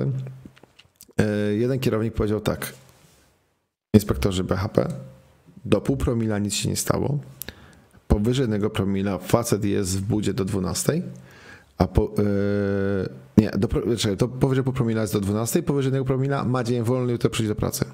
Eee, 1.18 1.60
jeden 1.60 1.78
kierownik 1.78 2.14
powiedział 2.14 2.40
tak. 2.40 2.72
Inspektorzy 3.94 4.44
BHP, 4.44 4.88
do 5.64 5.80
pół 5.80 5.96
promila 5.96 6.38
nic 6.38 6.54
się 6.54 6.68
nie 6.68 6.76
stało. 6.76 7.18
Powyżej 8.08 8.42
jednego 8.42 8.70
promila 8.70 9.18
facet 9.18 9.64
jest 9.64 9.98
w 9.98 10.00
budzie 10.00 10.34
do 10.34 10.44
12, 10.44 11.02
a 11.78 11.86
po, 11.86 12.02
yy, 12.02 13.08
nie, 13.38 13.50
do, 13.50 13.68
czekaj, 13.96 14.16
to 14.16 14.28
powyżej 14.28 14.64
pół 14.64 14.72
promila 14.72 15.00
jest 15.00 15.12
do 15.12 15.20
12, 15.20 15.62
powyżej 15.62 15.86
jednego 15.86 16.04
promila 16.04 16.44
ma 16.44 16.64
dzień 16.64 16.82
wolny, 16.82 17.12
jutro 17.12 17.30
przyjdzie 17.30 17.48
do 17.48 17.60
pracy. 17.60 17.84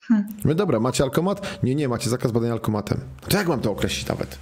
Hmm. 0.00 0.28
My 0.44 0.54
dobra, 0.54 0.80
macie 0.80 1.04
alkomat? 1.04 1.62
Nie, 1.62 1.74
nie, 1.74 1.88
macie 1.88 2.10
zakaz 2.10 2.32
badania 2.32 2.52
alkomatem. 2.52 3.00
To 3.28 3.38
jak 3.38 3.48
mam 3.48 3.60
to 3.60 3.70
określić 3.70 4.06
nawet? 4.08 4.38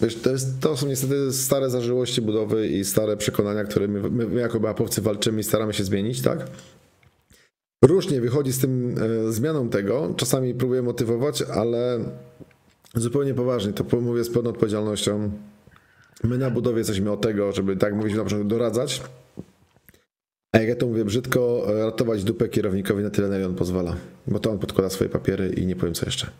Wiesz, 0.00 0.20
to, 0.20 0.30
jest, 0.30 0.60
to 0.60 0.76
są 0.76 0.86
niestety 0.86 1.32
stare 1.32 1.70
zażyłości 1.70 2.22
budowy 2.22 2.68
i 2.68 2.84
stare 2.84 3.16
przekonania, 3.16 3.64
które 3.64 3.88
my, 3.88 4.26
my 4.26 4.40
jako 4.40 4.60
BAP-owcy 4.60 5.02
walczymy 5.02 5.40
i 5.40 5.44
staramy 5.44 5.74
się 5.74 5.84
zmienić, 5.84 6.22
tak? 6.22 6.46
Różnie 7.82 8.20
wychodzi 8.20 8.52
z 8.52 8.58
tym 8.58 8.94
e, 9.28 9.32
zmianą 9.32 9.68
tego. 9.68 10.14
Czasami 10.16 10.54
próbuję 10.54 10.82
motywować, 10.82 11.42
ale 11.42 11.98
zupełnie 12.94 13.34
poważnie. 13.34 13.72
To 13.72 14.00
mówię 14.00 14.24
z 14.24 14.30
pełną 14.30 14.50
odpowiedzialnością. 14.50 15.30
My 16.24 16.38
na 16.38 16.50
budowie 16.50 16.78
jesteśmy 16.78 17.10
od 17.10 17.20
tego, 17.20 17.52
żeby, 17.52 17.76
tak 17.76 17.94
mówić 17.94 18.16
na 18.16 18.24
początku, 18.24 18.48
doradzać. 18.48 19.02
A 20.52 20.58
jak 20.58 20.68
ja 20.68 20.76
to 20.76 20.86
mówię 20.86 21.04
brzydko, 21.04 21.66
ratować 21.66 22.24
dupę 22.24 22.48
kierownikowi 22.48 23.02
na 23.02 23.10
tyle, 23.10 23.28
na 23.28 23.36
ile 23.36 23.46
on 23.46 23.54
pozwala. 23.54 23.96
Bo 24.26 24.38
to 24.38 24.50
on 24.50 24.58
podkłada 24.58 24.90
swoje 24.90 25.10
papiery 25.10 25.48
i 25.48 25.66
nie 25.66 25.76
powiem 25.76 25.94
co 25.94 26.06
jeszcze. 26.06 26.30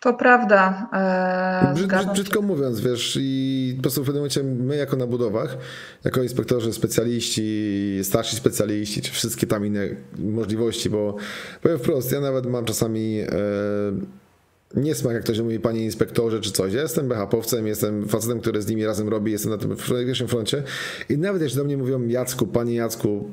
To 0.00 0.14
prawda. 0.14 0.88
E, 0.92 1.74
Brzyd, 1.74 2.12
brzydko 2.12 2.42
mówiąc, 2.42 2.80
wiesz, 2.80 3.18
i 3.20 3.74
po 3.76 3.82
prostu 3.82 4.02
w 4.02 4.06
pewnym 4.06 4.20
momencie 4.20 4.42
my 4.42 4.76
jako 4.76 4.96
na 4.96 5.06
budowach, 5.06 5.58
jako 6.04 6.22
inspektorzy, 6.22 6.72
specjaliści, 6.72 8.00
starsi 8.02 8.36
specjaliści, 8.36 9.02
czy 9.02 9.12
wszystkie 9.12 9.46
tam 9.46 9.66
inne 9.66 9.88
możliwości, 10.18 10.90
bo 10.90 11.16
powiem 11.62 11.78
wprost, 11.78 12.12
ja 12.12 12.20
nawet 12.20 12.46
mam 12.46 12.64
czasami 12.64 13.20
e, 13.20 13.26
niesmak, 14.74 15.14
jak 15.14 15.24
ktoś 15.24 15.40
mówi, 15.40 15.60
panie 15.60 15.84
inspektorze, 15.84 16.40
czy 16.40 16.52
coś. 16.52 16.72
Ja 16.72 16.82
jestem 16.82 17.08
BHP-owcem, 17.08 17.66
jestem 17.66 18.08
facetem, 18.08 18.40
który 18.40 18.62
z 18.62 18.68
nimi 18.68 18.84
razem 18.84 19.08
robi, 19.08 19.32
jestem 19.32 19.52
na 19.52 19.58
tym 19.58 19.76
pierwszym 20.06 20.28
froncie 20.28 20.62
i 21.08 21.18
nawet 21.18 21.42
jeśli 21.42 21.58
do 21.58 21.64
mnie 21.64 21.76
mówią 21.76 22.06
Jacku, 22.06 22.46
panie 22.46 22.74
Jacku, 22.74 23.28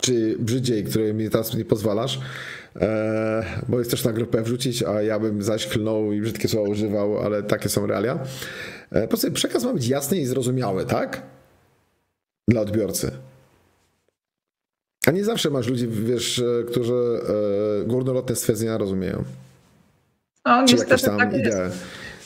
czy 0.00 0.36
brzydziej, 0.38 0.84
który 0.84 1.14
mi 1.14 1.30
teraz 1.30 1.54
nie 1.54 1.64
pozwalasz, 1.64 2.20
bo 3.68 3.78
jest 3.78 3.90
też 3.90 4.04
na 4.04 4.12
grupę 4.12 4.42
wrzucić, 4.42 4.82
a 4.82 5.02
ja 5.02 5.18
bym 5.18 5.42
zaś 5.42 5.66
klnął 5.66 6.12
i 6.12 6.20
brzydkie 6.20 6.48
słowa 6.48 6.68
używał, 6.68 7.18
ale 7.18 7.42
takie 7.42 7.68
są 7.68 7.86
realia. 7.86 8.18
E, 8.92 9.02
po 9.02 9.08
prostu 9.08 9.32
przekaz 9.32 9.64
ma 9.64 9.72
być 9.72 9.88
jasny 9.88 10.18
i 10.18 10.26
zrozumiały, 10.26 10.84
tak? 10.84 11.22
Dla 12.48 12.60
odbiorcy. 12.60 13.10
A 15.06 15.10
nie 15.10 15.24
zawsze 15.24 15.50
masz 15.50 15.66
ludzi, 15.66 15.88
wiesz, 15.88 16.38
e, 16.38 16.64
którzy 16.64 17.20
górnolotne 17.86 18.36
stwierdzenia 18.36 18.78
rozumieją. 18.78 19.24
No, 20.44 20.62
niestety 20.62 21.06
tak 21.18 21.32
jest. 21.32 21.58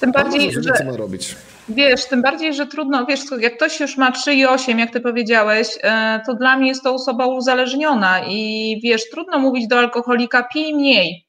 Tym 0.00 0.12
bardziej, 0.12 0.52
że... 0.52 0.72
co 0.78 0.84
ma 0.84 0.96
robić. 0.96 1.36
Wiesz, 1.68 2.08
tym 2.08 2.22
bardziej, 2.22 2.54
że 2.54 2.66
trudno, 2.66 3.06
wiesz, 3.06 3.20
jak 3.40 3.56
ktoś 3.56 3.80
już 3.80 3.96
ma 3.96 4.10
3,8, 4.10 4.78
jak 4.78 4.90
ty 4.90 5.00
powiedziałeś, 5.00 5.68
e, 5.82 6.20
to 6.26 6.34
dla 6.34 6.56
mnie 6.56 6.68
jest 6.68 6.82
to 6.82 6.94
osoba 6.94 7.26
uzależniona 7.26 8.20
i 8.28 8.80
wiesz, 8.82 9.10
trudno 9.10 9.38
mówić 9.38 9.68
do 9.68 9.78
alkoholika, 9.78 10.48
pij 10.52 10.74
mniej, 10.74 11.26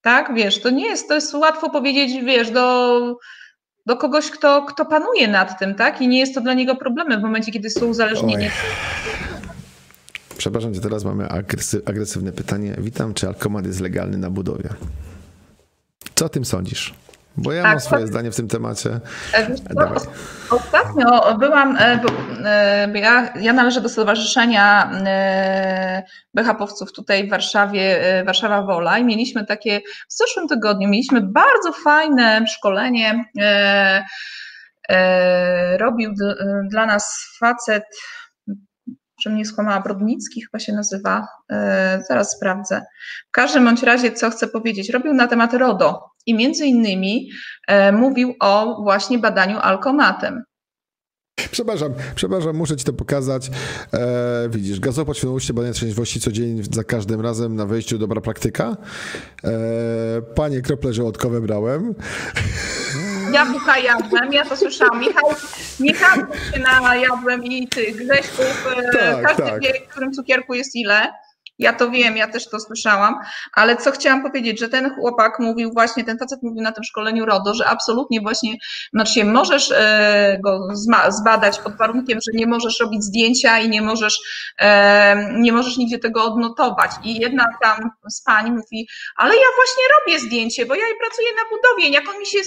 tak, 0.00 0.34
wiesz, 0.34 0.60
to 0.60 0.70
nie 0.70 0.86
jest, 0.86 1.08
to 1.08 1.14
jest 1.14 1.34
łatwo 1.34 1.70
powiedzieć, 1.70 2.24
wiesz, 2.24 2.50
do, 2.50 2.98
do 3.86 3.96
kogoś, 3.96 4.30
kto, 4.30 4.62
kto 4.62 4.84
panuje 4.84 5.28
nad 5.28 5.58
tym, 5.58 5.74
tak, 5.74 6.00
i 6.00 6.08
nie 6.08 6.18
jest 6.18 6.34
to 6.34 6.40
dla 6.40 6.54
niego 6.54 6.76
problemem 6.76 7.20
w 7.20 7.22
momencie, 7.22 7.52
kiedy 7.52 7.70
są 7.70 7.86
uzależnieni. 7.86 8.44
Oj. 8.44 8.50
Przepraszam 10.38 10.74
cię, 10.74 10.80
teraz 10.80 11.04
mamy 11.04 11.28
agresywne 11.84 12.32
pytanie. 12.32 12.74
Witam, 12.78 13.14
czy 13.14 13.26
alkomat 13.26 13.66
jest 13.66 13.80
legalny 13.80 14.18
na 14.18 14.30
budowie? 14.30 14.68
Co 16.14 16.26
o 16.26 16.28
tym 16.28 16.44
sądzisz? 16.44 16.94
Bo 17.38 17.52
ja 17.52 17.62
tak, 17.62 17.70
mam 17.72 17.80
swoje 17.80 18.02
to... 18.02 18.08
zdanie 18.08 18.30
w 18.30 18.36
tym 18.36 18.48
temacie. 18.48 19.00
E, 19.34 19.56
ostatnio 20.50 21.38
byłam, 21.38 21.76
e, 21.76 22.00
e, 22.44 22.98
ja, 22.98 23.32
ja 23.40 23.52
należę 23.52 23.80
do 23.80 23.88
Stowarzyszenia 23.88 24.90
BHP-owców 26.34 26.92
tutaj 26.92 27.26
w 27.26 27.30
Warszawie, 27.30 28.00
Warszawa 28.26 28.62
Wola 28.62 28.98
i 28.98 29.04
mieliśmy 29.04 29.46
takie, 29.46 29.80
w 30.08 30.12
zeszłym 30.12 30.48
tygodniu 30.48 30.88
mieliśmy 30.88 31.20
bardzo 31.20 31.72
fajne 31.72 32.46
szkolenie, 32.46 33.24
robił 35.78 36.14
dla 36.70 36.86
nas 36.86 37.36
facet, 37.40 37.84
że 39.22 39.30
mnie 39.30 39.44
skłamała, 39.44 39.80
Brodnicki 39.80 40.42
chyba 40.42 40.58
się 40.58 40.72
nazywa, 40.72 41.26
zaraz 42.08 42.36
sprawdzę. 42.36 42.84
W 43.28 43.30
każdym 43.30 43.64
bądź 43.64 43.82
razie, 43.82 44.12
co 44.12 44.30
chcę 44.30 44.48
powiedzieć, 44.48 44.90
robił 44.90 45.14
na 45.14 45.26
temat 45.26 45.54
RODO, 45.54 46.10
i 46.28 46.34
między 46.34 46.66
innymi 46.66 47.30
e, 47.68 47.92
mówił 47.92 48.34
o 48.40 48.82
właśnie 48.82 49.18
badaniu 49.18 49.58
alkomatem. 49.58 50.42
Przepraszam, 51.50 51.94
przepraszam, 52.14 52.56
muszę 52.56 52.76
ci 52.76 52.84
to 52.84 52.92
pokazać. 52.92 53.50
E, 53.92 54.48
widzisz, 54.48 54.80
gazopod 54.80 55.16
świadomości 55.16 55.52
badania 55.52 55.72
trzeźwości 55.74 56.20
codziennie 56.20 56.62
za 56.70 56.84
każdym 56.84 57.20
razem 57.20 57.56
na 57.56 57.66
wejściu 57.66 57.98
dobra 57.98 58.20
praktyka. 58.20 58.76
E, 59.44 59.50
panie 60.34 60.60
krople 60.60 60.92
żołądkowe 60.92 61.40
brałem. 61.40 61.94
Jabłka 63.32 63.78
jadłem, 63.78 64.32
ja 64.32 64.44
to 64.44 64.56
słyszałam. 64.56 65.00
Michał, 65.00 65.30
Michał 65.80 66.16
się 66.52 66.60
najadłem 66.82 67.44
i 67.44 67.68
ty, 67.68 67.92
Grześków, 67.92 68.68
e, 68.78 68.82
Tak, 68.92 69.22
każdy 69.22 69.42
tak. 69.42 69.62
wie, 69.62 69.72
w 69.86 69.90
którym 69.90 70.12
cukierku 70.12 70.54
jest 70.54 70.76
ile. 70.76 71.12
Ja 71.58 71.72
to 71.72 71.90
wiem, 71.90 72.16
ja 72.16 72.28
też 72.28 72.48
to 72.48 72.60
słyszałam, 72.60 73.14
ale 73.52 73.76
co 73.76 73.90
chciałam 73.90 74.22
powiedzieć, 74.22 74.60
że 74.60 74.68
ten 74.68 74.94
chłopak 74.94 75.38
mówił 75.38 75.72
właśnie, 75.72 76.04
ten 76.04 76.18
facet 76.18 76.42
mówił 76.42 76.62
na 76.62 76.72
tym 76.72 76.84
szkoleniu 76.84 77.26
RODO, 77.26 77.54
że 77.54 77.66
absolutnie 77.66 78.20
właśnie, 78.20 78.56
znaczy 78.92 79.24
możesz 79.24 79.70
e, 79.70 80.38
go 80.44 80.68
zbadać 81.08 81.58
pod 81.58 81.76
warunkiem, 81.76 82.18
że 82.20 82.38
nie 82.38 82.46
możesz 82.46 82.80
robić 82.80 83.04
zdjęcia 83.04 83.58
i 83.58 83.68
nie 83.68 83.82
możesz, 83.82 84.18
e, 84.58 85.32
nie 85.40 85.52
możesz 85.52 85.76
nigdzie 85.76 85.98
tego 85.98 86.24
odnotować. 86.24 86.90
I 87.04 87.20
jedna 87.20 87.44
tam 87.62 87.90
z 88.10 88.22
pań 88.22 88.50
mówi, 88.50 88.88
ale 89.16 89.34
ja 89.34 89.46
właśnie 89.56 89.84
robię 89.98 90.20
zdjęcie, 90.20 90.66
bo 90.66 90.74
ja 90.74 90.82
pracuję 91.00 91.28
na 91.36 91.56
budowie, 91.56 91.88
jak 91.88 92.08
on 92.08 92.18
mi 92.18 92.26
się 92.26 92.38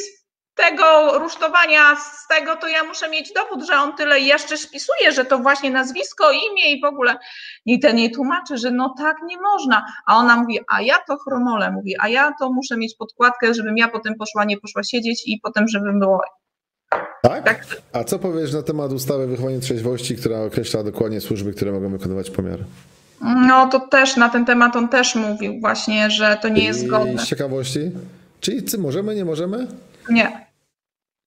tego 0.55 1.19
rusztowania, 1.19 1.95
z 1.95 2.27
tego, 2.27 2.55
to 2.55 2.67
ja 2.67 2.83
muszę 2.83 3.09
mieć 3.09 3.33
dowód, 3.33 3.67
że 3.67 3.75
on 3.75 3.95
tyle 3.95 4.19
jeszcze 4.19 4.57
spisuje, 4.57 5.11
że 5.11 5.25
to 5.25 5.39
właśnie 5.39 5.71
nazwisko, 5.71 6.31
imię 6.31 6.71
i 6.71 6.81
w 6.81 6.85
ogóle. 6.85 7.17
I 7.65 7.79
ten 7.79 7.97
jej 7.97 8.11
tłumaczy, 8.11 8.57
że 8.57 8.71
no 8.71 8.95
tak 8.97 9.17
nie 9.25 9.37
można. 9.41 9.85
A 10.07 10.17
ona 10.17 10.37
mówi, 10.37 10.59
a 10.67 10.81
ja 10.81 10.95
to 11.07 11.17
chromole, 11.17 11.71
mówi, 11.71 11.95
a 11.99 12.07
ja 12.07 12.33
to 12.39 12.51
muszę 12.51 12.77
mieć 12.77 12.95
podkładkę, 12.95 13.53
żebym 13.53 13.77
ja 13.77 13.87
potem 13.87 14.15
poszła, 14.15 14.45
nie 14.45 14.57
poszła 14.57 14.83
siedzieć 14.83 15.23
i 15.25 15.39
potem, 15.43 15.67
żebym 15.67 15.99
było. 15.99 16.21
Tak? 17.21 17.43
Tak. 17.45 17.65
A 17.93 18.03
co 18.03 18.19
powiesz 18.19 18.53
na 18.53 18.63
temat 18.63 18.91
ustawy 18.91 19.27
wychowania 19.27 19.59
trzeźwości, 19.59 20.15
która 20.15 20.41
określa 20.41 20.83
dokładnie 20.83 21.21
służby, 21.21 21.53
które 21.53 21.71
mogą 21.71 21.89
wykonywać 21.89 22.29
pomiary? 22.29 22.63
No 23.21 23.67
to 23.67 23.79
też 23.79 24.15
na 24.15 24.29
ten 24.29 24.45
temat 24.45 24.75
on 24.75 24.89
też 24.89 25.15
mówił 25.15 25.59
właśnie, 25.59 26.09
że 26.09 26.37
to 26.41 26.49
nie 26.49 26.63
jest 26.63 26.83
I 26.83 26.87
zgodne. 26.87 27.21
z 27.21 27.27
ciekawości, 27.27 27.91
czyli 28.39 28.63
czy 28.63 28.77
możemy, 28.77 29.15
nie 29.15 29.25
możemy? 29.25 29.67
Nie. 30.09 30.45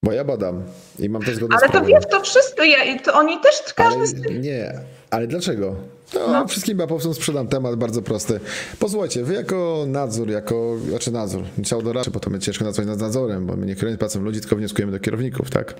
Bo 0.04 0.12
ja 0.12 0.24
badam 0.24 0.62
i 0.98 1.08
mam 1.08 1.22
to 1.22 1.34
zgodne 1.34 1.56
Ale 1.62 1.72
to 1.72 1.84
wiesz, 1.84 2.04
to 2.10 2.20
wszystko, 2.20 2.64
ja, 2.64 2.98
to 2.98 3.14
oni 3.14 3.40
też, 3.40 3.72
każdy 3.76 4.06
z 4.06 4.14
Ale 4.14 4.38
nie, 4.38 4.72
ale 5.10 5.26
dlaczego? 5.26 5.76
To 6.12 6.32
No. 6.32 6.48
wszystkim 6.48 6.78
bapowcom 6.78 7.14
sprzedam 7.14 7.48
temat 7.48 7.76
bardzo 7.76 8.02
prosty. 8.02 8.40
Posłuchajcie, 8.78 9.24
wy 9.24 9.34
jako 9.34 9.84
nadzór, 9.86 10.30
jako, 10.30 10.76
znaczy 10.88 11.10
nadzór, 11.12 11.42
trzeba 11.64 11.82
doraczy, 11.82 12.10
bo 12.10 12.20
to 12.20 12.30
my 12.30 12.38
ciężko 12.38 12.64
nazwać 12.64 12.86
nad 12.86 13.00
nadzorem, 13.00 13.46
bo 13.46 13.56
my 13.56 13.66
nie 13.66 13.74
kierujemy 13.74 13.98
pracą 13.98 14.20
ludzi, 14.20 14.40
tylko 14.40 14.56
wnioskujemy 14.56 14.92
do 14.92 15.00
kierowników, 15.00 15.50
tak? 15.50 15.74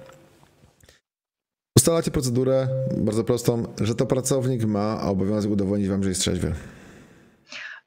Ustalacie 1.77 2.11
procedurę 2.11 2.69
bardzo 2.97 3.25
prostą, 3.25 3.67
że 3.81 3.95
to 3.95 4.07
pracownik 4.07 4.65
ma 4.65 5.03
obowiązek 5.03 5.51
udowodnić 5.51 5.89
wam, 5.89 6.03
że 6.03 6.09
jest 6.09 6.21
trzeźwy. 6.21 6.53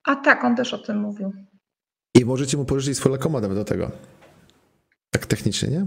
A 0.03 0.15
tak, 0.15 0.43
on 0.43 0.55
też 0.55 0.73
o 0.73 0.77
tym 0.77 0.97
mówił. 0.99 1.34
I 2.15 2.25
możecie 2.25 2.57
mu 2.57 2.65
pożyczyć 2.65 2.97
swój 2.97 3.11
lakomat 3.11 3.41
nawet 3.41 3.57
do 3.57 3.65
tego. 3.65 3.91
Tak 5.11 5.25
technicznie, 5.25 5.69
nie? 5.69 5.85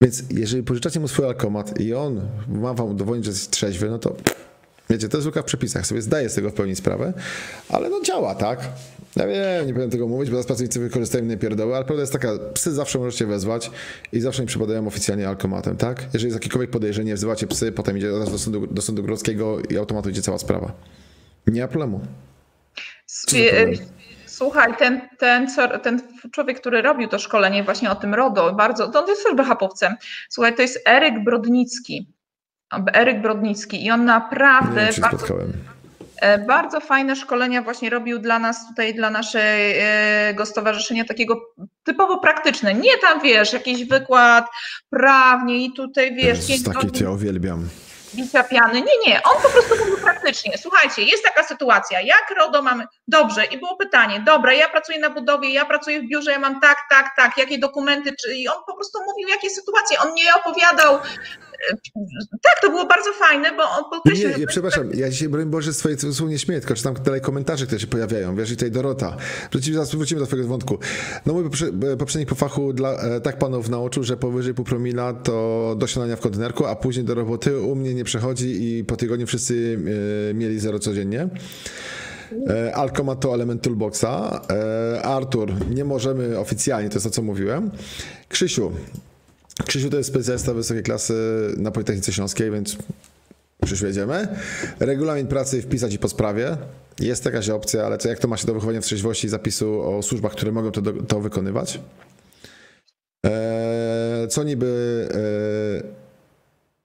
Więc 0.00 0.22
jeżeli 0.30 0.62
pożyczacie 0.62 1.00
mu 1.00 1.08
swój 1.08 1.24
alkomat 1.24 1.80
i 1.80 1.94
on 1.94 2.28
ma 2.48 2.74
wam 2.74 2.88
udowodnić, 2.88 3.24
że 3.24 3.30
jest 3.30 3.50
trzeźwy, 3.50 3.90
no 3.90 3.98
to 3.98 4.16
wiecie, 4.90 5.08
to 5.08 5.16
jest 5.16 5.26
luka 5.26 5.42
w 5.42 5.44
przepisach, 5.44 5.86
sobie 5.86 6.02
zdaję 6.02 6.28
z 6.28 6.34
tego 6.34 6.50
w 6.50 6.54
pełni 6.54 6.76
sprawę, 6.76 7.12
ale 7.68 7.90
no 7.90 8.00
działa, 8.00 8.34
tak? 8.34 8.68
Ja 9.16 9.26
wiem, 9.26 9.66
nie 9.66 9.74
powiem 9.74 9.90
tego 9.90 10.08
mówić, 10.08 10.30
bo 10.30 10.36
zaraz 10.36 10.46
pracownicy 10.46 10.80
wykorzystają 10.80 11.24
mnie 11.24 11.36
pierdoły, 11.36 11.76
ale 11.76 11.84
prawda 11.84 12.00
jest 12.00 12.12
taka, 12.12 12.38
psy 12.54 12.72
zawsze 12.72 12.98
możecie 12.98 13.26
wezwać 13.26 13.70
i 14.12 14.20
zawsze 14.20 14.42
nie 14.42 14.48
przypadają 14.48 14.86
oficjalnie 14.86 15.28
alkomatem, 15.28 15.76
tak? 15.76 16.02
Jeżeli 16.02 16.24
jest 16.24 16.36
jakiekolwiek 16.36 16.70
podejrzenie, 16.70 17.14
wzywacie 17.14 17.46
psy, 17.46 17.72
potem 17.72 17.98
idzie 17.98 18.10
do 18.10 18.38
sądu, 18.38 18.66
do 18.66 18.82
sądu 18.82 19.02
grodzkiego 19.02 19.58
i 19.70 19.76
automatu 19.78 20.10
idzie 20.10 20.22
cała 20.22 20.38
sprawa. 20.38 20.72
Nie 21.46 21.62
ma 21.62 21.68
problemu. 21.68 22.00
Problem? 23.66 23.95
Słuchaj, 24.36 24.76
ten, 24.76 25.00
ten, 25.18 25.46
ten 25.82 26.00
człowiek, 26.32 26.60
który 26.60 26.82
robił 26.82 27.08
to 27.08 27.18
szkolenie 27.18 27.64
właśnie 27.64 27.90
o 27.90 27.94
tym 27.94 28.14
RODO, 28.14 28.52
bardzo, 28.52 28.88
to 28.88 29.02
on 29.02 29.08
jest 29.08 29.24
też 29.24 29.34
BHP-owcem. 29.34 29.94
Słuchaj, 30.28 30.54
to 30.54 30.62
jest 30.62 30.88
Eryk 30.88 31.24
Brodnicki. 31.24 32.06
Eryk 32.92 33.22
Brodnicki 33.22 33.84
i 33.86 33.90
on 33.90 34.00
Nie 34.00 34.06
naprawdę 34.06 34.84
wiem, 34.84 34.94
czy 34.94 35.00
bardzo, 35.00 35.18
spotkałem. 35.18 35.52
e, 36.20 36.38
bardzo 36.38 36.80
fajne 36.80 37.16
szkolenia 37.16 37.62
właśnie 37.62 37.90
robił 37.90 38.18
dla 38.18 38.38
nas 38.38 38.68
tutaj, 38.68 38.94
dla 38.94 39.10
naszego 39.10 40.46
stowarzyszenia 40.46 41.04
takiego 41.04 41.40
typowo 41.84 42.18
praktyczne. 42.18 42.74
Nie 42.74 42.98
tam, 43.02 43.20
wiesz, 43.20 43.52
jakiś 43.52 43.84
wykład 43.84 44.46
prawnie 44.90 45.64
i 45.64 45.72
tutaj, 45.72 46.14
wiesz, 46.14 46.48
Jezus, 46.48 46.64
takie 46.64 46.86
godzin 46.86 47.06
ja 47.06 47.12
uwielbiam. 47.12 47.68
Bicia 48.16 48.44
piany. 48.44 48.80
Nie, 48.80 48.98
nie, 49.06 49.22
on 49.22 49.42
po 49.42 49.48
prostu 49.48 49.76
mówił 49.78 49.96
praktycznie. 49.98 50.58
Słuchajcie, 50.58 51.02
jest 51.02 51.24
taka 51.24 51.44
sytuacja, 51.44 52.00
jak 52.00 52.34
RODO 52.38 52.62
mamy, 52.62 52.84
dobrze, 53.08 53.44
i 53.44 53.58
było 53.58 53.76
pytanie, 53.76 54.20
dobra, 54.20 54.52
ja 54.52 54.68
pracuję 54.68 54.98
na 54.98 55.10
budowie, 55.10 55.50
ja 55.50 55.64
pracuję 55.64 56.00
w 56.00 56.08
biurze, 56.08 56.30
ja 56.30 56.38
mam 56.38 56.60
tak, 56.60 56.78
tak, 56.90 57.16
tak, 57.16 57.38
jakie 57.38 57.58
dokumenty, 57.58 58.10
czy... 58.20 58.34
i 58.34 58.48
on 58.48 58.64
po 58.66 58.74
prostu 58.74 58.98
mówił, 59.06 59.28
jakie 59.28 59.50
sytuacje, 59.50 59.98
on 59.98 60.14
nie 60.14 60.34
opowiadał, 60.34 60.98
tak, 62.42 62.60
to 62.62 62.70
było 62.70 62.86
bardzo 62.86 63.12
fajne, 63.12 63.56
bo 63.56 63.62
on 63.62 63.84
podkreślił, 63.90 64.28
nie, 64.28 64.36
nie, 64.36 64.46
przepraszam, 64.46 64.90
ja 64.94 65.10
dzisiaj, 65.10 65.28
broń 65.28 65.46
Boże, 65.46 65.72
swoje 65.74 65.98
słów 65.98 66.30
nie 66.30 66.38
śmieję, 66.38 66.60
tylko 66.60 66.74
czytam 66.74 66.94
dalej 66.94 67.20
komentarze, 67.20 67.66
które 67.66 67.80
się 67.80 67.86
pojawiają, 67.86 68.36
wiesz, 68.36 68.50
i 68.50 68.56
tutaj 68.56 68.70
Dorota. 68.70 69.16
Wrócimy, 69.52 69.74
zaraz 69.74 69.94
wrócimy 69.94 70.20
do 70.20 70.26
twojego 70.26 70.48
wątku. 70.48 70.78
No 71.26 71.32
mój 71.32 71.44
poprze- 71.44 71.96
poprzednik 71.96 72.28
po 72.28 72.34
fachu 72.34 72.72
dla, 72.72 72.92
e, 72.92 73.20
tak 73.20 73.38
panów 73.38 73.68
nauczył, 73.68 74.02
że 74.02 74.16
powyżej 74.16 74.54
pół 74.54 74.64
promila 74.64 75.12
to 75.12 75.74
do 75.78 75.86
siadania 75.86 76.16
w 76.16 76.20
kontenerku, 76.20 76.66
a 76.66 76.76
później 76.76 77.04
do 77.04 77.14
roboty 77.14 77.60
u 77.60 77.74
mnie 77.74 77.94
nie 77.94 78.04
przechodzi 78.04 78.78
i 78.78 78.84
po 78.84 78.96
tygodniu 78.96 79.26
wszyscy 79.26 79.78
e, 80.30 80.34
mieli 80.34 80.60
zero 80.60 80.78
codziennie. 80.78 81.28
E, 82.48 82.74
Alkomat 82.76 83.20
to 83.20 83.34
element 83.34 83.62
toolboxa. 83.62 84.40
E, 84.50 85.02
Artur, 85.02 85.52
nie 85.70 85.84
możemy 85.84 86.38
oficjalnie, 86.38 86.88
to 86.88 86.94
jest 86.94 87.04
to, 87.06 87.10
co 87.10 87.22
mówiłem. 87.22 87.70
Krzysiu, 88.28 88.72
Krzysiu 89.64 89.90
to 89.90 89.96
jest 89.96 90.08
specjalista 90.08 90.54
wysokiej 90.54 90.82
klasy 90.82 91.14
na 91.56 91.70
Politechnice 91.70 92.12
Śląskiej, 92.12 92.50
więc 92.50 92.76
Krzysiu 93.64 93.86
jedziemy. 93.86 94.28
Regulamin 94.80 95.26
pracy 95.26 95.62
wpisać 95.62 95.94
i 95.94 95.98
po 95.98 96.08
sprawie. 96.08 96.56
Jest 97.00 97.24
jakaś 97.24 97.48
opcja, 97.48 97.86
ale 97.86 97.98
co, 97.98 98.08
jak 98.08 98.18
to 98.18 98.28
ma 98.28 98.36
się 98.36 98.46
do 98.46 98.54
wychowania 98.54 98.80
w 98.80 98.84
trzeźwości 98.84 99.26
i 99.26 99.30
zapisu 99.30 99.82
o 99.82 100.02
służbach, 100.02 100.32
które 100.32 100.52
mogą 100.52 100.70
to, 100.70 100.82
to 100.92 101.20
wykonywać? 101.20 101.80
Eee, 103.24 104.28
co 104.28 104.42
niby... 104.44 105.08
Eee, 105.14 105.82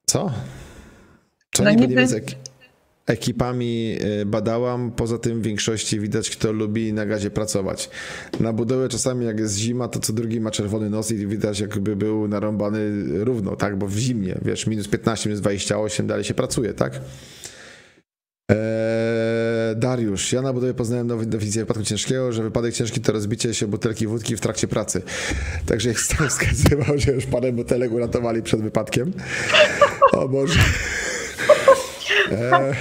co? 0.06 0.32
Co 1.54 1.64
No 1.64 1.70
niby, 1.72 1.88
niby- 1.88 2.02
niby 2.02 2.36
ekipami 3.12 3.98
e, 4.00 4.26
badałam, 4.26 4.92
poza 4.92 5.18
tym 5.18 5.42
w 5.42 5.44
większości 5.44 6.00
widać, 6.00 6.30
kto 6.30 6.52
lubi 6.52 6.94
na 6.94 7.06
gazie 7.06 7.32
pracować. 7.32 7.90
Na 8.40 8.54
budowie 8.54 8.90
czasami 8.90 9.26
jak 9.26 9.40
jest 9.40 9.58
zima, 9.58 9.88
to 9.88 10.00
co 10.00 10.14
drugi 10.14 10.42
ma 10.42 10.52
czerwony 10.52 10.90
nos 10.90 11.12
i 11.12 11.28
widać 11.28 11.60
jakby 11.60 11.96
był 11.96 12.28
narąbany 12.28 12.80
równo, 13.24 13.56
tak? 13.56 13.78
Bo 13.78 13.88
w 13.88 13.98
zimnie, 13.98 14.40
wiesz, 14.42 14.68
minus 14.68 14.88
15, 14.88 15.30
minus 15.30 15.42
28, 15.42 16.08
dalej 16.08 16.24
się 16.24 16.34
pracuje, 16.34 16.74
tak? 16.74 17.02
Eee, 18.52 19.76
Dariusz, 19.76 20.34
ja 20.34 20.42
na 20.42 20.54
budowie 20.54 20.74
poznałem 20.74 21.08
nową 21.08 21.26
definicję 21.26 21.62
wypadku 21.62 21.84
ciężkiego, 21.84 22.32
że 22.32 22.44
wypadek 22.44 22.74
ciężki 22.74 23.02
to 23.02 23.12
rozbicie 23.12 23.54
się 23.54 23.68
butelki 23.68 24.08
wódki 24.08 24.36
w 24.36 24.40
trakcie 24.40 24.68
pracy. 24.68 25.02
Także 25.66 25.90
jak 25.90 25.98
tam 26.18 26.30
wskazywał, 26.30 26.98
że 26.98 27.12
już 27.12 27.26
parę 27.26 27.52
butelek 27.52 27.92
uratowali 27.92 28.44
przed 28.44 28.62
wypadkiem. 28.62 29.14
O 30.12 30.30
Boże. 30.30 30.60
Eee, 32.32 32.76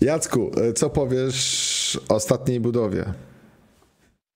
Jacku, 0.00 0.50
e, 0.56 0.72
co 0.72 0.90
powiesz 0.90 2.00
o 2.08 2.14
ostatniej 2.14 2.60
budowie? 2.60 3.04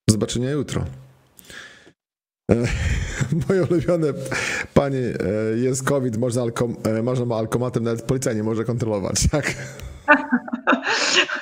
Do 0.07 0.11
zobaczenia 0.11 0.51
jutro. 0.51 0.85
E, 2.51 2.55
Moje 3.49 3.63
ulubione 3.63 4.07
panie, 4.73 4.99
e, 4.99 5.57
jest 5.57 5.83
COVID, 5.83 6.17
można, 6.17 6.41
alkom, 6.41 6.75
e, 6.83 7.03
można 7.03 7.25
ma 7.25 7.35
alkomatem, 7.35 7.83
nawet 7.83 8.01
policja 8.01 8.33
nie 8.33 8.43
może 8.43 8.63
kontrolować, 8.65 9.27
tak? 9.31 9.53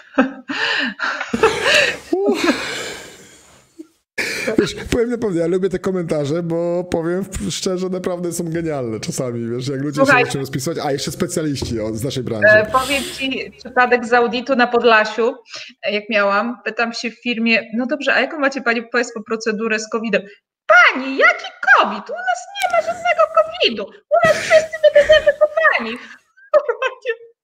Wiesz, 4.65 4.85
powiem 4.91 5.09
naprawdę, 5.09 5.39
ja 5.39 5.47
lubię 5.47 5.69
te 5.69 5.79
komentarze, 5.79 6.43
bo 6.43 6.83
powiem 6.83 7.25
szczerze, 7.49 7.89
naprawdę 7.89 8.31
są 8.33 8.43
genialne 8.43 8.99
czasami, 8.99 9.49
wiesz, 9.49 9.67
jak 9.67 9.81
ludzie 9.81 9.95
Słuchaj. 9.95 10.19
się 10.19 10.25
zaczynają 10.25 10.45
spisywać, 10.45 10.77
a 10.83 10.91
jeszcze 10.91 11.11
specjaliści 11.11 11.75
z 11.93 12.03
naszej 12.03 12.23
branży. 12.23 12.47
E, 12.47 12.65
Powiem 12.71 13.03
Ci 13.03 13.51
przypadek 13.57 14.05
z 14.05 14.13
auditu 14.13 14.55
na 14.55 14.67
Podlasiu, 14.67 15.35
e, 15.83 15.91
jak 15.91 16.03
miałam, 16.09 16.57
pytam 16.65 16.93
się 16.93 17.11
w 17.11 17.21
firmie, 17.21 17.61
no 17.73 17.85
dobrze, 17.85 18.13
a 18.13 18.21
jaką 18.21 18.39
macie 18.39 18.61
Pani 18.61 18.83
Państwo 18.83 19.21
procedurę 19.27 19.79
z 19.79 19.89
COVID-em? 19.89 20.21
Pani, 20.65 21.17
jaki 21.17 21.45
COVID? 21.77 22.09
U 22.09 22.13
nas 22.13 22.39
nie 22.55 22.77
ma 22.77 22.81
żadnego 22.81 23.21
COVID-u. 23.35 23.83
U 23.83 24.27
nas 24.27 24.37
wszyscy 24.37 24.77
wydezynfekowani. 24.83 25.97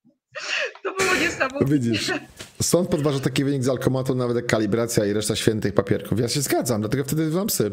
To 0.83 0.93
było 0.95 1.15
niesamowite. 1.21 1.65
Widzisz, 1.65 2.11
sąd 2.61 2.89
podważa 2.89 3.19
taki 3.19 3.43
wynik 3.43 3.63
z 3.63 3.69
alkomatu, 3.69 4.15
nawet 4.15 4.35
jak 4.35 4.45
kalibracja 4.45 5.05
i 5.05 5.13
reszta 5.13 5.35
świętych 5.35 5.73
papierków. 5.73 6.19
Ja 6.19 6.27
się 6.27 6.41
zgadzam, 6.41 6.81
dlatego 6.81 7.03
wtedy 7.03 7.29
wam 7.29 7.47
psy. 7.47 7.71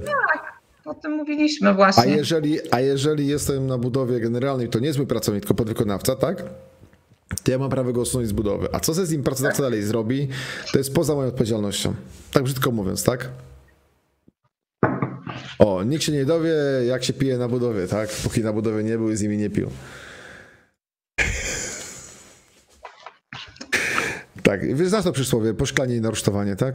o 0.84 0.94
tym 0.94 1.12
mówiliśmy 1.12 1.74
właśnie. 1.74 2.02
A 2.02 2.06
jeżeli, 2.06 2.58
a 2.70 2.80
jeżeli 2.80 3.26
jestem 3.26 3.66
na 3.66 3.78
budowie 3.78 4.20
generalnej, 4.20 4.68
to 4.68 4.78
nie 4.78 4.86
jest 4.86 4.98
mój 4.98 5.06
pracownik, 5.06 5.42
tylko 5.42 5.54
podwykonawca, 5.54 6.16
tak? 6.16 6.44
To 7.44 7.50
ja 7.50 7.58
mam 7.58 7.70
prawo 7.70 7.92
go 7.92 8.00
usunąć 8.00 8.28
z 8.28 8.32
budowy. 8.32 8.68
A 8.72 8.80
co 8.80 8.94
ze 8.94 9.06
z 9.06 9.10
nim 9.12 9.22
pracodawca 9.22 9.62
dalej 9.62 9.82
zrobi, 9.82 10.28
to 10.72 10.78
jest 10.78 10.94
poza 10.94 11.14
moją 11.14 11.28
odpowiedzialnością. 11.28 11.94
Tak 12.32 12.42
brzydko 12.42 12.70
mówiąc, 12.70 13.04
tak? 13.04 13.28
O, 15.58 15.82
nikt 15.82 16.04
się 16.04 16.12
nie 16.12 16.24
dowie, 16.24 16.52
jak 16.86 17.04
się 17.04 17.12
pije 17.12 17.38
na 17.38 17.48
budowie, 17.48 17.86
tak? 17.88 18.08
Póki 18.08 18.40
na 18.40 18.52
budowie 18.52 18.82
nie 18.84 18.98
był 18.98 19.10
i 19.10 19.16
z 19.16 19.22
nimi 19.22 19.36
nie 19.36 19.50
pił. 19.50 19.70
Tak, 24.48 24.76
znasz 24.88 25.04
to 25.04 25.12
przysłowie, 25.12 25.54
poszklanie 25.54 25.96
i 25.96 26.00
narusztowanie, 26.00 26.56
tak? 26.56 26.74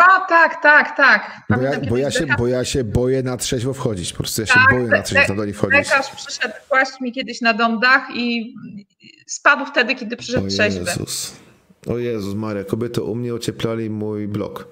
A, 0.00 0.20
tak, 0.28 0.62
tak, 0.62 0.96
tak. 0.96 1.30
Bo 1.50 1.62
ja, 1.62 1.80
bo, 1.80 1.96
ja 1.96 2.10
się, 2.10 2.20
lekarz- 2.26 2.38
bo 2.38 2.46
ja 2.46 2.64
się 2.64 2.84
boję 2.84 3.22
na 3.22 3.36
trzeźwo 3.36 3.74
wchodzić, 3.74 4.12
po 4.12 4.18
prostu 4.18 4.40
ja 4.40 4.46
się 4.46 4.54
Tak, 4.54 4.70
boję 4.70 4.86
na 4.86 5.02
trzeźwo 5.02 5.34
do 5.34 5.44
nich 5.44 5.56
wchodzić. 5.56 5.74
Lekarz 5.76 6.10
przyszedł 6.10 6.54
kłaść 6.68 7.00
mi 7.00 7.12
kiedyś 7.12 7.40
na 7.40 7.54
dom 7.54 7.80
dach 7.80 8.02
i 8.14 8.54
spadł 9.26 9.66
wtedy, 9.66 9.94
kiedy 9.94 10.16
przyszedł 10.16 10.46
O 10.46 10.48
trzeźwy. 10.48 10.84
Jezus. 10.86 11.36
O 11.86 11.98
Jezus 11.98 12.34
Maria, 12.34 12.64
kobiety 12.64 13.02
u 13.02 13.14
mnie 13.14 13.34
ocieplali 13.34 13.90
mój 13.90 14.28
blok, 14.28 14.68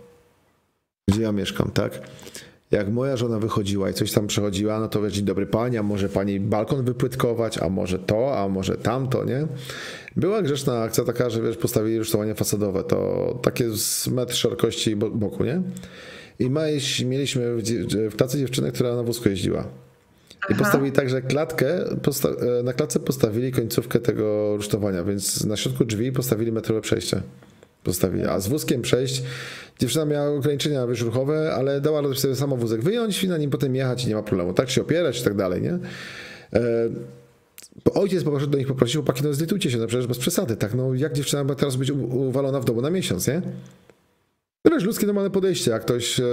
gdzie 1.09 1.23
ja 1.23 1.33
mieszkam, 1.33 1.71
tak? 1.71 1.93
Jak 2.73 2.89
moja 2.93 3.17
żona 3.17 3.39
wychodziła 3.39 3.91
i 3.91 3.95
coś 3.95 4.13
tam 4.13 4.27
przechodziła, 4.27 4.81
no 4.81 4.89
to 4.89 5.03
wiesz, 5.03 5.13
dzień 5.13 5.25
dobry 5.25 5.47
pani, 5.47 5.77
a 5.79 5.83
może 5.83 6.09
pani 6.09 6.41
balkon 6.41 6.85
wypłytkować, 6.85 7.59
a 7.59 7.69
może 7.69 7.99
to, 7.99 8.39
a 8.39 8.49
może 8.49 8.77
tamto, 8.77 9.25
nie? 9.25 9.47
Była 10.17 10.43
grzeczna 10.43 10.83
akcja 10.83 11.05
taka, 11.05 11.31
że 11.31 11.43
wiesz, 11.43 11.57
postawili 11.57 11.99
rusztowanie 11.99 12.35
fasadowe, 12.35 12.85
to 12.85 13.39
takie 13.43 13.71
z 13.71 14.09
metr 14.09 14.35
szerokości 14.35 14.97
bo- 14.97 15.11
boku, 15.11 15.45
nie? 15.45 15.63
I 16.39 16.51
mieliśmy 17.05 17.57
w, 18.11 18.17
klatce 18.17 18.39
dziewczynę, 18.39 18.73
która 18.73 18.97
na 18.97 19.03
wózku 19.03 19.29
jeździła. 19.29 19.65
I 20.51 20.55
postawili 20.55 20.93
tak, 20.93 21.11
że 21.11 21.23
klatkę, 21.23 21.85
posta- 22.03 22.59
e, 22.61 22.63
na 22.63 22.73
klatce 22.73 23.01
postawili 23.01 23.53
końcówkę 23.53 24.01
tego 24.01 24.57
rusztowania, 24.57 25.05
więc 25.05 25.45
na 25.45 25.57
środku 25.57 25.85
drzwi 25.85 26.13
postawili 26.13 26.53
metrowe 26.53 26.81
przejście. 26.81 27.23
Postawili. 27.85 28.25
A 28.25 28.41
z 28.41 28.49
wózkiem 28.49 28.83
przejść, 28.83 29.23
dziewczyna 29.79 30.05
miała 30.05 30.29
ograniczenia 30.29 30.87
wiesz, 30.87 31.01
ruchowe, 31.01 31.55
ale 31.55 31.81
dała 31.81 32.01
radę 32.01 32.15
sobie 32.15 32.37
samo 32.37 32.57
wózek 32.57 32.83
wyjąć 32.83 33.25
i 33.25 33.29
na 33.29 33.39
nim 33.39 33.51
potem 33.51 33.77
jechać 33.77 34.05
i 34.05 34.09
nie 34.09 34.15
ma 34.15 34.23
problemu. 34.23 34.55
Tak 34.55 34.71
się 34.71 34.83
opierać 34.83 35.21
i 35.21 35.25
tak 35.25 35.37
dalej, 35.37 35.63
nie? 35.63 35.79
E, 36.53 36.89
Ojciec 37.95 38.25
poszedł 38.25 38.53
do 38.53 38.59
nich 38.59 38.67
poprosił, 38.67 39.01
chłopaki, 39.01 39.23
no 39.25 39.35
zlitujcie 39.35 39.71
się, 39.71 39.79
no 39.79 39.87
przecież 39.87 40.07
bez 40.07 40.19
przesady, 40.19 40.57
tak? 40.57 40.75
No 40.75 40.95
jak 40.95 41.13
dziewczyna 41.13 41.45
ma 41.45 41.55
teraz 41.55 41.77
być 41.77 41.91
uwalona 41.91 42.61
w 42.61 42.65
domu 42.65 42.81
na 42.81 42.91
miesiąc, 42.91 43.27
nie? 43.27 43.43
No 44.65 44.71
wiesz, 44.71 44.85
ludzkie 44.85 45.07
normalne 45.07 45.31
podejście, 45.31 45.71
jak 45.71 45.83
ktoś, 45.83 46.21
e, 46.21 46.25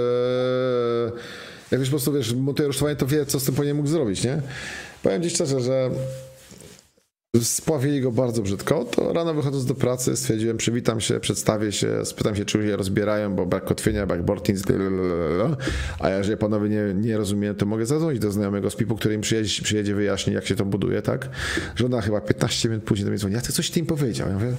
jak 1.70 1.80
ktoś 1.80 1.88
po 1.88 1.90
prostu, 1.90 2.12
wiesz, 2.12 2.34
montuje 2.34 2.66
rusztowanie, 2.66 2.96
to 2.96 3.06
wie, 3.06 3.26
co 3.26 3.40
z 3.40 3.44
tym 3.44 3.54
powinien 3.54 3.76
mógł 3.76 3.88
zrobić, 3.88 4.24
nie? 4.24 4.42
Powiem 5.02 5.22
ci 5.22 5.30
szczerze, 5.30 5.60
że 5.60 5.90
spławili 7.36 8.00
go 8.00 8.12
bardzo 8.12 8.42
brzydko, 8.42 8.84
to 8.84 9.12
rano 9.12 9.34
wychodząc 9.34 9.64
do 9.64 9.74
pracy 9.74 10.16
stwierdziłem, 10.16 10.56
przywitam 10.56 11.00
się, 11.00 11.20
przedstawię 11.20 11.72
się, 11.72 12.04
spytam 12.04 12.36
się, 12.36 12.44
czy 12.44 12.58
je 12.58 12.76
rozbierają, 12.76 13.34
bo 13.34 13.46
brak 13.46 13.64
kotwienia, 13.64 14.06
brak 14.06 14.22
blablabla. 14.22 15.56
a 16.00 16.10
jeżeli 16.10 16.36
panowie 16.36 16.68
nie, 16.68 16.94
nie 16.94 17.16
rozumieją, 17.16 17.54
to 17.54 17.66
mogę 17.66 17.86
zadzwonić 17.86 18.20
do 18.20 18.32
znajomego 18.32 18.70
z 18.70 18.76
PIP-u, 18.76 18.96
który 18.96 19.14
im 19.14 19.20
przyjedzie, 19.20 19.62
przyjedzie 19.62 19.94
wyjaśni, 19.94 20.32
jak 20.34 20.46
się 20.46 20.56
to 20.56 20.64
buduje, 20.64 21.02
tak? 21.02 21.28
Żona 21.76 22.00
chyba 22.00 22.20
15 22.20 22.68
minut 22.68 22.84
później 22.84 23.04
do 23.04 23.10
mnie 23.10 23.18
dzwoni, 23.18 23.34
ja 23.34 23.40
coś 23.40 23.70
ty 23.70 23.80
im 23.80 23.86
powiedział? 23.86 24.28
Ja 24.28 24.34
mówię, 24.34 24.52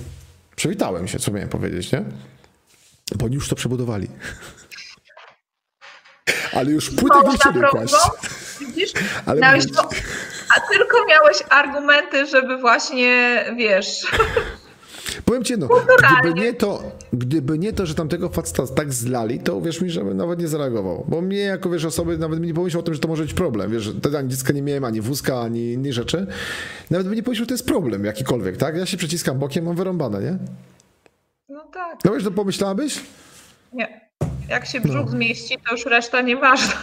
przywitałem 0.55 1.07
się, 1.07 1.19
co 1.19 1.31
miałem 1.31 1.49
powiedzieć, 1.49 1.91
nie? 1.91 2.03
Bo 3.15 3.25
oni 3.25 3.35
już 3.35 3.49
to 3.49 3.55
przebudowali. 3.55 4.07
Ale 6.53 6.71
już 6.71 6.89
płytek 6.89 7.23
nie 7.31 7.37
chcieli 7.37 7.59
kłaść. 7.71 7.93
Widzisz? 8.59 8.93
Ale 9.25 9.55
mówię- 9.55 9.67
to, 9.67 9.89
a 10.57 10.59
tylko 10.73 11.05
miałeś 11.09 11.37
argumenty, 11.49 12.25
żeby 12.25 12.57
właśnie, 12.57 13.45
wiesz, 13.57 13.87
Powiem 15.25 15.43
ci 15.43 15.57
no, 15.57 15.67
gdyby 16.21 16.39
nie 16.41 16.53
to, 16.53 16.83
gdyby 17.13 17.57
nie 17.59 17.73
to, 17.73 17.85
że 17.85 17.95
tamtego 17.95 18.29
faceta 18.29 18.73
tak 18.75 18.93
zlali, 18.93 19.39
to 19.39 19.55
uwierz 19.55 19.81
mi, 19.81 19.89
że 19.89 20.03
bym 20.03 20.17
nawet 20.17 20.39
nie 20.39 20.47
zareagował. 20.47 21.05
Bo 21.07 21.21
mnie 21.21 21.37
jako 21.37 21.69
wiesz 21.69 21.85
osoby 21.85 22.17
nawet 22.17 22.39
bym 22.39 22.47
nie 22.47 22.53
pomyślał 22.53 22.79
o 22.79 22.83
tym, 22.83 22.93
że 22.93 22.99
to 22.99 23.07
może 23.07 23.23
być 23.23 23.33
problem. 23.33 23.71
Wiesz, 23.71 23.91
wtedy 23.99 24.17
ani 24.17 24.29
dziecka 24.29 24.53
nie 24.53 24.61
miałem, 24.61 24.83
ani 24.83 25.01
wózka, 25.01 25.41
ani 25.41 25.71
innych 25.71 25.93
rzeczy. 25.93 26.27
Nawet 26.91 27.07
bym 27.07 27.15
nie 27.15 27.23
pomyślał, 27.23 27.43
że 27.43 27.47
to 27.47 27.53
jest 27.53 27.65
problem 27.65 28.05
jakikolwiek, 28.05 28.57
tak? 28.57 28.77
Ja 28.77 28.85
się 28.85 28.97
przeciskam 28.97 29.39
bokiem, 29.39 29.65
mam 29.65 29.75
wyrąbane, 29.75 30.21
nie? 30.21 30.37
no 31.49 31.63
tak, 31.73 31.97
No 32.05 32.13
wiesz, 32.13 32.23
to 32.23 32.31
pomyślałabyś? 32.31 32.99
nie. 33.73 34.01
Jak 34.49 34.65
się 34.65 34.81
brzuch 34.81 35.09
zmieści, 35.09 35.57
to 35.67 35.75
już 35.75 35.85
reszta 35.85 36.21
nieważna. 36.21 36.73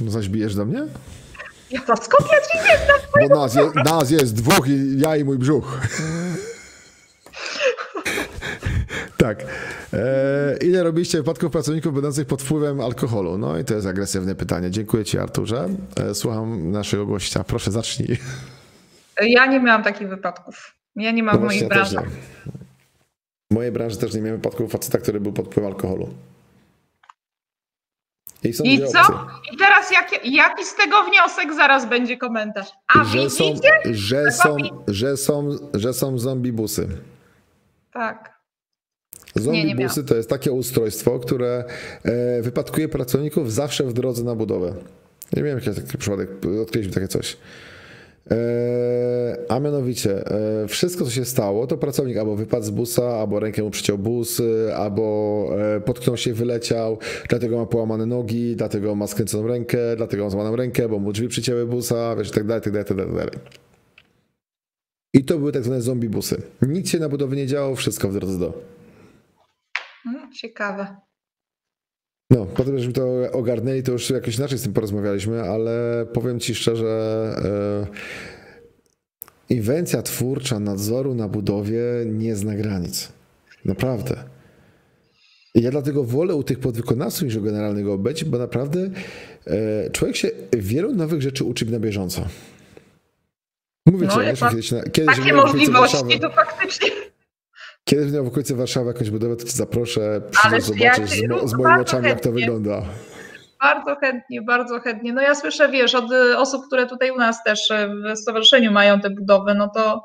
No 0.00 0.10
zaś 0.10 0.28
bijesz 0.28 0.54
do 0.54 0.64
mnie? 0.64 0.82
Ja 1.70 1.80
to 1.80 1.96
skąd 1.96 2.30
ja 2.32 2.40
ci 2.40 2.58
nie 2.58 2.86
znam? 2.86 3.28
Bo 3.28 3.36
nas, 3.40 3.54
je, 3.54 3.70
nas 3.84 4.10
jest 4.10 4.34
dwóch 4.34 4.68
i 4.68 5.00
ja 5.00 5.16
i 5.16 5.24
mój 5.24 5.38
brzuch. 5.38 5.80
Tak. 9.16 9.44
E, 9.92 10.56
ile 10.62 10.82
robiliście 10.82 11.18
wypadków 11.18 11.52
pracowników 11.52 11.94
będących 11.94 12.26
pod 12.26 12.42
wpływem 12.42 12.80
alkoholu? 12.80 13.38
No 13.38 13.58
i 13.58 13.64
to 13.64 13.74
jest 13.74 13.86
agresywne 13.86 14.34
pytanie. 14.34 14.70
Dziękuję 14.70 15.04
Ci, 15.04 15.18
Arturze. 15.18 15.68
E, 15.96 16.14
słucham 16.14 16.70
naszego 16.70 17.06
gościa. 17.06 17.44
Proszę, 17.44 17.70
zacznij. 17.70 18.18
Ja 19.20 19.46
nie 19.46 19.60
miałam 19.60 19.82
takich 19.82 20.08
wypadków. 20.08 20.74
Ja 20.96 21.10
nie 21.10 21.22
mam 21.22 21.34
No 21.34 21.40
w 21.40 21.44
mojej 21.44 21.68
branży. 21.68 21.96
W 23.50 23.54
mojej 23.54 23.72
branży 23.72 23.96
też 23.96 24.14
nie 24.14 24.20
miałem 24.20 24.40
wypadków 24.40 24.72
faceta, 24.72 24.98
który 24.98 25.20
był 25.20 25.32
pod 25.32 25.46
wpływem 25.46 25.72
alkoholu. 25.72 26.08
I 28.44 28.52
są 28.52 28.64
I 28.64 28.78
co? 28.78 29.00
opcje. 29.00 29.14
I 29.52 29.56
teraz 29.56 29.90
jaki, 29.90 30.34
jaki 30.34 30.64
z 30.64 30.74
tego 30.74 30.96
wniosek 31.04 31.54
zaraz 31.54 31.88
będzie 31.88 32.16
komentarz? 32.16 32.66
A 32.98 33.04
Że 33.04 33.30
są, 33.30 33.44
widzicie? 33.44 33.70
że, 33.84 34.32
są, 34.32 34.56
że, 34.88 35.16
są, 35.16 35.48
że 35.74 35.92
są 35.92 36.18
zombibusy. 36.18 36.88
Tak. 37.92 38.38
Zombibusy 39.34 40.04
to 40.04 40.14
jest 40.14 40.30
takie 40.30 40.52
ustrojstwo, 40.52 41.18
które 41.18 41.64
e, 42.04 42.42
wypadkuje 42.42 42.88
pracowników 42.88 43.52
zawsze 43.52 43.84
w 43.84 43.92
drodze 43.92 44.24
na 44.24 44.34
budowę. 44.34 44.74
Nie 45.32 45.42
miałem 45.42 45.58
jakiś 45.58 45.74
taki 45.84 45.98
przypadek, 45.98 46.28
odkryliśmy 46.62 46.94
takie 46.94 47.08
coś. 47.08 47.36
E, 48.30 49.36
a 49.48 49.60
mianowicie, 49.60 50.26
e, 50.26 50.68
wszystko 50.68 51.04
co 51.04 51.10
się 51.10 51.24
stało, 51.24 51.66
to 51.66 51.76
pracownik 51.76 52.16
albo 52.16 52.36
wypadł 52.36 52.64
z 52.64 52.70
busa, 52.70 53.02
albo 53.02 53.40
rękę 53.40 53.62
mu 53.62 53.70
przyciął 53.70 53.98
bus, 53.98 54.40
e, 54.40 54.76
albo 54.76 55.08
potknął 55.84 56.16
się 56.16 56.34
wyleciał, 56.34 56.98
dlatego 57.28 57.56
ma 57.58 57.66
połamane 57.66 58.06
nogi, 58.06 58.56
dlatego 58.56 58.94
ma 58.94 59.06
skręconą 59.06 59.48
rękę, 59.48 59.78
dlatego 59.96 60.24
ma 60.24 60.30
złamaną 60.30 60.56
rękę, 60.56 60.88
bo 60.88 60.98
mu 60.98 61.12
drzwi 61.12 61.28
przycięły 61.28 61.66
busa, 61.66 62.16
wiesz, 62.16 62.30
tak 62.30 62.46
dalej, 62.46 62.62
tak 62.62 62.72
dalej, 62.72 62.86
tak 62.86 62.96
dalej, 62.96 63.12
tak 63.12 63.26
dalej. 63.26 63.38
I 65.14 65.24
to 65.24 65.38
były 65.38 65.52
tak 65.52 65.64
zwane 65.64 65.82
zombibusy. 65.82 66.42
Nic 66.62 66.90
się 66.90 66.98
na 66.98 67.08
budowie 67.08 67.36
nie 67.36 67.46
działo, 67.46 67.74
wszystko 67.74 68.08
w 68.08 68.12
drodze 68.12 68.38
do. 68.38 68.62
Mm, 70.06 70.32
Ciekawe. 70.32 71.07
No, 72.30 72.46
potem, 72.46 72.78
żeśmy 72.78 72.92
to 72.92 73.32
ogarnęli, 73.32 73.82
to 73.82 73.92
już 73.92 74.10
jakoś 74.10 74.38
inaczej 74.38 74.58
z 74.58 74.62
tym 74.62 74.72
porozmawialiśmy, 74.72 75.42
ale 75.42 76.06
powiem 76.12 76.40
Ci 76.40 76.54
szczerze, 76.54 76.86
e, 77.44 77.86
inwencja 79.54 80.02
twórcza 80.02 80.60
nadzoru 80.60 81.14
na 81.14 81.28
budowie 81.28 81.82
nie 82.06 82.36
zna 82.36 82.54
granic. 82.54 83.12
Naprawdę. 83.64 84.16
I 85.54 85.62
ja 85.62 85.70
dlatego 85.70 86.04
wolę 86.04 86.34
u 86.34 86.42
tych 86.42 86.58
podwykonawców 86.58 87.22
niż 87.22 87.36
u 87.36 87.42
generalnego 87.42 87.98
być, 87.98 88.24
bo 88.24 88.38
naprawdę 88.38 88.90
e, 89.46 89.90
człowiek 89.90 90.16
się 90.16 90.30
wielu 90.52 90.94
nowych 90.94 91.22
rzeczy 91.22 91.44
uczy 91.44 91.66
na 91.66 91.80
bieżąco. 91.80 92.26
Mówię 93.86 94.06
No, 94.06 94.12
ci, 94.12 94.42
ma 94.42 94.50
kiedyś, 94.50 94.72
na, 94.72 94.82
kiedyś 94.82 95.16
Takie 95.16 95.32
możliwości 95.32 96.20
to 96.20 96.30
faktycznie. 96.30 96.90
Kiedy 97.88 98.02
będę 98.02 98.16
miał 98.16 98.24
w 98.24 98.28
okolicy 98.28 98.54
Warszawy 98.54 98.86
jakąś 98.88 99.10
budowę, 99.10 99.36
to 99.36 99.44
cię 99.44 99.50
zaproszę, 99.52 100.20
przyjdziesz, 100.30 100.68
Ależ 100.68 100.80
ja 100.80 100.94
zobaczysz 100.94 101.16
cię- 101.20 101.26
z, 101.26 101.30
mo- 101.30 101.48
z 101.48 101.52
no, 101.52 101.58
moimi 101.58 101.80
oczami, 101.80 102.08
jak 102.08 102.20
to 102.20 102.32
wygląda. 102.32 102.82
Bardzo 103.60 103.96
chętnie, 104.00 104.42
bardzo 104.42 104.80
chętnie. 104.80 105.12
No 105.12 105.22
ja 105.22 105.34
słyszę, 105.34 105.68
wiesz, 105.68 105.94
od 105.94 106.12
y, 106.12 106.38
osób, 106.38 106.66
które 106.66 106.86
tutaj 106.86 107.10
u 107.10 107.16
nas 107.16 107.42
też 107.44 107.70
y, 107.70 107.88
w 108.14 108.18
stowarzyszeniu 108.18 108.72
mają 108.72 109.00
te 109.00 109.10
budowy, 109.10 109.54
no 109.54 109.68
to, 109.68 110.04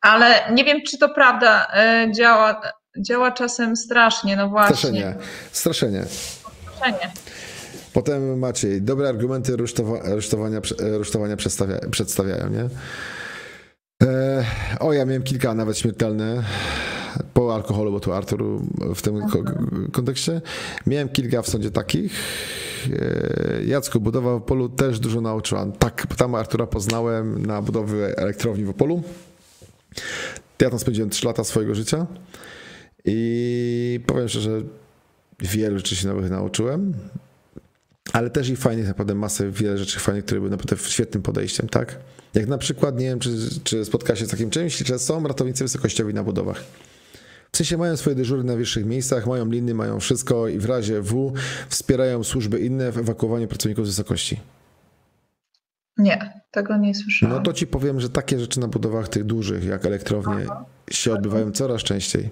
ale 0.00 0.34
nie 0.52 0.64
wiem, 0.64 0.78
czy 0.86 0.98
to 0.98 1.08
prawda, 1.08 1.66
y, 2.06 2.12
działa, 2.12 2.60
działa 2.98 3.30
czasem 3.32 3.76
strasznie, 3.76 4.36
no 4.36 4.48
właśnie. 4.48 4.76
Straszenie. 4.76 5.14
Straszenie. 5.52 6.04
Straszenie. 6.76 7.10
Potem 7.92 8.38
Maciej, 8.38 8.82
dobre 8.82 9.08
argumenty 9.08 9.56
rusztowa, 9.56 9.98
rusztowania, 10.04 10.60
prze- 10.60 10.98
rusztowania 10.98 11.36
przedstawia, 11.36 11.78
przedstawiają, 11.90 12.48
nie? 12.48 12.68
E, 14.02 14.44
o, 14.80 14.92
ja 14.92 15.04
miałem 15.04 15.22
kilka, 15.22 15.54
nawet 15.54 15.78
śmiertelne, 15.78 16.42
po 17.34 17.54
alkoholu, 17.54 17.92
bo 17.92 18.00
tu 18.00 18.12
Artur 18.12 18.44
w 18.94 19.02
tym 19.02 19.28
ko- 19.28 19.42
kontekście. 19.92 20.40
Miałem 20.86 21.08
kilka 21.08 21.42
w 21.42 21.48
sądzie 21.48 21.70
takich. 21.70 22.12
E, 22.92 23.64
Jacku, 23.64 24.00
budowa 24.00 24.32
w 24.32 24.36
Opolu 24.36 24.68
też 24.68 25.00
dużo 25.00 25.20
nauczyłam. 25.20 25.72
Tak, 25.72 26.06
tam 26.16 26.34
Artura 26.34 26.66
poznałem 26.66 27.46
na 27.46 27.62
budowie 27.62 28.18
elektrowni 28.18 28.64
w 28.64 28.70
Opolu. 28.70 29.02
Ja 30.60 30.70
tam 30.70 30.78
spędziłem 30.78 31.10
3 31.10 31.26
lata 31.26 31.44
swojego 31.44 31.74
życia 31.74 32.06
i 33.04 34.00
powiem 34.06 34.28
szczerze, 34.28 34.62
wielu 35.40 35.76
rzeczy 35.78 35.96
się 35.96 36.08
nowych 36.08 36.30
nauczyłem. 36.30 36.94
ale 38.12 38.30
też 38.30 38.48
i 38.48 38.56
fajnych, 38.56 38.86
naprawdę 38.88 39.14
masę, 39.14 39.50
wiele 39.50 39.78
rzeczy 39.78 40.00
fajnych, 40.00 40.24
które 40.24 40.40
były 40.40 40.50
naprawdę 40.50 40.76
świetnym 40.76 41.22
podejściem, 41.22 41.68
tak? 41.68 41.98
Jak 42.34 42.46
na 42.46 42.58
przykład, 42.58 42.98
nie 42.98 43.06
wiem, 43.06 43.18
czy, 43.18 43.30
czy 43.64 43.84
spotka 43.84 44.16
się 44.16 44.26
z 44.26 44.28
takim 44.28 44.50
czymś, 44.50 44.78
że 44.78 44.98
są 44.98 45.28
ratownicy 45.28 45.64
wysokościowi 45.64 46.14
na 46.14 46.22
budowach. 46.24 46.64
W 47.52 47.56
sensie 47.56 47.76
mają 47.76 47.96
swoje 47.96 48.16
dyżury 48.16 48.44
na 48.44 48.56
wyższych 48.56 48.86
miejscach, 48.86 49.26
mają 49.26 49.46
liny, 49.46 49.74
mają 49.74 50.00
wszystko 50.00 50.48
i 50.48 50.58
w 50.58 50.64
razie 50.64 51.02
W 51.02 51.32
wspierają 51.68 52.24
służby 52.24 52.60
inne 52.60 52.92
w 52.92 52.98
ewakuowaniu 52.98 53.48
pracowników 53.48 53.86
z 53.86 53.88
wysokości. 53.88 54.40
Nie, 55.98 56.42
tego 56.50 56.76
nie 56.76 56.94
słyszałem. 56.94 57.36
No 57.36 57.42
to 57.42 57.52
ci 57.52 57.66
powiem, 57.66 58.00
że 58.00 58.10
takie 58.10 58.40
rzeczy 58.40 58.60
na 58.60 58.68
budowach 58.68 59.08
tych 59.08 59.24
dużych, 59.24 59.64
jak 59.64 59.86
elektrownie, 59.86 60.46
Aha. 60.50 60.64
się 60.90 61.12
odbywają 61.12 61.52
coraz 61.52 61.82
częściej. 61.82 62.30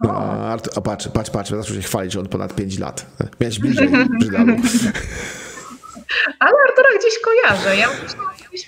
No, 0.00 0.10
a, 0.16 0.58
a 0.76 0.80
patrz, 0.80 1.08
patrz, 1.08 1.30
patrz, 1.30 1.50
zaczął 1.50 1.76
się 1.76 1.82
chwalić, 1.82 2.12
że 2.12 2.20
on 2.20 2.28
ponad 2.28 2.54
5 2.54 2.78
lat. 2.78 3.06
Miałeś 3.40 3.58
bliżej 3.58 3.88
Brzydalu. 4.20 4.56
Ale 6.38 6.52
Artura 6.68 6.88
gdzieś 6.98 7.14
kojarzę. 7.24 7.76
Ja 7.76 7.88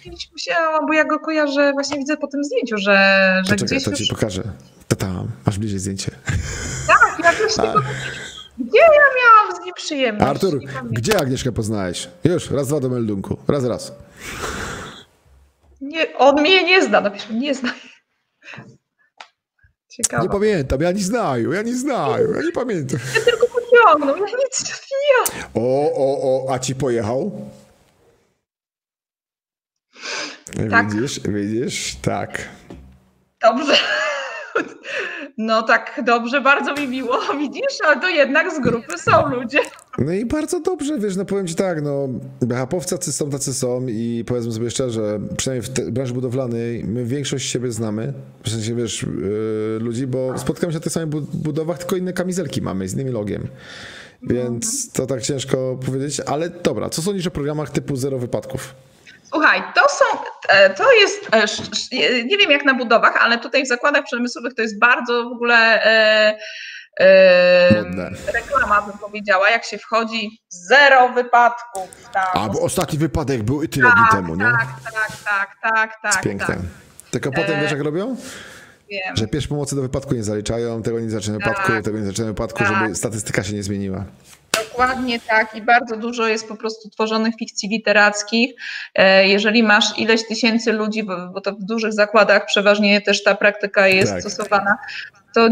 kiedyś 0.03 0.31
musiałam, 0.33 0.87
bo 0.87 0.93
ja 0.93 1.05
go 1.05 1.19
kojarzę, 1.19 1.73
właśnie 1.73 1.99
widzę 1.99 2.17
po 2.17 2.27
tym 2.27 2.45
zdjęciu, 2.45 2.79
że, 2.79 3.43
że 3.49 3.57
to 3.57 3.65
gdzieś 3.65 3.85
to 3.85 3.93
ci 3.93 4.07
pokażę. 4.07 4.43
Tam, 5.03 5.29
masz 5.47 5.59
bliżej 5.59 5.79
zdjęcie. 5.79 6.11
Tak, 6.87 7.19
ja 7.25 7.33
też 7.33 7.59
a... 7.59 7.75
Gdzie 8.59 8.79
ja 8.79 9.09
miałam 9.17 9.57
z 9.57 9.65
nim 9.65 9.75
przyjemność? 9.75 10.31
Artur, 10.31 10.61
gdzie 10.91 11.19
Agnieszkę 11.21 11.53
poznałeś? 11.53 12.09
Już, 12.25 12.51
raz, 12.51 12.69
dwa 12.69 12.81
do 12.81 12.89
meldunku. 12.89 13.37
Raz, 13.49 13.65
raz. 13.65 13.93
Nie, 15.81 16.19
on 16.19 16.41
mnie 16.41 16.65
nie 16.65 16.85
zna, 16.85 17.01
napisz, 17.01 17.29
nie 17.31 17.55
zna. 17.55 17.73
Ciekawe. 19.89 20.23
Nie 20.23 20.29
pamiętam, 20.29 20.81
ja 20.81 20.93
nie 20.93 21.03
znaję, 21.03 21.49
ja 21.55 21.63
nie 21.63 21.77
znaję, 21.77 22.27
ja 22.35 22.43
nie 22.43 22.53
pamiętam. 22.53 23.01
Ja 23.15 23.21
tylko 23.21 23.47
pociągnął, 23.47 24.17
ja 24.17 24.37
nic 24.45 24.65
nie 24.91 25.63
O, 25.63 25.93
o, 25.95 26.47
o, 26.47 26.55
a 26.55 26.59
ci 26.59 26.75
pojechał? 26.75 27.51
Tak. 30.71 30.93
Widzisz, 30.93 31.21
widzisz, 31.21 31.97
tak. 32.03 32.49
Dobrze. 33.41 33.77
No 35.39 35.63
tak, 35.63 36.01
dobrze, 36.07 36.41
bardzo 36.41 36.75
mi 36.75 36.89
miło, 36.89 37.19
widzisz, 37.39 37.79
ale 37.87 38.01
to 38.01 38.09
jednak 38.09 38.55
z 38.55 38.61
grupy 38.61 38.99
są 38.99 39.29
ludzie. 39.29 39.59
No 39.99 40.13
i 40.13 40.27
bardzo 40.27 40.61
dobrze, 40.61 40.99
wiesz, 40.99 41.17
no 41.17 41.25
powiem 41.25 41.47
ci 41.47 41.55
tak, 41.55 41.83
no 41.83 42.09
BHP-owcy 42.41 43.13
są 43.13 43.31
tacy 43.31 43.55
są 43.55 43.87
i 43.89 44.25
powiedzmy 44.27 44.53
sobie 44.53 44.71
szczerze, 44.71 45.21
przynajmniej 45.37 45.71
w 45.73 45.91
branży 45.91 46.15
budowlanej, 46.15 46.85
my 46.85 47.05
większość 47.05 47.51
siebie 47.51 47.73
znamy, 47.73 48.13
w 48.45 48.51
sensie, 48.51 48.75
wiesz, 48.75 49.03
yy, 49.03 49.79
ludzi, 49.81 50.07
bo 50.07 50.39
spotkamy 50.39 50.73
się 50.73 50.79
na 50.79 50.83
tych 50.83 50.93
samych 50.93 51.09
budowach, 51.21 51.79
tylko 51.79 51.97
inne 51.97 52.13
kamizelki 52.13 52.63
mamy 52.63 52.89
z 52.89 52.95
innym 52.95 53.13
logiem. 53.13 53.49
Więc 54.23 54.93
to 54.93 55.07
tak 55.07 55.23
ciężko 55.23 55.79
powiedzieć, 55.87 56.21
ale 56.21 56.51
dobra, 56.51 56.91
co 56.91 57.03
sądzisz 57.03 57.27
o 57.27 57.31
programach 57.31 57.71
typu 57.71 57.97
zero 57.97 58.19
wypadków? 58.19 58.75
Słuchaj, 59.33 59.63
to 59.75 59.81
są, 59.81 60.05
e, 60.49 60.71
to 60.71 60.93
jest, 60.93 61.29
e, 61.33 62.25
nie 62.25 62.39
wiem 62.39 62.51
jak 62.51 62.65
na 62.65 62.75
budowach, 62.75 63.17
ale 63.17 63.39
tutaj 63.39 63.65
w 63.65 63.69
zakładach 63.69 64.05
przemysłowych 64.05 64.55
to 64.55 64.63
jest 64.63 64.79
bardzo 64.79 65.25
w 65.25 65.33
ogóle 65.33 65.85
e, 65.85 66.39
e, 67.01 68.11
reklama, 68.33 68.83
bym 68.83 68.99
powiedziała, 68.99 69.51
jak 69.51 69.65
się 69.65 69.79
wchodzi, 69.79 70.43
zero 70.49 71.09
wypadków. 71.09 71.89
Tam. 72.13 72.27
A, 72.35 72.49
bo 72.49 72.61
ostatni 72.61 72.99
wypadek 72.99 73.43
był 73.43 73.63
i 73.63 73.69
tyle 73.69 73.89
tak, 73.89 73.97
dni 73.97 74.07
temu, 74.11 74.35
nie? 74.35 74.45
Tak, 74.45 74.67
tak, 74.85 75.17
tak, 75.25 75.57
tak, 75.63 76.01
tak. 76.03 76.23
Piękne. 76.23 76.47
Tak. 76.47 76.59
Tylko 77.11 77.33
potem 77.33 77.61
wiesz 77.61 77.71
jak 77.71 77.81
robią? 77.81 78.17
Wiem. 78.91 79.17
Że 79.17 79.27
pierwsze 79.27 79.49
pomocy 79.49 79.77
do 79.77 79.83
wypadku 79.83 80.15
nie 80.15 80.25
zaliczają, 80.25 80.83
tego 80.83 81.01
nie 81.01 81.11
zaczynają 81.11 81.41
tak, 81.41 81.49
wypadku, 81.49 81.83
tego 81.83 81.99
nie 81.99 82.05
zaczynają 82.05 82.33
wypadku, 82.33 82.59
tak. 82.59 82.69
żeby 82.69 82.95
statystyka 82.95 83.43
się 83.43 83.55
nie 83.55 83.63
zmieniła. 83.63 84.05
Dokładnie 84.73 85.21
tak 85.21 85.55
i 85.55 85.63
bardzo 85.63 85.97
dużo 85.97 86.27
jest 86.27 86.49
po 86.49 86.57
prostu 86.57 86.91
tworzonych 86.91 87.35
fikcji 87.39 87.69
literackich. 87.69 88.55
E, 88.95 89.29
jeżeli 89.29 89.63
masz 89.63 89.99
ileś 89.99 90.27
tysięcy 90.29 90.73
ludzi, 90.73 91.03
bo 91.03 91.41
to 91.41 91.53
w 91.53 91.65
dużych 91.65 91.93
zakładach 91.93 92.47
przeważnie 92.47 93.01
też 93.01 93.23
ta 93.23 93.35
praktyka 93.35 93.89
jest 93.89 94.13
tak. 94.13 94.21
stosowana, 94.21 94.77
to 95.35 95.49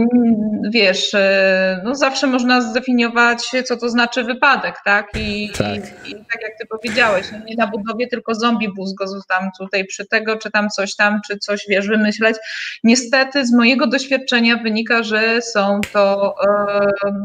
wiesz, 0.71 1.15
e, 1.15 1.81
no 1.85 1.95
zawsze 1.95 2.27
można 2.27 2.61
zdefiniować, 2.61 3.51
co 3.65 3.77
to 3.77 3.89
znaczy 3.89 4.25
wypadek, 4.25 4.77
tak? 4.85 5.07
I 5.15 5.51
tak, 5.59 6.07
i, 6.07 6.11
i 6.11 6.15
tak 6.15 6.43
jak 6.43 6.53
ty 6.61 6.67
powiedziałeś, 6.71 7.27
no 7.33 7.39
nie 7.45 7.57
na 7.57 7.67
budowie, 7.67 8.07
tylko 8.07 8.35
zombie 8.35 8.69
bus 8.69 8.95
go 8.95 9.05
tam 9.29 9.51
tutaj 9.59 9.85
przy 9.85 10.07
tego, 10.07 10.37
czy 10.37 10.51
tam 10.51 10.69
coś 10.69 10.97
tam, 10.97 11.21
czy 11.27 11.39
coś, 11.39 11.65
wiesz, 11.69 11.89
wymyśleć. 11.89 12.37
Niestety 12.85 13.47
z 13.47 13.53
mojego 13.53 13.87
doświadczenia 13.87 14.57
wynika, 14.57 15.03
że 15.03 15.43
są 15.43 15.81
to 15.93 16.35
e, 16.47 17.17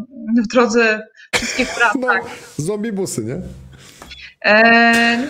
w 0.44 0.48
drodze 0.48 1.08
wszystkich 1.36 1.76
no, 2.00 2.08
tak. 2.08 2.24
Zombie 2.58 2.92
busy, 2.92 3.24
nie? 3.24 3.42
E, 4.46 5.28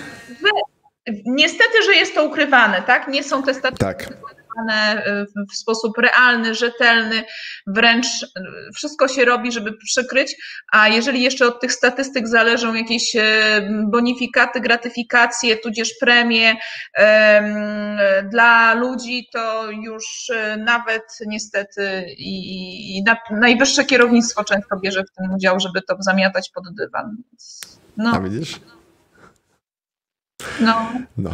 niestety, 1.26 1.84
że 1.86 1.96
jest 1.96 2.16
to 2.16 2.24
ukrywane, 2.24 2.82
tak? 2.82 3.08
Nie 3.08 3.24
są 3.24 3.44
te 3.44 3.54
statystyki 3.54 4.06
tak 4.06 4.35
w 5.52 5.56
sposób 5.56 5.98
realny, 5.98 6.56
rzetelny, 6.56 7.24
wręcz 7.68 8.08
wszystko 8.76 9.08
się 9.08 9.26
robi, 9.26 9.52
żeby 9.52 9.78
przykryć, 9.78 10.36
a 10.72 10.88
jeżeli 10.88 11.22
jeszcze 11.22 11.48
od 11.48 11.62
tych 11.62 11.74
statystyk 11.74 12.28
zależą 12.28 12.74
jakieś 12.74 13.16
e, 13.16 13.22
bonifikaty, 13.92 14.62
gratyfikacje, 14.62 15.58
tudzież 15.58 15.92
premie 16.00 16.56
dla 18.32 18.74
ludzi, 18.74 19.28
to 19.34 19.72
już 19.72 20.32
nawet 20.58 21.04
niestety 21.26 22.06
i 22.18 23.04
najwyższe 23.32 23.86
kierownictwo 23.86 24.44
często 24.44 24.80
bierze 24.80 25.04
w 25.04 25.12
tym 25.18 25.34
udział, 25.34 25.60
żeby 25.60 25.82
to 25.82 25.96
zamiatać 26.00 26.50
pod 26.54 26.64
dywan. 26.76 27.18
No. 27.98 28.12
A 28.16 28.20
widzisz? 28.20 28.60
No. 30.60 30.92
no. 31.18 31.34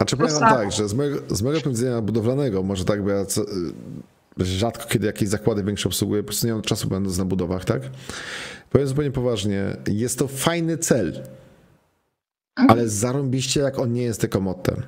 A 0.00 0.04
czy 0.04 0.16
powiem 0.16 0.38
tak, 0.38 0.72
że 0.72 0.88
z 0.88 0.94
mojego, 0.94 1.36
z 1.36 1.42
mojego 1.42 1.60
punktu 1.60 1.80
widzenia 1.80 2.00
budowlanego, 2.00 2.62
może 2.62 2.84
tak, 2.84 3.04
bo 3.04 3.10
ja 3.10 3.24
co, 3.24 3.42
y, 3.42 4.44
rzadko 4.44 4.88
kiedy 4.88 5.06
jakieś 5.06 5.28
zakłady 5.28 5.64
większe 5.64 5.88
obsługuję, 5.88 6.22
po 6.22 6.26
prostu 6.26 6.46
nie 6.46 6.52
mam 6.52 6.62
czasu 6.62 6.88
będąc 6.88 7.18
na 7.18 7.24
budowach, 7.24 7.64
tak? 7.64 7.82
Powiem 8.70 8.86
zupełnie 8.86 9.10
poważnie, 9.10 9.76
jest 9.88 10.18
to 10.18 10.28
fajny 10.28 10.78
cel, 10.78 11.08
mhm. 11.08 11.26
ale 12.70 12.88
zarąbiście 12.88 13.60
jak 13.60 13.78
on 13.78 13.92
nie 13.92 14.02
jest 14.02 14.20
tylko 14.20 14.40
mottem. 14.40 14.82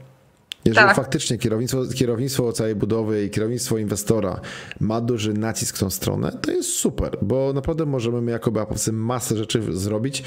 Jeżeli 0.65 0.87
tak. 0.87 0.97
faktycznie 0.97 1.39
kierownictwo, 1.39 1.83
kierownictwo 1.95 2.53
całej 2.53 2.75
budowy 2.75 3.25
i 3.25 3.31
kierownictwo 3.31 3.79
inwestora 3.79 4.41
ma 4.81 5.01
duży 5.01 5.33
nacisk 5.35 5.77
w 5.77 5.81
tą 5.81 5.91
stronę, 5.91 6.39
to 6.43 6.51
jest 6.51 6.71
super, 6.71 7.19
bo 7.23 7.53
naprawdę 7.53 7.87
możemy 7.87 8.21
my 8.21 8.31
jako 8.31 8.51
BAPowcy 8.51 8.93
masę 8.93 9.37
rzeczy 9.37 9.63
zrobić 9.73 10.25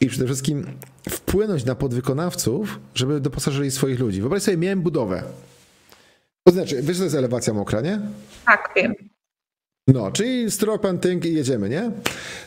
i 0.00 0.08
przede 0.08 0.26
wszystkim 0.26 0.66
wpłynąć 1.08 1.64
na 1.64 1.74
podwykonawców, 1.74 2.80
żeby 2.94 3.20
doposażyli 3.20 3.70
swoich 3.70 4.00
ludzi. 4.00 4.20
Wyobraź 4.20 4.42
sobie, 4.42 4.56
miałem 4.56 4.82
budowę. 4.82 5.22
To 6.44 6.52
znaczy, 6.52 6.82
wiesz, 6.82 6.98
to 6.98 7.04
jest 7.04 7.16
elewacja 7.16 7.54
mokra, 7.54 7.80
nie? 7.80 8.00
Tak, 8.46 8.72
wiem. 8.76 8.94
No, 9.88 10.10
czyli 10.10 10.50
stroke 10.50 10.82
painting 10.82 11.24
i 11.24 11.34
jedziemy, 11.34 11.68
nie? 11.68 11.90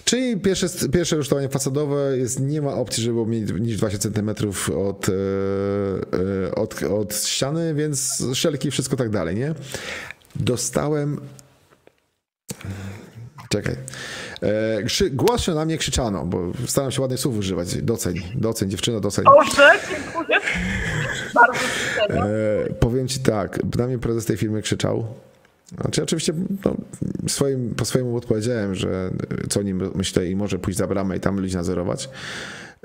Czyli 0.04 0.38
pierwsze, 0.38 0.68
pierwsze 0.94 1.16
rusztowanie 1.16 1.50
fasadowe 1.50 2.18
jest, 2.18 2.40
nie 2.40 2.62
ma 2.62 2.74
opcji, 2.74 3.04
żeby 3.04 3.14
było 3.14 3.26
mniej 3.26 3.42
niż 3.42 3.78
20 3.78 4.10
cm 4.10 4.30
od, 4.78 5.10
e, 5.10 5.14
od, 6.70 6.84
od 6.84 7.16
ściany, 7.16 7.74
więc 7.74 8.24
szelki, 8.34 8.72
wszystko 8.72 8.96
tak 8.96 9.10
dalej, 9.10 9.36
nie? 9.36 9.54
Dostałem... 10.36 11.22
Czekaj. 13.50 13.76
E, 14.44 15.10
głos 15.12 15.42
się 15.42 15.54
na 15.54 15.66
mnie 15.66 15.78
krzyczano, 15.78 16.26
bo 16.26 16.52
staram 16.68 16.92
się 16.92 17.02
ładnych 17.02 17.20
słów 17.20 17.38
używać. 17.38 17.82
Doceń, 17.82 18.22
doceń, 18.36 18.70
dziewczyno, 18.70 19.00
doceń. 19.00 19.26
Dobrze, 19.26 19.72
dziękuję. 19.90 20.40
Bardzo 21.36 21.60
e, 22.10 22.74
Powiem 22.80 23.08
ci 23.08 23.20
tak, 23.20 23.60
na 23.78 23.88
mnie 23.88 24.00
prezes 24.00 24.26
tej 24.26 24.38
firmy 24.38 24.62
krzyczał. 24.62 25.08
Znaczy, 25.82 26.04
oczywiście 26.04 26.34
no, 26.66 26.76
swoim, 27.28 27.76
po 27.76 27.86
swojemu 27.86 28.18
odpowiedziałem, 28.18 28.76
że 28.76 29.12
co 29.50 29.62
nim 29.62 29.92
myślę 29.96 30.28
i 30.28 30.36
może 30.36 30.60
pójść 30.60 30.80
za 30.80 30.88
bramę 30.88 31.18
i 31.18 31.20
tam 31.20 31.40
ludzi 31.40 31.56
nadzorować, 31.56 32.10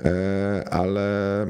e, 0.05 0.67
ale 0.71 1.45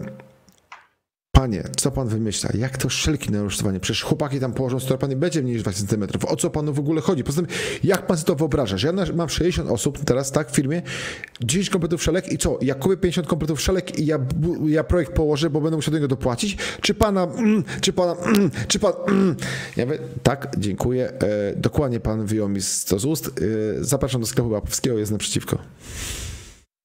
Panie, 1.35 1.63
co 1.77 1.91
pan 1.91 2.07
wymyśla? 2.07 2.49
Jak 2.53 2.77
to 2.77 2.89
szelki 2.89 3.31
na 3.31 3.41
rusztowanie? 3.41 3.79
Przecież 3.79 4.03
chłopaki 4.03 4.39
tam 4.39 4.53
położą, 4.53 4.79
skoro 4.79 4.97
pan 4.97 5.09
nie 5.09 5.15
będzie 5.15 5.41
mniej 5.41 5.53
niż 5.53 5.63
20 5.63 5.87
cm. 5.87 6.07
O 6.27 6.35
co 6.35 6.49
panu 6.49 6.73
w 6.73 6.79
ogóle 6.79 7.01
chodzi? 7.01 7.23
Poza 7.23 7.41
tym, 7.41 7.51
jak 7.83 8.07
pan 8.07 8.17
sobie 8.17 8.27
to 8.27 8.35
wyobrażasz? 8.35 8.83
Ja 8.83 8.93
mam 9.15 9.29
60 9.29 9.69
osób 9.69 9.99
teraz, 10.05 10.31
tak, 10.31 10.51
w 10.51 10.55
firmie, 10.55 10.81
10 11.41 11.69
kompletów 11.69 12.03
szelek 12.03 12.31
i 12.31 12.37
co? 12.37 12.57
Ja 12.61 12.75
kupię 12.75 12.97
50 12.97 13.27
kompletów 13.27 13.61
szelek 13.61 13.99
i 13.99 14.05
ja, 14.05 14.19
ja 14.65 14.83
projekt 14.83 15.13
położę, 15.13 15.49
bo 15.49 15.61
będę 15.61 15.75
musiał 15.75 15.91
do 15.91 15.97
niego 15.97 16.07
dopłacić? 16.07 16.57
Czy 16.81 16.93
pana, 16.93 17.23
mm, 17.23 17.63
czy 17.81 17.93
pana, 17.93 18.15
mm, 18.21 18.51
czy 18.67 18.79
pan... 18.79 18.93
Mm. 19.07 19.35
Ja 19.77 19.85
mówię, 19.85 19.99
tak, 20.23 20.55
dziękuję. 20.57 21.09
E, 21.09 21.55
dokładnie 21.55 21.99
pan 21.99 22.25
wyjął 22.25 22.49
mi 22.49 22.59
to 22.87 22.99
z 22.99 23.05
ust. 23.05 23.27
E, 23.27 23.31
zapraszam 23.83 24.21
do 24.21 24.27
sklepu 24.27 24.49
Łapowskiego, 24.49 24.97
jest 24.97 25.11
naprzeciwko. 25.11 25.57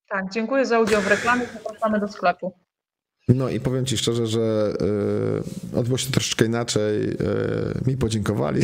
Tak, 0.08 0.24
dziękuję 0.32 0.66
za 0.66 0.80
udział 0.80 1.02
w 1.02 1.06
reklamie. 1.06 1.46
Zapraszamy 1.64 2.00
do 2.00 2.08
sklepu. 2.08 2.52
No 3.34 3.48
i 3.48 3.60
powiem 3.60 3.86
ci 3.86 3.98
szczerze, 3.98 4.26
że 4.26 4.74
yy, 5.72 5.78
odbyło 5.78 5.98
się 5.98 6.10
troszeczkę 6.10 6.44
inaczej. 6.44 7.02
Yy, 7.02 7.80
mi 7.86 7.96
podziękowali. 7.96 8.62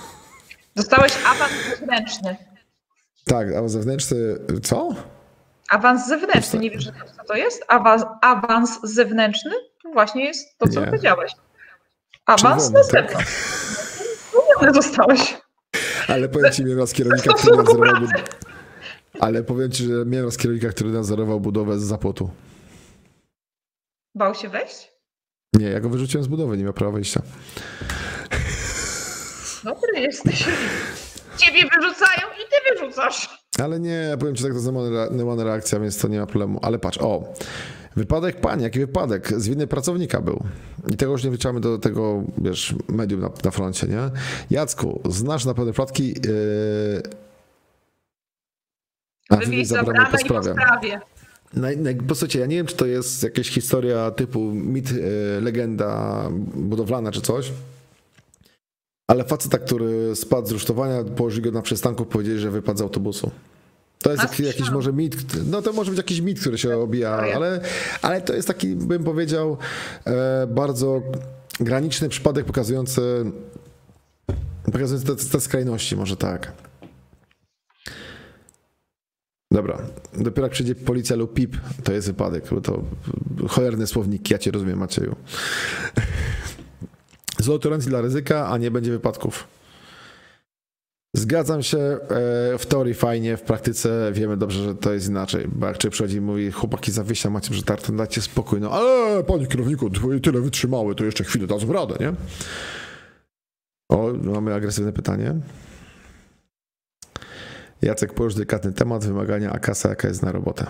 Dostałeś 0.76 1.12
awans 1.26 1.52
zewnętrzny. 1.70 2.36
Tak, 3.24 3.48
awans 3.52 3.72
zewnętrzny. 3.72 4.16
Co? 4.62 4.94
Awans 5.68 6.08
zewnętrzny, 6.08 6.58
nie 6.58 6.70
wiesz, 6.70 6.84
co 7.16 7.24
to 7.28 7.34
jest? 7.34 7.64
Awans, 7.68 8.02
awans 8.22 8.78
zewnętrzny? 8.82 9.50
To 9.82 9.90
właśnie 9.92 10.24
jest 10.24 10.58
to, 10.58 10.68
co 10.68 10.80
nie. 10.80 10.86
powiedziałeś. 10.86 11.32
Awans 12.26 12.70
na 12.70 12.82
zewnątrz. 12.82 13.26
Zwolniony 14.30 14.82
zostałeś. 14.82 15.36
Ale 16.08 16.28
powiem 16.28 16.52
ci, 16.52 16.64
miałem 16.64 16.78
raz 16.78 16.92
kierownika, 16.92 17.32
który 17.32 17.56
nadzorował 17.56 17.92
budowę. 17.92 18.22
Ale 19.20 19.42
powiem 19.42 19.70
ci, 19.70 19.84
że 19.84 20.04
miałem 20.06 20.26
raz 20.26 20.36
kierownika, 20.36 20.68
który 20.68 20.90
nadzorował 20.90 21.40
budowę 21.40 21.78
z 21.78 21.82
zapotu. 21.82 22.30
Bał 24.14 24.34
się 24.34 24.48
wejść? 24.48 24.92
Nie, 25.54 25.66
ja 25.66 25.80
go 25.80 25.88
wyrzuciłem 25.88 26.24
z 26.24 26.28
budowy, 26.28 26.56
nie 26.56 26.64
miał 26.64 26.72
prawa 26.72 26.92
wejścia. 26.92 27.22
Dobry 29.64 30.00
jesteś. 30.00 30.44
Ciebie 31.36 31.62
wyrzucają 31.62 32.26
i 32.34 32.50
ty 32.50 32.74
wyrzucasz. 32.74 33.44
Ale 33.62 33.80
nie, 33.80 34.16
powiem 34.20 34.34
ci 34.34 34.42
tak, 34.42 34.52
to 34.52 34.58
jest 34.58 34.72
normalna 35.10 35.44
reakcja, 35.44 35.80
więc 35.80 35.98
to 35.98 36.08
nie 36.08 36.20
ma 36.20 36.26
problemu. 36.26 36.58
Ale 36.62 36.78
patrz, 36.78 36.98
o, 36.98 37.34
wypadek 37.96 38.40
pani, 38.40 38.62
jaki 38.62 38.78
wypadek? 38.80 39.28
Z 39.28 39.48
winy 39.48 39.66
pracownika 39.66 40.20
był. 40.20 40.44
I 40.88 40.96
tego 40.96 41.12
już 41.12 41.24
nie 41.24 41.30
wliczamy 41.30 41.60
do 41.60 41.78
tego, 41.78 42.22
wiesz, 42.38 42.74
medium 42.88 43.20
na, 43.20 43.30
na 43.44 43.50
froncie, 43.50 43.86
nie? 43.86 44.10
Jacku, 44.50 45.00
znasz 45.08 45.44
na 45.44 45.54
pewno 45.54 45.72
płatki... 45.72 46.08
Yy... 46.08 47.02
A 49.30 49.36
wywieź 49.36 49.68
zabrane 49.68 50.10
po 50.10 50.18
sprawie. 50.18 50.54
Po 50.54 50.60
sprawie. 50.60 51.00
Posłuchajcie, 52.08 52.38
ja 52.38 52.46
nie 52.46 52.56
wiem, 52.56 52.66
czy 52.66 52.76
to 52.76 52.86
jest 52.86 53.22
jakaś 53.22 53.48
historia 53.48 54.10
typu 54.10 54.40
mit, 54.54 54.92
yy, 54.92 55.40
legenda 55.40 56.22
budowlana 56.54 57.12
czy 57.12 57.20
coś, 57.20 57.52
ale 59.06 59.24
faceta, 59.24 59.58
który 59.58 60.16
spadł 60.16 60.48
z 60.48 60.50
rusztowania, 60.50 61.04
położyli 61.04 61.42
go 61.42 61.50
na 61.50 61.62
przystanku, 61.62 62.06
powiedzieli, 62.06 62.38
że 62.38 62.50
wypadł 62.50 62.78
z 62.78 62.82
autobusu. 62.82 63.30
To 64.02 64.10
jest 64.10 64.22
jakiś, 64.22 64.46
jakiś 64.46 64.70
może 64.70 64.92
mit, 64.92 65.16
no 65.46 65.62
to 65.62 65.72
może 65.72 65.90
być 65.90 65.98
jakiś 65.98 66.20
mit, 66.20 66.40
który 66.40 66.58
się 66.58 66.78
obija, 66.78 67.10
ale, 67.10 67.60
ale 68.02 68.20
to 68.20 68.34
jest 68.34 68.48
taki, 68.48 68.76
bym 68.76 69.04
powiedział, 69.04 69.56
e, 70.04 70.46
bardzo 70.46 71.02
graniczny 71.60 72.08
przypadek 72.08 72.46
pokazujący, 72.46 73.24
pokazujący 74.64 75.06
te, 75.06 75.16
te 75.16 75.40
skrajności, 75.40 75.96
może 75.96 76.16
tak. 76.16 76.52
Dobra, 79.52 79.78
dopiero 80.18 80.46
jak 80.46 80.52
przyjdzie 80.52 80.74
policja 80.74 81.16
lub 81.16 81.34
PIP, 81.34 81.56
to 81.84 81.92
jest 81.92 82.06
wypadek, 82.06 82.44
bo 82.50 82.60
to 82.60 82.82
cholerny 83.48 83.86
słownik, 83.86 84.30
ja 84.30 84.38
cię 84.38 84.50
rozumiem 84.50 84.78
Macieju. 84.78 85.16
Złot 87.38 87.62
tolerancji 87.62 87.90
dla 87.90 88.00
ryzyka, 88.00 88.48
a 88.48 88.58
nie 88.58 88.70
będzie 88.70 88.90
wypadków. 88.90 89.48
Zgadzam 91.16 91.62
się, 91.62 91.78
e, 91.78 91.98
w 92.58 92.66
teorii 92.68 92.94
fajnie, 92.94 93.36
w 93.36 93.42
praktyce 93.42 94.10
wiemy 94.14 94.36
dobrze, 94.36 94.64
że 94.64 94.74
to 94.74 94.92
jest 94.92 95.08
inaczej. 95.08 95.48
Bo 95.48 95.66
jak 95.66 95.78
czy 95.78 95.90
przychodzi 95.90 96.16
i 96.16 96.20
mówi, 96.20 96.50
chłopaki 96.50 96.92
zawiesza, 96.92 97.30
macie 97.30 97.50
przetarty, 97.50 97.96
dajcie 97.96 98.22
spokój. 98.22 98.60
No 98.60 98.70
ale 98.70 99.24
panie 99.24 99.46
kierowniku, 99.46 99.90
tyle 100.22 100.40
wytrzymały, 100.40 100.94
to 100.94 101.04
jeszcze 101.04 101.24
chwilę 101.24 101.46
dadzą 101.46 101.72
radę, 101.72 101.94
nie? 102.00 102.12
O, 103.88 104.12
mamy 104.22 104.54
agresywne 104.54 104.92
pytanie. 104.92 105.34
Jacek, 107.82 108.14
porusz 108.14 108.34
delikatny 108.34 108.72
temat, 108.72 109.04
wymagania, 109.04 109.52
a 109.52 109.58
kasa 109.58 109.88
jaka 109.88 110.08
jest 110.08 110.22
na 110.22 110.32
robotę? 110.32 110.66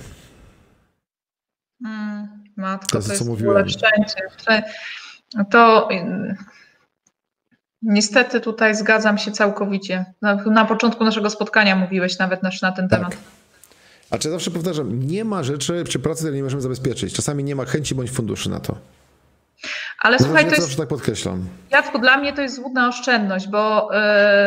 Hmm, 1.83 2.29
matko, 2.57 2.87
to 2.91 2.99
jest, 2.99 3.09
to 3.09 3.15
jest 3.15 3.27
mówiłem. 3.27 3.69
szczęście. 3.69 4.23
To 5.51 5.89
Niestety 7.83 8.41
tutaj 8.41 8.75
zgadzam 8.75 9.19
się 9.19 9.33
całkowicie. 9.33 10.05
Na, 10.23 10.35
na 10.35 10.65
początku 10.65 11.05
naszego 11.05 11.31
spotkania 11.31 11.77
mówiłeś 11.77 12.19
nawet 12.19 12.43
na, 12.43 12.51
na 12.63 12.73
ten 12.73 12.89
tak. 12.89 12.99
temat. 12.99 13.17
A 14.11 14.19
czy 14.19 14.31
zawsze 14.31 14.51
powtarzam, 14.51 15.03
nie 15.03 15.25
ma 15.25 15.43
rzeczy 15.43 15.85
przy 15.85 15.99
pracy, 15.99 16.21
które 16.21 16.37
nie 16.37 16.43
możemy 16.43 16.63
zabezpieczyć. 16.63 17.15
Czasami 17.15 17.45
nie 17.45 17.57
ma 17.57 17.65
chęci 17.65 17.95
bądź 17.95 18.11
funduszy 18.11 18.51
na 18.51 18.61
to. 18.61 18.77
Ale 20.01 20.17
no 20.21 20.25
słuchaj, 20.25 20.45
to 20.45 20.51
jest. 20.51 20.63
Zawsze 20.63 20.77
tak 20.77 20.89
podkreślam. 20.89 21.49
Jacku, 21.71 21.99
dla 21.99 22.17
mnie 22.17 22.33
to 22.33 22.43
jest 22.43 22.57
złudna 22.57 22.89
oszczędność, 22.89 23.49
bo 23.49 23.89
yy, 23.93 23.99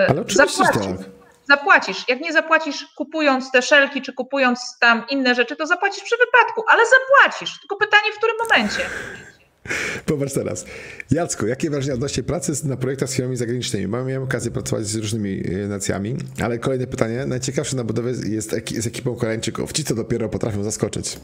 Ale 0.08 0.24
zapłacisz, 0.28 0.58
tak. 0.58 1.13
Zapłacisz. 1.50 2.06
Jak 2.08 2.22
nie 2.22 2.34
zapłacisz 2.34 2.86
kupując 2.98 3.52
te 3.52 3.62
szelki, 3.62 4.02
czy 4.02 4.14
kupując 4.14 4.78
tam 4.80 5.06
inne 5.10 5.36
rzeczy, 5.36 5.56
to 5.56 5.68
zapłacisz 5.68 6.04
przy 6.04 6.16
wypadku, 6.18 6.64
ale 6.68 6.84
zapłacisz. 6.86 7.60
Tylko 7.60 7.76
pytanie, 7.76 8.12
w 8.14 8.18
którym 8.18 8.36
momencie. 8.50 8.90
Popatrz 10.06 10.34
teraz. 10.34 10.66
Jacku, 11.12 11.48
jakie 11.48 11.70
wrażenia 11.70 11.94
odnośnie 11.94 12.24
pracy 12.24 12.68
na 12.68 12.78
projektach 12.78 13.10
z 13.10 13.16
firmami 13.16 13.38
zagranicznymi? 13.38 13.88
Miałem 13.88 14.24
okazję 14.24 14.52
pracować 14.52 14.86
z 14.86 14.96
różnymi 14.96 15.44
e, 15.64 15.68
nacjami, 15.68 16.16
ale 16.44 16.60
kolejne 16.60 16.88
pytanie. 16.88 17.26
Najciekawsze 17.26 17.76
na 17.76 17.84
budowie 17.84 18.12
jest 18.30 18.50
z 18.82 18.88
ekipą 18.88 19.16
Koreańczyków. 19.16 19.74
Ci, 19.74 19.84
co 19.84 19.96
dopiero 19.96 20.30
potrafią 20.30 20.64
zaskoczyć. 20.64 21.20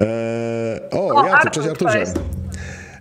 Eee, 0.00 0.80
o, 0.90 1.06
o 1.06 1.26
Jacku, 1.26 1.50
cześć 1.50 1.68
Arturze. 1.68 2.04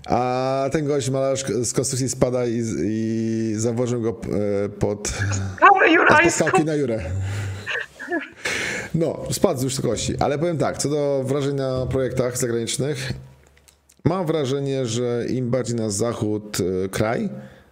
A 0.06 0.70
ten 0.72 0.86
gość 0.86 1.10
malarz 1.10 1.44
z 1.64 1.74
konstrukcji 1.74 2.10
spada 2.10 2.46
i, 2.46 2.64
i 2.84 3.54
zawożył 3.56 4.02
go 4.02 4.10
e, 4.10 4.70
pod, 4.70 5.14
pod 6.08 6.34
skałki 6.34 6.66
na 6.66 6.76
Jurę. 6.76 7.02
No, 8.96 9.24
spadł 9.32 9.60
z 9.60 9.64
wysokości. 9.64 10.14
Ale 10.20 10.40
powiem 10.40 10.58
tak, 10.58 10.78
co 10.78 10.90
do 10.90 11.24
wrażeń 11.26 11.56
na 11.56 11.86
projektach 11.86 12.38
zagranicznych, 12.38 13.14
Mam 14.06 14.26
wrażenie, 14.26 14.86
że 14.86 15.26
im 15.30 15.50
bardziej 15.50 15.76
na 15.76 15.90
zachód 15.90 16.58
e, 16.60 16.90
kraj, 16.90 17.30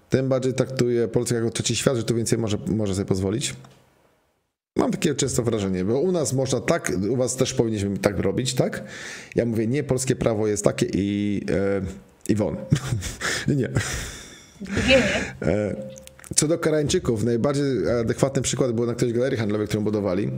tym 0.09 0.29
bardziej 0.29 0.53
traktuje 0.53 1.07
Polskę 1.07 1.35
jako 1.35 1.49
trzeci 1.49 1.75
świat, 1.75 1.97
że 1.97 2.03
tu 2.03 2.15
więcej 2.15 2.39
może, 2.39 2.57
może 2.67 2.95
sobie 2.95 3.05
pozwolić. 3.05 3.55
Mam 4.75 4.91
takie 4.91 5.15
często 5.15 5.43
wrażenie, 5.43 5.85
bo 5.85 5.99
u 5.99 6.11
nas 6.11 6.33
można 6.33 6.59
tak, 6.59 6.91
u 7.09 7.15
was 7.15 7.35
też 7.35 7.53
powinniśmy 7.53 7.97
tak 7.97 8.19
robić, 8.19 8.53
tak? 8.53 8.83
Ja 9.35 9.45
mówię, 9.45 9.67
nie, 9.67 9.83
polskie 9.83 10.15
prawo 10.15 10.47
jest 10.47 10.63
takie 10.63 10.85
i, 10.93 11.41
e, 11.51 11.81
i 12.29 12.35
won. 12.35 12.55
nie. 13.47 13.69
Nie, 14.87 14.95
nie. 14.95 15.35
E, 15.41 15.75
co 16.35 16.47
do 16.47 16.59
Karańczyków, 16.59 17.23
najbardziej 17.23 17.89
adekwatny 18.01 18.41
przykład 18.41 18.71
był 18.71 18.85
na 18.85 18.93
którejś 18.93 19.15
galerii 19.17 19.39
handlowej, 19.39 19.67
którą 19.67 19.83
budowali. 19.83 20.31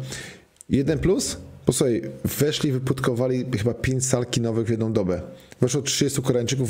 Jeden 0.69 0.99
plus, 0.99 1.37
posłuchaj, 1.65 2.01
weszli, 2.23 2.71
wyputkowali 2.71 3.45
chyba 3.57 3.73
pięć 3.73 4.05
sal 4.05 4.25
kinowych 4.25 4.67
w 4.67 4.69
jedną 4.69 4.93
dobę. 4.93 5.21
Weszło 5.61 5.81
30 5.81 6.21
Koreańczyków 6.21 6.69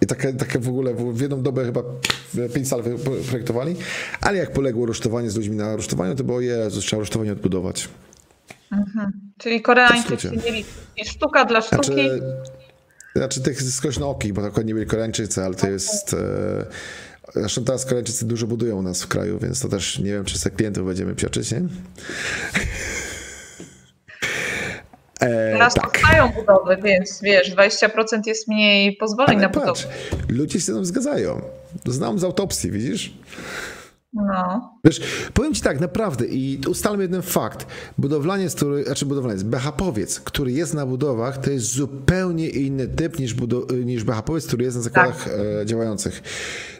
i 0.00 0.06
takie, 0.06 0.32
takie 0.32 0.58
w 0.58 0.68
ogóle 0.68 0.94
w 0.94 1.20
jedną 1.20 1.42
dobę 1.42 1.64
chyba 1.64 1.82
pięć 2.54 2.68
sal 2.68 2.82
projektowali, 3.28 3.76
ale 4.20 4.38
jak 4.38 4.52
poległo 4.52 4.86
rusztowanie 4.86 5.30
z 5.30 5.36
ludźmi 5.36 5.56
na 5.56 5.76
rusztowaniu, 5.76 6.14
to 6.14 6.24
było 6.24 6.40
Jezu, 6.40 6.80
trzeba 6.80 7.00
rusztowanie 7.00 7.32
odbudować. 7.32 7.88
Mhm. 8.72 9.12
Czyli 9.38 9.62
Koreańczycy 9.62 10.30
mieli 10.30 10.64
sztuka 11.04 11.44
dla 11.44 11.60
sztuki. 11.60 11.86
Znaczy, 11.86 12.22
znaczy 13.16 13.40
tych 13.40 13.62
skośnookich, 13.62 14.32
bo 14.32 14.50
to 14.50 14.62
nie 14.62 14.74
byli 14.74 14.86
Koreańczycy, 14.86 15.42
ale 15.42 15.54
to 15.54 15.70
jest... 15.70 16.14
E, 16.14 16.66
zresztą 17.34 17.64
teraz 17.64 17.84
Koreańczycy 17.84 18.26
dużo 18.26 18.46
budują 18.46 18.76
u 18.76 18.82
nas 18.82 19.02
w 19.02 19.08
kraju, 19.08 19.38
więc 19.38 19.60
to 19.60 19.68
też 19.68 19.98
nie 19.98 20.12
wiem, 20.12 20.24
czy 20.24 20.38
z 20.38 20.48
klientów 20.48 20.86
będziemy 20.86 21.14
pioczyć, 21.14 21.52
nie? 21.52 21.62
E, 25.20 25.52
Teraz 25.52 25.74
tak. 25.74 25.90
trwają 25.90 26.28
budowy, 26.28 26.76
więc 26.84 27.20
wiesz, 27.22 27.56
20% 27.56 28.20
jest 28.26 28.48
mniej 28.48 28.96
pozwoleń 28.96 29.36
Ale 29.36 29.42
na 29.42 29.48
budowę. 29.48 29.66
Patrz, 29.66 29.86
ludzie 30.28 30.60
się 30.60 30.64
z 30.64 30.66
tym 30.66 30.84
zgadzają. 30.84 31.40
Znam 31.86 32.18
z 32.18 32.24
autopsji, 32.24 32.70
widzisz? 32.70 33.12
No. 34.12 34.72
Wiesz, 34.84 35.00
powiem 35.34 35.54
ci 35.54 35.62
tak, 35.62 35.80
naprawdę 35.80 36.26
i 36.26 36.60
ustalmy 36.68 37.02
jeden 37.02 37.22
fakt. 37.22 37.66
Budowlaniec, 37.98 38.54
który, 38.54 38.84
znaczy 38.84 39.06
budowlaniec, 39.06 39.42
BHP-owiec, 39.42 40.20
który 40.20 40.52
jest 40.52 40.74
na 40.74 40.86
budowach, 40.86 41.38
to 41.38 41.50
jest 41.50 41.66
zupełnie 41.72 42.48
inny 42.48 42.88
typ 42.88 43.18
niż, 43.18 43.34
budo- 43.34 43.84
niż 43.84 44.04
BHP-owiec, 44.04 44.46
który 44.46 44.64
jest 44.64 44.76
na 44.76 44.82
zakładach 44.82 45.24
tak. 45.24 45.32
e, 45.62 45.66
działających. 45.66 46.22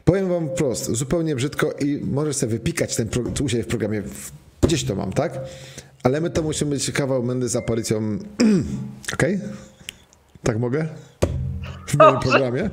Powiem 0.05 0.29
wam 0.29 0.49
wprost, 0.49 0.91
zupełnie 0.91 1.37
brzydko 1.37 1.73
i 1.73 2.01
możesz 2.05 2.37
sobie 2.37 2.53
wypikać 2.53 2.97
ten 2.97 3.09
pro- 3.09 3.45
u 3.45 3.49
siebie 3.49 3.63
w 3.63 3.67
programie, 3.67 4.03
gdzieś 4.63 4.85
to 4.85 4.95
mam, 4.95 5.13
tak? 5.13 5.41
Ale 6.03 6.21
my 6.21 6.31
to 6.31 6.43
musimy 6.43 6.71
być 6.71 6.91
kawał 6.91 7.23
mędy 7.23 7.49
z 7.49 7.57
aparycją. 7.57 8.19
Okej? 9.15 9.37
Okay? 9.37 9.41
Tak 10.43 10.59
mogę? 10.59 10.89
W 11.87 11.97
moim 11.99 12.21
programie? 12.21 12.71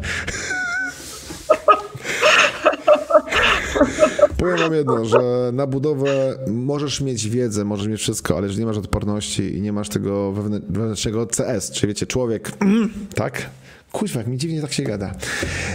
Powiem 4.39 4.57
wam 4.57 4.73
jedno, 4.73 5.05
że 5.05 5.51
na 5.53 5.67
budowę 5.67 6.35
możesz 6.47 7.01
mieć 7.01 7.29
wiedzę, 7.29 7.65
możesz 7.65 7.87
mieć 7.87 8.01
wszystko, 8.01 8.37
ale 8.37 8.47
jeżeli 8.47 8.59
nie 8.59 8.67
masz 8.67 8.77
odporności 8.77 9.57
i 9.57 9.61
nie 9.61 9.73
masz 9.73 9.89
tego 9.89 10.31
wewnętrznego 10.31 11.27
CS, 11.27 11.71
czyli 11.71 11.87
wiecie, 11.87 12.07
człowiek, 12.07 12.51
tak? 13.15 13.49
Kuźwa, 13.91 14.19
jak 14.19 14.27
mi 14.27 14.37
dziwnie 14.37 14.61
tak 14.61 14.73
się 14.73 14.83
gada. 14.83 15.15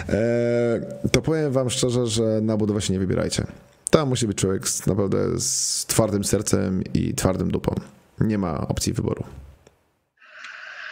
E, 0.09 1.09
to 1.13 1.23
powiem 1.23 1.53
wam 1.53 1.71
szczerze, 1.71 2.07
że 2.07 2.41
na 2.43 2.57
budowę 2.57 2.81
się 2.81 2.93
nie 2.93 2.99
wybierajcie. 2.99 3.47
Tam 3.91 4.09
musi 4.09 4.27
być 4.27 4.39
człowiek 4.39 4.69
z, 4.69 4.87
naprawdę 4.87 5.41
z 5.41 5.87
twardym 5.87 6.25
sercem 6.25 6.83
i 6.95 7.15
twardym 7.15 7.51
dupą. 7.51 7.75
Nie 8.21 8.39
ma 8.39 8.69
opcji 8.69 8.93
wyboru. 8.93 9.25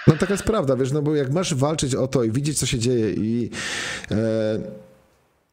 No 0.07 0.17
taka 0.17 0.35
jest 0.35 0.45
prawda, 0.45 0.77
wiesz, 0.77 0.93
no 0.93 1.03
bo 1.03 1.15
jak 1.15 1.33
masz 1.33 1.55
walczyć 1.55 1.95
o 1.95 2.07
to 2.07 2.25
i 2.25 2.31
widzieć, 2.31 2.59
co 2.59 2.67
się 2.67 2.79
dzieje 2.79 3.11
i 3.11 3.51
e, 4.11 4.59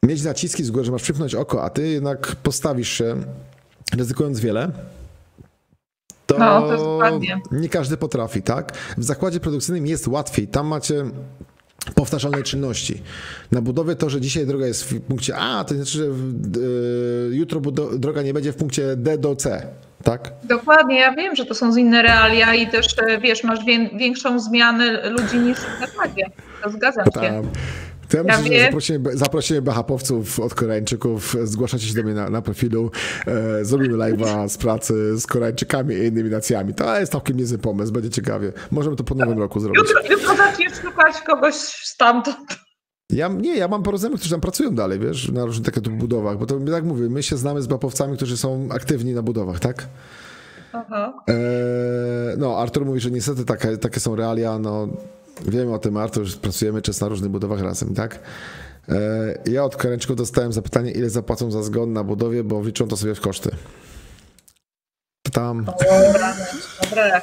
mieć 0.06 0.22
naciski 0.22 0.64
z 0.64 0.70
góry, 0.70 0.84
że 0.84 0.92
masz 0.92 1.02
przypchnąć 1.02 1.34
oko, 1.34 1.64
a 1.64 1.70
ty 1.70 1.88
jednak 1.88 2.36
postawisz 2.42 2.88
się, 2.88 3.16
ryzykując 3.96 4.40
wiele, 4.40 4.70
to, 6.26 6.38
No, 6.38 6.68
to 6.68 7.20
nie 7.52 7.68
każdy 7.68 7.96
potrafi, 7.96 8.42
tak? 8.42 8.72
W 8.98 9.04
zakładzie 9.04 9.40
produkcyjnym 9.40 9.86
jest 9.86 10.08
łatwiej. 10.08 10.48
Tam 10.48 10.66
macie 10.66 11.04
powtarzalne 11.94 12.42
czynności. 12.42 13.02
Na 13.52 13.60
budowie 13.62 13.96
to, 13.96 14.10
że 14.10 14.20
dzisiaj 14.20 14.46
droga 14.46 14.66
jest 14.66 14.84
w 14.84 15.00
punkcie 15.00 15.36
A, 15.36 15.64
to 15.64 15.74
znaczy, 15.74 15.98
że 15.98 16.04
y, 16.04 17.36
jutro 17.36 17.60
droga 17.98 18.22
nie 18.22 18.34
będzie 18.34 18.52
w 18.52 18.56
punkcie 18.56 18.96
D 18.96 19.18
do 19.18 19.36
C, 19.36 19.66
tak? 20.04 20.32
Dokładnie, 20.44 21.00
ja 21.00 21.14
wiem, 21.14 21.36
że 21.36 21.44
to 21.46 21.54
są 21.54 21.72
z 21.72 21.76
inne 21.76 22.02
realia 22.02 22.54
i 22.54 22.70
też, 22.70 22.86
e, 23.08 23.20
wiesz, 23.20 23.44
masz 23.44 23.64
wię- 23.64 23.90
większą 23.98 24.40
zmianę 24.40 25.10
ludzi 25.10 25.38
niż 25.38 25.58
w 25.58 25.80
zakładzie. 25.80 26.24
To 26.62 26.70
zgadzam 26.70 27.04
się. 27.04 27.42
To 28.10 28.16
ja 28.16 28.22
myślę, 28.22 28.58
że 28.58 28.64
zaprosimy, 28.64 29.16
zaprosimy 29.16 29.62
od 30.42 30.54
Koreańczyków, 30.54 31.36
zgłaszacie 31.42 31.86
się 31.86 31.94
do 31.94 32.02
mnie 32.02 32.14
na, 32.14 32.30
na 32.30 32.42
profilu, 32.42 32.90
e, 33.26 33.64
zrobimy 33.64 33.96
live'a 33.96 34.48
z 34.48 34.58
pracy 34.58 35.18
z 35.18 35.26
Koreańczykami 35.26 35.94
i 35.94 36.06
innymi 36.06 36.30
nacjami. 36.30 36.74
To 36.74 37.00
jest 37.00 37.12
całkiem 37.12 37.36
niezły 37.36 37.58
pomysł, 37.58 37.92
będzie 37.92 38.10
ciekawie. 38.10 38.52
Możemy 38.70 38.96
to 38.96 39.04
po 39.04 39.14
nowym 39.14 39.38
roku 39.38 39.60
zrobić. 39.60 39.78
Jutro, 39.80 40.14
jutro 40.16 40.36
zaczniesz 40.36 40.72
szukać 40.82 41.20
kogoś 41.20 41.54
stamtąd. 41.54 42.36
Ja, 43.10 43.28
nie, 43.28 43.56
ja 43.56 43.68
mam 43.68 43.82
porozumienie, 43.82 44.18
którzy 44.18 44.30
tam 44.30 44.40
pracują 44.40 44.74
dalej, 44.74 44.98
wiesz, 44.98 45.32
na 45.32 45.44
różnych 45.44 45.66
takich 45.66 45.82
tu 45.82 45.90
budowach, 45.90 46.38
bo 46.38 46.46
to 46.46 46.58
jak 46.72 46.84
mówię, 46.84 47.08
my 47.08 47.22
się 47.22 47.36
znamy 47.36 47.62
z 47.62 47.66
bapowcami, 47.66 48.16
którzy 48.16 48.36
są 48.36 48.68
aktywni 48.70 49.12
na 49.14 49.22
budowach, 49.22 49.60
tak? 49.60 49.88
Aha. 50.72 51.14
Eee, 51.28 51.34
no, 52.38 52.58
Artur 52.58 52.86
mówi, 52.86 53.00
że 53.00 53.10
niestety 53.10 53.44
takie, 53.44 53.78
takie 53.78 54.00
są 54.00 54.16
realia, 54.16 54.58
no 54.58 54.88
wiemy 55.48 55.74
o 55.74 55.78
tym, 55.78 55.96
Artur, 55.96 56.24
że 56.24 56.36
pracujemy 56.36 56.82
często 56.82 57.04
na 57.04 57.08
różnych 57.08 57.30
budowach 57.30 57.60
razem, 57.60 57.94
tak? 57.94 58.18
Eee, 58.88 59.52
ja 59.52 59.64
od 59.64 59.76
Koreańczyków 59.76 60.16
dostałem 60.16 60.52
zapytanie, 60.52 60.90
ile 60.92 61.10
zapłacą 61.10 61.50
za 61.50 61.62
zgon 61.62 61.92
na 61.92 62.04
budowie, 62.04 62.44
bo 62.44 62.60
wliczą 62.60 62.88
to 62.88 62.96
sobie 62.96 63.14
w 63.14 63.20
koszty. 63.20 63.50
To 65.22 65.30
Tam. 65.32 65.64
Dobra, 65.64 66.34
dobra. 66.90 67.22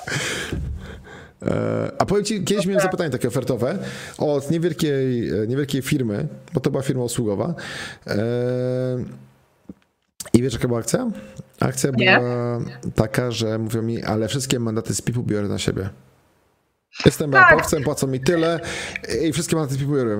E, 1.41 1.91
A 1.99 2.06
powiem 2.06 2.26
ci, 2.26 2.44
kiedyś 2.44 2.65
miałem 2.65 2.81
zapytanie 2.81 3.10
takie 3.10 3.27
ofertowe 3.27 3.77
od 4.18 4.52
niewielkiej, 4.52 5.30
e, 5.30 5.48
niewielkiej 5.48 5.81
firmy, 5.81 6.27
bo 6.53 6.60
to 6.60 6.69
była 6.72 6.84
firma 6.84 7.03
usługowa. 7.03 7.53
E, 8.07 8.15
I 10.34 10.41
wiesz, 10.41 10.53
jaka 10.53 10.68
była 10.68 10.80
akcja? 10.80 11.11
Akcja 11.60 11.91
Nie. 11.98 12.18
była 12.19 12.60
taka, 12.95 13.31
że 13.31 13.57
mówią 13.57 13.81
mi, 13.81 14.03
ale 14.03 14.27
wszystkie 14.27 14.60
mandaty 14.60 14.95
z 14.95 15.02
PIP-u 15.02 15.23
biorę 15.23 15.48
na 15.48 15.57
siebie. 15.60 15.89
Jestem 17.05 17.31
Tak. 17.31 17.69
tak. 17.69 17.84
płacą 17.84 18.07
mi 18.07 18.19
tyle 18.19 18.59
i 19.23 19.34
wszystkie 19.34 19.55
mandaty 19.55 19.76
z 19.76 19.77
PIP-u 19.77 19.91
biorę. 19.93 20.18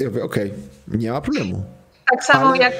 Ja 0.00 0.08
mówię, 0.08 0.22
okej, 0.24 0.54
nie 0.88 1.12
ma 1.12 1.20
problemu. 1.20 1.64
Tak 2.10 2.24
samo 2.24 2.46
Ale- 2.46 2.58
jak 2.58 2.72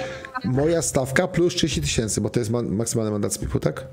Moja 0.44 0.82
stawka 0.82 1.28
plus 1.28 1.54
30 1.54 1.80
tysięcy, 1.80 2.20
bo 2.20 2.30
to 2.30 2.40
jest 2.40 2.50
ma- 2.50 2.62
maksymalny 2.62 3.10
mandat 3.12 3.32
z 3.34 3.38
PIP-u, 3.38 3.60
tak? 3.60 3.86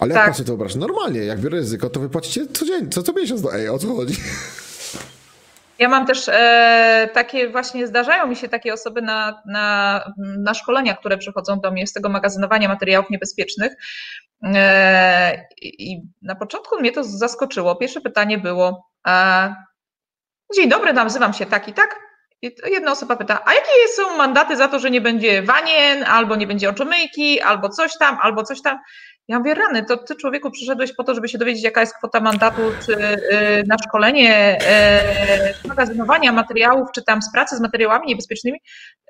Ale 0.00 0.10
jak 0.10 0.18
Tak. 0.18 0.26
pan 0.26 0.34
sobie 0.34 0.46
to 0.46 0.52
wyobraża? 0.52 0.78
Normalnie, 0.78 1.20
jak 1.20 1.40
biorę 1.40 1.58
ryzyko, 1.58 1.90
to 1.90 2.00
wy 2.00 2.08
płacicie 2.08 2.46
codziennie, 2.52 2.88
co, 2.90 3.02
co 3.02 3.12
miesiąc. 3.12 3.42
No, 3.42 3.54
ej, 3.54 3.68
o 3.68 3.78
co 3.78 3.94
chodzi? 3.94 4.16
Ja 5.82 5.88
mam 5.88 6.06
też 6.06 6.28
e, 6.28 7.08
takie 7.14 7.48
właśnie, 7.48 7.86
zdarzają 7.86 8.26
mi 8.26 8.36
się 8.36 8.48
takie 8.48 8.72
osoby 8.72 9.02
na, 9.02 9.42
na, 9.46 10.00
na 10.18 10.54
szkolenia, 10.54 10.94
które 10.94 11.18
przychodzą 11.18 11.60
do 11.60 11.70
mnie 11.70 11.86
z 11.86 11.92
tego 11.92 12.08
magazynowania 12.08 12.68
materiałów 12.68 13.10
niebezpiecznych. 13.10 13.72
E, 14.44 15.46
I 15.62 16.02
na 16.22 16.34
początku 16.34 16.80
mnie 16.80 16.92
to 16.92 17.04
zaskoczyło. 17.04 17.76
Pierwsze 17.76 18.00
pytanie 18.00 18.38
było: 18.38 18.90
Dzień 20.56 20.68
dobry, 20.68 20.92
nazywam 20.92 21.32
się 21.32 21.46
tak 21.46 21.68
i 21.68 21.72
tak. 21.72 22.00
I 22.42 22.50
jedna 22.66 22.92
osoba 22.92 23.16
pyta: 23.16 23.42
A 23.44 23.54
jakie 23.54 23.88
są 23.96 24.16
mandaty 24.16 24.56
za 24.56 24.68
to, 24.68 24.78
że 24.78 24.90
nie 24.90 25.00
będzie 25.00 25.42
wanien, 25.42 26.04
albo 26.04 26.36
nie 26.36 26.46
będzie 26.46 26.70
oczomyjki, 26.70 27.40
albo 27.40 27.68
coś 27.68 27.98
tam, 27.98 28.18
albo 28.22 28.42
coś 28.42 28.62
tam? 28.62 28.78
Ja 29.28 29.38
mówię, 29.38 29.54
rany, 29.54 29.84
to 29.84 29.96
ty 29.96 30.16
człowieku 30.16 30.50
przyszedłeś 30.50 30.92
po 30.92 31.04
to, 31.04 31.14
żeby 31.14 31.28
się 31.28 31.38
dowiedzieć, 31.38 31.64
jaka 31.64 31.80
jest 31.80 31.96
kwota 31.96 32.20
mandatu, 32.20 32.62
czy 32.86 32.92
y, 32.92 33.64
na 33.66 33.76
szkolenie 33.78 34.58
y, 35.64 35.68
magazynowania 35.68 36.32
materiałów, 36.32 36.88
czy 36.94 37.02
tam 37.02 37.22
z 37.22 37.32
pracy 37.32 37.56
z 37.56 37.60
materiałami 37.60 38.06
niebezpiecznymi. 38.06 38.58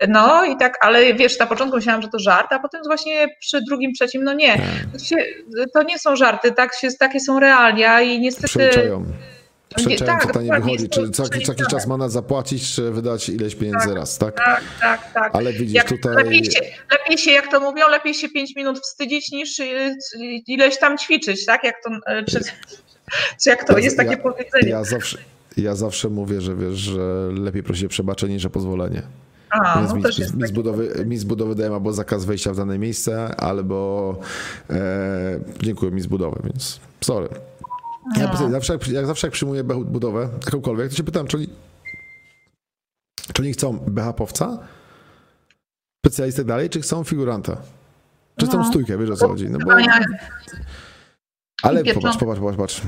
No 0.09 0.45
i 0.45 0.57
tak, 0.57 0.79
ale 0.81 1.15
wiesz, 1.15 1.39
na 1.39 1.47
początku 1.47 1.77
myślałam, 1.77 2.03
że 2.03 2.09
to 2.09 2.19
żart, 2.19 2.53
a 2.53 2.59
potem 2.59 2.81
właśnie 2.87 3.27
przy 3.41 3.61
drugim, 3.69 3.93
trzecim, 3.93 4.25
no 4.25 4.33
nie. 4.33 4.59
To, 4.93 4.99
się, 4.99 5.17
to 5.75 5.83
nie 5.83 5.99
są 5.99 6.17
żarty, 6.17 6.53
tak 6.53 6.75
się, 6.75 6.89
takie 7.01 7.21
są 7.21 7.41
realia 7.41 8.01
i 8.01 8.21
niestety... 8.21 8.49
Przeliczają. 8.49 9.05
Przeliczają, 9.77 10.13
tak, 10.13 10.27
co 10.27 10.33
tam 10.33 10.43
nie 10.43 10.49
dokładnie, 10.49 10.73
wychodzi. 10.73 10.89
Czy 10.89 11.11
co 11.11 11.23
jakiś, 11.23 11.47
co 11.47 11.53
jakiś 11.53 11.67
czas 11.67 11.87
ma 11.87 12.09
zapłacić, 12.09 12.73
czy 12.75 12.91
wydać 12.91 13.29
ileś 13.29 13.55
pieniędzy 13.55 13.95
raz, 13.95 14.19
tak? 14.19 14.37
Tak, 14.37 14.63
tak, 14.81 15.13
tak. 15.13 15.31
Ale 15.35 15.53
widzisz, 15.53 15.75
Jak, 15.75 15.89
tutaj... 15.89 16.15
lepiej, 16.17 16.45
się, 16.45 16.61
lepiej 16.91 17.19
się, 17.19 17.31
jak 17.31 17.51
to 17.51 17.61
mówią, 17.61 17.89
lepiej 17.91 18.15
się 18.15 18.29
5 18.29 18.57
minut 18.57 18.79
wstydzić 18.81 19.33
niż 19.33 19.61
y, 19.61 19.97
ileś 20.47 20.79
tam 20.79 20.99
ćwiczyć, 20.99 21.47
tak? 21.47 21.65
Jak 21.65 21.75
to, 21.85 22.13
y, 22.13 22.25
czy, 22.31 22.41
czy 23.43 23.51
jak 23.51 23.65
to 23.65 23.73
Ja- 23.79 23.85
jest 23.85 23.97
takie 23.97 24.11
ja- 24.11 24.17
powiedzenie. 24.17 24.69
Ja 24.69 24.85
zawsze, 24.85 25.19
ja 25.57 25.75
zawsze 25.75 26.09
mówię, 26.09 26.41
że 26.41 26.57
wiesz, 26.57 26.75
że 26.79 27.29
lepiej 27.33 27.63
prosić 27.63 27.85
o 27.85 27.89
przebaczenie 27.89 28.35
niż 28.35 28.45
o 28.45 28.51
pozwolenie. 28.51 29.03
A, 29.51 29.79
Więc 29.79 29.91
no 29.91 29.97
mi, 29.97 30.03
jest 30.05 30.19
mi, 30.19 30.25
z 30.27 30.41
takie. 30.41 30.53
budowy, 30.53 31.05
mi 31.07 31.17
z 31.19 31.25
budowy 31.25 31.55
dają 31.55 31.75
albo 31.75 31.93
zakaz 31.93 32.25
wejścia 32.25 32.53
w 32.53 32.57
dane 32.57 32.79
miejsce, 32.79 33.37
albo 33.37 34.19
e, 34.71 35.41
dziękuję 35.63 35.91
mi 35.93 36.01
z 36.01 36.07
budowy, 36.07 36.41
więc 36.45 36.81
sorry. 37.01 37.29
Ja 38.17 38.33
No. 38.41 38.51
zawsze, 38.51 38.79
jak- 38.93 39.07
zawsze 39.07 39.27
jak 39.27 39.35
przyjmuję 39.35 39.65
budowę, 39.65 40.29
jakąkolwiek, 40.45 40.91
to 40.91 40.97
się 40.97 41.03
pytam, 41.05 41.27
czy 41.27 41.37
oni, 41.37 41.49
czy 43.33 43.43
oni 43.43 43.53
chcą 43.53 43.79
BHP-owca, 43.79 44.59
specjalistę 46.07 46.45
dalej, 46.45 46.71
czy 46.71 46.81
chcą 46.81 47.05
figuranta? 47.05 47.57
Czy 48.37 48.47
chcą 48.47 48.59
No. 48.59 48.65
stójkę, 48.65 48.99
wiesz 48.99 49.11
o 49.11 49.17
co 49.17 49.29
chodzi? 49.29 49.51
No 49.51 49.59
bo, 49.59 49.71
ale 51.63 51.85
popatrz, 51.85 52.19
popatrz, 52.19 52.41
popatrz, 52.41 52.59
patrz. 52.59 52.83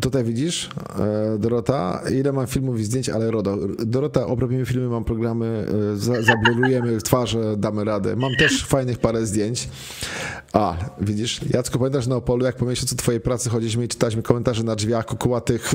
Tutaj 0.00 0.24
widzisz, 0.24 0.70
e, 0.98 1.38
Dorota, 1.38 2.02
ile 2.12 2.32
mam 2.32 2.46
filmów 2.46 2.80
i 2.80 2.84
zdjęć, 2.84 3.08
ale 3.08 3.30
RODO. 3.30 3.56
Dorota, 3.78 4.26
obrobimy 4.26 4.66
filmy, 4.66 4.88
mam 4.88 5.04
programy, 5.04 5.66
e, 5.92 5.96
za, 5.96 6.22
zablurujemy 6.22 6.98
twarze, 6.98 7.56
damy 7.56 7.84
radę. 7.84 8.16
Mam 8.16 8.36
też 8.38 8.66
fajnych 8.66 8.98
parę 8.98 9.26
zdjęć. 9.26 9.68
A, 10.52 10.74
widzisz, 11.00 11.40
Jacku, 11.50 11.78
pamiętasz 11.78 12.06
na 12.06 12.16
Opolu, 12.16 12.44
jak 12.44 12.56
po 12.56 12.64
miesiącu 12.64 12.96
twojej 12.96 13.20
pracy 13.20 13.50
chodziliśmy 13.50 13.84
i 13.84 13.88
czytaliśmy 13.88 14.22
komentarze 14.22 14.62
na 14.62 14.76
drzwiach 14.76 15.06
kukułatych, 15.06 15.72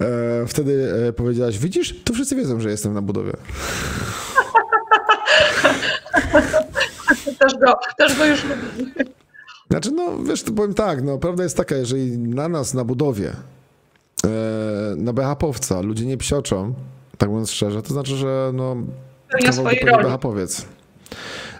e, 0.00 0.46
wtedy 0.46 0.92
e, 1.08 1.12
powiedziałaś, 1.12 1.58
widzisz, 1.58 2.02
tu 2.04 2.14
wszyscy 2.14 2.36
wiedzą, 2.36 2.60
że 2.60 2.70
jestem 2.70 2.94
na 2.94 3.02
budowie. 3.02 3.32
Też 7.38 7.54
go, 7.54 7.78
też 7.98 8.18
go 8.18 8.24
już 8.24 8.44
lubi. 8.44 8.92
Znaczy, 9.70 9.90
no 9.90 10.22
wiesz, 10.22 10.42
to 10.42 10.52
powiem 10.52 10.74
tak, 10.74 11.02
no 11.02 11.18
prawda 11.18 11.42
jest 11.42 11.56
taka, 11.56 11.76
jeżeli 11.76 12.18
na 12.18 12.48
nas 12.48 12.74
na 12.74 12.84
budowie, 12.84 13.32
e, 14.24 14.28
na 14.96 15.12
BHP-owca 15.12 15.82
ludzie 15.82 16.06
nie 16.06 16.16
psioczą, 16.16 16.74
tak 17.18 17.28
mówiąc 17.28 17.50
szczerze, 17.50 17.82
to 17.82 17.92
znaczy, 17.92 18.16
że 18.16 18.50
no 18.54 18.76
Pełnia 19.30 19.52
swojej 19.52 19.80
roli. 19.80 20.04
BHP-owiec. 20.04 20.64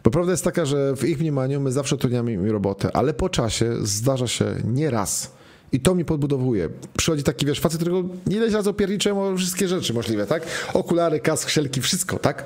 Bo 0.05 0.11
prawda 0.11 0.33
jest 0.33 0.45
taka, 0.45 0.65
że 0.65 0.97
w 0.97 1.05
ich 1.05 1.21
mniemaniu 1.21 1.61
my 1.61 1.73
zawsze 1.73 1.97
utrudniamy 1.97 2.33
im 2.33 2.51
robotę, 2.51 2.97
ale 2.97 3.15
po 3.15 3.29
czasie 3.29 3.73
zdarza 3.83 4.27
się 4.27 4.45
nieraz. 4.65 5.39
I 5.73 5.81
to 5.81 5.95
mi 5.95 6.05
podbudowuje. 6.05 6.69
Przychodzi 6.97 7.23
taki, 7.23 7.47
wiesz, 7.47 7.61
facet, 7.61 7.81
którego 7.81 8.09
ileś 8.31 8.53
razy 8.53 8.71
opierniczyłem 8.71 9.19
o 9.19 9.37
wszystkie 9.37 9.69
rzeczy 9.69 9.95
możliwe, 9.95 10.27
tak? 10.27 10.47
Okulary, 10.75 11.21
kask, 11.21 11.49
szelki, 11.49 11.81
wszystko, 11.81 12.19
tak? 12.19 12.45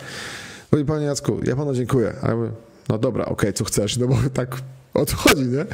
Mówi, 0.72 0.84
panie 0.84 1.06
Jacku, 1.06 1.40
ja 1.44 1.56
panu 1.56 1.74
dziękuję. 1.74 2.12
A 2.22 2.28
ja 2.28 2.36
mówię, 2.36 2.50
no 2.88 2.98
dobra, 2.98 3.24
okej, 3.24 3.52
co 3.52 3.64
chcesz, 3.64 3.96
no 3.96 4.06
bo 4.06 4.16
tak 4.34 4.62
o 4.94 5.06
co 5.06 5.16
chodzi, 5.16 5.44
nie? 5.44 5.64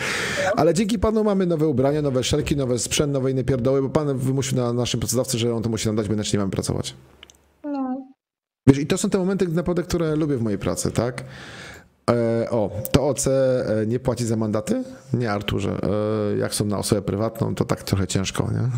Ale 0.56 0.74
dzięki 0.74 0.98
panu 0.98 1.24
mamy 1.24 1.46
nowe 1.46 1.66
ubrania, 1.66 2.02
nowe 2.02 2.24
szelki, 2.24 2.56
nowe 2.56 2.78
sprzęt, 2.78 3.12
nowe 3.12 3.30
inne 3.30 3.44
pierdoły, 3.44 3.82
bo 3.82 3.88
pan 3.88 4.18
wymusił 4.18 4.56
na 4.56 4.72
naszym 4.72 5.00
pracodawcy, 5.00 5.38
że 5.38 5.54
on 5.54 5.62
to 5.62 5.68
musi 5.68 5.86
nam 5.86 5.96
dać, 5.96 6.08
bo 6.08 6.14
inaczej 6.14 6.32
nie 6.32 6.38
mamy 6.38 6.50
pracować. 6.50 6.94
No. 7.64 8.06
Wiesz, 8.66 8.78
i 8.78 8.86
to 8.86 8.98
są 8.98 9.10
te 9.10 9.18
momenty 9.18 9.48
naprawdę, 9.48 9.82
które 9.82 10.16
lubię 10.16 10.36
w 10.36 10.42
mojej 10.42 10.58
pracy, 10.58 10.90
tak? 10.90 11.24
E, 12.10 12.50
o, 12.50 12.70
to 12.92 13.08
OC 13.08 13.26
e, 13.26 13.64
nie 13.86 14.00
płaci 14.00 14.26
za 14.26 14.36
mandaty? 14.36 14.84
Nie, 15.12 15.32
Arturze. 15.32 15.76
E, 16.34 16.38
jak 16.38 16.54
są 16.54 16.64
na 16.64 16.78
osobę 16.78 17.02
prywatną, 17.02 17.54
to 17.54 17.64
tak 17.64 17.82
trochę 17.82 18.06
ciężko, 18.06 18.50
nie? 18.52 18.68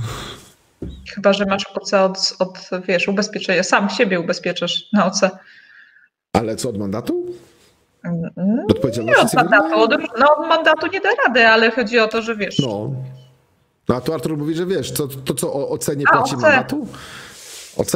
Chyba, 1.15 1.33
że 1.33 1.47
masz 1.47 1.67
OC 1.75 1.95
od, 1.95 2.37
od, 2.39 2.71
wiesz, 2.89 3.09
ubezpieczenia, 3.09 3.63
sam 3.63 3.91
siebie 3.91 4.21
ubezpieczasz 4.21 4.89
na 4.93 5.07
OC. 5.07 5.21
Ale 6.33 6.57
co 6.57 6.69
od 6.69 6.79
mandatu? 6.79 7.27
Mm, 8.05 8.65
Od 8.65 8.71
odpowiedzialności 8.77 9.37
Nie 9.37 9.43
od 9.43 9.51
mandatu, 9.51 9.75
od, 9.81 9.91
no 10.21 10.37
od 10.37 10.49
mandatu 10.49 10.87
nie 10.87 11.01
da 11.01 11.09
rady, 11.27 11.47
ale 11.47 11.71
chodzi 11.71 11.99
o 11.99 12.09
to, 12.09 12.23
że 12.23 12.37
wiesz, 12.37 12.59
No. 12.59 12.91
No 13.89 13.97
a 13.97 14.01
tu 14.01 14.15
Artur 14.15 14.37
mówi, 14.39 14.55
że 14.55 14.67
wiesz, 14.67 14.93
to, 14.93 15.09
to 15.09 15.35
co 15.35 15.53
o 15.53 15.69
OC 15.69 15.89
nie 15.97 16.05
A, 16.09 16.17
płaci 16.17 16.35
OC. 16.35 16.43
mandatu? 16.43 16.87
OC. 17.77 17.93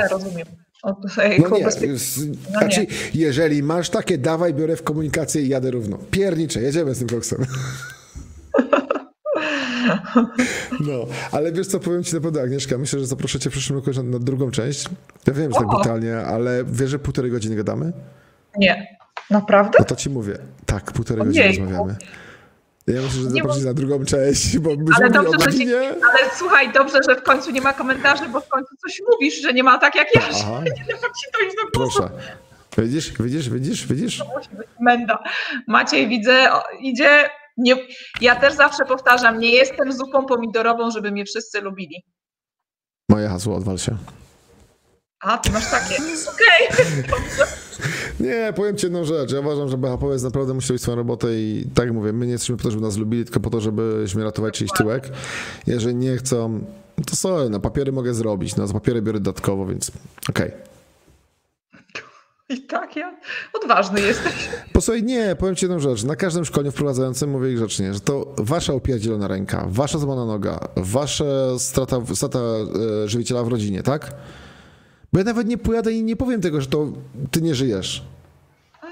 ja 0.00 0.08
rozumiem. 0.10 0.46
No 0.84 0.96
jako 1.22 1.56
nie, 1.58 1.64
No 1.64 2.50
znaczy, 2.50 2.80
nie. 2.80 2.86
jeżeli 3.14 3.62
masz 3.62 3.90
takie, 3.90 4.18
dawaj, 4.18 4.54
biorę 4.54 4.76
w 4.76 4.82
komunikację 4.82 5.42
i 5.42 5.48
jadę 5.48 5.70
równo. 5.70 5.98
Piernicze, 6.10 6.60
jedziemy 6.62 6.94
z 6.94 6.98
tym 6.98 7.08
koksem. 7.08 7.38
No, 10.80 10.92
ale 11.32 11.52
wiesz 11.52 11.66
co, 11.66 11.80
powiem 11.80 12.04
ci 12.04 12.14
naprawdę, 12.14 12.42
Agnieszka, 12.42 12.78
myślę, 12.78 12.98
że 13.00 13.06
zaproszę 13.06 13.38
cię 13.38 13.50
w 13.50 13.52
przyszłym 13.52 13.78
roku 13.78 13.90
na, 13.90 14.02
na 14.02 14.18
drugą 14.18 14.50
część. 14.50 14.88
Ja 15.26 15.32
wiem, 15.32 15.52
że 15.52 15.58
tak 15.58 15.66
O! 15.68 15.70
brutalnie, 15.74 16.16
ale 16.16 16.64
wiesz, 16.64 16.90
że 16.90 16.98
półtorej 16.98 17.30
godziny 17.30 17.56
gadamy? 17.56 17.92
Nie. 18.58 18.96
Naprawdę? 19.30 19.78
No 19.78 19.84
to 19.84 19.96
ci 19.96 20.10
mówię. 20.10 20.38
Tak, 20.66 20.92
półtorej 20.92 21.26
godziny 21.26 21.46
rozmawiamy. 21.46 21.96
Ja 22.86 23.02
myślę, 23.02 23.20
że 23.22 23.30
zaprosić 23.30 23.64
na 23.64 23.74
drugą 23.74 24.04
część, 24.04 24.58
bo 24.58 24.70
ale 24.96 25.10
dobrze, 25.10 25.38
godzinie. 25.38 25.72
Się, 25.72 25.78
ale 25.88 26.30
słuchaj, 26.36 26.72
dobrze, 26.72 26.98
że 27.08 27.16
w 27.16 27.22
końcu 27.22 27.50
nie 27.50 27.60
ma 27.60 27.72
komentarzy, 27.72 28.28
bo 28.28 28.40
w 28.40 28.48
końcu 28.48 28.76
coś 28.76 29.02
mówisz, 29.12 29.42
że 29.42 29.52
nie 29.52 29.62
ma 29.62 29.78
tak 29.78 29.94
jak 29.94 30.14
ja, 30.14 30.20
Aha. 30.30 30.60
że 30.64 30.64
nie 30.64 30.84
to 31.00 31.40
iść 31.46 31.56
do 31.64 31.70
Proszę. 31.72 32.10
Widzisz, 32.78 33.12
widzisz, 33.20 33.50
widzisz, 33.50 33.86
widzisz? 33.86 34.18
To 34.18 34.24
musi 34.24 34.48
być 34.50 34.68
menda. 34.80 35.18
Maciej, 35.68 36.08
widzę, 36.08 36.48
idzie. 36.80 37.30
Nie, 37.56 37.76
ja 38.20 38.36
też 38.36 38.54
zawsze 38.54 38.84
powtarzam, 38.84 39.38
nie 39.38 39.50
jestem 39.50 39.92
zupą 39.92 40.26
pomidorową, 40.26 40.90
żeby 40.90 41.10
mnie 41.10 41.24
wszyscy 41.24 41.60
lubili. 41.60 42.04
Moje 43.08 43.28
hasło, 43.28 43.56
odwal 43.56 43.78
się. 43.78 43.96
A, 45.24 45.38
ty 45.38 45.52
masz 45.52 45.70
takie. 45.70 45.94
Okej. 46.34 46.68
Okay. 46.68 47.04
Nie, 48.20 48.52
powiem 48.56 48.76
ci 48.76 48.86
jedną 48.86 49.04
rzecz. 49.04 49.32
Ja 49.32 49.40
uważam, 49.40 49.68
że 49.68 49.78
BHP 49.78 50.06
naprawdę 50.22 50.54
musi 50.54 50.68
robić 50.68 50.82
swoją 50.82 50.96
robotę 50.96 51.34
i 51.34 51.66
tak 51.74 51.92
mówię, 51.92 52.12
my 52.12 52.26
nie 52.26 52.32
jesteśmy 52.32 52.56
po 52.56 52.62
to, 52.62 52.70
żeby 52.70 52.82
nas 52.82 52.96
lubili, 52.96 53.24
tylko 53.24 53.40
po 53.40 53.50
to, 53.50 53.60
żebyśmy 53.60 54.24
ratować 54.24 54.54
czyjś 54.58 54.70
tyłek. 54.72 55.10
Jeżeli 55.66 55.94
nie 55.94 56.16
chcą, 56.16 56.64
to 57.06 57.16
sorry, 57.16 57.50
no 57.50 57.60
papiery 57.60 57.92
mogę 57.92 58.14
zrobić, 58.14 58.56
no 58.56 58.66
za 58.66 58.72
papiery 58.72 59.02
biorę 59.02 59.20
dodatkowo, 59.20 59.66
więc 59.66 59.90
okej. 60.28 60.48
Okay. 60.48 60.74
I 62.48 62.62
tak 62.62 62.96
ja 62.96 63.16
odważny 63.62 64.00
jesteś. 64.00 64.48
Posłuchaj, 64.72 65.02
nie, 65.02 65.36
powiem 65.36 65.56
ci 65.56 65.64
jedną 65.64 65.80
rzecz. 65.80 66.04
Na 66.04 66.16
każdym 66.16 66.44
szkoleniu 66.44 66.72
wprowadzającym 66.72 67.30
mówię 67.30 67.54
grzecznie, 67.54 67.94
że 67.94 68.00
to 68.00 68.34
wasza 68.38 68.72
opierdzielona 68.72 69.28
ręka, 69.28 69.66
wasza 69.68 69.98
złamana 69.98 70.26
noga, 70.26 70.68
wasza 70.76 71.24
strata, 71.58 72.00
strata 72.14 72.38
e, 72.38 73.08
żywiciela 73.08 73.42
w 73.42 73.48
rodzinie, 73.48 73.82
tak? 73.82 74.14
Bo 75.14 75.18
ja 75.18 75.24
nawet 75.24 75.48
nie 75.48 75.58
pojadę 75.58 75.92
i 75.92 76.04
nie 76.04 76.16
powiem 76.16 76.40
tego, 76.40 76.60
że 76.60 76.66
to 76.66 76.92
ty 77.30 77.42
nie 77.42 77.54
żyjesz. 77.54 78.04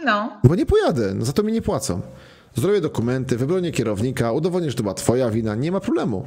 No. 0.05 0.41
Bo 0.45 0.55
nie 0.55 0.67
pojadę, 0.67 1.15
no 1.15 1.25
za 1.25 1.33
to 1.33 1.43
mi 1.43 1.53
nie 1.53 1.63
płacą. 1.63 2.01
Zrobię 2.55 2.81
dokumenty, 2.81 3.37
wybronię 3.37 3.73
kierownika, 3.73 4.33
udowodnię, 4.33 4.71
że 4.71 4.77
to 4.77 4.83
była 4.83 4.95
twoja 4.95 5.31
wina, 5.31 5.55
nie 5.55 5.73
ma 5.73 5.81
problemu. 5.81 6.25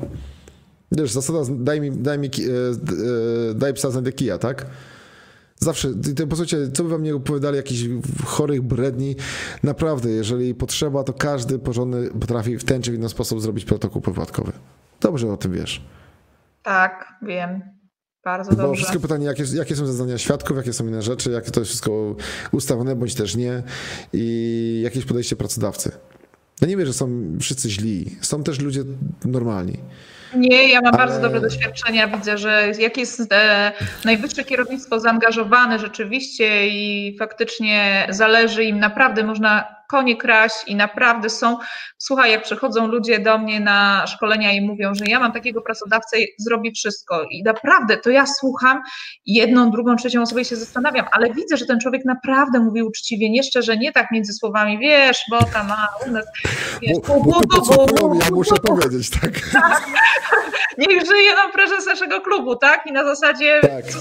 Wiesz, 0.91 1.11
zasada 1.11 1.39
daj 1.49 1.81
mi, 1.81 1.91
daj 1.91 2.19
mi 2.19 2.27
e, 2.27 2.31
e, 3.51 3.53
daj 3.53 3.73
psa 3.73 3.91
znajdę 3.91 4.11
kija, 4.11 4.37
tak? 4.37 4.65
Zawsze, 5.59 5.89
to, 6.15 6.27
posłuchajcie, 6.27 6.71
co 6.71 6.83
by 6.83 6.89
wam 6.89 7.03
nie 7.03 7.15
opowiadali 7.15 7.57
jakichś 7.57 7.81
chorych 8.25 8.61
bredni, 8.61 9.15
naprawdę, 9.63 10.09
jeżeli 10.09 10.55
potrzeba, 10.55 11.03
to 11.03 11.13
każdy 11.13 11.59
porządny 11.59 12.09
potrafi 12.09 12.57
w 12.57 12.63
ten 12.63 12.81
czy 12.81 12.91
w 12.91 12.95
inny 12.95 13.09
sposób 13.09 13.41
zrobić 13.41 13.65
protokół 13.65 14.01
wypadkowy. 14.01 14.51
Dobrze 15.01 15.31
o 15.31 15.37
tym 15.37 15.51
wiesz. 15.51 15.85
Tak, 16.63 17.13
wiem. 17.21 17.74
Bardzo 18.25 18.51
Bo 18.51 18.57
dobrze. 18.57 18.75
wszystkie 18.77 18.99
pytanie, 18.99 19.25
jakie, 19.25 19.43
jakie 19.53 19.75
są 19.75 19.85
zeznania 19.85 20.17
świadków, 20.17 20.57
jakie 20.57 20.73
są 20.73 20.87
inne 20.87 21.01
rzeczy, 21.01 21.31
jakie 21.31 21.51
to 21.51 21.59
jest 21.59 21.69
wszystko 21.69 22.15
ustawione, 22.51 22.95
bądź 22.95 23.15
też 23.15 23.35
nie 23.35 23.63
i 24.13 24.81
jakieś 24.83 25.05
podejście 25.05 25.35
pracodawcy. 25.35 25.91
Ja 26.61 26.67
nie 26.67 26.77
wiem, 26.77 26.85
że 26.85 26.93
są 26.93 27.09
wszyscy 27.41 27.69
źli. 27.69 28.17
Są 28.21 28.43
też 28.43 28.59
ludzie 28.59 28.83
normalni. 29.25 29.79
Nie, 30.35 30.69
ja 30.69 30.81
mam 30.81 30.95
ale... 30.95 31.05
bardzo 31.05 31.21
dobre 31.21 31.41
doświadczenia. 31.41 32.07
Widzę, 32.07 32.37
że 32.37 32.71
jak 32.79 32.97
jest 32.97 33.31
e, 33.31 33.71
najwyższe 34.05 34.43
kierownictwo 34.43 34.99
zaangażowane 34.99 35.79
rzeczywiście 35.79 36.67
i 36.67 37.15
faktycznie 37.19 38.07
zależy 38.09 38.63
im, 38.63 38.79
naprawdę 38.79 39.23
można 39.23 39.74
konie 39.89 40.17
kraść 40.17 40.55
i 40.67 40.75
naprawdę 40.75 41.29
są, 41.29 41.57
słuchaj, 41.97 42.31
jak 42.31 42.43
przychodzą 42.43 42.87
ludzie 42.87 43.19
do 43.19 43.37
mnie 43.37 43.59
na 43.59 44.07
szkolenia 44.07 44.51
i 44.51 44.61
mówią, 44.61 44.95
że 44.95 45.05
ja 45.05 45.19
mam 45.19 45.31
takiego 45.31 45.61
pracodawcę, 45.61 46.17
zrobi 46.39 46.71
wszystko 46.71 47.23
i 47.31 47.43
naprawdę 47.43 47.97
to 47.97 48.09
ja 48.09 48.25
słucham 48.25 48.81
jedną, 49.25 49.71
drugą, 49.71 49.95
trzecią 49.95 50.21
osobę 50.21 50.45
się 50.45 50.55
zastanawiam, 50.55 51.05
ale 51.11 51.33
widzę, 51.33 51.57
że 51.57 51.65
ten 51.65 51.79
człowiek 51.79 52.05
naprawdę 52.05 52.59
mówi 52.59 52.83
uczciwie, 52.83 53.29
nie 53.29 53.43
szczerze, 53.43 53.77
nie 53.77 53.91
tak 53.91 54.11
między 54.11 54.33
słowami, 54.33 54.79
wiesz, 54.79 55.17
bo 55.29 55.43
tam 55.43 55.71
a, 55.71 55.87
u 56.07 56.11
nas, 56.11 56.25
wiesz, 56.81 56.97
bo, 57.07 57.19
bo, 57.19 57.41
bo, 57.67 57.85
bo, 57.85 58.15
ja 58.15 58.31
muszę 58.31 58.55
powiedzieć, 58.55 59.09
tak. 59.09 59.31
tak. 59.53 60.44
Niech 60.77 61.05
żyje 61.05 61.35
nam 61.35 61.51
prezes 61.51 61.85
naszego 61.85 62.21
klubu, 62.21 62.55
tak? 62.55 62.87
I 62.87 62.91
na 62.91 63.03
zasadzie, 63.03 63.59
tak. 63.61 63.85
co 63.85 63.99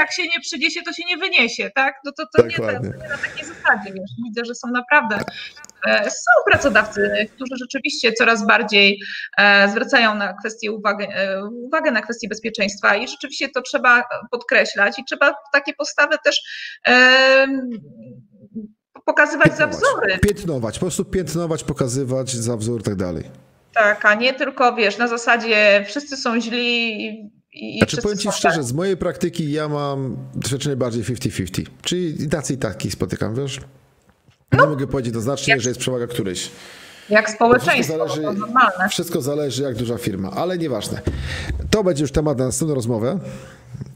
jak 0.00 0.12
się 0.12 0.22
nie 0.22 0.40
przyniesie, 0.40 0.82
to 0.82 0.92
się 0.92 1.02
nie 1.08 1.16
wyniesie, 1.16 1.70
tak? 1.74 1.94
No 2.04 2.12
to, 2.12 2.24
to, 2.36 2.46
nie, 2.46 2.56
to 2.56 2.72
nie 2.72 3.08
na 3.08 3.18
takiej 3.18 3.44
zasadzie, 3.44 3.92
wiesz. 3.92 4.10
Widzę, 4.24 4.44
że 4.44 4.54
są 4.54 4.68
naprawdę 4.68 5.20
e, 5.86 6.10
są 6.10 6.30
pracodawcy, 6.50 7.28
którzy 7.34 7.56
rzeczywiście 7.60 8.12
coraz 8.12 8.46
bardziej 8.46 9.00
e, 9.38 9.68
zwracają 9.70 10.14
na 10.14 10.32
kwestię 10.32 10.72
uwagę, 10.72 11.06
e, 11.08 11.44
uwagę 11.44 11.90
na 11.90 12.02
kwestie 12.02 12.28
bezpieczeństwa 12.28 12.96
i 12.96 13.08
rzeczywiście 13.08 13.48
to 13.48 13.62
trzeba 13.62 14.04
podkreślać 14.30 14.98
i 14.98 15.04
trzeba 15.04 15.34
takie 15.52 15.74
postawy 15.74 16.16
też 16.24 16.42
pokazywać 19.04 19.48
piętnować, 19.48 19.72
za 19.72 19.78
wzory. 19.78 20.18
Piętnować, 20.18 20.74
po 20.78 20.80
prostu 20.80 21.04
piętnować, 21.04 21.64
pokazywać 21.64 22.30
za 22.30 22.56
wzór 22.56 22.80
i 22.80 22.84
tak 22.84 22.94
dalej. 22.94 23.49
Tak, 23.74 24.04
a 24.04 24.14
nie 24.14 24.34
tylko, 24.34 24.74
wiesz, 24.76 24.98
na 24.98 25.08
zasadzie 25.08 25.84
wszyscy 25.88 26.16
są 26.16 26.40
źli 26.40 27.00
i 27.52 27.78
znaczy, 27.78 28.02
powiem 28.02 28.18
Ci 28.18 28.32
szczerze, 28.32 28.56
tak. 28.56 28.64
z 28.64 28.72
mojej 28.72 28.96
praktyki 28.96 29.52
ja 29.52 29.68
mam 29.68 30.16
doświadczenie 30.34 30.76
bardziej 30.76 31.04
50-50, 31.04 31.64
czyli 31.82 32.28
tacy 32.28 32.54
i 32.54 32.58
takich 32.58 32.92
spotykam, 32.92 33.34
wiesz? 33.34 33.60
No, 34.52 34.64
nie 34.64 34.70
mogę 34.70 34.86
powiedzieć 34.86 35.14
to 35.14 35.20
znacznie, 35.20 35.50
jak, 35.52 35.60
że 35.60 35.70
jest 35.70 35.80
przewaga 35.80 36.06
któryś. 36.06 36.50
Jak 37.08 37.30
społeczeństwo, 37.30 37.94
wszystko 37.94 38.08
zależy, 38.08 38.22
to 38.22 38.32
normalne. 38.32 38.88
Wszystko 38.88 39.22
zależy, 39.22 39.62
jak 39.62 39.74
duża 39.74 39.98
firma, 39.98 40.30
ale 40.30 40.58
nieważne. 40.58 41.00
To 41.70 41.84
będzie 41.84 42.02
już 42.04 42.12
temat 42.12 42.38
na 42.38 42.44
następną 42.46 42.74
rozmowę. 42.74 43.18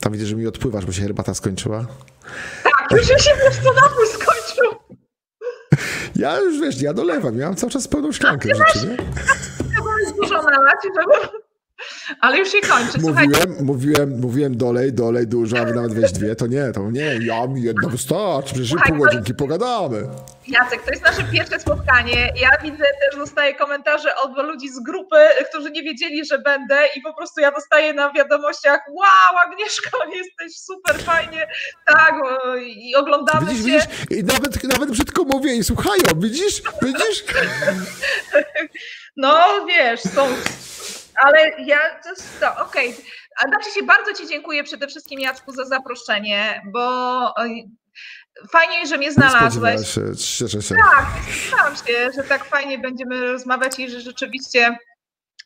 Tam 0.00 0.12
widzę, 0.12 0.26
że 0.26 0.36
mi 0.36 0.46
odpływasz, 0.46 0.86
bo 0.86 0.92
się 0.92 1.02
herbata 1.02 1.34
skończyła. 1.34 1.86
Tak, 2.62 2.98
już 2.98 3.06
się 3.06 3.30
wiesz, 3.44 3.56
co 3.56 3.72
napój 3.72 4.06
skończył. 4.06 4.78
Ja 6.16 6.40
już, 6.40 6.60
wiesz, 6.60 6.82
ja 6.82 6.94
dolewam, 6.94 7.38
ja 7.38 7.46
mam 7.46 7.56
cały 7.56 7.72
czas 7.72 7.88
pełną 7.88 8.12
szklankę 8.12 8.48
w 8.48 8.56
życiu, 8.56 8.88
nie? 8.88 8.96
Dużo 10.20 10.42
nalać, 10.42 10.78
żeby 10.84 11.44
ale 12.20 12.38
już 12.38 12.52
się 12.52 12.60
kończy. 12.60 12.98
Mówiłem, 13.00 13.64
mówiłem, 13.64 14.20
mówiłem 14.20 14.56
dolej, 14.56 14.92
dolej 14.92 15.26
dużo, 15.26 15.58
a 15.58 15.64
wy 15.64 15.74
nawet 15.74 15.94
weź 15.94 16.12
dwie, 16.12 16.36
to 16.36 16.46
nie, 16.46 16.72
to 16.72 16.90
nie, 16.90 17.18
ja 17.20 17.46
mi 17.46 17.62
jedna 17.62 17.88
wystarczy, 17.88 18.54
przecież 18.54 18.70
Słuchaj, 18.70 18.88
pół 18.88 18.98
godzinki 18.98 19.34
pogadamy. 19.34 20.08
Jacek, 20.48 20.82
to 20.82 20.90
jest 20.90 21.02
nasze 21.02 21.22
pierwsze 21.32 21.60
spotkanie. 21.60 22.32
Ja 22.40 22.50
widzę, 22.62 22.84
też 23.00 23.18
dostaję 23.18 23.54
komentarze 23.54 24.16
od 24.16 24.36
ludzi 24.36 24.68
z 24.68 24.80
grupy, 24.80 25.16
którzy 25.50 25.70
nie 25.70 25.82
wiedzieli, 25.82 26.24
że 26.24 26.38
będę 26.38 26.78
i 26.96 27.00
po 27.00 27.14
prostu 27.14 27.40
ja 27.40 27.50
dostaję 27.50 27.94
na 27.94 28.12
wiadomościach 28.12 28.80
wow, 28.88 29.42
Agnieszka, 29.46 29.90
jesteś 30.16 30.58
super, 30.58 31.02
fajnie, 31.02 31.46
tak, 31.86 32.14
i 32.66 32.96
oglądamy 32.96 33.46
widzisz, 33.46 33.82
się. 33.82 33.88
Widzisz, 34.10 34.20
i 34.20 34.24
nawet, 34.24 34.64
nawet 34.64 34.90
brzydko 34.90 35.24
mówię 35.24 35.54
i 35.54 35.64
słuchają, 35.64 36.04
widzisz, 36.16 36.62
widzisz? 36.82 37.24
No, 39.16 39.66
wiesz, 39.66 40.00
są 40.00 40.28
ale 41.14 41.50
ja, 41.58 41.78
to, 42.40 42.64
okej. 42.64 42.88
Okay. 42.88 43.48
Znaczy 43.48 43.70
się 43.70 43.82
bardzo 43.82 44.12
Ci 44.12 44.28
dziękuję 44.28 44.64
przede 44.64 44.86
wszystkim 44.86 45.20
Jacku 45.20 45.52
za 45.52 45.64
zaproszenie, 45.64 46.62
bo 46.72 47.34
fajnie, 48.52 48.86
że 48.86 48.98
mnie 48.98 49.12
znalazłeś. 49.12 49.88
Się, 49.88 50.16
cieszę 50.16 50.62
się. 50.62 50.74
Tak, 50.74 51.06
spodziewałam 51.22 51.76
się, 51.76 52.10
że 52.16 52.22
tak 52.22 52.44
fajnie 52.44 52.78
będziemy 52.78 53.32
rozmawiać 53.32 53.78
i 53.78 53.90
że 53.90 54.00
rzeczywiście 54.00 54.76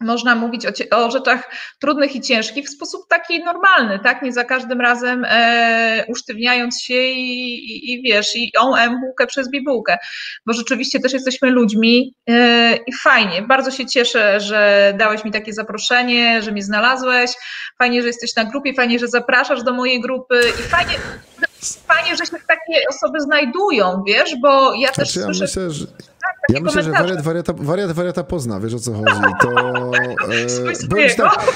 można 0.00 0.34
mówić 0.34 0.66
o, 0.66 0.96
o, 0.96 1.10
rzeczach 1.10 1.50
trudnych 1.80 2.16
i 2.16 2.20
ciężkich 2.20 2.66
w 2.66 2.70
sposób 2.70 3.00
taki 3.08 3.44
normalny, 3.44 3.98
tak? 3.98 4.22
Nie 4.22 4.32
za 4.32 4.44
każdym 4.44 4.80
razem 4.80 5.24
e, 5.28 6.04
usztywniając 6.08 6.82
się 6.82 7.02
i, 7.02 7.54
i, 7.54 7.92
i 7.92 8.02
wiesz, 8.02 8.36
i 8.36 8.52
on 8.58 8.78
em 8.78 9.00
bułkę 9.00 9.26
przez 9.26 9.50
bibułkę, 9.50 9.98
bo 10.46 10.52
rzeczywiście 10.52 11.00
też 11.00 11.12
jesteśmy 11.12 11.50
ludźmi 11.50 12.14
e, 12.28 12.76
i 12.76 12.92
fajnie. 12.92 13.42
Bardzo 13.42 13.70
się 13.70 13.86
cieszę, 13.86 14.40
że 14.40 14.92
dałeś 14.98 15.24
mi 15.24 15.32
takie 15.32 15.52
zaproszenie, 15.52 16.42
że 16.42 16.52
mnie 16.52 16.62
znalazłeś. 16.62 17.30
Fajnie, 17.78 18.02
że 18.02 18.06
jesteś 18.06 18.36
na 18.36 18.44
grupie, 18.44 18.74
fajnie, 18.74 18.98
że 18.98 19.08
zapraszasz 19.08 19.62
do 19.62 19.72
mojej 19.72 20.00
grupy 20.00 20.40
i 20.60 20.62
fajnie, 20.62 20.94
fajnie, 21.86 22.16
że 22.16 22.26
się 22.26 22.32
takie 22.48 22.88
osoby 22.88 23.20
znajdują, 23.20 24.02
wiesz, 24.06 24.34
bo 24.42 24.74
ja 24.74 24.88
też 24.88 25.12
znaczy, 25.12 25.24
słyszę... 25.24 25.44
myślę, 25.44 25.70
że 25.70 25.86
ja 26.48 26.60
myślę, 26.60 26.82
że 26.82 26.90
wariat 26.92 27.22
wariata, 27.22 27.52
wariat 27.56 27.92
wariata 27.92 28.24
pozna, 28.24 28.60
wiesz 28.60 28.74
o 28.74 28.78
co 28.78 28.92
chodzi. 28.92 29.20
To, 29.40 29.50
e, 29.96 31.14
tak, 31.16 31.52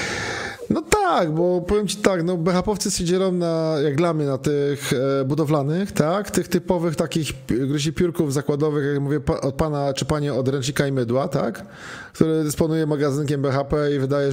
no 0.73 0.81
tak, 0.81 1.31
bo 1.31 1.61
powiem 1.61 1.87
ci 1.87 1.97
tak, 1.97 2.23
no 2.23 2.37
BHP-owcy 2.37 2.91
się 2.91 3.03
dzielą 3.03 3.31
na, 3.31 3.75
jak 3.83 3.95
dla 3.95 4.13
mnie, 4.13 4.25
na 4.25 4.37
tych 4.37 4.93
e, 4.93 5.25
budowlanych, 5.25 5.91
tak, 5.91 6.31
tych 6.31 6.47
typowych 6.47 6.95
takich 6.95 7.31
gryzi 7.47 7.93
piórków 7.93 8.33
zakładowych, 8.33 8.93
jak 8.93 9.03
mówię, 9.03 9.19
pa, 9.19 9.41
od 9.41 9.55
pana 9.55 9.93
czy 9.93 10.05
panie 10.05 10.33
od 10.33 10.47
ręcznika 10.47 10.87
i 10.87 10.91
mydła, 10.91 11.27
tak, 11.27 11.65
który 12.13 12.43
dysponuje 12.43 12.85
magazynkiem 12.85 13.41
BHP 13.41 13.95
i 13.95 13.99
wydaje 13.99 14.31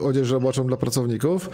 odzież 0.00 0.30
roboczą 0.30 0.66
dla 0.66 0.76
pracowników. 0.76 1.50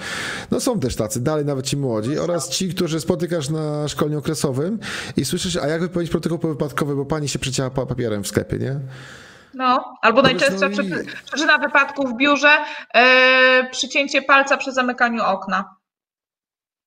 No 0.51 0.61
są 0.61 0.81
też 0.81 0.97
tacy, 0.97 1.21
dalej 1.21 1.45
nawet 1.45 1.67
ci 1.67 1.77
młodzi 1.77 2.19
oraz 2.19 2.49
ci, 2.49 2.69
którzy 2.69 3.01
spotykasz 3.01 3.51
na 3.51 3.89
szkoleniu 3.89 4.19
okresowym 4.19 4.79
i 5.17 5.25
słyszysz, 5.25 5.57
a 5.57 5.69
jak 5.69 5.81
wypełnić 5.81 6.11
protokół 6.11 6.51
wypadkowy, 6.51 6.97
bo 6.97 7.05
pani 7.05 7.29
się 7.29 7.39
przecięła 7.39 7.71
papierem 7.71 8.25
w 8.25 8.29
sklepie, 8.29 8.59
nie? 8.59 8.81
No, 9.55 9.95
albo 10.03 10.23
najczęstsza 10.23 10.69
no 10.69 10.83
i... 10.83 11.07
przyczyna 11.25 11.59
wypadku 11.59 12.09
w 12.09 12.17
biurze, 12.17 12.59
yy, 12.95 13.01
przycięcie 13.71 14.23
palca 14.23 14.57
przy 14.57 14.73
zamykaniu 14.73 15.23
okna. 15.23 15.75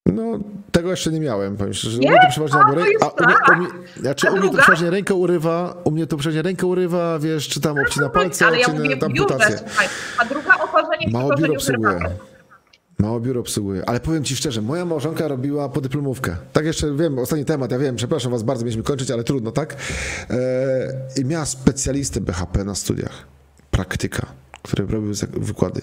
No, 0.06 0.40
Tego 0.72 0.90
jeszcze 0.92 1.12
nie 1.12 1.20
miałem, 1.20 1.58
powiem 1.58 1.74
szczerze. 1.74 1.98
Nie? 2.00 2.08
U 2.08 2.12
mnie 2.12 2.20
to 2.22 2.28
przeważnie, 2.30 2.60
A, 2.60 2.70
to 2.70 2.76
rę... 2.76 2.84
a, 3.02 3.08
u 3.08 3.26
mnie, 3.26 3.36
u 3.52 3.56
mnie, 3.56 3.88
znaczy, 3.98 4.32
u 4.32 4.38
mnie 4.38 4.50
to 4.50 4.58
przeważnie 4.58 4.90
rękę 4.90 5.14
urywa, 5.14 5.74
u 5.84 5.92
mnie 5.92 6.08
to 6.08 6.18
przeważnie 6.18 6.42
rękę 6.42 6.66
urywa, 6.68 7.20
wiesz, 7.20 7.48
czy 7.50 7.62
tam 7.62 7.80
obcina 7.80 8.10
palce, 8.10 8.46
Ale 8.48 8.60
ja 8.60 8.68
mówię 8.68 8.94
obcina 8.94 9.08
w 9.08 9.12
biurze, 9.14 9.58
słuchaj. 9.58 9.88
A 10.18 10.26
druga 10.26 10.56
oparzenie 10.56 11.08
Mało 11.12 11.36
biuro 11.36 11.54
obsługuje. 11.54 11.96
urywa. 11.96 12.10
Mało 13.00 13.20
biuro 13.20 13.42
obsługuje. 13.42 13.90
Ale 13.90 14.00
powiem 14.00 14.24
ci 14.24 14.36
szczerze, 14.36 14.62
moja 14.62 14.86
małżonka 14.86 15.28
robiła 15.28 15.70
podyplomówkę. 15.70 16.36
Tak 16.54 16.66
jeszcze 16.66 16.96
wiem, 16.96 17.20
ostatni 17.20 17.46
temat, 17.46 17.72
ja 17.72 17.80
wiem, 17.80 17.96
przepraszam 17.96 18.32
was 18.32 18.44
bardzo, 18.44 18.64
mieliśmy 18.66 18.84
kończyć, 18.84 19.12
ale 19.12 19.24
trudno, 19.24 19.52
tak? 19.52 19.76
E, 20.30 20.38
I 21.22 21.26
miała 21.26 21.46
specjalistę 21.46 22.22
BHP 22.22 22.64
na 22.64 22.76
studiach. 22.76 23.28
Praktyka, 23.72 24.28
który 24.64 24.88
robił 24.88 25.14
wykłady. 25.34 25.82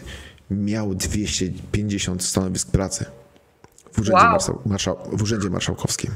Miał 0.51 0.95
250 0.95 2.23
stanowisk 2.25 2.71
pracy. 2.71 3.05
W 3.93 3.99
urzędzie, 3.99 4.23
Wow. 4.49 4.61
marszał, 4.67 4.97
w 5.13 5.23
urzędzie 5.23 5.51
marszałkowskim. 5.51 6.11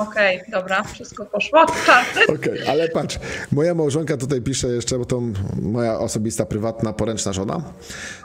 Okej, 0.00 0.40
dobra, 0.48 0.82
wszystko 0.82 1.26
poszło. 1.26 1.66
Czarny. 1.86 2.26
Okej, 2.36 2.66
ale 2.68 2.88
patrz, 2.88 3.18
moja 3.52 3.74
małżonka 3.74 4.16
tutaj 4.16 4.40
pisze 4.42 4.68
jeszcze, 4.68 4.98
bo 4.98 5.04
to 5.04 5.22
moja 5.62 5.98
osobista, 5.98 6.46
prywatna, 6.46 6.92
poręczna 6.92 7.32
żona. 7.32 7.62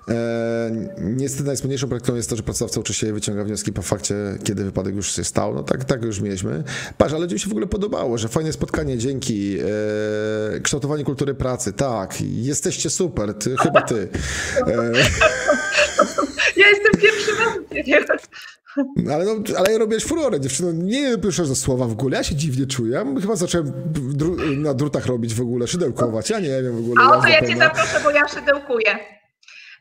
E, 0.09 0.71
niestety 0.99 1.43
najsmutniejszą 1.43 1.89
praktyką 1.89 2.15
jest 2.15 2.29
to, 2.29 2.35
że 2.35 2.43
pracodawca 2.43 2.79
uczy 2.79 3.13
wyciąga 3.13 3.43
wnioski 3.43 3.73
po 3.73 3.81
fakcie, 3.81 4.15
kiedy 4.43 4.63
wypadek 4.63 4.95
już 4.95 5.15
się 5.15 5.23
stał. 5.23 5.53
No 5.53 5.63
tak, 5.63 5.83
tak 5.85 6.03
już 6.03 6.19
mieliśmy. 6.21 6.63
Patrz, 6.97 7.13
ale 7.13 7.21
ludziom 7.21 7.39
się 7.39 7.47
w 7.49 7.51
ogóle 7.51 7.67
podobało, 7.67 8.17
że 8.17 8.27
fajne 8.27 8.53
spotkanie, 8.53 8.97
dzięki. 8.97 9.57
E, 9.59 10.59
kształtowanie 10.59 11.03
kultury 11.03 11.33
pracy, 11.33 11.73
tak. 11.73 12.13
Jesteście 12.21 12.89
super, 12.89 13.33
ty, 13.33 13.55
chyba 13.57 13.81
ty. 13.81 14.07
E, 14.67 14.91
Ja 16.57 16.67
jestem 16.69 17.01
pierwszy 17.01 17.31
raz. 18.07 18.21
Ale, 19.13 19.25
no, 19.25 19.33
ale 19.57 19.77
robiłeś 19.77 20.03
furorę, 20.05 20.39
dziewczyno. 20.39 20.71
Nie 20.71 21.17
piszę 21.17 21.45
za 21.45 21.55
słowa 21.55 21.85
w 21.85 21.91
ogóle. 21.91 22.17
Ja 22.17 22.23
się 22.23 22.35
dziwnie 22.35 22.65
czuję. 22.65 22.91
Ja 22.93 23.21
chyba 23.21 23.35
zacząłem 23.35 23.71
dru- 23.93 24.57
na 24.57 24.73
drutach 24.73 25.05
robić 25.05 25.33
w 25.33 25.41
ogóle, 25.41 25.67
szydełkować. 25.67 26.29
Ja 26.29 26.39
nie 26.39 26.49
wiem 26.63 26.75
w 26.75 26.79
ogóle. 26.79 27.03
A 27.05 27.07
o 27.17 27.21
to 27.21 27.27
jazda 27.27 27.47
ja 27.47 27.53
cię 27.53 27.57
zaproszę, 27.57 27.99
bo 28.03 28.11
ja 28.11 28.27
szydełkuję. 28.27 28.99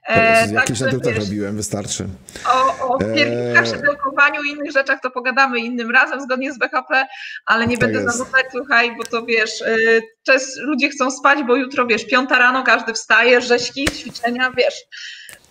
E, 0.09 0.41
Jakieś 0.41 0.53
na 0.53 0.61
także 0.61 0.87
drutach 0.91 1.15
wiesz, 1.15 1.25
robiłem, 1.25 1.57
wystarczy. 1.57 2.09
O, 2.55 2.89
o 2.89 3.01
Eee. 3.01 3.15
piernikach, 3.15 3.67
szydełkowaniu 3.67 4.43
i 4.43 4.51
innych 4.51 4.73
rzeczach 4.73 5.01
to 5.03 5.11
pogadamy 5.11 5.61
innym 5.61 5.91
razem 5.91 6.21
zgodnie 6.23 6.53
z 6.53 6.59
BHP, 6.59 7.07
ale 7.47 7.67
nie 7.67 7.79
Tak 7.79 7.81
będę 7.93 8.03
jest. 8.05 8.17
zanudzać, 8.19 8.45
słuchaj, 8.51 8.97
bo 8.97 9.05
to 9.05 9.27
wiesz, 9.27 9.61
y, 9.61 10.03
to 10.25 10.33
jest, 10.33 10.57
ludzie 10.59 10.89
chcą 10.91 11.11
spać, 11.11 11.39
bo 11.47 11.57
jutro 11.57 11.87
wiesz, 11.87 12.07
piąta 12.07 12.39
rano 12.39 12.63
każdy 12.63 12.93
wstaje, 12.95 13.41
rzeźki, 13.41 13.85
ćwiczenia, 13.85 14.53
wiesz. 14.57 14.75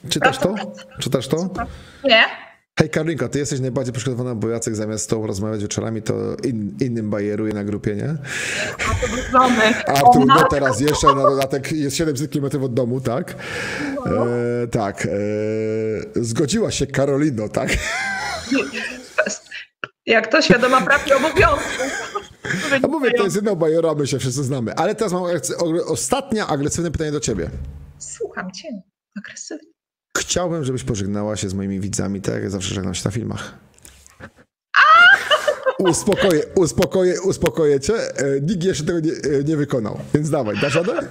Czytasz 0.10 0.38
to? 0.38 0.56
Czytasz 1.00 1.28
to? 1.28 1.38
Nie? 2.04 2.26
Hej 2.80 2.89
Karinka, 2.89 3.27
ty 3.30 3.39
jesteś 3.39 3.60
najbardziej 3.60 3.93
przygotowana, 3.93 4.35
bo 4.35 4.49
Jacek 4.49 4.76
zamiast 4.76 5.03
z 5.03 5.07
tobą 5.07 5.27
rozmawiać 5.27 5.61
wieczorami, 5.61 6.02
to 6.02 6.35
in, 6.43 6.77
innym 6.81 7.10
bajeruje 7.10 7.53
na 7.53 7.64
grupie, 7.64 7.95
nie? 7.95 8.10
A 8.89 8.95
to 9.07 9.07
żony. 9.31 9.73
A 9.88 10.02
O, 10.02 10.11
trudno 10.14 10.34
matko. 10.35 10.49
teraz 10.49 10.80
jeszcze 10.81 11.07
na 11.07 11.14
dodatek 11.14 11.72
jest 11.72 11.95
700 11.97 12.31
km 12.31 12.64
od 12.64 12.73
domu, 12.73 13.02
tak? 13.02 13.35
E, 14.06 14.68
tak. 14.68 15.06
E, 15.06 15.10
zgodziła 16.15 16.72
się 16.72 16.88
Karolino, 16.88 17.49
tak? 17.49 17.69
Jak 20.06 20.27
to 20.31 20.41
świadoma 20.41 20.81
praw 20.81 21.07
i 21.07 21.14
obowiązków. 21.14 21.81
A 22.84 22.88
mówię, 22.88 23.11
to 23.18 23.23
jest 23.23 23.35
jedno 23.35 23.56
bajero, 23.56 23.89
a 23.91 23.93
my 23.95 24.07
się 24.07 24.19
wszyscy 24.19 24.43
znamy. 24.43 24.76
Ale 24.76 24.95
teraz 24.95 25.14
mam 25.14 25.23
ostatnie 25.85 26.45
agresywne 26.45 26.91
pytanie 26.91 27.11
do 27.11 27.19
ciebie. 27.19 27.49
Słucham 27.99 28.52
cię, 28.52 28.68
agresywnie. 29.18 29.74
Chciałbym, 30.18 30.64
żebyś 30.64 30.84
pożegnała 30.84 31.36
się 31.36 31.50
z 31.50 31.54
moimi 31.54 31.80
widzami, 31.80 32.22
tak 32.22 32.34
jak 32.34 32.50
zawsze 32.50 32.76
żegnam 32.76 32.94
się 32.96 33.02
na 33.06 33.12
filmach. 33.12 33.54
Uspokoję, 35.80 36.44
uspokoję, 36.56 37.22
uspokoję 37.22 37.80
cię. 37.80 37.94
E, 38.18 38.42
Nikt 38.42 38.64
jeszcze 38.64 38.84
tego 38.84 39.00
nie, 39.00 39.12
e, 39.12 39.44
nie 39.44 39.58
wykonał, 39.58 40.00
więc 40.14 40.30
dawaj, 40.30 40.58
dasz 40.62 40.76
radę? 40.76 41.08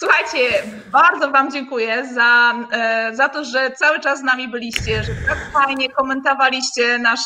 Słuchajcie, 0.00 0.62
bardzo 0.92 1.30
Wam 1.30 1.52
dziękuję 1.52 2.08
za, 2.14 2.54
e, 2.72 3.10
za 3.14 3.28
to, 3.28 3.44
że 3.44 3.70
cały 3.70 4.00
czas 4.00 4.20
z 4.20 4.22
nami 4.22 4.48
byliście, 4.48 5.04
że 5.04 5.12
tak 5.28 5.38
fajnie 5.52 5.88
komentowaliście 5.88 6.98
nasz 6.98 7.20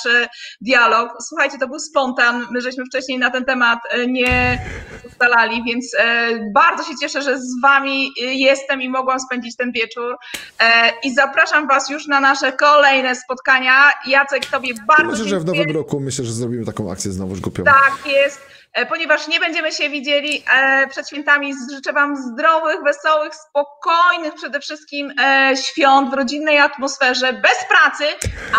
dialog. 0.61 1.12
Słuchajcie, 1.20 1.59
to 1.59 1.69
był 1.69 1.78
spontan. 1.78 2.47
My 2.51 2.61
żeśmy 2.61 2.85
wcześniej 2.85 3.19
na 3.19 3.31
ten 3.31 3.44
temat 3.44 3.78
e, 3.90 4.07
nie 4.07 4.59
ustalali, 5.07 5.62
więc 5.65 5.94
e, 5.99 6.28
bardzo 6.55 6.85
się 6.85 6.93
cieszę, 7.01 7.23
że 7.23 7.39
z 7.39 7.61
Wami 7.62 8.11
jestem 8.16 8.82
i 8.82 8.89
mogłam 8.89 9.20
spędzić 9.20 9.57
ten 9.57 9.73
wieczór. 9.73 10.16
I 11.03 11.15
zapraszam 11.15 11.69
Was 11.69 11.90
już 11.90 12.07
na 12.07 12.20
nasze 12.20 12.53
kolejne 12.53 13.16
spotkania. 13.16 13.74
Jacek, 14.07 14.47
Tobie 14.47 14.74
bardzo 14.86 15.11
Myślę, 15.11 15.24
że 15.24 15.40
w 15.40 15.44
nowym 15.44 15.70
roku 15.70 16.01
myślę, 16.01 16.24
że 16.24 16.32
zrobimy 16.32 16.66
taką 16.66 16.93
akcję 16.93 17.12
znowuż 17.12 17.40
głupią. 17.40 17.65
Tak 17.65 17.99
jest. 18.07 18.51
E, 18.74 18.86
Ponieważ 18.86 19.28
nie 19.28 19.40
będziemy 19.40 19.73
się 19.73 19.90
widzieli 19.90 20.44
e, 20.55 20.86
przed 20.89 21.09
świętami, 21.09 21.55
życzę 21.74 21.93
Wam 21.93 22.16
zdrowych, 22.16 22.82
wesołych, 22.85 23.35
spokojnych 23.35 24.35
przede 24.35 24.61
wszystkim 24.61 25.12
e, 25.20 25.53
świąt 25.57 26.11
w 26.11 26.15
rodzinnej 26.15 26.59
atmosferze, 26.59 27.32
bez 27.32 27.65
pracy, 27.69 28.05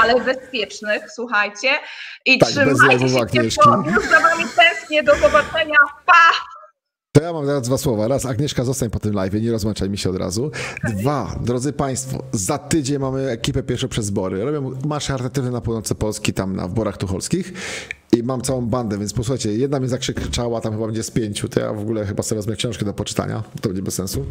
ale 0.01 0.19
bezpiecznych, 0.21 1.03
słuchajcie. 1.15 1.69
I 2.25 2.39
Tak, 2.39 2.49
trzymajcie 2.49 3.09
się 3.09 3.25
ciepło. 3.33 3.83
Już 3.95 4.05
za 4.05 4.19
Wami 4.19 4.45
tęsknię. 4.55 5.03
Do 5.03 5.15
zobaczenia. 5.15 5.77
Pa! 6.05 6.52
To 7.15 7.23
ja 7.23 7.33
mam 7.33 7.45
teraz 7.45 7.63
dwa 7.63 7.77
słowa. 7.77 8.07
Raz, 8.07 8.25
Agnieszka, 8.25 8.63
zostań 8.63 8.89
po 8.89 8.99
tym 8.99 9.13
live, 9.13 9.33
nie 9.33 9.51
rozłączaj 9.51 9.89
mi 9.89 9.97
się 9.97 10.09
od 10.09 10.15
razu. 10.15 10.51
Dwa, 10.97 11.39
drodzy 11.41 11.73
Państwo, 11.73 12.23
za 12.31 12.57
tydzień 12.57 12.99
mamy 12.99 13.29
ekipę 13.29 13.63
pierwsze 13.63 13.87
przez 13.87 14.05
zbory. 14.05 14.45
Robią 14.45 14.71
marsze 14.85 15.13
charytatywne 15.13 15.51
na 15.51 15.61
północy 15.61 15.95
Polski, 15.95 16.33
tam 16.33 16.55
na 16.55 16.67
w 16.67 16.73
Borach 16.73 16.97
Tucholskich. 16.97 17.53
I 18.17 18.23
mam 18.23 18.41
całą 18.41 18.65
bandę, 18.65 18.97
więc 18.97 19.13
posłuchajcie, 19.13 19.53
jedna 19.53 19.79
mnie 19.79 19.89
zakrzyczała, 19.89 20.61
tam 20.61 20.73
chyba 20.73 20.85
będzie 20.85 21.03
z 21.03 21.11
pięciu, 21.11 21.49
to 21.49 21.59
ja 21.59 21.73
w 21.73 21.79
ogóle 21.79 22.05
chyba 22.05 22.23
sobie 22.23 22.39
wezmę 22.39 22.55
książkę 22.55 22.85
do 22.85 22.93
poczytania, 22.93 23.43
to 23.61 23.69
będzie 23.69 23.81
bez 23.81 23.93
sensu. 23.93 24.25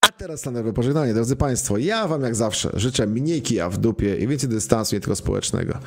A 0.00 0.12
teraz 0.12 0.40
standardowe 0.40 0.74
pożegnanie, 0.74 1.14
drodzy 1.14 1.36
Państwo. 1.36 1.78
Ja 1.78 2.08
Wam 2.08 2.22
jak 2.22 2.34
zawsze 2.34 2.70
życzę 2.74 3.06
mniej 3.06 3.42
kija 3.42 3.70
w 3.70 3.78
dupie 3.78 4.16
i 4.16 4.28
więcej 4.28 4.48
dystansu, 4.48 4.94
nie 4.94 5.00
tylko 5.00 5.16
społecznego. 5.16 5.72
Na 5.72 5.78